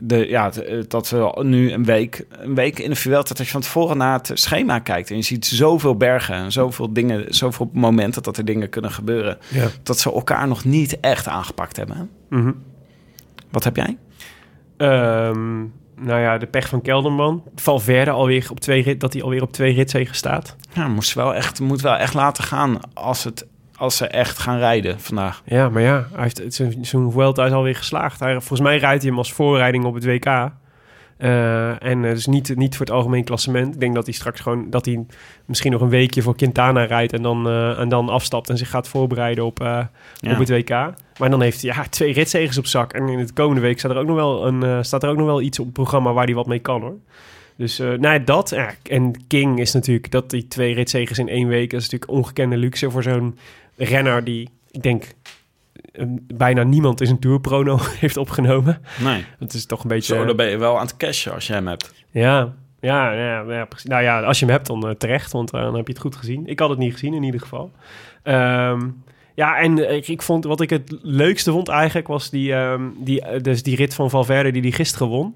de, 0.01 0.29
ja, 0.29 0.53
eh, 0.53 0.83
dat 0.89 1.11
we 1.11 1.33
nu 1.43 1.73
een 1.73 1.85
week, 1.85 2.27
een 2.31 2.55
week 2.55 2.79
in 2.79 2.91
de 2.91 2.97
Vuelta, 2.97 3.35
dat 3.35 3.47
je 3.47 3.53
van 3.53 3.61
tevoren 3.61 3.97
naar 3.97 4.13
het 4.19 4.31
schema 4.35 4.79
kijkt 4.79 5.11
en 5.11 5.17
je 5.17 5.23
ziet 5.23 5.47
zoveel 5.47 5.97
bergen 5.97 6.35
en 6.35 6.53
zoveel 6.53 6.93
dingen, 6.93 7.35
zoveel 7.35 7.71
momenten 7.73 8.23
dat 8.23 8.37
er 8.37 8.45
dingen 8.45 8.69
kunnen 8.69 8.91
gebeuren, 8.91 9.39
Ja. 9.49 9.67
dat 9.83 9.99
ze 9.99 10.13
elkaar 10.13 10.49
nog 10.49 10.65
niet 10.65 11.01
echt 11.01 11.29
aangepakt 11.29 11.77
hebben. 11.77 12.11
Mhm. 12.29 12.53
Wat 13.51 13.65
heb 13.65 13.77
jij? 13.77 13.97
Ehm, 14.77 15.59
nou 16.01 16.21
ja, 16.21 16.39
de 16.39 16.47
pech 16.47 16.69
van 16.69 16.83
Kelderman. 16.83 17.43
Valverde 17.55 18.11
alweer 18.11 18.47
op 18.51 18.61
twee 18.61 18.83
rit, 18.83 19.01
dat 19.01 19.13
hij 19.13 19.23
alweer 19.23 19.43
op 19.43 19.53
twee 19.53 19.75
ritzegen 19.75 20.15
staat. 20.15 20.57
Ja, 20.73 20.89
moest 20.89 21.15
wel 21.15 21.35
echt, 21.35 21.61
moet 21.61 21.81
wel 21.81 21.97
echt 21.97 22.15
laten 22.15 22.45
gaan 22.45 22.79
als, 22.95 23.25
het, 23.25 23.47
als 23.77 23.97
ze 23.97 24.07
echt 24.07 24.39
gaan 24.39 24.59
rijden 24.59 25.01
vandaag. 25.01 25.43
Ja, 25.45 25.69
maar 25.69 25.83
ja, 25.83 26.09
hij 26.13 26.23
heeft, 26.23 26.55
zijn, 26.55 26.85
zijn 26.85 27.13
Vuelta 27.13 27.47
is 27.47 27.53
alweer 27.53 27.77
geslaagd. 27.77 28.21
Hij, 28.21 28.33
volgens 28.33 28.61
mij 28.61 28.79
rijdt 28.79 29.03
hij 29.03 29.11
hem 29.11 29.19
als 29.19 29.33
voorrijding 29.33 29.85
op 29.85 29.95
het 29.95 30.05
WK. 30.05 30.51
Eh, 31.17 31.83
en 31.83 32.05
eh, 32.05 32.11
dus 32.11 32.27
niet, 32.27 32.57
niet 32.57 32.77
voor 32.77 32.87
het 32.87 32.95
algemeen 32.95 33.25
klassement. 33.25 33.75
Ik 33.75 33.81
denk 33.81 33.95
dat 33.95 34.05
hij 34.05 34.15
straks 34.15 34.41
gewoon 34.41 34.71
dat 34.71 34.85
hij 34.85 35.07
misschien 35.45 35.73
nog 35.73 35.81
een 35.81 35.89
weekje 35.89 36.23
voor 36.23 36.37
Quintana 36.37 36.85
rijdt 36.85 37.13
en 37.13 37.23
dan, 37.23 37.49
eh, 37.49 37.79
en 37.79 37.89
dan 37.89 38.09
afstapt 38.09 38.51
en 38.51 38.59
zich 38.59 38.71
gaat 38.71 38.89
voorbereiden 38.89 39.45
op, 39.45 39.59
Ja. 39.59 39.91
op 40.21 40.39
het 40.39 40.49
WK. 40.49 40.71
Maar 41.19 41.31
dan 41.31 41.43
heeft 41.43 41.63
hij 41.63 41.75
ja, 41.75 41.85
twee 41.89 42.13
ritzegers 42.13 42.59
op 42.59 42.67
zak. 42.67 42.93
En 42.93 43.09
in 43.09 43.27
de 43.27 43.33
komende 43.33 43.61
week 43.61 43.79
staat 43.79 43.91
er 43.91 43.97
ook 43.97 44.07
nog 44.07 44.17
wel, 44.17 44.47
een, 44.47 44.85
staat 44.85 45.03
er 45.03 45.09
ook 45.09 45.17
nog 45.17 45.27
wel 45.27 45.41
iets 45.41 45.59
op 45.59 45.65
het 45.65 45.75
programma 45.75 46.13
waar 46.13 46.25
hij 46.25 46.35
wat 46.35 46.47
mee 46.47 46.59
kan 46.59 46.81
hoor. 46.81 46.97
Dus 47.57 47.79
eh 47.79 47.87
nou 47.87 48.15
ja, 48.15 48.19
dat. 48.19 48.57
En 48.83 49.27
King 49.27 49.61
is 49.61 49.73
natuurlijk 49.73 50.11
dat 50.11 50.31
die 50.31 50.49
twee 50.49 50.75
ritzegers 50.75 51.19
in 51.19 51.29
één 51.29 51.49
week. 51.49 51.71
Dat 51.71 51.81
is 51.81 51.89
natuurlijk 51.91 52.19
ongekende 52.19 52.57
luxe 52.57 52.91
voor 52.91 53.03
zo'n 53.03 53.39
renner 53.77 54.25
die, 54.25 54.49
ik 54.71 54.83
denk, 54.83 55.05
eh, 55.93 56.05
bijna 56.35 56.63
niemand 56.63 57.01
in 57.01 57.07
zijn 57.07 57.19
tourprono 57.19 57.79
heeft 58.01 58.17
opgenomen. 58.17 58.81
Nee. 59.01 59.25
Het 59.39 59.55
is 59.55 59.67
toch 59.67 59.83
een 59.83 59.89
beetje... 59.89 60.15
Zo, 60.15 60.25
dan 60.25 60.37
ben 60.37 60.47
je 60.47 60.57
wel 60.57 60.79
aan 60.79 60.87
het 60.87 60.97
cashen 60.97 61.33
als 61.33 61.47
je 61.47 61.53
hem 61.53 61.67
hebt. 61.67 62.05
Ja, 62.11 62.55
ja, 62.81 63.13
ja, 63.13 63.41
ja, 63.41 63.65
precies. 63.65 63.91
Nou 63.91 64.03
ja, 64.03 64.23
als 64.23 64.39
je 64.39 64.45
hem 64.45 64.55
hebt, 64.55 64.67
dan 64.67 64.89
eh, 64.89 64.95
terecht, 64.95 65.33
want 65.33 65.53
eh, 65.53 65.61
dan 65.61 65.75
heb 65.75 65.87
je 65.87 65.93
het 65.93 66.03
goed 66.03 66.17
gezien. 66.17 66.47
Ik 66.47 66.59
had 66.59 66.69
het 66.69 66.79
niet 66.79 66.93
gezien, 66.93 67.15
in 67.15 67.23
ieder 67.23 67.41
geval. 67.41 67.71
Ehm, 68.23 68.89
ja, 69.35 69.59
en 69.59 69.95
ik, 69.95 70.09
ik 70.09 70.23
vond, 70.23 70.45
wat 70.45 70.61
ik 70.61 70.71
het 70.71 70.97
leukste 71.03 71.51
vond 71.51 71.69
eigenlijk, 71.69 72.07
was 72.07 72.31
die, 72.31 72.55
ehm, 72.55 72.83
die, 72.99 73.41
dus 73.41 73.63
die 73.63 73.77
rit 73.77 73.95
van 73.95 74.11
Valverde 74.11 74.51
die 74.51 74.63
die 74.63 74.73
gisteren 74.73 75.09
won. 75.09 75.35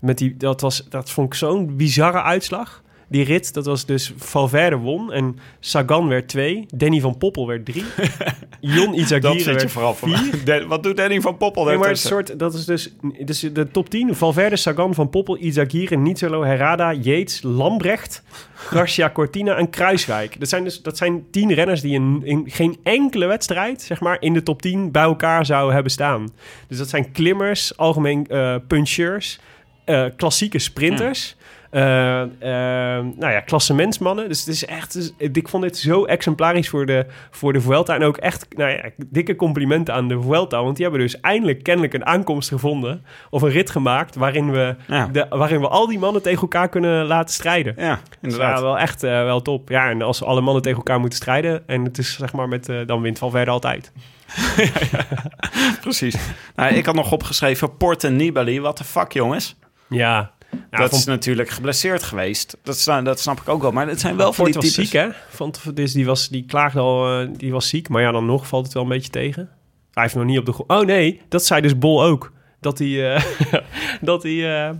Met 0.00 0.18
die, 0.18 0.36
dat, 0.36 0.60
was, 0.60 0.88
dat 0.88 1.10
vond 1.10 1.26
ik 1.26 1.34
zo'n 1.34 1.76
bizarre 1.76 2.22
uitslag. 2.22 2.82
Die 3.12 3.24
rit, 3.24 3.54
dat 3.54 3.66
was 3.66 3.86
dus 3.86 4.12
Valverde 4.16 4.76
won 4.76 5.12
en 5.12 5.38
Sagan 5.60 6.08
werd 6.08 6.28
twee, 6.28 6.66
Danny 6.74 7.00
van 7.00 7.18
Poppel 7.18 7.46
werd 7.46 7.64
drie, 7.64 7.84
Jon 8.60 8.94
Izagirre 8.94 9.52
werd 9.52 9.72
vier. 9.96 10.44
De- 10.44 10.66
wat 10.66 10.82
doet 10.82 10.96
Danny 10.96 11.20
van 11.20 11.36
Poppel 11.36 11.64
Nee, 11.64 11.76
maar 11.76 11.88
een 11.88 11.96
soort, 11.96 12.38
dat 12.38 12.54
is 12.54 12.64
dus, 12.64 12.94
dus 13.24 13.40
de 13.40 13.70
top 13.70 13.90
10. 13.90 14.14
Valverde, 14.14 14.56
Sagan, 14.56 14.94
Van 14.94 15.10
Poppel, 15.10 15.38
Izagirre, 15.38 15.96
Nizzolo, 15.96 16.44
Herrada, 16.44 16.92
Yates, 16.92 17.42
Lambrecht, 17.42 18.22
Garcia 18.54 19.10
Cortina 19.10 19.56
en 19.56 19.70
Kruiswijk. 19.70 20.40
Dat 20.40 20.48
zijn 20.48 20.64
dus 20.64 20.82
dat 20.82 20.96
zijn 20.96 21.24
tien 21.30 21.52
renners 21.54 21.80
die 21.80 21.94
in, 21.94 22.20
in 22.24 22.44
geen 22.46 22.76
enkele 22.82 23.26
wedstrijd, 23.26 23.82
zeg 23.82 24.00
maar, 24.00 24.16
in 24.20 24.32
de 24.32 24.42
top 24.42 24.62
10 24.62 24.90
bij 24.90 25.02
elkaar 25.02 25.46
zouden 25.46 25.74
hebben 25.74 25.92
staan. 25.92 26.28
Dus 26.68 26.78
dat 26.78 26.88
zijn 26.88 27.12
klimmers, 27.12 27.76
algemeen 27.76 28.26
eh 28.26 28.54
puncheurs, 28.66 29.38
eh, 29.84 30.04
klassieke 30.16 30.58
sprinters. 30.58 31.36
Nou 31.80 33.32
ja, 33.32 33.40
klassementsmannen. 33.40 34.28
Dus 34.28 34.38
het 34.38 34.48
is 34.48 34.64
echt, 34.64 34.92
dus, 34.92 35.12
ik 35.32 35.48
vond 35.48 35.62
dit 35.62 35.76
zo 35.78 36.04
exemplarisch 36.04 36.68
voor 36.68 36.86
de, 36.86 37.06
voor 37.30 37.52
de 37.52 37.60
Vuelta. 37.60 37.94
En 37.94 38.02
ook 38.02 38.16
echt, 38.16 38.46
nou 38.56 38.70
ja, 38.70 38.82
dikke 39.06 39.36
complimenten 39.36 39.94
aan 39.94 40.08
de 40.08 40.20
Vuelta. 40.22 40.62
Want 40.62 40.76
die 40.76 40.84
hebben 40.86 41.02
dus 41.02 41.20
eindelijk 41.20 41.62
kennelijk 41.62 41.94
een 41.94 42.06
aankomst 42.06 42.48
gevonden. 42.48 43.04
Of 43.30 43.42
een 43.42 43.50
rit 43.50 43.70
gemaakt 43.70 44.14
waarin 44.14 44.50
we, 44.52 44.74
Ja. 44.86 45.06
de, 45.12 45.26
waarin 45.28 45.60
we 45.60 45.68
al 45.68 45.86
die 45.86 45.98
mannen 45.98 46.22
tegen 46.22 46.40
elkaar 46.42 46.68
kunnen 46.68 47.04
laten 47.06 47.34
strijden. 47.34 47.74
Ja, 47.76 47.94
Dus 47.94 48.18
inderdaad. 48.22 48.56
ja, 48.58 48.62
wel 48.62 48.78
echt 48.78 49.02
eh, 49.02 49.10
wel 49.10 49.42
top. 49.42 49.68
Ja, 49.68 49.90
en 49.90 50.02
als 50.02 50.22
alle 50.24 50.40
mannen 50.40 50.62
tegen 50.62 50.78
elkaar 50.78 51.00
moeten 51.00 51.18
strijden... 51.18 51.62
en 51.66 51.84
het 51.84 51.98
is 51.98 52.16
zeg 52.16 52.32
maar 52.32 52.48
met... 52.48 52.68
eh, 52.68 52.76
dan 52.86 53.00
wint 53.00 53.18
Valverde 53.18 53.50
altijd. 53.50 53.92
Precies. 55.80 56.16
Nou, 56.56 56.74
ik 56.74 56.86
had 56.86 56.94
nog 56.94 57.12
opgeschreven 57.12 57.76
Port 57.76 58.04
en 58.04 58.16
Nibali. 58.16 58.60
Wat 58.60 58.78
de 58.78 58.84
fuck, 58.84 59.12
jongens? 59.12 59.56
Ja. 59.88 60.30
Nou, 60.52 60.82
dat 60.82 60.90
van- 60.90 60.98
is 60.98 61.04
natuurlijk 61.04 61.48
geblesseerd 61.50 62.02
geweest. 62.02 62.56
Dat, 62.62 63.04
dat 63.04 63.20
snap 63.20 63.40
ik 63.40 63.48
ook 63.48 63.62
wel. 63.62 63.70
Maar 63.72 63.88
het 63.88 64.00
zijn 64.00 64.16
wel 64.16 64.32
van 64.32 64.34
Ford 64.34 64.52
die 64.52 64.62
was 64.62 64.72
types... 64.72 64.90
ziek, 64.90 65.00
hè? 65.00 65.08
Want 65.38 65.76
dus 65.76 65.92
die, 65.92 66.06
was, 66.06 66.28
die 66.28 66.44
klaagde 66.44 66.80
al, 66.80 67.20
eh, 67.20 67.28
die 67.36 67.52
was 67.52 67.68
ziek. 67.68 67.88
Maar 67.88 68.02
ja, 68.02 68.10
dan 68.12 68.26
nog 68.26 68.46
valt 68.46 68.64
het 68.64 68.74
wel 68.74 68.82
een 68.82 68.88
beetje 68.88 69.10
tegen. 69.10 69.50
Hij 69.92 70.02
heeft 70.02 70.14
nog 70.14 70.24
niet 70.24 70.38
op 70.38 70.46
de. 70.46 70.66
Oh 70.66 70.80
nee, 70.80 71.20
dat 71.28 71.44
zei 71.44 71.60
dus 71.60 71.78
Bol 71.78 72.04
ook. 72.04 72.32
Dat 72.60 72.78
hij, 72.78 73.14
eh, 73.14 73.22
dat 74.00 74.22
hij, 74.22 74.66
eh, 74.66 74.74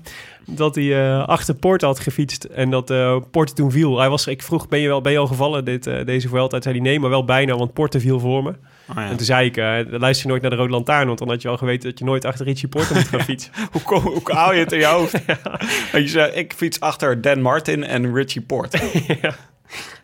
dat 0.46 0.74
hij 0.74 1.18
achter 1.18 1.54
Poort 1.54 1.82
had 1.82 2.00
gefietst 2.00 2.44
en 2.44 2.70
dat 2.70 2.86
Poort 3.30 3.56
toen 3.56 3.70
viel. 3.70 3.98
Hij 3.98 4.08
was, 4.08 4.26
ik 4.26 4.42
vroeg, 4.42 4.68
ben 4.68 4.78
je, 4.78 4.88
wel, 4.88 5.00
ben 5.00 5.12
je 5.12 5.18
al 5.18 5.26
gevallen 5.26 5.64
dit, 5.64 5.84
deze 5.84 6.28
Vuelta? 6.28 6.48
Toen 6.48 6.62
zei 6.62 6.74
hij 6.74 6.84
nee, 6.84 7.00
maar 7.00 7.10
wel 7.10 7.24
bijna, 7.24 7.56
want 7.56 7.72
Porte 7.72 8.00
viel 8.00 8.20
voor 8.20 8.42
me. 8.42 8.54
Oh, 8.96 9.02
ja. 9.02 9.08
En 9.08 9.16
toen 9.16 9.26
zei 9.26 9.46
ik, 9.46 9.56
eh, 9.56 9.78
luister 9.88 10.22
je 10.22 10.28
nooit 10.28 10.42
naar 10.42 10.50
de 10.50 10.56
Rode 10.56 10.70
Lantaarn, 10.72 11.06
want 11.06 11.18
dan 11.18 11.28
had 11.28 11.42
je 11.42 11.48
wel 11.48 11.56
geweten 11.56 11.88
dat 11.90 11.98
je 11.98 12.04
nooit 12.04 12.24
achter 12.24 12.44
Richie 12.46 12.68
Porte 12.68 12.94
moet 12.94 13.08
gaan 13.08 13.20
fietsen. 13.30 13.52
Hoe, 13.70 13.82
kom- 13.82 14.00
hoe 14.02 14.20
haal 14.24 14.52
je 14.52 14.60
het 14.60 14.72
in 14.72 14.78
je 14.78 14.86
hoofd? 14.86 15.12
Je 15.92 16.08
zei, 16.08 16.32
ik 16.32 16.52
fiets 16.52 16.80
achter 16.80 17.20
Dan 17.20 17.40
Martin 17.42 17.84
en 17.84 18.14
Richie 18.14 18.42
Port. 18.42 18.82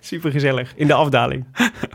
Super 0.01 0.30
gezellig, 0.30 0.72
in 0.76 0.86
de 0.86 0.93
afdaling. 0.95 1.45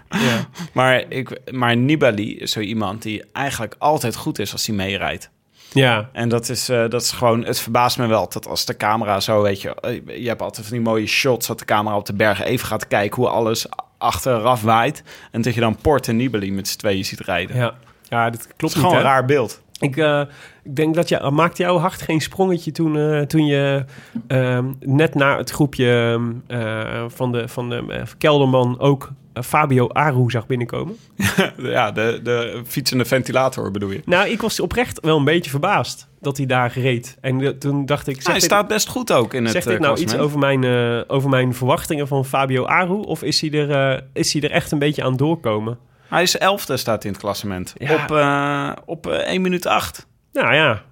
ja. 0.10 0.48
Maar, 0.74 1.04
ik, 1.10 1.52
maar 1.52 1.78
Nibali 1.78 2.38
is 2.38 2.52
zo 2.52 2.60
iemand 2.60 3.02
die 3.02 3.24
eigenlijk 3.34 3.76
altijd 3.78 4.16
goed 4.16 4.40
is 4.40 4.52
als 4.52 4.66
hij 4.68 4.76
meerijdt. 4.76 5.30
Ja, 5.74 6.10
En 6.12 6.30
dat 6.30 6.50
is, 6.50 6.70
eh, 6.70 6.90
dat 6.90 7.02
is 7.02 7.12
gewoon, 7.12 7.46
het 7.46 7.60
verbaast 7.60 7.98
me 7.98 8.08
wel 8.08 8.30
dat 8.30 8.48
als 8.48 8.66
de 8.66 8.78
camera 8.78 9.20
zo, 9.20 9.42
weet 9.42 9.62
je, 9.62 9.76
eh, 9.76 10.22
je 10.22 10.28
hebt 10.28 10.42
altijd 10.42 10.68
van 10.68 10.76
die 10.76 10.86
mooie 10.86 11.08
shots 11.08 11.48
dat 11.48 11.60
de 11.60 11.66
camera 11.66 11.96
op 11.98 12.06
de 12.06 12.14
bergen 12.14 12.46
even 12.46 12.68
gaat 12.68 12.88
kijken 12.88 13.16
hoe 13.16 13.30
alles 13.32 13.66
achteraf 14.04 14.62
waait. 14.62 15.04
En 15.32 15.42
dat 15.42 15.54
je 15.54 15.60
dan 15.60 15.78
Port 15.82 16.08
en 16.08 16.16
Nibali 16.16 16.52
met 16.52 16.68
z'n 16.68 16.78
tweeën 16.78 17.06
ziet 17.06 17.20
rijden. 17.20 17.56
ja. 17.56 17.74
ja 18.04 18.30
dat 18.30 18.42
Het 18.44 18.54
klopt 18.56 18.74
is 18.74 18.80
gewoon 18.80 18.96
niet, 18.96 19.04
een 19.04 19.10
raar 19.10 19.26
beeld. 19.26 19.62
Ik, 19.80 19.98
eh, 19.98 20.22
ik 20.64 20.76
denk 20.76 20.96
dat 20.96 21.10
je 21.10 21.30
maakte 21.34 21.62
jouw 21.62 21.78
hart 21.78 22.02
geen 22.02 22.22
sprongetje 22.22 22.72
toen, 22.72 22.98
eh, 22.98 23.22
toen 23.22 23.46
je 23.46 23.86
ehm, 24.28 24.72
net 24.80 25.16
na 25.16 25.38
het 25.38 25.50
groepje 25.50 25.90
ehm, 25.90 26.60
eh, 26.62 27.06
van 27.08 27.32
de, 27.32 27.48
van 27.48 27.70
de 27.70 28.04
Kelderman 28.18 28.80
ook 28.80 29.12
Fabio 29.42 29.88
Aru 29.90 30.30
zag 30.32 30.48
binnenkomen. 30.48 30.98
ja, 31.58 31.92
de, 31.92 32.20
de 32.24 32.62
fietsende 32.68 33.06
ventilator 33.06 33.72
bedoel 33.72 33.92
je. 33.92 34.02
Nou, 34.06 34.30
ik 34.30 34.42
was 34.42 34.60
oprecht 34.60 35.00
wel 35.02 35.18
een 35.18 35.24
beetje 35.24 35.52
verbaasd 35.52 36.08
dat 36.20 36.38
hij 36.38 36.46
daar 36.46 36.72
reed. 36.76 37.18
En 37.22 37.42
eh, 37.42 37.50
toen 37.50 37.86
dacht 37.86 38.08
ik, 38.08 38.24
hij 38.24 38.34
dit, 38.34 38.44
staat 38.44 38.68
best 38.68 38.88
goed 38.88 39.12
ook 39.12 39.34
in 39.34 39.44
het 39.44 39.52
zegt 39.52 39.66
dit 39.66 39.76
eh, 39.76 39.82
nou 39.82 40.00
iets 40.00 40.18
over 40.18 40.40
mijn, 40.40 40.64
eh, 40.64 41.02
over 41.08 41.30
mijn 41.30 41.54
verwachtingen 41.54 42.08
van 42.08 42.26
Fabio 42.26 42.66
Aru? 42.66 42.94
Of 42.94 43.24
is 43.24 43.42
hij, 43.42 43.52
er, 43.52 43.96
eh, 43.96 44.02
is 44.14 44.34
hij 44.34 44.42
er 44.42 44.52
echt 44.52 44.72
een 44.72 44.80
beetje 44.80 45.04
aan 45.04 45.16
doorkomen? 45.16 45.80
Hij 46.14 46.22
is 46.22 46.38
elfde 46.38 46.78
staat 46.78 47.04
in 47.04 47.12
het 47.12 47.20
klassement. 47.20 47.74
Ja. 47.78 47.94
Op, 47.94 48.12
eh, 48.12 48.72
op 48.86 49.08
eh, 49.08 49.32
1 49.32 49.42
minuut 49.42 49.66
8. 49.66 50.08
Nou 50.32 50.54
ja. 50.54 50.84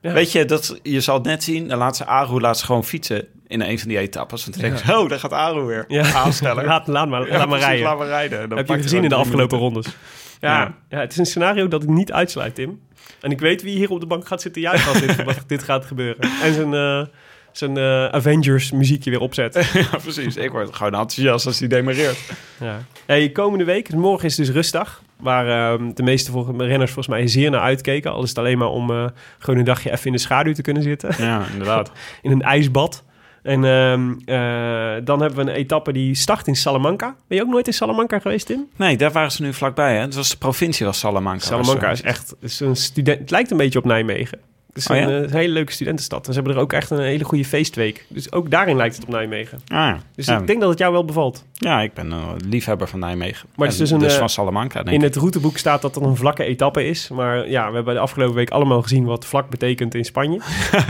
Ja. 0.00 0.12
Weet 0.12 0.32
je, 0.32 0.44
dat, 0.44 0.78
je 0.82 1.00
zal 1.00 1.14
het 1.14 1.24
net 1.24 1.42
zien. 1.42 1.68
Dan 1.68 1.78
laat 1.78 1.96
ze 1.96 2.06
Aru 2.06 2.40
laat 2.40 2.58
ze 2.58 2.64
gewoon 2.64 2.84
fietsen 2.84 3.26
in 3.46 3.60
een 3.60 3.78
van 3.78 3.88
die 3.88 3.98
etappes. 3.98 4.46
En 4.46 4.52
dan 4.52 4.60
denk 4.60 4.76
je, 4.78 4.98
oh, 4.98 5.08
daar 5.08 5.18
gaat 5.18 5.32
Aru 5.32 5.60
weer. 5.62 5.84
Ja. 5.88 6.12
Aansteller. 6.12 6.64
laat, 6.72 6.86
laat 6.86 7.08
maar, 7.08 7.28
laat 7.28 7.48
maar 7.48 7.58
rijden. 7.58 7.84
Laat 7.84 7.98
maar 7.98 8.06
rijden. 8.06 8.48
Dan 8.48 8.58
Heb 8.58 8.68
je 8.68 8.82
gezien 8.82 9.02
in 9.02 9.08
de 9.08 9.14
afgelopen 9.14 9.58
minuten. 9.58 9.82
rondes? 9.82 9.96
Ja, 10.40 10.74
Ja. 10.88 10.98
het 10.98 11.12
is 11.12 11.18
een 11.18 11.26
scenario 11.26 11.68
dat 11.68 11.82
ik 11.82 11.88
niet 11.88 12.12
uitsluit, 12.12 12.54
Tim. 12.54 12.80
En 13.20 13.30
ik 13.30 13.40
weet 13.40 13.62
wie 13.62 13.76
hier 13.76 13.90
op 13.90 14.00
de 14.00 14.06
bank 14.06 14.26
gaat 14.26 14.40
zitten 14.42 14.62
juichen 14.62 14.88
als 14.92 15.00
dit, 15.00 15.24
dit 15.46 15.62
gaat 15.62 15.84
gebeuren. 15.84 16.28
En 16.42 16.54
zijn, 16.54 16.74
eh, 16.74 17.06
zijn 17.52 17.76
eh, 17.76 18.04
Avengers 18.06 18.70
muziekje 18.70 19.10
weer 19.10 19.20
opzet. 19.20 19.54
Ja, 19.72 19.98
precies. 20.02 20.36
Ik 20.36 20.50
word 20.50 20.74
gewoon 20.76 20.94
enthousiast 20.94 21.46
als 21.46 21.58
hij 21.58 21.68
demareert. 21.68 22.18
Ja. 22.60 22.78
Hey, 23.06 23.30
komende 23.30 23.64
week, 23.64 23.92
morgen 23.92 24.24
is 24.26 24.34
dus 24.34 24.50
rustdag. 24.50 25.02
Waar 25.22 25.72
ehm, 25.72 25.90
de 25.94 26.02
meeste 26.02 26.30
vol- 26.30 26.54
renners 26.58 26.92
volgens 26.92 27.16
mij 27.16 27.26
zeer 27.26 27.50
naar 27.50 27.60
uitkeken. 27.60 28.12
Al 28.12 28.22
is 28.22 28.28
het 28.28 28.38
alleen 28.38 28.58
maar 28.58 28.68
om 28.68 28.90
eh, 28.90 29.04
gewoon 29.38 29.58
een 29.58 29.64
dagje 29.66 29.90
even 29.92 30.06
in 30.06 30.12
de 30.12 30.18
schaduw 30.18 30.52
te 30.52 30.62
kunnen 30.62 30.82
zitten. 30.82 31.14
Ja, 31.18 31.42
inderdaad. 31.52 31.90
In 32.22 32.30
een 32.30 32.42
ijsbad. 32.42 33.04
En 33.42 33.64
ehm, 33.64 34.10
eh, 34.24 35.04
dan 35.04 35.20
hebben 35.20 35.44
we 35.44 35.50
een 35.50 35.56
etappe 35.56 35.92
die 35.92 36.14
start 36.14 36.46
in 36.46 36.56
Salamanca. 36.56 37.16
Ben 37.28 37.38
je 37.38 37.44
ook 37.44 37.50
nooit 37.50 37.66
in 37.66 37.72
Salamanca 37.72 38.18
geweest, 38.18 38.46
Tim? 38.46 38.68
Nee, 38.76 38.96
daar 38.96 39.12
waren 39.12 39.32
ze 39.32 39.42
nu 39.42 39.52
vlakbij. 39.52 39.94
Hè? 39.94 40.00
Het 40.00 40.14
was 40.14 40.30
de 40.30 40.36
provincie 40.36 40.86
was 40.86 40.98
Salamanca. 40.98 41.44
Salamanca 41.44 41.88
Was, 41.88 41.98
is 41.98 42.04
echt 42.04 42.34
is 42.40 42.60
een 42.60 42.76
student. 42.76 43.18
Het 43.18 43.30
lijkt 43.30 43.50
een 43.50 43.56
beetje 43.56 43.78
op 43.78 43.84
Nijmegen. 43.84 44.38
Het 44.72 44.76
is 44.78 44.86
Oh 44.86 44.96
een, 44.96 45.02
ja? 45.02 45.08
eh, 45.16 45.22
een 45.22 45.30
hele 45.30 45.52
leuke 45.52 45.72
studentenstad. 45.72 46.26
En 46.26 46.32
ze 46.32 46.38
hebben 46.38 46.56
er 46.56 46.62
ook 46.62 46.72
echt 46.72 46.90
een 46.90 47.00
hele 47.00 47.24
goede 47.24 47.44
feestweek. 47.44 48.04
Dus 48.08 48.32
ook 48.32 48.50
daarin 48.50 48.76
lijkt 48.76 48.94
het 48.96 49.04
op 49.04 49.10
Nijmegen. 49.10 49.58
Ah, 49.66 49.76
ja. 49.76 49.98
Dus 50.14 50.26
ja. 50.26 50.38
ik 50.38 50.46
denk 50.46 50.60
dat 50.60 50.68
het 50.70 50.78
jou 50.78 50.92
wel 50.92 51.04
bevalt. 51.04 51.44
ja, 51.52 51.80
ik 51.80 51.94
ben 51.94 52.10
een 52.10 52.36
liefhebber 52.48 52.88
van 52.88 52.98
Nijmegen. 52.98 53.48
Maar 53.54 53.66
het 53.66 53.74
is 53.74 53.80
dus 53.80 53.90
een, 53.90 53.98
dus 53.98 54.12
eh, 54.12 54.18
van 54.18 54.28
Salamanca, 54.28 54.74
denk 54.82 54.88
In 54.88 54.94
ik. 54.94 55.00
het 55.02 55.16
routeboek 55.16 55.56
staat 55.58 55.82
dat 55.82 55.94
het 55.94 56.04
een 56.04 56.16
vlakke 56.16 56.44
etappe 56.44 56.84
is. 56.86 57.08
Maar 57.08 57.48
ja, 57.48 57.68
we 57.68 57.74
hebben 57.74 57.94
de 57.94 58.00
afgelopen 58.00 58.34
week 58.34 58.50
allemaal 58.50 58.82
gezien 58.82 59.04
wat 59.04 59.26
vlak 59.26 59.50
betekent 59.50 59.94
in 59.94 60.04
Spanje. 60.04 60.40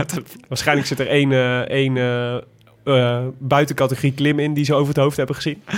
Waarschijnlijk 0.47 0.87
zit 0.87 0.99
er 0.99 1.07
één, 1.07 1.31
eh, 1.31 1.59
één 1.59 1.97
eh, 2.83 3.19
buitencategorie 3.37 4.13
klim 4.13 4.39
in 4.39 4.53
die 4.53 4.65
ze 4.65 4.73
over 4.73 4.87
het 4.87 4.97
hoofd 4.97 5.17
hebben 5.17 5.35
gezien. 5.35 5.61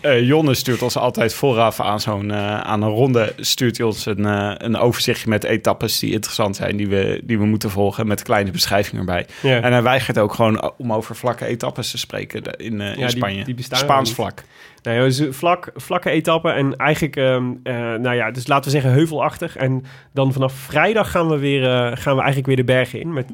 Eh, 0.00 0.26
Jonne 0.26 0.54
stuurt 0.54 0.82
ons 0.82 0.96
altijd 0.96 1.34
vooraf 1.34 1.80
aan 1.80 2.00
zo'n 2.00 2.30
eh, 2.30 2.60
aan 2.60 2.82
een 2.82 2.88
ronde 2.90 3.32
stuurt 3.36 3.76
hij 3.76 3.86
ons 3.86 4.06
een, 4.06 4.24
een 4.64 4.76
overzichtje 4.76 5.28
met 5.28 5.44
etappes 5.44 5.98
die 5.98 6.12
interessant 6.12 6.56
zijn, 6.56 6.76
die 6.76 6.88
we, 6.88 7.20
die 7.24 7.38
we 7.38 7.44
moeten 7.44 7.70
volgen, 7.70 8.06
met 8.06 8.22
kleine 8.22 8.50
beschrijving 8.50 8.98
erbij. 8.98 9.26
Ja. 9.42 9.60
En 9.60 9.72
hij 9.72 9.82
weigert 9.82 10.18
ook 10.18 10.34
gewoon 10.34 10.72
om 10.78 10.92
over 10.92 11.16
vlakke 11.16 11.44
etappes 11.46 11.90
te 11.90 11.98
spreken 11.98 12.42
in, 12.42 12.80
in 12.80 12.88
Ja, 12.88 12.94
die- 12.94 13.08
Spanje. 13.08 13.44
die 13.44 13.54
bestaan 13.54 13.78
Spaans 13.78 14.12
vlak. 14.14 14.42
Nou 14.82 14.96
ja, 14.96 15.02
dus 15.02 15.22
vlak, 15.30 15.70
vlakke 15.74 16.10
etappe 16.10 16.50
en 16.50 16.76
eigenlijk, 16.76 17.16
ehm, 17.16 17.44
eh, 17.62 17.74
nou 17.74 18.14
ja, 18.14 18.30
dus 18.30 18.46
laten 18.46 18.64
we 18.64 18.70
zeggen 18.70 18.90
heuvelachtig. 18.90 19.56
En 19.56 19.84
dan 20.12 20.32
vanaf 20.32 20.52
vrijdag 20.52 21.10
gaan 21.10 21.28
we, 21.28 21.38
weer, 21.38 21.62
gaan 21.96 22.12
we 22.14 22.18
eigenlijk 22.20 22.46
weer 22.46 22.56
de 22.56 22.64
bergen 22.64 23.00
in. 23.00 23.12
Met 23.12 23.26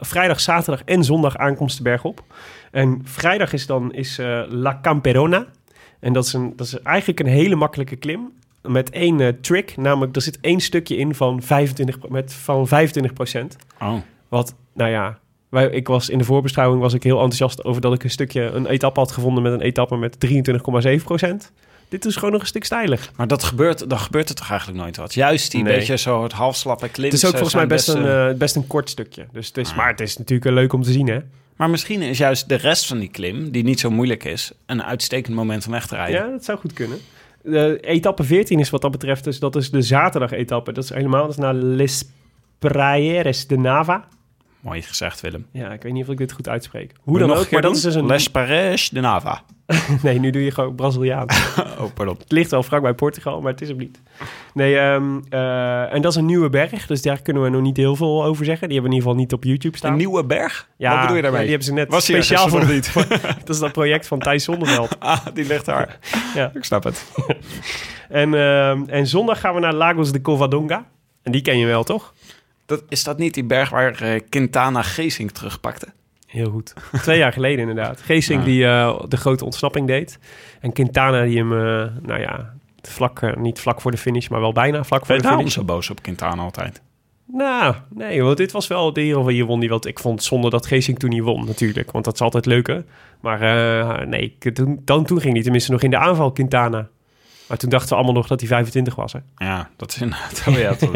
vrijdag, 0.00 0.40
zaterdag 0.40 0.82
en 0.84 1.04
zondag 1.04 1.36
aankomst 1.36 1.76
de 1.76 1.82
berg 1.82 2.04
op. 2.04 2.22
En 2.70 3.00
vrijdag 3.04 3.52
is 3.52 3.66
dan 3.66 3.92
is, 3.92 4.18
eh, 4.18 4.42
La 4.48 4.78
Camperona. 4.82 5.46
En 6.00 6.12
dat 6.12 6.24
is, 6.24 6.32
een, 6.32 6.52
dat 6.56 6.66
is 6.66 6.80
eigenlijk 6.82 7.20
een 7.20 7.26
hele 7.26 7.54
makkelijke 7.54 7.96
klim. 7.96 8.32
Met 8.62 8.90
één 8.90 9.20
eh, 9.20 9.28
trick, 9.28 9.76
namelijk 9.76 10.16
er 10.16 10.22
zit 10.22 10.38
één 10.40 10.60
stukje 10.60 10.96
in 10.96 11.14
van 11.14 11.42
25, 11.42 12.08
met, 12.08 12.32
van 12.32 12.68
25 12.68 13.12
procent. 13.12 13.56
Oh. 13.80 13.94
Wat, 14.28 14.54
nou 14.74 14.90
ja, 14.90 15.18
wij, 15.48 15.66
ik 15.70 15.88
was 15.88 16.08
in 16.08 16.18
de 16.18 16.24
voorbeschouwing 16.24 16.80
was 16.80 16.94
ik 16.94 17.02
heel 17.02 17.14
enthousiast 17.16 17.64
over 17.64 17.80
dat 17.80 17.92
ik 17.94 18.04
een 18.04 18.10
stukje, 18.10 18.42
een 18.42 18.66
etappe 18.66 19.00
had 19.00 19.12
gevonden 19.12 19.42
met 19.42 19.52
een 19.52 19.60
etappe 19.60 19.96
met 19.96 20.16
23,7 20.98 21.04
procent. 21.04 21.52
Dit 21.88 22.04
is 22.04 22.14
gewoon 22.16 22.32
nog 22.32 22.40
een 22.40 22.46
stuk 22.46 22.64
steiler. 22.64 23.10
Maar 23.16 23.26
dat 23.26 23.44
gebeurt, 23.44 23.90
dan 23.90 23.98
gebeurt 23.98 24.28
er 24.28 24.34
toch 24.34 24.50
eigenlijk 24.50 24.80
nooit 24.80 24.96
wat? 24.96 25.14
Juist 25.14 25.50
die 25.50 25.62
Nee. 25.62 25.76
beetje 25.76 25.96
zo 25.96 26.22
het 26.22 26.32
halfslappe 26.32 26.88
klim. 26.88 27.04
Het 27.04 27.14
is 27.14 27.24
ook 27.24 27.30
volgens 27.30 27.54
mij 27.54 27.66
best 27.66 27.88
een, 27.88 28.06
eh, 28.06 28.34
best 28.38 28.56
een 28.56 28.66
kort 28.66 28.90
stukje. 28.90 29.26
Dus 29.32 29.46
het 29.46 29.56
is, 29.56 29.70
Ah. 29.70 29.76
Maar 29.76 29.88
het 29.88 30.00
is 30.00 30.16
natuurlijk 30.16 30.50
leuk 30.50 30.72
om 30.72 30.82
te 30.82 30.92
zien, 30.92 31.06
hè? 31.08 31.18
Maar 31.60 31.70
misschien 31.70 32.02
is 32.02 32.18
juist 32.18 32.48
de 32.48 32.54
rest 32.54 32.86
van 32.86 32.98
die 32.98 33.08
klim, 33.08 33.50
die 33.50 33.62
niet 33.62 33.80
zo 33.80 33.90
moeilijk 33.90 34.24
is, 34.24 34.52
een 34.66 34.82
uitstekend 34.82 35.36
moment 35.36 35.66
om 35.66 35.72
weg 35.72 35.86
te 35.86 35.94
rijden. 35.94 36.24
Ja, 36.24 36.30
dat 36.30 36.44
zou 36.44 36.58
goed 36.58 36.72
kunnen. 36.72 36.98
De 37.42 37.80
etappe 37.80 38.24
14 38.24 38.58
is 38.58 38.70
wat 38.70 38.80
dat 38.80 38.90
betreft, 38.90 39.24
dus 39.24 39.38
dat 39.38 39.56
is 39.56 39.70
de 39.70 39.82
zaterdag-etappe. 39.82 40.72
Dat 40.72 40.84
is 40.84 40.90
helemaal 40.90 41.22
dat 41.22 41.30
is 41.30 41.36
naar 41.36 41.54
Les 41.54 42.04
Praieres 42.58 43.46
de 43.46 43.56
Nava. 43.56 44.08
Mooi 44.60 44.82
gezegd, 44.82 45.20
Willem. 45.20 45.46
Ja, 45.52 45.72
ik 45.72 45.82
weet 45.82 45.92
niet 45.92 46.02
of 46.02 46.10
ik 46.10 46.18
dit 46.18 46.32
goed 46.32 46.48
uitspreek. 46.48 46.92
Hoe 47.00 47.18
dan 47.18 47.32
ook, 47.32 47.50
maar 47.50 47.62
dat 47.62 47.76
is 47.76 47.82
dus 47.82 47.94
een... 47.94 48.06
Les 48.06 48.28
Paris 48.28 48.88
de 48.88 49.00
Nava. 49.00 49.42
Nee, 50.02 50.18
nu 50.18 50.30
doe 50.30 50.44
je 50.44 50.50
gewoon 50.50 50.74
Braziliaan. 50.74 51.26
Oh, 51.80 51.86
pardon. 51.94 52.16
Het 52.18 52.32
ligt 52.32 52.50
wel 52.50 52.62
vlak 52.62 52.82
bij 52.82 52.94
Portugal, 52.94 53.40
maar 53.40 53.52
het 53.52 53.60
is 53.60 53.68
hem 53.68 53.76
niet. 53.76 54.00
Nee, 54.54 54.78
ehm, 54.78 55.18
eh, 55.28 55.94
en 55.94 56.02
dat 56.02 56.10
is 56.12 56.18
een 56.18 56.26
nieuwe 56.26 56.50
berg, 56.50 56.86
dus 56.86 57.02
daar 57.02 57.22
kunnen 57.22 57.42
we 57.42 57.48
nog 57.48 57.62
niet 57.62 57.76
heel 57.76 57.96
veel 57.96 58.24
over 58.24 58.44
zeggen. 58.44 58.68
Die 58.68 58.76
hebben 58.80 58.90
we 58.90 58.96
in 58.96 59.02
ieder 59.04 59.08
geval 59.08 59.14
niet 59.14 59.32
op 59.32 59.44
YouTube 59.44 59.76
staan. 59.76 59.90
Een 59.92 59.98
nieuwe 59.98 60.24
berg? 60.24 60.68
Ja, 60.76 60.90
Wat 60.90 61.00
bedoel 61.00 61.16
je 61.16 61.22
daarmee? 61.22 61.40
ja, 61.40 61.46
die 61.46 61.56
hebben 61.56 61.68
ze 61.68 61.80
net 61.80 61.90
Was 61.90 62.04
speciaal 62.04 62.48
voor 62.48 62.66
niet? 62.66 62.92
Dat 63.44 63.48
is 63.48 63.58
dat 63.58 63.72
project 63.72 64.06
van 64.06 64.18
Thijs 64.18 64.44
Zonneveld. 64.44 64.96
Ah, 64.98 65.26
die 65.34 65.46
ligt 65.46 65.64
daar. 65.64 65.98
Ja. 66.34 66.50
Ik 66.54 66.64
snap 66.64 66.84
het. 66.84 67.04
En, 68.08 68.34
ehm, 68.34 68.82
en 68.86 69.06
zondag 69.06 69.40
gaan 69.40 69.54
we 69.54 69.60
naar 69.60 69.74
Lagos 69.74 70.12
de 70.12 70.20
Covadonga. 70.20 70.86
En 71.22 71.32
die 71.32 71.42
ken 71.42 71.58
je 71.58 71.66
wel, 71.66 71.82
toch? 71.84 72.14
Dat, 72.66 72.82
is 72.88 73.04
dat 73.04 73.18
niet 73.18 73.34
die 73.34 73.44
berg 73.44 73.70
waar 73.70 74.02
eh, 74.02 74.20
Quintana 74.28 74.82
Geesink 74.82 75.30
terugpakte? 75.30 75.86
Heel 76.30 76.50
goed. 76.50 76.72
Twee 77.02 77.18
jaar 77.18 77.32
geleden 77.32 77.68
inderdaad. 77.68 78.00
Geesink 78.00 78.38
Ja. 78.40 78.44
die 78.46 78.64
eh, 78.66 79.00
de 79.08 79.16
grote 79.16 79.44
ontsnapping 79.44 79.86
deed. 79.86 80.18
En 80.60 80.72
Quintana 80.72 81.22
die 81.22 81.36
hem, 81.38 81.52
eh, 81.52 81.86
nou 82.02 82.20
ja, 82.20 82.54
vlak, 82.82 83.22
eh, 83.22 83.36
niet 83.36 83.60
vlak 83.60 83.80
voor 83.80 83.90
de 83.90 83.96
finish, 83.96 84.28
maar 84.28 84.40
wel 84.40 84.52
bijna 84.52 84.84
vlak 84.84 85.06
voor 85.06 85.14
je 85.14 85.22
de 85.22 85.28
finish. 85.28 85.52
zo 85.52 85.64
boos 85.64 85.90
op 85.90 86.02
Quintana 86.02 86.42
altijd? 86.42 86.80
Nou, 87.26 87.74
nee, 87.94 88.22
want 88.22 88.36
dit 88.36 88.52
was 88.52 88.66
wel 88.66 88.92
de 88.92 89.00
hier 89.00 89.28
hier 89.28 89.44
won 89.44 89.60
die 89.60 89.68
wat. 89.68 89.86
Ik 89.86 89.98
vond 89.98 90.18
het 90.18 90.24
zonde 90.28 90.50
dat 90.50 90.66
Geesink 90.66 90.98
toen 90.98 91.10
niet 91.10 91.22
won, 91.22 91.44
natuurlijk. 91.46 91.90
Want 91.90 92.04
dat 92.04 92.14
is 92.14 92.20
altijd 92.20 92.46
leuker. 92.46 92.84
Maar 93.20 93.38
nee, 94.08 94.34
ik- 94.38 94.54
toen, 94.54 94.80
dan, 94.84 95.04
toen 95.04 95.20
ging 95.20 95.32
hij 95.34 95.42
tenminste 95.42 95.70
nog 95.72 95.82
in 95.82 95.90
de 95.90 95.98
aanval, 95.98 96.32
Quintana. 96.32 96.88
Maar 97.48 97.58
toen 97.58 97.70
dachten 97.70 97.88
we 97.88 97.94
allemaal 97.94 98.14
nog 98.14 98.26
dat 98.26 98.40
hij 98.40 98.48
25 98.48 98.94
was. 98.94 99.12
Hè? 99.12 99.18
Ja, 99.36 99.68
dat 99.76 99.90
is 99.90 100.00
inderdaad... 100.00 100.88
Oh, 100.88 100.94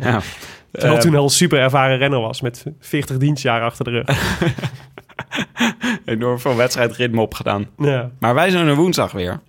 ja. 0.00 0.20
Terwijl 0.72 0.94
Eh, 0.94 1.00
toen 1.00 1.14
al 1.14 1.22
een 1.24 1.28
super 1.30 1.58
ervaren 1.58 1.98
renner 1.98 2.20
was 2.20 2.40
met 2.40 2.64
40 2.80 3.16
dienstjaren 3.16 3.64
achter 3.66 3.84
de 3.84 3.90
rug. 3.90 4.40
enorm 6.04 6.38
veel 6.38 6.56
wedstrijdritme 6.56 7.20
opgedaan. 7.20 7.66
ja. 7.78 8.10
Maar 8.18 8.34
wij 8.34 8.50
zijn 8.50 8.66
er 8.66 8.74
woensdag 8.76 9.12
weer. 9.12 9.40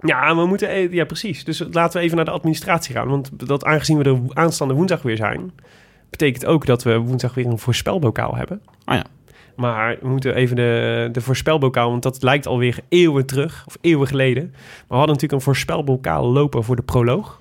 ja, 0.00 0.36
we 0.36 0.46
moeten... 0.46 0.68
e- 0.70 0.88
Ja, 0.90 1.04
precies. 1.04 1.44
Dus 1.44 1.64
laten 1.70 1.98
we 1.98 2.04
even 2.04 2.16
naar 2.16 2.24
de 2.24 2.30
administratie 2.30 2.94
gaan. 2.94 3.08
Want 3.08 3.48
dat 3.48 3.64
aangezien 3.64 3.98
we 3.98 4.04
er 4.04 4.18
aanstaande 4.32 4.74
woensdag 4.74 5.02
weer 5.02 5.16
zijn... 5.16 5.52
betekent 6.10 6.46
ook 6.46 6.66
dat 6.66 6.82
we 6.82 6.96
woensdag 6.98 7.34
weer 7.34 7.46
een 7.46 7.58
voorspelbokaal 7.58 8.36
hebben. 8.36 8.62
Oh 8.86 8.94
ja. 8.94 9.04
Maar 9.56 9.96
we 10.00 10.08
moeten 10.08 10.34
even 10.34 10.56
de, 10.56 11.08
de 11.12 11.20
voorspelbokaal... 11.20 11.90
want 11.90 12.02
dat 12.02 12.22
lijkt 12.22 12.46
alweer 12.46 12.78
eeuwen 12.88 13.26
terug, 13.26 13.64
of 13.66 13.76
eeuwen 13.80 14.06
geleden. 14.08 14.48
Maar 14.50 14.60
we 14.88 14.94
hadden 14.94 15.14
natuurlijk 15.14 15.32
een 15.32 15.40
voorspelbokaal 15.40 16.24
lopen 16.32 16.64
voor 16.64 16.76
de 16.76 16.82
proloog. 16.82 17.40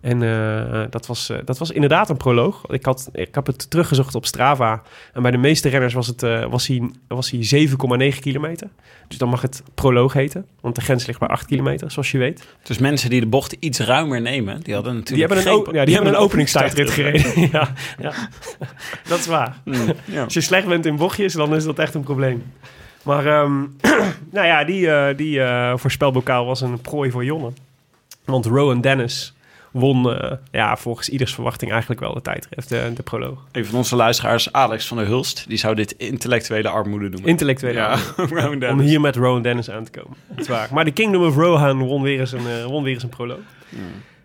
En 0.00 0.22
eh, 0.22 0.82
dat, 0.90 1.06
was, 1.06 1.28
eh, 1.30 1.38
dat 1.44 1.58
was 1.58 1.70
inderdaad 1.70 2.10
een 2.10 2.16
proloog. 2.16 2.66
Ik, 2.66 2.84
had, 2.84 3.08
ik 3.12 3.34
heb 3.34 3.46
het 3.46 3.70
teruggezocht 3.70 4.14
op 4.14 4.26
Strava. 4.26 4.82
En 5.12 5.22
bij 5.22 5.30
de 5.30 5.36
meeste 5.36 5.68
renners 5.68 5.94
was, 5.94 6.06
het, 6.06 6.22
eh, 6.22 6.44
was 6.44 6.66
hij, 6.66 6.90
was 7.08 7.30
hij 7.30 7.66
7,9 8.12 8.18
kilometer. 8.20 8.68
Dus 9.08 9.18
dan 9.18 9.28
mag 9.28 9.42
het 9.42 9.62
proloog 9.74 10.12
heten. 10.12 10.46
Want 10.60 10.74
de 10.74 10.80
grens 10.80 11.06
ligt 11.06 11.18
bij 11.18 11.28
8 11.28 11.46
kilometer, 11.46 11.90
zoals 11.90 12.10
je 12.10 12.18
weet. 12.18 12.46
Dus 12.62 12.78
mensen 12.78 13.10
die 13.10 13.20
de 13.20 13.26
bocht 13.26 13.56
iets 13.58 13.78
ruimer 13.78 14.20
nemen, 14.20 14.60
die 14.62 14.74
hadden 14.74 14.92
Die 14.92 15.00
natuurlijk 15.00 15.32
hebben 15.32 15.52
een, 15.52 15.64
geen- 15.64 15.74
ja, 15.74 15.84
die 15.84 15.94
hebben 15.94 16.12
een 16.12 16.18
openingstijdrit 16.18 16.90
gereden. 16.90 17.40
ja, 17.52 17.72
ja, 17.98 18.12
dat 19.08 19.18
is 19.18 19.26
waar. 19.26 19.56
Mm, 19.64 19.74
ja. 20.04 20.24
Als 20.24 20.34
je 20.34 20.40
slecht 20.40 20.66
bent 20.66 20.86
in 20.86 20.96
bochtjes, 20.96 21.32
dan 21.32 21.54
is 21.54 21.64
dat 21.64 21.78
echt 21.78 21.94
een 21.94 22.02
probleem. 22.02 22.42
Maar 23.02 23.26
ehm, 23.26 23.60
nou 24.36 24.46
ja, 24.46 24.64
die, 24.64 25.14
die 25.14 25.40
voorspelbokaal 25.74 26.46
was 26.46 26.60
een 26.60 26.80
prooi 26.80 27.10
voor 27.10 27.24
Jonne. 27.24 27.50
Want 28.24 28.46
Rowan 28.46 28.80
Dennis 28.80 29.32
won 29.70 30.14
eh, 30.14 30.32
ja, 30.50 30.76
volgens 30.76 31.08
ieders 31.08 31.34
verwachting 31.34 31.70
eigenlijk 31.70 32.00
wel 32.00 32.14
de 32.14 32.20
tijdrit, 32.20 32.68
de, 32.68 32.92
de 32.94 33.02
proloog. 33.02 33.44
Een 33.52 33.66
van 33.66 33.78
onze 33.78 33.96
luisteraars, 33.96 34.52
Alex 34.52 34.86
van 34.86 34.96
der 34.96 35.06
Hulst, 35.06 35.44
die 35.48 35.58
zou 35.58 35.74
dit 35.74 35.92
intellectuele 35.92 36.68
armoede 36.68 37.08
noemen. 37.08 37.28
Intellectuele 37.28 37.78
ja, 37.78 37.98
armoede. 38.16 38.68
Om 38.72 38.80
hier 38.80 39.00
met 39.00 39.16
Rowan 39.16 39.42
Dennis 39.42 39.70
aan 39.70 39.84
te 39.84 39.90
komen. 39.90 40.16
Dat 40.28 40.38
is 40.38 40.48
waar. 40.48 40.68
Maar 40.72 40.84
de 40.84 40.92
Kingdom 40.92 41.24
of 41.24 41.36
Rohan 41.36 41.78
won 41.78 42.02
weer 42.02 42.20
eens 42.20 42.32
een, 42.32 42.46
eh, 42.46 42.64
won 42.64 42.82
weer 42.82 42.94
eens 42.94 43.02
een 43.02 43.08
proloog. 43.08 43.38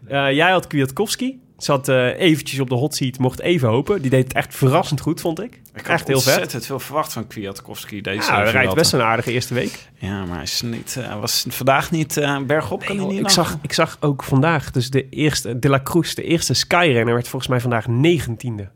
Eh, 0.07 0.31
jij 0.31 0.51
had 0.51 0.67
Kwiatkowski. 0.67 1.39
Zat 1.63 1.87
eh, 1.87 2.19
eventjes 2.19 2.59
op 2.59 2.69
de 2.69 2.75
hot 2.75 2.95
seat, 2.95 3.19
mocht 3.19 3.39
even 3.39 3.69
hopen. 3.69 4.01
Die 4.01 4.09
deed 4.09 4.23
het 4.23 4.33
echt 4.33 4.55
verrassend 4.55 5.01
goed, 5.01 5.21
vond 5.21 5.41
ik. 5.41 5.61
Ik 5.73 5.87
echt 5.87 6.07
heel 6.07 6.19
vet. 6.19 6.27
ontzettend 6.27 6.65
veel 6.65 6.79
verwacht 6.79 7.13
van 7.13 7.27
Kwiatkowski 7.27 8.01
deze 8.01 8.31
Ja, 8.31 8.41
hij 8.41 8.51
rijdt 8.51 8.73
best 8.73 8.93
een 8.93 9.01
aardige 9.01 9.31
eerste 9.31 9.53
week. 9.53 9.89
Ja, 9.97 10.25
maar 10.25 10.35
hij, 10.35 10.43
is 10.43 10.61
niet, 10.61 10.95
eh, 10.97 11.07
hij 11.07 11.17
was 11.17 11.45
vandaag 11.49 11.91
niet 11.91 12.17
eh, 12.17 12.39
bergop. 12.39 12.85
kan 12.85 12.97
hij 12.97 13.05
niet 13.05 13.19
ik, 13.19 13.29
zag, 13.29 13.57
ik 13.61 13.73
zag 13.73 13.97
ook 13.99 14.23
vandaag, 14.23 14.71
dus 14.71 14.89
de 14.89 15.09
eerste, 15.09 15.59
De 15.59 15.69
La 15.69 15.81
Cruz, 15.83 16.13
de 16.13 16.23
eerste 16.23 16.53
Skyrunner, 16.53 17.13
werd 17.13 17.27
volgens 17.27 17.51
mij 17.51 17.59
vandaag 17.59 17.85
19e. 17.87 18.69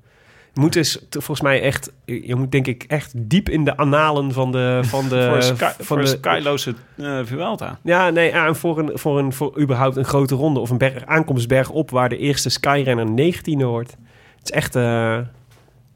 Je 0.58 0.64
moet 0.64 0.74
dus 0.74 1.00
volgens 1.10 1.42
mij 1.42 1.62
echt, 1.62 1.92
je 2.06 2.36
moet 2.36 2.52
denk 2.52 2.68
ik 2.68 2.84
echt 2.84 3.14
diep 3.16 3.50
in 3.50 3.64
de 3.66 3.78
analen 3.78 4.32
van 4.32 4.52
de... 4.52 4.80
Van 4.86 5.10
de 5.10 5.26
voor 5.26 5.36
een, 5.36 5.44
sky, 5.44 5.72
van 5.80 5.98
de, 5.98 6.06
skyloze 6.06 6.76
eh, 6.96 7.20
Vuelta. 7.24 7.80
Ja, 7.84 8.10
nee, 8.10 8.30
en 8.30 8.56
voor, 8.56 8.80
een, 8.80 8.92
voor, 8.94 9.20
een, 9.20 9.34
voor 9.34 9.60
überhaupt 9.60 9.96
een 9.96 10.06
grote 10.06 10.36
ronde 10.36 10.60
of 10.60 10.70
een 10.70 10.78
berg, 10.78 11.06
aankomstberg 11.06 11.70
op 11.70 11.92
waar 11.92 12.10
de 12.10 12.18
eerste 12.18 12.50
Skyrunner 12.50 13.34
19e 13.34 13.64
wordt. 13.64 13.92
Het 14.38 14.44
is 14.44 14.52
echt, 14.52 14.76
eh, 14.76 14.84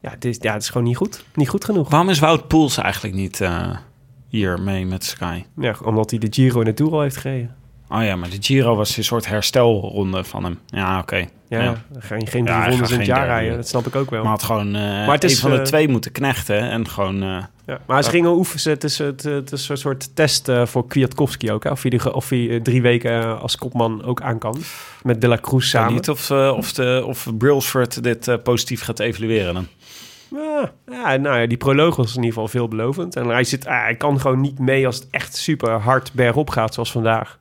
ja, 0.00 0.10
het 0.10 0.24
is, 0.24 0.36
ja, 0.40 0.52
het 0.52 0.62
is 0.62 0.68
gewoon 0.68 0.86
niet 0.86 0.96
goed. 0.96 1.24
Niet 1.34 1.48
goed 1.48 1.64
genoeg. 1.64 1.90
Waarom 1.90 2.08
is 2.08 2.18
Wout 2.18 2.48
Poels 2.48 2.76
eigenlijk 2.76 3.14
niet 3.14 3.40
eh, 3.40 3.76
hier 4.28 4.60
mee 4.60 4.86
met 4.86 5.04
Sky? 5.04 5.44
Ja, 5.56 5.74
omdat 5.84 6.10
hij 6.10 6.18
de 6.18 6.28
Giro 6.30 6.58
en 6.58 6.64
de 6.64 6.74
Tour 6.74 6.92
al 6.92 7.00
heeft 7.00 7.16
gereden. 7.16 7.56
Oh 7.88 8.02
ja, 8.04 8.16
maar 8.16 8.30
de 8.30 8.38
Giro 8.40 8.76
was 8.76 8.96
een 8.96 9.04
soort 9.04 9.26
herstelronde 9.26 10.24
van 10.24 10.44
hem. 10.44 10.58
Ja, 10.66 10.98
oké. 10.98 11.26
Ja, 11.60 11.74
geen 11.98 12.44
Ja, 12.44 12.66
in 12.66 12.78
het 12.78 12.88
geen 12.88 13.04
jaar 13.04 13.16
derde. 13.18 13.32
rijden. 13.32 13.56
Dat 13.56 13.68
snap 13.68 13.86
ik 13.86 13.96
ook 13.96 14.10
wel. 14.10 14.22
Maar 14.22 14.30
had 14.30 14.42
gewoon 14.42 14.74
eh 14.74 14.80
Maar 14.82 15.12
het 15.14 15.24
is, 15.24 15.32
een 15.32 15.38
van 15.38 15.50
de 15.50 15.56
eh, 15.56 15.62
twee 15.62 15.88
moeten 15.88 16.12
knechten 16.12 16.70
en 16.70 16.88
gewoon... 16.88 17.22
eh, 17.22 17.42
Ja, 17.66 17.78
maar 17.86 18.02
ze 18.04 18.10
gingen 18.10 18.30
oefenen. 18.30 18.74
Het 18.74 18.84
is, 18.84 18.98
het, 18.98 19.22
het 19.22 19.52
is 19.52 19.68
een 19.68 19.76
soort 19.76 20.16
test 20.16 20.48
voor 20.64 20.86
Kwiatkowski 20.86 21.52
ook. 21.52 21.64
Hè? 21.64 21.70
Of 21.70 21.82
hij, 21.82 21.90
die 21.90 22.14
of 22.14 22.28
hij 22.28 22.60
drie 22.62 22.82
weken 22.82 23.40
als 23.40 23.56
kopman 23.56 24.04
ook 24.04 24.22
aan 24.22 24.38
kan. 24.38 24.56
Met 25.02 25.20
De 25.20 25.28
La 25.28 25.38
Cruz 25.40 25.46
Ik 25.54 25.60
weet 25.60 25.70
samen. 25.82 25.92
niet 25.94 26.08
of, 26.08 26.30
of, 26.30 26.72
de, 26.72 27.02
of 27.06 27.28
Brailsford 27.38 28.02
dit 28.02 28.42
positief 28.42 28.82
gaat 28.82 28.98
evalueren 28.98 29.54
dan. 29.54 29.66
Ja, 30.90 31.16
nou 31.16 31.40
ja, 31.40 31.46
die 31.46 31.56
proloog 31.56 31.96
was 31.96 32.08
in 32.10 32.14
ieder 32.16 32.32
geval 32.32 32.48
veelbelovend. 32.48 33.16
En 33.16 33.26
hij, 33.28 33.44
zit, 33.44 33.64
hij 33.66 33.94
kan 33.94 34.20
gewoon 34.20 34.40
niet 34.40 34.58
mee 34.58 34.86
als 34.86 34.96
het 34.96 35.06
echt 35.10 35.36
super 35.36 35.70
hard 35.70 36.12
bergop 36.12 36.50
gaat 36.50 36.74
zoals 36.74 36.92
vandaag. 36.92 37.38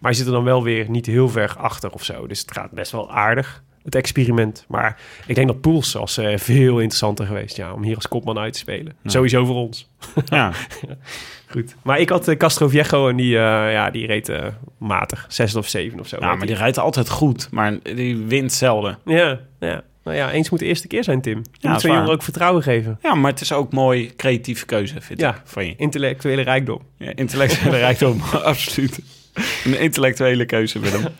Maar 0.00 0.10
hij 0.10 0.14
zit 0.14 0.26
er 0.26 0.32
dan 0.32 0.44
wel 0.44 0.62
weer 0.62 0.90
niet 0.90 1.06
heel 1.06 1.28
ver 1.28 1.54
achter 1.58 1.90
of 1.90 2.04
zo. 2.04 2.26
Dus 2.26 2.40
het 2.40 2.52
gaat 2.52 2.70
best 2.70 2.92
wel 2.92 3.10
aardig, 3.10 3.62
het 3.84 3.94
experiment. 3.94 4.64
Maar 4.68 5.00
ik 5.26 5.34
denk 5.34 5.46
dat 5.46 5.60
Poels 5.60 5.92
was 5.92 6.16
eh, 6.18 6.38
veel 6.38 6.78
interessanter 6.78 7.26
geweest 7.26 7.56
ja, 7.56 7.72
om 7.72 7.82
hier 7.82 7.94
als 7.94 8.08
kopman 8.08 8.38
uit 8.38 8.52
te 8.52 8.58
spelen. 8.58 8.96
Sowieso 9.04 9.44
voor 9.44 9.56
ons. 9.56 9.88
Ja, 10.24 10.52
Goed. 11.50 11.74
Maar 11.82 11.98
ik 12.00 12.08
had 12.08 12.28
eh, 12.28 12.36
Castro 12.36 12.68
Viejo 12.68 13.08
en 13.08 13.16
die, 13.16 13.36
eh, 13.36 13.72
ja, 13.72 13.90
die 13.90 14.06
reed 14.06 14.32
matig. 14.78 15.24
Zesde 15.28 15.58
of 15.58 15.68
zeven 15.68 16.00
of 16.00 16.08
zo. 16.08 16.16
ja 16.20 16.34
maar 16.34 16.46
die 16.46 16.56
rijdt 16.56 16.78
altijd 16.78 17.08
goed, 17.08 17.48
maar 17.50 17.78
die 17.82 18.16
wint 18.16 18.52
zelden. 18.52 18.98
Ja, 19.04 19.40
ja. 19.60 19.82
Nou 20.04 20.16
ja, 20.16 20.30
eens 20.32 20.50
moet 20.50 20.58
de 20.58 20.64
eerste 20.66 20.86
keer 20.86 21.04
zijn, 21.04 21.20
Tim. 21.20 21.36
Je 21.38 21.44
Ja, 21.52 21.70
moet 21.72 21.80
zo'n 21.80 21.92
jongen 21.92 22.10
ook 22.10 22.22
vertrouwen 22.22 22.62
geven. 22.62 22.98
Ja, 23.02 23.14
maar 23.14 23.30
het 23.30 23.40
is 23.40 23.52
ook 23.52 23.72
mooi 23.72 24.16
creatieve 24.16 24.66
keuze, 24.66 25.00
vind 25.00 25.20
Ja. 25.20 25.30
ik, 25.30 25.40
van 25.44 25.66
je. 25.66 25.74
Intellectuele 25.76 26.42
rijkdom. 26.42 26.82
Ja, 26.96 27.12
intellectuele 27.14 27.76
rijkdom, 27.86 28.20
absoluut. 28.42 29.00
Een 29.64 29.80
intellectuele 29.80 30.44
keuze, 30.44 30.78
Willem. 30.78 31.04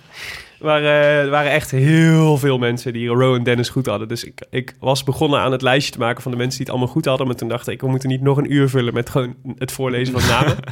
Maar 0.61 0.83
eh, 0.83 1.21
er 1.21 1.31
waren 1.31 1.51
echt 1.51 1.71
heel 1.71 2.37
veel 2.37 2.59
mensen 2.59 2.93
die 2.93 3.09
Rowan 3.09 3.43
Dennis 3.43 3.69
goed 3.69 3.87
hadden. 3.87 4.09
Dus 4.09 4.25
ik, 4.25 4.47
ik 4.51 4.75
was 4.81 5.05
begonnen 5.05 5.41
aan 5.41 5.53
het 5.53 5.63
lijstje 5.63 5.93
te 5.93 5.99
maken 5.99 6.23
van 6.23 6.31
de 6.31 6.37
mensen 6.37 6.57
die 6.57 6.67
het 6.67 6.77
allemaal 6.77 6.95
goed 6.95 7.05
hadden. 7.05 7.27
Maar 7.27 7.37
toen 7.37 7.49
dacht 7.49 7.69
ik, 7.69 7.81
we 7.81 7.89
moeten 7.89 8.09
niet 8.09 8.21
nog 8.21 8.37
een 8.37 8.53
uur 8.53 8.69
vullen 8.69 8.95
met 8.95 9.11
gewoon 9.11 9.35
het 9.59 9.73
voorlezen 9.73 10.21
van 10.21 10.31
namen. 10.31 10.57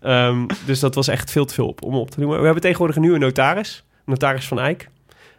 Ehm, 0.00 0.46
dus 0.66 0.80
dat 0.80 0.94
was 0.94 1.08
echt 1.08 1.30
veel 1.30 1.44
te 1.44 1.54
veel 1.54 1.66
op, 1.66 1.82
om 1.82 1.94
op 1.94 2.10
te 2.10 2.18
noemen. 2.18 2.38
We 2.38 2.44
hebben 2.44 2.62
tegenwoordig 2.62 2.96
een 2.96 3.02
nieuwe 3.02 3.18
notaris. 3.18 3.84
Notaris 4.04 4.46
van 4.46 4.60
Eyck. 4.60 4.88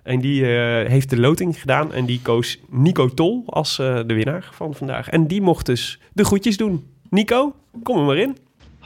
En 0.04 0.20
die 0.20 0.42
eh, 0.42 0.90
heeft 0.90 1.10
de 1.10 1.20
loting 1.20 1.60
gedaan. 1.60 1.94
En 1.94 2.06
die 2.06 2.22
koos 2.22 2.60
Nico 2.70 3.08
Tol 3.08 3.44
als 3.46 3.80
eh, 3.80 4.00
de 4.06 4.14
winnaar 4.14 4.50
van 4.52 4.74
vandaag. 4.74 5.10
En 5.10 5.28
die 5.28 5.42
mocht 5.42 5.66
dus 5.66 6.00
de 6.14 6.26
groetjes 6.26 6.58
doen. 6.58 6.88
Nico, 7.10 7.56
kom 7.84 7.98
er 7.98 8.04
maar 8.04 8.18
in. 8.18 8.38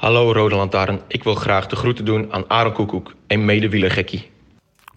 Hallo 0.02 0.32
Rode 0.34 0.56
Lantaarn, 0.56 0.99
ik 1.08 1.24
wil 1.24 1.36
graag 1.36 1.68
de 1.68 1.76
groeten 1.76 2.06
doen 2.06 2.34
aan 2.34 2.49
Aaron 2.49 2.74
Koekoek, 2.74 3.14
een 3.28 3.45
medewielergekkie. 3.45 4.30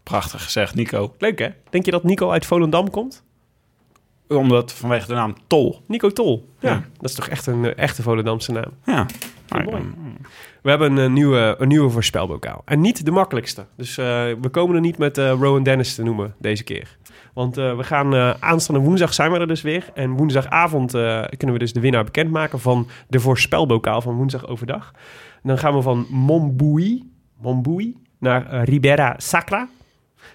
Prachtig 0.02 0.44
gezegd, 0.44 0.74
Nico. 0.74 1.14
Leuk 1.18 1.38
hè? 1.38 1.48
Denk 1.70 1.84
je 1.84 1.90
dat 1.90 2.02
Nico 2.04 2.30
uit 2.30 2.46
Volendam 2.46 2.90
komt? 2.90 3.24
Omdat 4.28 4.72
vanwege 4.72 5.06
de 5.06 5.14
naam 5.14 5.34
Tol. 5.46 5.80
Nico 5.86 6.10
Tol. 6.10 6.48
Ja, 6.60 6.70
Ja. 6.70 6.84
dat 6.96 7.10
is 7.10 7.14
toch 7.16 7.28
echt 7.28 7.46
een 7.46 7.64
eh, 7.64 7.82
echte 7.84 8.02
Volendamse 8.02 8.52
naam. 8.52 8.72
Ja. 8.84 9.06
Maar, 9.48 9.64
mooi. 9.64 9.82
We 10.62 10.70
hebben 10.70 10.96
een 10.96 11.12
nieuwe, 11.12 11.54
een 11.58 11.68
nieuwe 11.68 11.90
voorspelbokaal. 11.90 12.62
En 12.64 12.80
niet 12.80 13.04
de 13.04 13.10
makkelijkste. 13.10 13.66
Dus 13.76 13.98
eh, 13.98 14.04
we 14.40 14.48
komen 14.50 14.74
er 14.74 14.80
niet 14.80 14.98
met 14.98 15.18
eh, 15.18 15.28
Rowan 15.30 15.62
Dennis 15.62 15.94
te 15.94 16.02
noemen 16.02 16.34
deze 16.38 16.62
keer. 16.64 16.96
Want 17.34 17.56
eh, 17.56 17.76
we 17.76 17.84
gaan 17.84 18.14
eh, 18.14 18.34
aanstaande 18.40 18.80
woensdag 18.80 19.14
zijn 19.14 19.32
we 19.32 19.38
er 19.38 19.46
dus 19.46 19.62
weer. 19.62 19.90
En 19.94 20.10
woensdagavond 20.10 20.94
eh, 20.94 21.24
kunnen 21.36 21.56
we 21.56 21.62
dus 21.62 21.72
de 21.72 21.80
winnaar 21.80 22.04
bekendmaken 22.04 22.60
van 22.60 22.88
de 23.08 23.20
voorspelbokaal 23.20 24.00
van 24.00 24.14
woensdag 24.14 24.46
overdag. 24.46 24.92
Dan 25.42 25.58
gaan 25.58 25.74
we 25.74 25.82
van 25.82 26.06
Montbui, 26.10 27.10
Montbui 27.40 27.96
naar 28.18 28.64
Ribera 28.64 29.14
Sacra. 29.16 29.68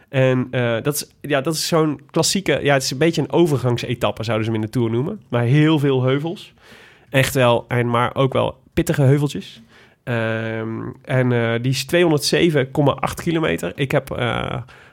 En 0.10 0.48
dat 0.84 0.94
is, 0.94 1.16
ja, 1.22 1.42
dat 1.42 1.54
is 1.54 1.68
zo'n 1.68 2.02
klassieke... 2.12 2.60
Ja, 2.64 2.74
het 2.74 2.84
is 2.84 2.92
een 2.92 2.98
beetje 2.98 3.22
een 3.22 3.32
overgangsetappe, 3.32 4.24
zouden 4.24 4.46
ze 4.46 4.52
hem 4.52 4.62
in 4.62 4.66
de 4.68 4.74
Tour 4.74 4.92
noemen. 4.92 5.22
Maar 5.30 5.44
heel 5.44 5.80
veel 5.80 6.04
heuvels. 6.04 6.54
Echt 7.10 7.34
wel, 7.34 7.66
en 7.68 7.90
maar 7.90 8.16
ook 8.16 8.34
wel 8.34 8.58
pittige 8.74 9.02
heuveltjes. 9.02 9.62
Ehm, 10.04 10.82
en 11.02 11.62
die 11.62 11.72
is 11.72 11.86
207,8 11.86 13.22
kilometer. 13.22 13.72
Ik 13.76 13.92
heb 13.92 14.10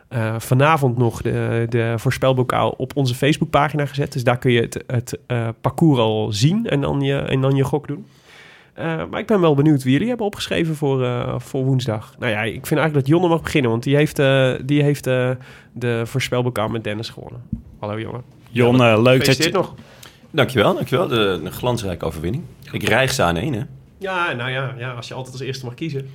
eh, 0.08 0.34
vanavond 0.38 0.98
nog 0.98 1.22
de, 1.22 1.66
de 1.68 1.94
voorspelbokaal 1.96 2.70
op 2.70 2.96
onze 2.96 3.14
Facebookpagina 3.14 3.86
gezet. 3.86 4.12
Dus 4.12 4.24
daar 4.24 4.38
kun 4.38 4.52
je 4.52 4.60
het, 4.60 4.84
het 4.86 5.18
eh, 5.26 5.48
parcours 5.60 5.98
al 5.98 6.32
zien 6.32 6.66
en 6.66 6.80
dan 6.80 7.00
je, 7.00 7.16
en 7.18 7.40
dan 7.40 7.54
je 7.56 7.64
gok 7.64 7.86
doen. 7.88 8.06
Eh, 8.76 9.02
maar 9.10 9.20
ik 9.20 9.26
ben 9.26 9.40
wel 9.40 9.54
benieuwd 9.54 9.82
wie 9.82 9.92
jullie 9.92 10.08
hebben 10.08 10.26
opgeschreven 10.26 10.76
voor, 10.76 11.04
eh, 11.04 11.34
voor 11.38 11.64
woensdag. 11.64 12.14
Nou 12.18 12.32
ja, 12.32 12.42
ik 12.42 12.66
vind 12.66 12.80
eigenlijk 12.80 12.94
dat 12.94 13.06
Jonne 13.06 13.28
mag 13.28 13.42
beginnen, 13.42 13.70
want 13.70 13.82
die 13.82 13.96
heeft, 13.96 14.18
eh, 14.18 14.52
die 14.64 14.82
heeft 14.82 15.06
eh, 15.06 15.30
de 15.72 16.02
voorspelbokaal 16.04 16.68
met 16.68 16.84
Dennis 16.84 17.08
gewonnen. 17.08 17.42
Hallo 17.78 18.00
Jonne. 18.00 18.20
Jon, 18.50 18.82
eh, 18.82 19.02
leuk 19.02 19.24
dat 19.24 19.44
je... 19.44 19.50
nog. 19.50 19.74
Dankjewel, 20.30 20.74
dankjewel. 20.74 21.08
De, 21.08 21.40
een 21.44 21.52
glansrijke 21.52 22.04
overwinning. 22.04 22.44
Ik 22.72 22.82
rijg 22.82 23.12
ze 23.12 23.22
aan 23.22 23.36
één, 23.36 23.52
hè. 23.52 23.62
Ja, 24.06 24.32
nou 24.32 24.50
ja, 24.50 24.74
ja, 24.78 24.90
als 24.92 25.08
je 25.08 25.14
altijd 25.14 25.32
als 25.34 25.42
eerste 25.42 25.64
mag 25.64 25.74
kiezen. 25.74 26.10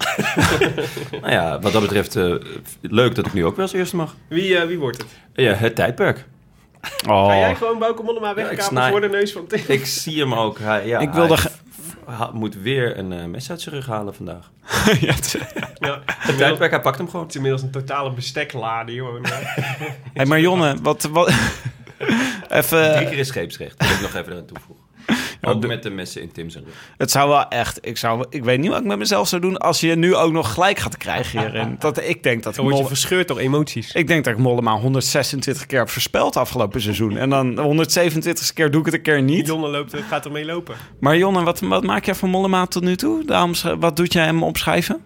Nou 1.22 1.32
ja, 1.34 1.60
wat 1.60 1.72
dat 1.72 1.82
betreft 1.82 2.16
eh, 2.16 2.34
leuk 2.82 3.16
dat 3.16 3.26
ik 3.26 3.34
nu 3.34 3.46
ook 3.46 3.56
wel 3.56 3.66
als 3.66 3.74
eerste 3.74 3.96
mag. 3.96 4.16
Wie, 4.28 4.58
eh, 4.58 4.68
wie 4.68 4.80
wordt 4.80 4.98
het? 4.98 5.08
Ja, 5.34 5.54
het 5.54 5.76
tijdperk. 5.76 6.26
Oh. 7.08 7.28
Ga 7.28 7.38
jij 7.38 7.56
gewoon 7.56 7.80
Bauke 7.80 8.04
Mollema 8.04 8.28
Ja, 8.28 8.34
wegkapen 8.36 8.64
snij- 8.64 8.90
voor 8.90 9.02
de 9.02 9.10
neus 9.10 9.32
van 9.32 9.48
Tim? 9.48 9.62
Ik 9.68 9.86
zie 9.86 10.20
hem 10.20 10.34
ook. 10.34 10.60
Hij, 10.60 10.88
ja, 10.88 11.00
Ik 11.00 11.10
wilde 11.12 11.38
moet 12.34 12.56
weer 12.56 12.98
een 12.98 13.12
eh, 13.14 13.26
mes 13.26 13.50
uit 13.50 13.62
zijn 13.62 13.76
rug 13.76 13.86
halen 13.88 14.16
vandaag. 14.16 14.52
ja, 15.02 15.14
het- 15.14 15.38
Ja, 15.80 16.02
Het 16.06 16.38
tijdperk, 16.38 16.72
hij 16.72 16.82
pakt 16.82 16.98
hem 16.98 17.06
gewoon. 17.06 17.22
Het 17.22 17.30
is 17.30 17.36
inmiddels 17.36 17.64
een 17.64 17.72
totale 17.72 18.14
besteklade, 18.14 18.94
jongen. 18.94 19.22
hey, 20.14 20.26
maar 20.26 20.40
Jonne, 20.40 20.76
wat... 20.82 21.04
wat... 21.12 21.34
Even... 22.50 22.94
Drie 22.96 23.08
keer 23.08 23.18
is 23.18 23.28
scheepsrecht. 23.28 23.80
Dat 23.80 23.88
wil 23.88 23.96
ik 23.98 24.02
nog 24.02 24.16
even 24.16 24.36
aan 24.36 24.46
toevoegen. 24.46 24.81
Ook 25.42 25.62
de- 25.62 25.68
met 25.68 25.84
de 25.84 25.90
messen 25.90 26.22
in 26.22 26.32
Tim 26.32 26.50
zijn 26.50 26.64
rug. 26.64 26.74
Het 26.98 27.12
zou 27.12 27.30
wel 27.30 27.48
echt... 27.48 27.80
Ik, 27.88 27.98
zou, 27.98 28.26
ik 28.30 28.44
weet 28.44 28.60
niet 28.60 28.70
wat 28.70 28.80
ik 28.80 28.86
met 28.86 28.98
mezelf 28.98 29.28
zou 29.28 29.42
doen 29.42 29.58
als 29.58 29.80
je 29.80 29.96
nu 29.96 30.16
ook 30.16 30.32
nog 30.32 30.54
gelijk 30.54 30.80
gaat 30.80 30.98
krijgen 30.98 31.40
hierin. 31.40 31.76
Dat, 31.80 32.04
ik 32.04 32.24
denk 32.24 32.44
dat 32.44 32.56
Dan 32.56 32.66
word 32.66 32.78
je 32.78 32.86
verscheurd 32.86 33.28
door 33.28 33.38
emoties. 33.40 33.92
Ik 33.92 34.08
denk 34.08 34.24
dat 34.24 34.34
ik 34.34 34.40
Mollema 34.40 34.78
126 34.78 35.66
keer 35.66 35.80
heb 35.80 35.90
voorspeld 35.90 36.36
afgelopen 36.38 36.82
seizoen. 36.82 37.18
En 37.18 37.30
dan 37.30 37.60
127 37.60 38.54
keer 38.54 38.72
doe 38.72 38.80
ik 38.80 38.86
het 38.86 38.96
een 38.96 39.02
keer 39.02 39.22
niet. 39.22 39.48
Jonne 39.48 39.68
loopt, 39.68 39.96
gaat 40.10 40.26
ermee 40.26 40.46
lopen. 40.46 40.76
Maar 41.00 41.18
Jonne, 41.18 41.44
wat, 41.44 41.60
wat 41.60 41.84
maak 41.84 42.06
jij 42.06 42.16
van 42.16 42.30
Mollema 42.30 42.66
tot 42.66 42.84
nu 42.84 42.96
toe? 42.96 43.26
Daarom, 43.26 43.54
sch- 43.54 43.76
wat 43.80 43.96
doet 43.96 44.14
jij 44.14 44.26
hem 44.26 44.44
opschrijven? 44.44 45.02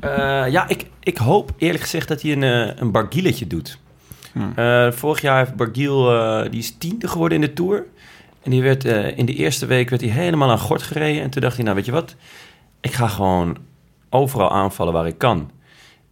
Eh, 0.00 0.10
ja, 0.50 0.68
ik, 0.68 0.86
ik 1.02 1.16
hoop 1.16 1.50
eerlijk 1.58 1.82
gezegd 1.82 2.08
dat 2.08 2.22
hij 2.22 2.32
een, 2.32 2.42
eh, 2.42 2.72
een 2.76 2.90
bargieletje 2.90 3.46
doet. 3.46 3.78
Hmm. 4.32 4.52
Eh, 4.56 4.90
vorig 4.92 5.20
jaar 5.20 5.38
heeft 5.38 5.54
Bargiel, 5.56 6.12
eh, 6.14 6.50
die 6.50 6.58
is 6.60 6.76
tiende 6.78 7.08
geworden 7.08 7.40
in 7.42 7.44
de 7.46 7.52
Tour. 7.52 7.84
En 8.42 8.50
die 8.50 8.62
werd, 8.62 8.84
eh, 8.84 9.18
in 9.18 9.26
de 9.26 9.34
eerste 9.34 9.66
week 9.66 9.90
werd 9.90 10.02
hij 10.02 10.10
helemaal 10.10 10.50
aan 10.50 10.58
gort 10.58 10.82
gereden. 10.82 11.22
En 11.22 11.30
toen 11.30 11.42
dacht 11.42 11.54
hij, 11.54 11.64
nou 11.64 11.76
weet 11.76 11.86
je 11.86 11.92
wat, 11.92 12.16
ik 12.80 12.92
ga 12.92 13.08
gewoon 13.08 13.56
overal 14.10 14.50
aanvallen 14.50 14.92
waar 14.92 15.06
ik 15.06 15.18
kan. 15.18 15.50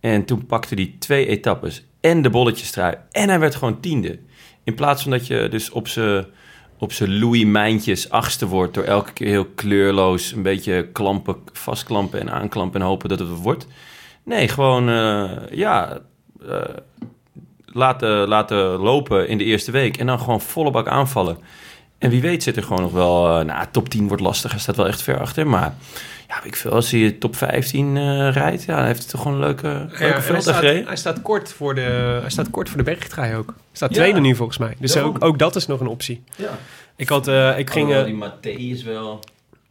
En 0.01 0.25
toen 0.25 0.47
pakte 0.47 0.75
hij 0.75 0.95
twee 0.99 1.27
etappes 1.27 1.85
en 2.01 2.23
de 2.23 2.31
bolletjestrui. 2.31 2.97
En 3.11 3.29
hij 3.29 3.39
werd 3.39 3.55
gewoon 3.55 3.81
tiende. 3.81 4.19
In 4.65 4.75
plaats 4.75 5.03
van 5.03 5.11
dat 5.11 5.27
je 5.27 5.49
dus 5.51 5.71
op 5.71 5.89
zijn 5.89 6.27
op 6.81 6.93
Louis 6.99 7.45
Mijntjes 7.45 8.11
achtste 8.11 8.47
wordt... 8.47 8.75
door 8.75 8.85
elke 8.85 9.13
keer 9.13 9.27
heel 9.27 9.47
kleurloos 9.55 10.33
een 10.33 10.43
beetje 10.43 10.89
klampen, 10.93 11.37
vastklampen 11.53 12.21
en 12.21 12.31
aanklampen... 12.31 12.81
en 12.81 12.87
hopen 12.87 13.09
dat 13.09 13.19
het 13.19 13.29
wat 13.29 13.39
wordt. 13.39 13.67
Nee, 14.25 14.49
gewoon, 14.49 14.89
eh, 14.89 15.31
ja... 15.51 15.99
eh, 16.49 16.61
laten, 17.65 18.29
laten 18.29 18.57
lopen 18.57 19.29
in 19.29 19.39
de 19.39 19.45
eerste 19.45 19.71
week. 19.71 19.97
En 19.97 20.07
dan 20.07 20.19
gewoon 20.19 20.41
volle 20.41 20.71
bak 20.71 20.89
aanvallen. 20.89 21.39
En 22.01 22.11
wie 22.11 22.21
weet 22.21 22.43
zit 22.43 22.57
er 22.57 22.63
gewoon 22.63 22.83
nog 22.83 22.93
wel... 22.93 23.39
eh, 23.39 23.45
nou, 23.45 23.67
top 23.71 23.89
10 23.89 24.09
wordt 24.09 24.23
lastig. 24.23 24.51
Hij 24.51 24.61
staat 24.61 24.77
wel 24.77 24.87
echt 24.89 25.03
ver 25.03 25.21
achter. 25.21 25.47
Maar 25.47 25.75
ja, 26.29 26.35
weet 26.37 26.45
ik 26.53 26.57
veel. 26.57 26.71
Als 26.71 26.91
hij 26.91 27.11
top 27.11 27.37
15 27.37 27.97
eh, 27.97 28.33
rijdt... 28.33 28.63
Ja, 28.65 28.77
dan 28.77 28.85
heeft 28.85 28.99
hij 29.03 29.09
toch 29.11 29.21
gewoon 29.23 29.37
een 29.37 29.43
leuke, 29.45 29.67
leuke 29.69 30.05
Ja, 30.05 30.11
hij, 30.13 30.23
veld 30.23 30.43
staat, 30.43 30.55
gereden. 30.55 30.87
hij, 30.87 30.97
staat 30.97 31.23
kort 31.23 31.53
voor 31.53 31.75
de, 31.75 32.19
hij 32.21 32.31
staat 32.31 32.51
kort 32.51 32.69
voor 32.69 32.79
de 32.79 32.85
bergtrui 32.85 33.35
ook. 33.37 33.47
Hij 33.47 33.57
staat 33.73 33.91
Ja. 33.95 33.97
tweede 34.01 34.21
nu 34.21 34.35
volgens 34.35 34.59
mij. 34.59 34.75
Dus 34.79 34.97
ook, 34.97 35.25
ook 35.25 35.39
dat 35.39 35.57
is 35.57 35.67
nog 35.67 35.81
een 35.81 35.87
optie. 35.87 36.23
Ja. 36.37 36.59
Ik, 36.97 37.09
had, 37.09 37.29
eh, 37.29 37.59
ik 37.59 37.71
ging... 37.71 37.93
eh, 37.93 38.05
die 38.05 38.25
Matthäus 38.25 38.85
wel... 38.85 39.21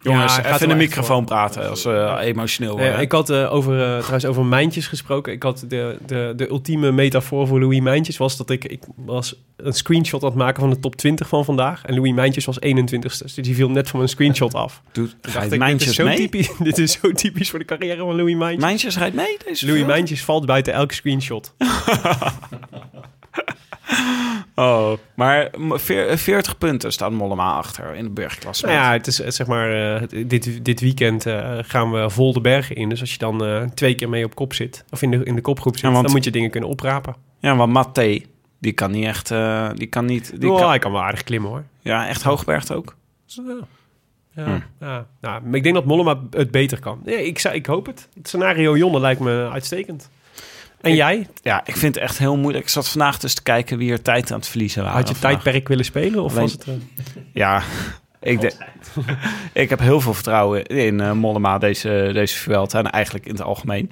Jongens, 0.01 0.33
gaat 0.33 0.45
even 0.45 0.61
in 0.61 0.69
de 0.69 0.75
microfoon 0.75 1.25
praten 1.25 1.69
als 1.69 1.83
we 1.83 2.17
emotioneel 2.19 2.79
ik 2.79 3.11
had 3.11 3.29
eh, 3.29 3.53
over, 3.53 3.81
eh, 3.81 3.97
trouwens 3.97 4.25
over 4.25 4.45
Mijntjes 4.45 4.87
gesproken. 4.87 5.33
Ik 5.33 5.43
had 5.43 5.65
de, 5.67 5.97
de, 6.05 6.33
de 6.35 6.49
ultieme 6.49 6.91
metafoor 6.91 7.47
voor 7.47 7.59
Louis 7.59 7.79
Mijntjes 7.79 8.17
was 8.17 8.37
dat 8.37 8.49
ik, 8.49 8.65
ik 8.65 8.81
was 8.95 9.35
een 9.57 9.73
screenshot 9.73 10.23
aan 10.23 10.29
het 10.29 10.37
maken 10.37 10.61
van 10.61 10.69
de 10.69 10.79
top 10.79 10.95
20 10.95 11.27
van 11.27 11.45
vandaag. 11.45 11.85
En 11.85 11.95
Louis 11.95 12.13
Mijntjes 12.13 12.45
was 12.45 12.57
21ste. 12.65 12.99
Dus 12.99 13.33
die 13.33 13.55
viel 13.55 13.69
net 13.69 13.89
van 13.89 13.97
mijn 13.97 14.11
screenshot 14.11 14.53
af. 14.53 14.81
Doet, 14.91 15.15
dacht 15.21 15.43
ik, 15.43 15.49
dit 15.49 15.59
Mijntjes 15.59 15.89
is, 15.89 15.95
zo 15.95 16.03
mee? 16.03 16.17
typisch, 16.17 16.49
dit 16.69 16.77
is 16.77 16.91
zo 16.91 17.11
typisch 17.11 17.49
voor 17.49 17.59
de 17.59 17.65
carrière 17.65 17.97
van 17.97 18.15
Louis 18.15 18.35
Mijntjes. 18.35 18.63
Mijntjes 18.63 18.97
rijdt 18.97 19.15
mee 19.15 19.37
deze 19.45 19.65
Louis? 19.65 19.85
Mijntjes 19.85 20.23
valt 20.23 20.45
buiten 20.45 20.73
elke 20.73 20.93
screenshot. 20.93 21.53
Oh, 24.55 24.91
maar 25.15 25.49
veer- 25.59 26.17
40 26.17 26.57
punten 26.57 26.91
staat 26.91 27.11
Mollema 27.11 27.51
achter 27.53 27.95
in 27.95 28.03
de 28.03 28.09
bergklasse. 28.09 28.65
Nou 28.65 28.77
ja, 28.77 28.91
het 28.91 29.07
is 29.07 29.15
zeg 29.15 29.47
maar, 29.47 29.95
eh, 30.01 30.07
dit, 30.27 30.65
dit 30.65 30.79
weekend 30.79 31.25
eh, 31.25 31.57
gaan 31.61 31.91
we 31.91 32.09
vol 32.09 32.33
de 32.33 32.41
bergen 32.41 32.75
in. 32.75 32.89
Dus 32.89 32.99
als 33.01 33.11
je 33.11 33.17
dan 33.17 33.45
eh, 33.45 33.63
twee 33.63 33.95
keer 33.95 34.09
mee 34.09 34.25
op 34.25 34.35
kop 34.35 34.53
zit, 34.53 34.85
of 34.89 35.01
in 35.01 35.11
de, 35.11 35.23
in 35.23 35.35
de 35.35 35.41
kopgroep 35.41 35.73
zit, 35.73 35.83
Ja, 35.83 35.91
want- 35.91 36.03
dan 36.03 36.13
moet 36.15 36.23
je 36.23 36.31
dingen 36.31 36.49
kunnen 36.49 36.69
oprapen. 36.69 37.15
Ja, 37.39 37.55
want 37.55 37.71
Matte, 37.73 38.21
die 38.59 38.71
kan 38.73 38.91
niet 38.91 39.05
echt... 39.05 39.27
die 39.77 39.87
kan 39.87 40.05
niet... 40.05 40.41
Die 40.41 40.51
Oh, 40.51 40.57
kan, 40.59 40.69
hij 40.69 40.79
kan 40.79 40.91
wel 40.91 41.01
aardig 41.03 41.23
klimmen 41.23 41.49
hoor. 41.49 41.63
ja, 41.81 42.07
echt 42.07 42.21
hoogberg 42.23 42.71
ook. 42.71 42.95
Ja. 43.25 43.43
Ja, 44.35 44.43
Hm. 44.45 44.59
ja. 44.85 45.05
Nou, 45.21 45.41
ik 45.51 45.63
denk 45.63 45.75
dat 45.75 45.85
Mollema 45.85 46.19
het 46.31 46.51
beter 46.51 46.79
kan. 46.79 47.01
Ik, 47.05 47.39
zou- 47.39 47.55
ik 47.55 47.65
hoop 47.65 47.85
het. 47.85 48.07
Het 48.13 48.27
scenario 48.27 48.77
Jonne 48.77 48.99
lijkt 48.99 49.19
me 49.21 49.49
uitstekend. 49.51 50.09
En 50.81 50.89
Ik- 50.91 50.95
jij? 50.97 51.27
Ja, 51.41 51.61
ik 51.65 51.75
vind 51.77 51.95
het 51.95 52.03
echt 52.03 52.17
heel 52.17 52.37
moeilijk. 52.37 52.63
Ik 52.63 52.69
zat 52.69 52.89
vandaag 52.89 53.17
dus 53.19 53.33
te 53.33 53.43
kijken 53.43 53.77
wie 53.77 53.91
er 53.91 54.01
tijd 54.01 54.31
aan 54.31 54.37
het 54.37 54.47
verliezen 54.47 54.83
waren. 54.83 54.97
Had 54.97 55.07
je 55.07 55.15
vandaag. 55.15 55.41
tijdperk 55.41 55.67
willen 55.67 55.85
spelen? 55.85 56.23
Of 56.23 56.31
Alleen- 56.31 56.41
was 56.43 56.51
het... 56.51 56.67
eh, 56.67 56.73
Ja, 57.33 57.61
ik, 58.21 58.41
de- 58.41 58.53
ik 59.53 59.69
heb 59.69 59.79
heel 59.79 60.01
veel 60.01 60.13
vertrouwen 60.13 60.63
in 60.65 60.99
eh, 60.99 61.11
Mollema, 61.11 61.57
deze, 61.57 62.09
deze 62.13 62.37
Vuelta. 62.37 62.79
En 62.79 62.89
eigenlijk 62.91 63.25
in 63.25 63.31
het 63.31 63.41
algemeen. 63.41 63.91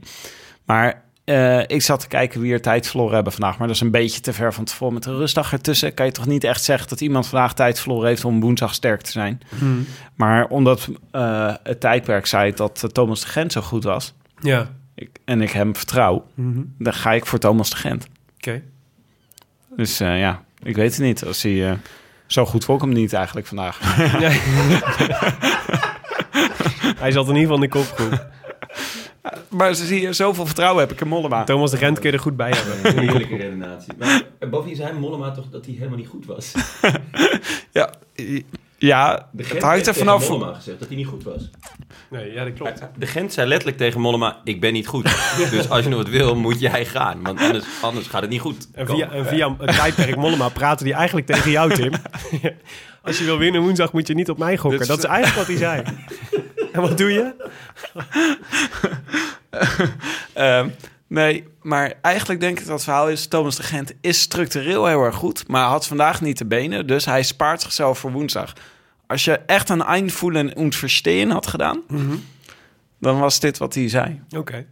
Maar 0.65 1.03
eh, 1.25 1.59
ik 1.59 1.81
zat 1.81 1.99
te 1.99 2.07
kijken 2.07 2.41
wie 2.41 2.53
er 2.53 2.61
tijd 2.61 2.87
verloren 2.87 3.15
hebben 3.15 3.33
vandaag. 3.33 3.57
Maar 3.57 3.67
dat 3.67 3.75
is 3.75 3.81
een 3.81 3.91
beetje 3.91 4.19
te 4.21 4.33
ver 4.33 4.53
van 4.53 4.63
tevoren. 4.63 4.93
Met 4.93 5.05
een 5.05 5.17
rustdag 5.17 5.51
ertussen 5.51 5.93
kan 5.93 6.05
je 6.05 6.11
toch 6.11 6.25
niet 6.25 6.43
echt 6.43 6.63
zeggen... 6.63 6.89
dat 6.89 7.01
iemand 7.01 7.27
vandaag 7.27 7.53
tijd 7.53 7.79
verloren 7.79 8.07
heeft 8.07 8.25
om 8.25 8.39
woensdag 8.39 8.73
sterk 8.73 9.01
te 9.01 9.11
zijn. 9.11 9.41
hmm. 9.57 9.85
Maar 10.15 10.45
omdat 10.47 10.87
eh, 11.11 11.53
het 11.63 11.79
tijdperk 11.79 12.25
zei 12.25 12.53
dat 12.53 12.89
Thomas 12.91 13.21
de 13.21 13.27
Gent 13.27 13.51
zo 13.51 13.61
goed 13.61 13.83
was... 13.83 14.13
Ja. 14.39 14.67
Ik, 14.99 15.09
en 15.25 15.41
ik 15.41 15.51
hem 15.51 15.75
vertrouw, 15.75 16.25
Mhm. 16.33 16.61
dan 16.77 16.93
ga 16.93 17.11
ik 17.13 17.25
voor 17.25 17.39
Thomas 17.39 17.69
de 17.69 17.75
Gent. 17.75 18.07
Oké. 18.37 18.61
Dus 19.75 19.99
eh, 19.99 20.19
ja, 20.19 20.43
ik 20.63 20.75
weet 20.75 20.91
het 20.95 21.05
niet. 21.05 21.25
Als 21.25 21.41
hij, 21.41 21.69
eh, 21.69 21.77
zo 22.27 22.45
goed 22.45 22.65
vond 22.65 22.81
ik 22.81 22.87
hem 22.87 22.95
niet 22.97 23.13
eigenlijk 23.13 23.47
vandaag. 23.47 23.79
Nee. 24.19 24.39
Hij 26.97 27.11
zat 27.11 27.27
in 27.29 27.35
ieder 27.35 27.41
geval 27.41 27.55
in 27.55 27.61
de 27.61 27.67
kopgroep. 27.69 28.27
maar 29.49 29.73
ze 29.73 29.85
zie 29.85 30.01
je, 30.01 30.13
zoveel 30.13 30.45
vertrouwen 30.45 30.81
heb 30.81 30.91
ik 30.91 31.01
in 31.01 31.07
Mollema. 31.07 31.43
Thomas 31.43 31.71
de 31.71 31.77
Gent 31.77 31.99
kun 31.99 32.09
je 32.09 32.15
er 32.15 32.21
goed 32.23 32.35
bij 32.35 32.51
hebben. 32.51 32.97
Een 32.97 33.03
heerlijke 33.09 33.35
redenatie. 33.35 33.93
Maar 33.97 34.21
eh, 34.39 34.49
bovendien 34.49 34.75
zei 34.75 34.99
Mollema 34.99 35.31
toch 35.31 35.49
dat 35.49 35.65
hij 35.65 35.73
helemaal 35.75 35.97
niet 35.97 36.07
goed 36.07 36.25
was. 36.25 36.51
Ja, 37.71 37.93
ja 38.77 39.27
De 39.31 39.43
het 39.43 39.51
Gent 39.51 39.61
hangt 39.63 39.77
er 39.87 39.93
tegen 39.93 40.05
vanaf. 40.07 40.29
Mollema 40.29 40.53
gezegd 40.53 40.79
dat 40.79 40.87
hij 40.87 40.97
niet 40.97 41.07
goed 41.07 41.23
was. 41.23 41.49
Nee, 42.09 42.33
ja, 42.33 42.43
dat 42.43 42.53
klopt. 42.53 42.81
De 42.97 43.05
Gent 43.05 43.33
zei 43.33 43.47
letterlijk 43.47 43.77
tegen 43.77 44.01
Mollema, 44.01 44.41
ik 44.43 44.61
ben 44.61 44.73
niet 44.73 44.87
goed. 44.87 45.03
dus 45.51 45.69
als 45.69 45.83
je 45.83 45.89
nog 45.89 45.99
wat 45.99 46.09
wil, 46.09 46.35
moet 46.35 46.59
jij 46.59 46.85
gaan. 46.85 47.23
Want 47.23 47.39
anders, 47.41 47.65
anders 47.81 48.07
gaat 48.07 48.21
het 48.21 48.29
niet 48.29 48.41
goed. 48.41 48.67
En 48.73 48.87
via, 48.87 49.11
en 49.11 49.25
via 49.25 49.55
het 49.59 49.75
tijdperk 49.75 50.15
Mollema 50.15 50.49
praten 50.49 50.85
die 50.85 50.93
eigenlijk 50.93 51.27
tegen 51.27 51.51
jou, 51.51 51.73
Tim. 51.73 51.91
Als 53.01 53.17
je 53.17 53.23
wil 53.23 53.37
winnen 53.37 53.61
woensdag, 53.61 53.93
moet 53.93 54.07
je 54.07 54.13
niet 54.13 54.29
op 54.29 54.37
mij 54.37 54.57
gokken. 54.57 54.87
Dat 54.87 54.97
is- 54.97 55.03
is 55.03 55.09
eigenlijk 55.09 55.37
wat 55.37 55.47
hij 55.47 55.57
zei. 55.57 55.83
En 56.71 56.81
wat 56.81 56.97
doe 56.97 57.11
je? 57.13 57.33
Ehm, 60.33 60.69
nee, 61.07 61.43
maar 61.61 61.93
eigenlijk 62.01 62.39
denk 62.39 62.59
ik 62.59 62.65
dat 62.65 62.73
het 62.73 62.83
verhaal 62.83 63.09
is... 63.09 63.27
Thomas 63.27 63.55
de 63.55 63.63
Gent 63.63 63.93
is 64.01 64.21
structureel 64.21 64.85
heel 64.85 65.03
erg 65.03 65.15
goed... 65.15 65.47
maar 65.47 65.65
had 65.65 65.87
vandaag 65.87 66.21
niet 66.21 66.37
de 66.37 66.45
benen, 66.45 66.87
dus 66.87 67.05
hij 67.05 67.23
spaart 67.23 67.61
zichzelf 67.61 67.99
voor 67.99 68.11
woensdag. 68.11 68.53
Als 69.07 69.25
je 69.25 69.31
echt 69.31 69.69
een 69.69 69.83
einvoelen 69.83 70.55
und 70.55 70.75
verstehen 70.75 71.29
had 71.31 71.47
gedaan... 71.47 71.81
dan 72.99 73.19
was 73.19 73.39
dit 73.39 73.57
wat 73.57 73.73
hij 73.75 73.89
zei. 73.89 74.21
Oké. 74.37 74.65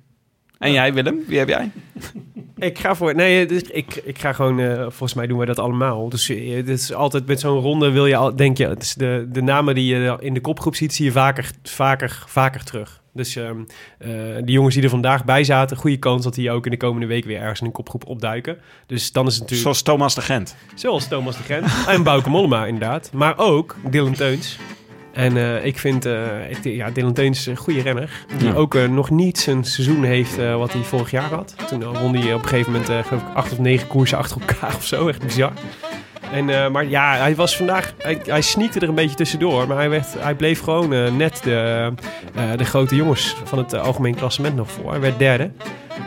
En 0.58 0.72
jij, 0.72 0.94
Willem? 0.94 1.24
Wie 1.28 1.38
heb 1.38 1.48
jij? 1.48 1.72
Ik 2.58 2.80
ga 2.80 2.96
voor. 2.96 3.16
Nee, 3.16 3.46
dus 3.46 3.62
ik, 3.62 3.96
ik 3.96 4.20
ga 4.20 4.34
gewoon. 4.34 4.60
eh, 4.60 4.80
volgens 4.82 5.14
mij 5.14 5.28
doen 5.28 5.38
wij 5.38 5.46
dat 5.46 5.60
allemaal. 5.60 6.10
Dus 6.10 6.30
eh, 6.30 6.56
het 6.56 6.70
is 6.70 6.94
altijd 6.94 7.26
met 7.26 7.40
zo'n 7.40 7.60
ronde 7.60 7.92
wil 7.92 8.06
je 8.06 8.16
al. 8.16 8.36
Denk 8.36 8.58
je, 8.58 8.68
het 8.68 8.82
is 8.82 8.94
de, 8.94 9.28
de 9.30 9.42
namen 9.42 9.76
die 9.76 9.86
je 9.96 10.18
in 10.20 10.34
de 10.34 10.42
kopgroep 10.42 10.76
ziet, 10.76 10.94
zie 10.94 11.06
je 11.06 11.12
vaker, 11.12 11.52
vaker, 11.64 12.24
vaker 12.28 12.64
terug. 12.64 13.02
Dus 13.16 13.36
ehm 13.36 13.58
eh, 13.98 14.10
die 14.44 14.54
jongens 14.54 14.74
die 14.76 14.84
er 14.84 14.90
vandaag 14.90 15.26
bij 15.26 15.44
zaten, 15.44 15.78
goede 15.78 15.98
kans 15.98 16.24
dat 16.24 16.34
die 16.36 16.52
ook 16.52 16.66
in 16.66 16.72
de 16.72 16.78
komende 16.78 17.06
week 17.08 17.26
weer 17.26 17.40
ergens 17.40 17.60
in 17.60 17.66
een 17.66 17.72
kopgroep 17.72 18.06
opduiken. 18.08 18.58
Dus 18.86 19.12
dan 19.12 19.26
is 19.26 19.32
het 19.32 19.42
natuurlijk. 19.42 19.62
Zoals 19.62 19.82
Thomas 19.82 20.16
de 20.16 20.22
Gent. 20.22 20.56
Zoals 20.76 21.08
Thomas 21.08 21.38
de 21.38 21.44
Gent 21.44 21.66
en 21.88 22.04
Bouke 22.04 22.30
Mollema 22.30 22.66
inderdaad. 22.66 23.10
Maar 23.14 23.38
ook 23.38 23.76
Dylan 23.90 24.14
Teuns. 24.14 24.58
En 25.14 25.38
eh, 25.38 25.66
ik 25.66 25.78
vind 25.80 26.06
eh, 26.06 26.50
ik, 26.50 26.64
ja, 26.64 26.90
Dylan 26.90 27.14
Teuns 27.14 27.46
een 27.46 27.56
goede 27.58 27.82
renner. 27.82 28.26
Die 28.38 28.48
Ja. 28.48 28.54
ook 28.54 28.74
nog 28.90 29.10
niet 29.10 29.38
zijn 29.38 29.64
seizoen 29.64 30.04
heeft 30.04 30.36
wat 30.36 30.74
hij 30.74 30.82
vorig 30.82 31.12
jaar 31.12 31.30
had. 31.34 31.56
Toen 31.68 31.84
won 31.84 32.16
hij 32.16 32.34
op 32.34 32.42
een 32.42 32.48
gegeven 32.48 32.72
moment 32.72 33.06
geloof 33.08 33.22
ik 33.24 33.36
acht 33.36 33.52
of 33.52 33.60
negen 33.60 33.88
koersen 33.88 34.18
achter 34.18 34.42
elkaar 34.42 34.76
of 34.80 34.86
zo. 34.86 35.08
Echt 35.08 35.24
bizar. 35.24 35.54
En, 36.32 36.50
eh, 36.50 36.70
maar 36.70 36.86
ja, 36.86 37.16
hij 37.16 37.36
was 37.36 37.58
vandaag... 37.58 37.94
Hij, 37.98 38.22
hij 38.26 38.42
sneakte 38.42 38.80
er 38.80 38.90
een 38.90 38.96
beetje 38.96 39.16
tussendoor. 39.16 39.68
Maar 39.68 39.78
hij, 39.78 39.90
werd, 39.90 40.08
hij 40.18 40.36
bleef 40.36 40.60
gewoon 40.62 40.94
eh, 40.94 41.12
net 41.12 41.40
de, 41.44 41.92
eh, 42.36 42.44
de 42.58 42.66
grote 42.66 42.96
jongens 42.96 43.36
van 43.44 43.58
het 43.58 43.74
algemeen 43.74 44.16
klassement 44.16 44.56
nog 44.56 44.72
voor. 44.72 44.92
Hij 44.92 45.00
werd 45.00 45.20
derde. 45.20 45.52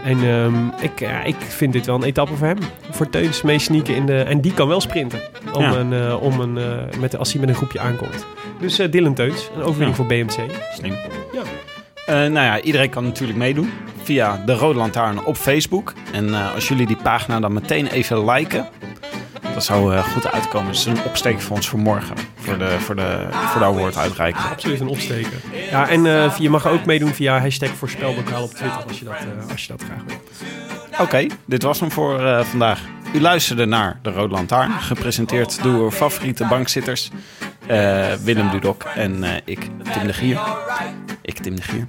En 0.04 0.18
ehm, 0.28 0.54
ik, 0.80 1.00
ja, 1.00 1.22
ik 1.22 1.36
vind 1.38 1.72
dit 1.72 1.86
wel 1.86 1.94
een 1.94 2.02
etappe 2.02 2.36
voor 2.36 2.46
hem. 2.46 2.58
Voor 2.90 3.10
Teuns 3.10 3.42
meesneaken 3.42 3.94
in 3.94 4.06
de... 4.06 4.22
En 4.22 4.40
die 4.40 4.54
kan 4.54 4.68
wel 4.68 4.80
sprinten. 4.80 5.20
Om 5.52 5.62
Ja. 5.62 5.74
een, 5.76 6.16
om 6.16 6.40
een, 6.40 6.58
met, 7.00 7.16
als 7.16 7.30
hij 7.32 7.40
met 7.40 7.48
een 7.48 7.54
groepje 7.54 7.80
aankomt. 7.80 8.26
Dus 8.60 8.76
Dylan 8.76 9.14
Teuns. 9.14 9.50
Een 9.54 9.62
overwinning 9.62 9.96
voor 9.96 10.06
BMC. 10.06 10.38
Slim. 10.74 10.92
Ja. 11.32 11.42
Eh, 12.08 12.14
nou 12.14 12.32
ja, 12.32 12.60
iedereen 12.60 12.90
kan 12.90 13.04
natuurlijk 13.04 13.38
meedoen 13.38 13.70
via 14.02 14.42
de 14.46 14.52
Rode 14.54 14.78
Lantaarn 14.78 15.24
op 15.24 15.36
Facebook. 15.36 15.92
En 16.12 16.34
als 16.54 16.68
jullie 16.68 16.86
die 16.86 16.96
pagina 17.02 17.40
dan 17.40 17.52
meteen 17.52 17.86
even 17.86 18.30
liken, 18.30 18.68
dat 19.58 19.66
zou 19.66 19.94
eh, 19.94 20.04
goed 20.04 20.32
uitkomen. 20.32 20.66
Dat 20.66 20.76
is 20.76 20.84
een 20.86 21.02
opsteek 21.04 21.40
voor 21.40 21.56
ons 21.56 21.68
voor 21.68 21.78
morgen, 21.78 22.16
voor 22.40 22.58
de, 22.58 22.76
voor 22.80 22.96
de, 22.96 23.26
voor 23.30 23.60
de 23.60 23.66
award-uitreiking. 23.66 24.44
Absoluut 24.50 24.80
een 24.80 24.88
opsteken. 24.88 25.40
Ja, 25.70 25.88
en 25.88 26.06
eh, 26.06 26.36
je 26.38 26.50
mag 26.50 26.66
ook 26.66 26.84
meedoen 26.84 27.14
via 27.14 27.40
hashtag 27.40 27.70
voorspelbokaal 27.70 28.42
op 28.42 28.54
Twitter. 28.54 28.82
Als 28.88 28.98
je 28.98 29.04
dat, 29.04 29.14
eh, 29.14 29.50
als 29.52 29.62
je 29.62 29.68
dat 29.68 29.82
graag 29.82 30.02
wilt. 30.06 31.00
Oké, 31.00 31.26
dit 31.44 31.62
was 31.62 31.80
hem 31.80 31.90
voor 31.90 32.20
eh, 32.24 32.44
vandaag. 32.44 32.80
U 33.14 33.20
luisterde 33.20 33.64
naar 33.66 33.98
de 34.02 34.10
Rode 34.10 34.34
Lantaarn, 34.34 34.70
gepresenteerd 34.72 35.62
door 35.62 35.74
uw 35.82 35.90
favoriete 35.90 36.46
bankzitters. 36.48 37.10
eh, 37.66 38.12
Willem 38.14 38.50
Dudok 38.50 38.82
en 38.94 39.24
eh, 39.24 39.30
ik, 39.44 39.58
Tim 39.92 40.06
de 40.06 40.12
Gier. 40.12 40.40
Ik, 41.22 41.38
Tim 41.38 41.56
de 41.56 41.62
Gier. 41.62 41.86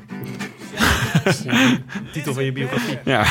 Titel 2.14 2.34
van 2.34 2.44
je 2.44 2.52
biografie. 2.52 2.98
Ja. 3.06 3.26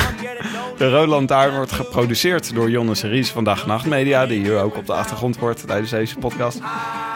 De 0.77 0.89
Rode 0.89 1.07
Lantaarn 1.07 1.55
wordt 1.55 1.71
geproduceerd 1.71 2.53
door 2.53 2.69
Jonne 2.69 2.95
Series 2.95 3.29
van 3.29 3.43
Dag 3.43 3.65
Nacht 3.65 3.85
Media, 3.85 4.25
die 4.25 4.39
hier 4.39 4.57
ook 4.57 4.77
op 4.77 4.85
de 4.85 4.93
achtergrond 4.93 5.37
hoort 5.37 5.67
tijdens 5.67 5.89
deze 5.89 6.15
podcast. 6.15 6.59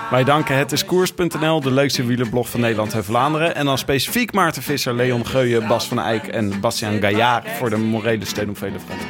Wij 0.10 0.24
danken 0.24 0.58
Het 0.58 0.72
is 0.72 0.86
Koers.nl, 0.86 1.62
de 1.62 1.72
leukste 1.72 2.06
wielerblog 2.06 2.50
van 2.50 2.60
Nederland 2.60 2.94
en 2.94 3.04
Vlaanderen. 3.04 3.56
En 3.56 3.66
dan 3.66 3.78
specifiek 3.78 4.34
Maarten 4.34 4.62
Visser, 4.62 4.94
Leon 4.94 5.26
Geuyen, 5.26 5.68
Bas 5.68 5.88
van 5.88 6.00
Eyck 6.00 6.28
en 6.28 6.60
Bastiaan 6.60 7.00
Gaillard 7.00 7.50
voor 7.50 7.70
de 7.70 7.78
morele 7.78 8.26
steun 8.26 8.50
op 8.50 8.58
vele 8.58 8.80
fronten. 8.80 9.08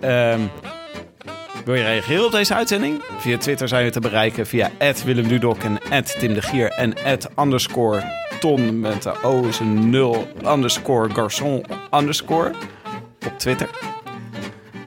Ehm, 0.00 0.40
wil 1.64 1.74
je 1.74 1.82
reageren 1.82 2.24
op 2.24 2.32
deze 2.32 2.54
uitzending? 2.54 3.02
Via 3.18 3.38
Twitter 3.38 3.68
zijn 3.68 3.84
we 3.84 3.90
te 3.90 4.00
bereiken 4.00 4.46
via 4.46 4.70
Willem 5.04 5.28
Dudok 5.28 5.58
en 5.90 6.04
Tim 6.18 6.34
de 6.34 6.42
Gier 6.42 6.70
en 6.70 6.94
underscore 7.38 8.27
ton 8.40 8.80
met 8.80 9.02
de 9.02 9.12
O 9.22 9.42
is 9.48 9.58
een 9.58 9.90
0 9.90 10.28
underscore 10.46 11.08
garçon 11.14 11.64
underscore 11.94 12.50
op 13.26 13.38
Twitter. 13.38 13.68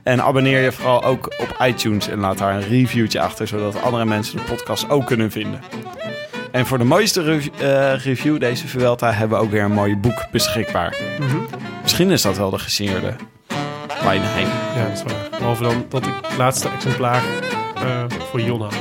En 0.03 0.21
abonneer 0.23 0.61
je 0.61 0.71
vooral 0.71 1.03
ook 1.03 1.33
op 1.39 1.55
iTunes 1.65 2.07
en 2.07 2.19
laat 2.19 2.37
daar 2.37 2.53
een 2.55 2.67
reviewtje 2.67 3.19
achter, 3.21 3.47
zodat 3.47 3.81
andere 3.81 4.05
mensen 4.05 4.37
de 4.37 4.43
podcast 4.43 4.89
ook 4.89 5.05
kunnen 5.05 5.31
vinden. 5.31 5.59
En 6.51 6.65
voor 6.65 6.77
de 6.77 6.83
mooiste 6.83 7.21
rev- 7.21 7.47
eh, 7.59 7.93
review 8.03 8.39
deze 8.39 8.67
Vuelta 8.67 9.11
hebben 9.11 9.37
we 9.37 9.43
ook 9.43 9.51
weer 9.51 9.63
een 9.63 9.71
mooi 9.71 9.95
boek 9.97 10.25
beschikbaar. 10.31 10.95
Misschien 11.81 12.11
is 12.11 12.21
dat 12.21 12.37
wel 12.37 12.49
de 12.49 12.59
gesigneerde 12.59 13.15
Kleine 13.99 14.25
Hein. 14.25 14.47
Ja, 14.75 14.87
dat 14.89 14.97
is 14.97 15.03
waar. 15.03 15.29
Behalve 15.39 15.63
dan 15.63 15.85
dat 15.89 16.05
ik 16.05 16.13
het 16.27 16.37
laatste 16.37 16.69
exemplaar 16.69 17.21
eh, 17.75 18.03
voor 18.29 18.41
Jon 18.41 18.61
had. 18.61 18.75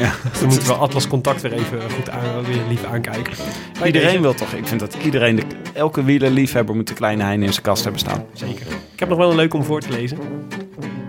Ja. 0.00 0.12
Dus 0.30 0.38
dan 0.40 0.48
moeten 0.48 0.66
we 0.66 0.74
Atlas 0.74 1.06
Contact 1.08 1.40
weer 1.40 1.52
even 1.52 1.90
goed 1.90 2.10
aan, 2.10 2.44
weer 2.44 2.60
lief 2.68 2.84
aankijken. 2.84 3.32
Bij 3.78 3.86
Iedereen 3.86 4.08
deze. 4.08 4.20
wil 4.20 4.34
toch, 4.34 4.52
ik 4.52 4.66
vind 4.66 4.80
dat 4.80 4.96
iedereen, 5.04 5.36
de, 5.36 5.42
elke 5.72 6.04
wielerliefhebber 6.04 6.74
moet 6.74 6.88
de 6.88 6.94
Kleine 6.94 7.22
Hein 7.22 7.42
in 7.42 7.52
zijn 7.52 7.64
kast 7.64 7.82
hebben 7.82 8.00
staan. 8.00 8.24
Zeker. 8.32 8.66
Ik 8.92 9.00
heb 9.00 9.08
nog 9.08 9.18
wel 9.18 9.30
een 9.30 9.36
leuk 9.36 9.54
om 9.54 9.64
voor 9.64 9.80
te 9.80 9.90
lezen. 9.90 10.18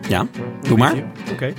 Ja, 0.08 0.28
doe 0.62 0.78
maar. 0.78 0.94
Oké. 1.32 1.54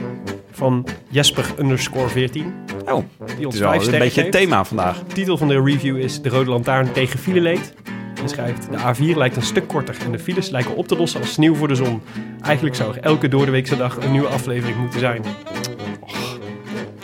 Van 0.51 0.87
Jesper 1.09 1.47
underscore 1.59 2.09
14. 2.09 2.55
Oh, 2.85 3.05
Die 3.37 3.47
ons 3.47 3.55
is 3.55 3.61
wel 3.61 3.73
een 3.75 3.99
beetje 3.99 4.23
het 4.23 4.33
thema 4.33 4.65
vandaag. 4.65 4.99
De 4.99 5.15
titel 5.15 5.37
van 5.37 5.49
de 5.49 5.63
review 5.63 5.97
is 5.99 6.23
De 6.23 6.29
Rode 6.29 6.51
Lantaarn 6.51 6.93
tegen 6.93 7.19
fileleed. 7.19 7.75
En 8.23 8.29
schrijft, 8.29 8.69
de 8.71 9.13
A4 9.13 9.17
lijkt 9.17 9.37
een 9.37 9.43
stuk 9.43 9.69
korter 9.69 9.97
en 10.05 10.13
de 10.13 10.19
files 10.19 10.49
lijken 10.51 10.77
op 10.77 10.89
te 10.89 10.97
lossen 10.97 11.21
als 11.21 11.33
sneeuw 11.33 11.55
voor 11.55 11.69
de 11.69 11.75
zon. 11.75 12.03
Eigenlijk 12.41 12.77
zou 12.77 12.95
er 12.95 13.03
elke 13.03 13.29
doordeweekse 13.29 13.77
dag 13.77 13.97
een 13.97 14.11
nieuwe 14.13 14.29
aflevering 14.29 14.79
moeten 14.79 15.01
zijn. 15.01 15.23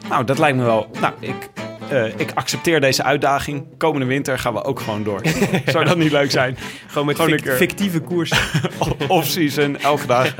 Nou, 0.08 0.24
dat 0.24 0.38
lijkt 0.38 0.56
me 0.56 0.64
wel. 0.64 0.90
Nou, 1.00 1.12
ik, 1.20 1.50
eh, 1.88 2.06
ik 2.06 2.30
accepteer 2.34 2.80
deze 2.80 3.02
uitdaging. 3.02 3.66
Komende 3.78 4.06
winter 4.06 4.38
gaan 4.38 4.52
we 4.52 4.64
ook 4.64 4.80
gewoon 4.80 5.02
door. 5.04 5.20
Zou 5.66 5.84
dat 5.84 5.96
niet 5.96 6.12
leuk 6.12 6.30
zijn? 6.30 6.56
Gewoon 6.86 7.06
met 7.06 7.16
Gewoon 7.16 7.38
fictieve 7.38 8.00
koers. 8.00 8.32
Off-season, 9.08 9.78
elke 9.78 10.06
dag. 10.06 10.34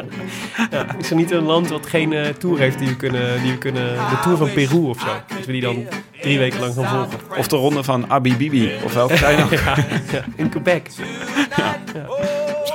Ja, 0.70 0.86
is 0.98 1.10
er 1.10 1.16
niet 1.16 1.30
een 1.30 1.42
land 1.42 1.68
wat 1.68 1.86
geen 1.86 2.12
eh, 2.12 2.26
tour 2.26 2.58
heeft 2.58 2.78
die 2.78 2.88
we 2.88 2.96
kunnen, 2.96 3.42
die 3.42 3.52
we 3.52 3.58
kunnen... 3.58 3.94
De 3.94 4.18
Tour 4.22 4.36
van 4.36 4.52
Peru 4.52 4.78
of 4.78 5.00
zo. 5.00 5.06
Dat 5.36 5.46
we 5.46 5.52
die 5.52 5.60
dan 5.60 5.86
drie 6.20 6.38
weken 6.38 6.60
lang 6.60 6.74
gaan 6.74 6.84
volgen. 6.84 7.38
Of 7.38 7.48
de 7.48 7.56
ronde 7.56 7.82
van 7.82 8.10
Abibibi. 8.10 8.72
Of 8.84 8.94
welke 8.94 9.16
zijn 9.16 9.42
ook. 9.44 9.50
Ja, 9.50 9.76
ja, 10.12 10.24
in 10.36 10.48
Quebec. 10.48 10.86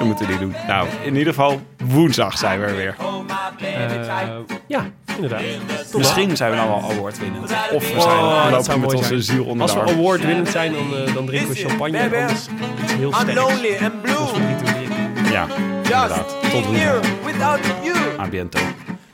Misschien 0.04 0.28
moeten 0.28 0.28
die 0.28 0.38
doen. 0.66 0.68
Nou, 0.68 0.88
in 1.04 1.16
ieder 1.16 1.34
geval 1.34 1.62
woensdag 1.84 2.38
zijn 2.38 2.60
we 2.60 2.66
er 2.66 2.76
weer. 2.76 2.96
Eh, 3.60 4.36
ja, 4.68 4.86
inderdaad. 5.16 5.42
Misschien 5.98 6.38
zijn 6.38 6.50
we 6.52 6.56
nou 6.58 6.70
wel 6.70 6.92
award 6.92 7.20
winnen. 7.20 7.42
Of 7.42 7.50
we, 7.50 7.98
Oh, 7.98 8.02
zijn, 8.02 8.18
dat 8.20 8.46
we 8.46 8.50
lopen 8.52 8.64
zou 8.64 8.80
met 8.80 8.86
mooi 8.88 8.98
onze 8.98 9.08
zijn. 9.08 9.22
ziel 9.24 9.46
onder 9.46 9.62
Als 9.62 9.74
de 9.74 9.80
we 9.80 9.86
arm. 9.86 9.98
award-winnend 10.00 10.48
zijn, 10.50 10.74
dan, 10.74 10.96
eh, 11.08 11.14
dan 11.14 11.26
drinken 11.26 11.50
we 11.50 11.56
champagne. 11.56 11.98
En 11.98 12.04
anders 12.14 12.32
iets 12.84 12.94
heel 12.94 13.10
I'm 13.10 13.16
sterks. 13.16 13.34
lonely 13.40 13.78
and 13.84 14.02
blue. 14.02 14.16
Als 14.16 14.32
we 14.32 14.40
niet 14.40 14.60
doen. 14.60 15.32
Ja, 15.32 15.48
inderdaad. 15.58 16.10
Just 16.10 16.52
Tot 16.52 16.52
being 16.52 16.78
here 16.78 17.00
woensdag. 17.24 17.26
without 17.26 17.60
you. 17.84 17.98
A 18.20 18.28
biento. 18.28 18.60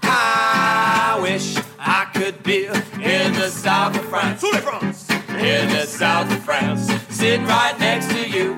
I 0.03 1.21
wish 1.21 1.55
I 1.79 2.05
could 2.13 2.41
be 2.41 2.65
in 2.99 3.31
the 3.33 3.49
south 3.63 3.99
of 3.99 4.05
France. 4.09 4.45
In 5.37 5.67
the 5.67 5.85
south 5.99 6.31
of 6.31 6.43
France, 6.43 6.91
sitting 7.09 7.45
right 7.47 7.77
next 7.79 8.09
to 8.09 8.37
you. 8.37 8.53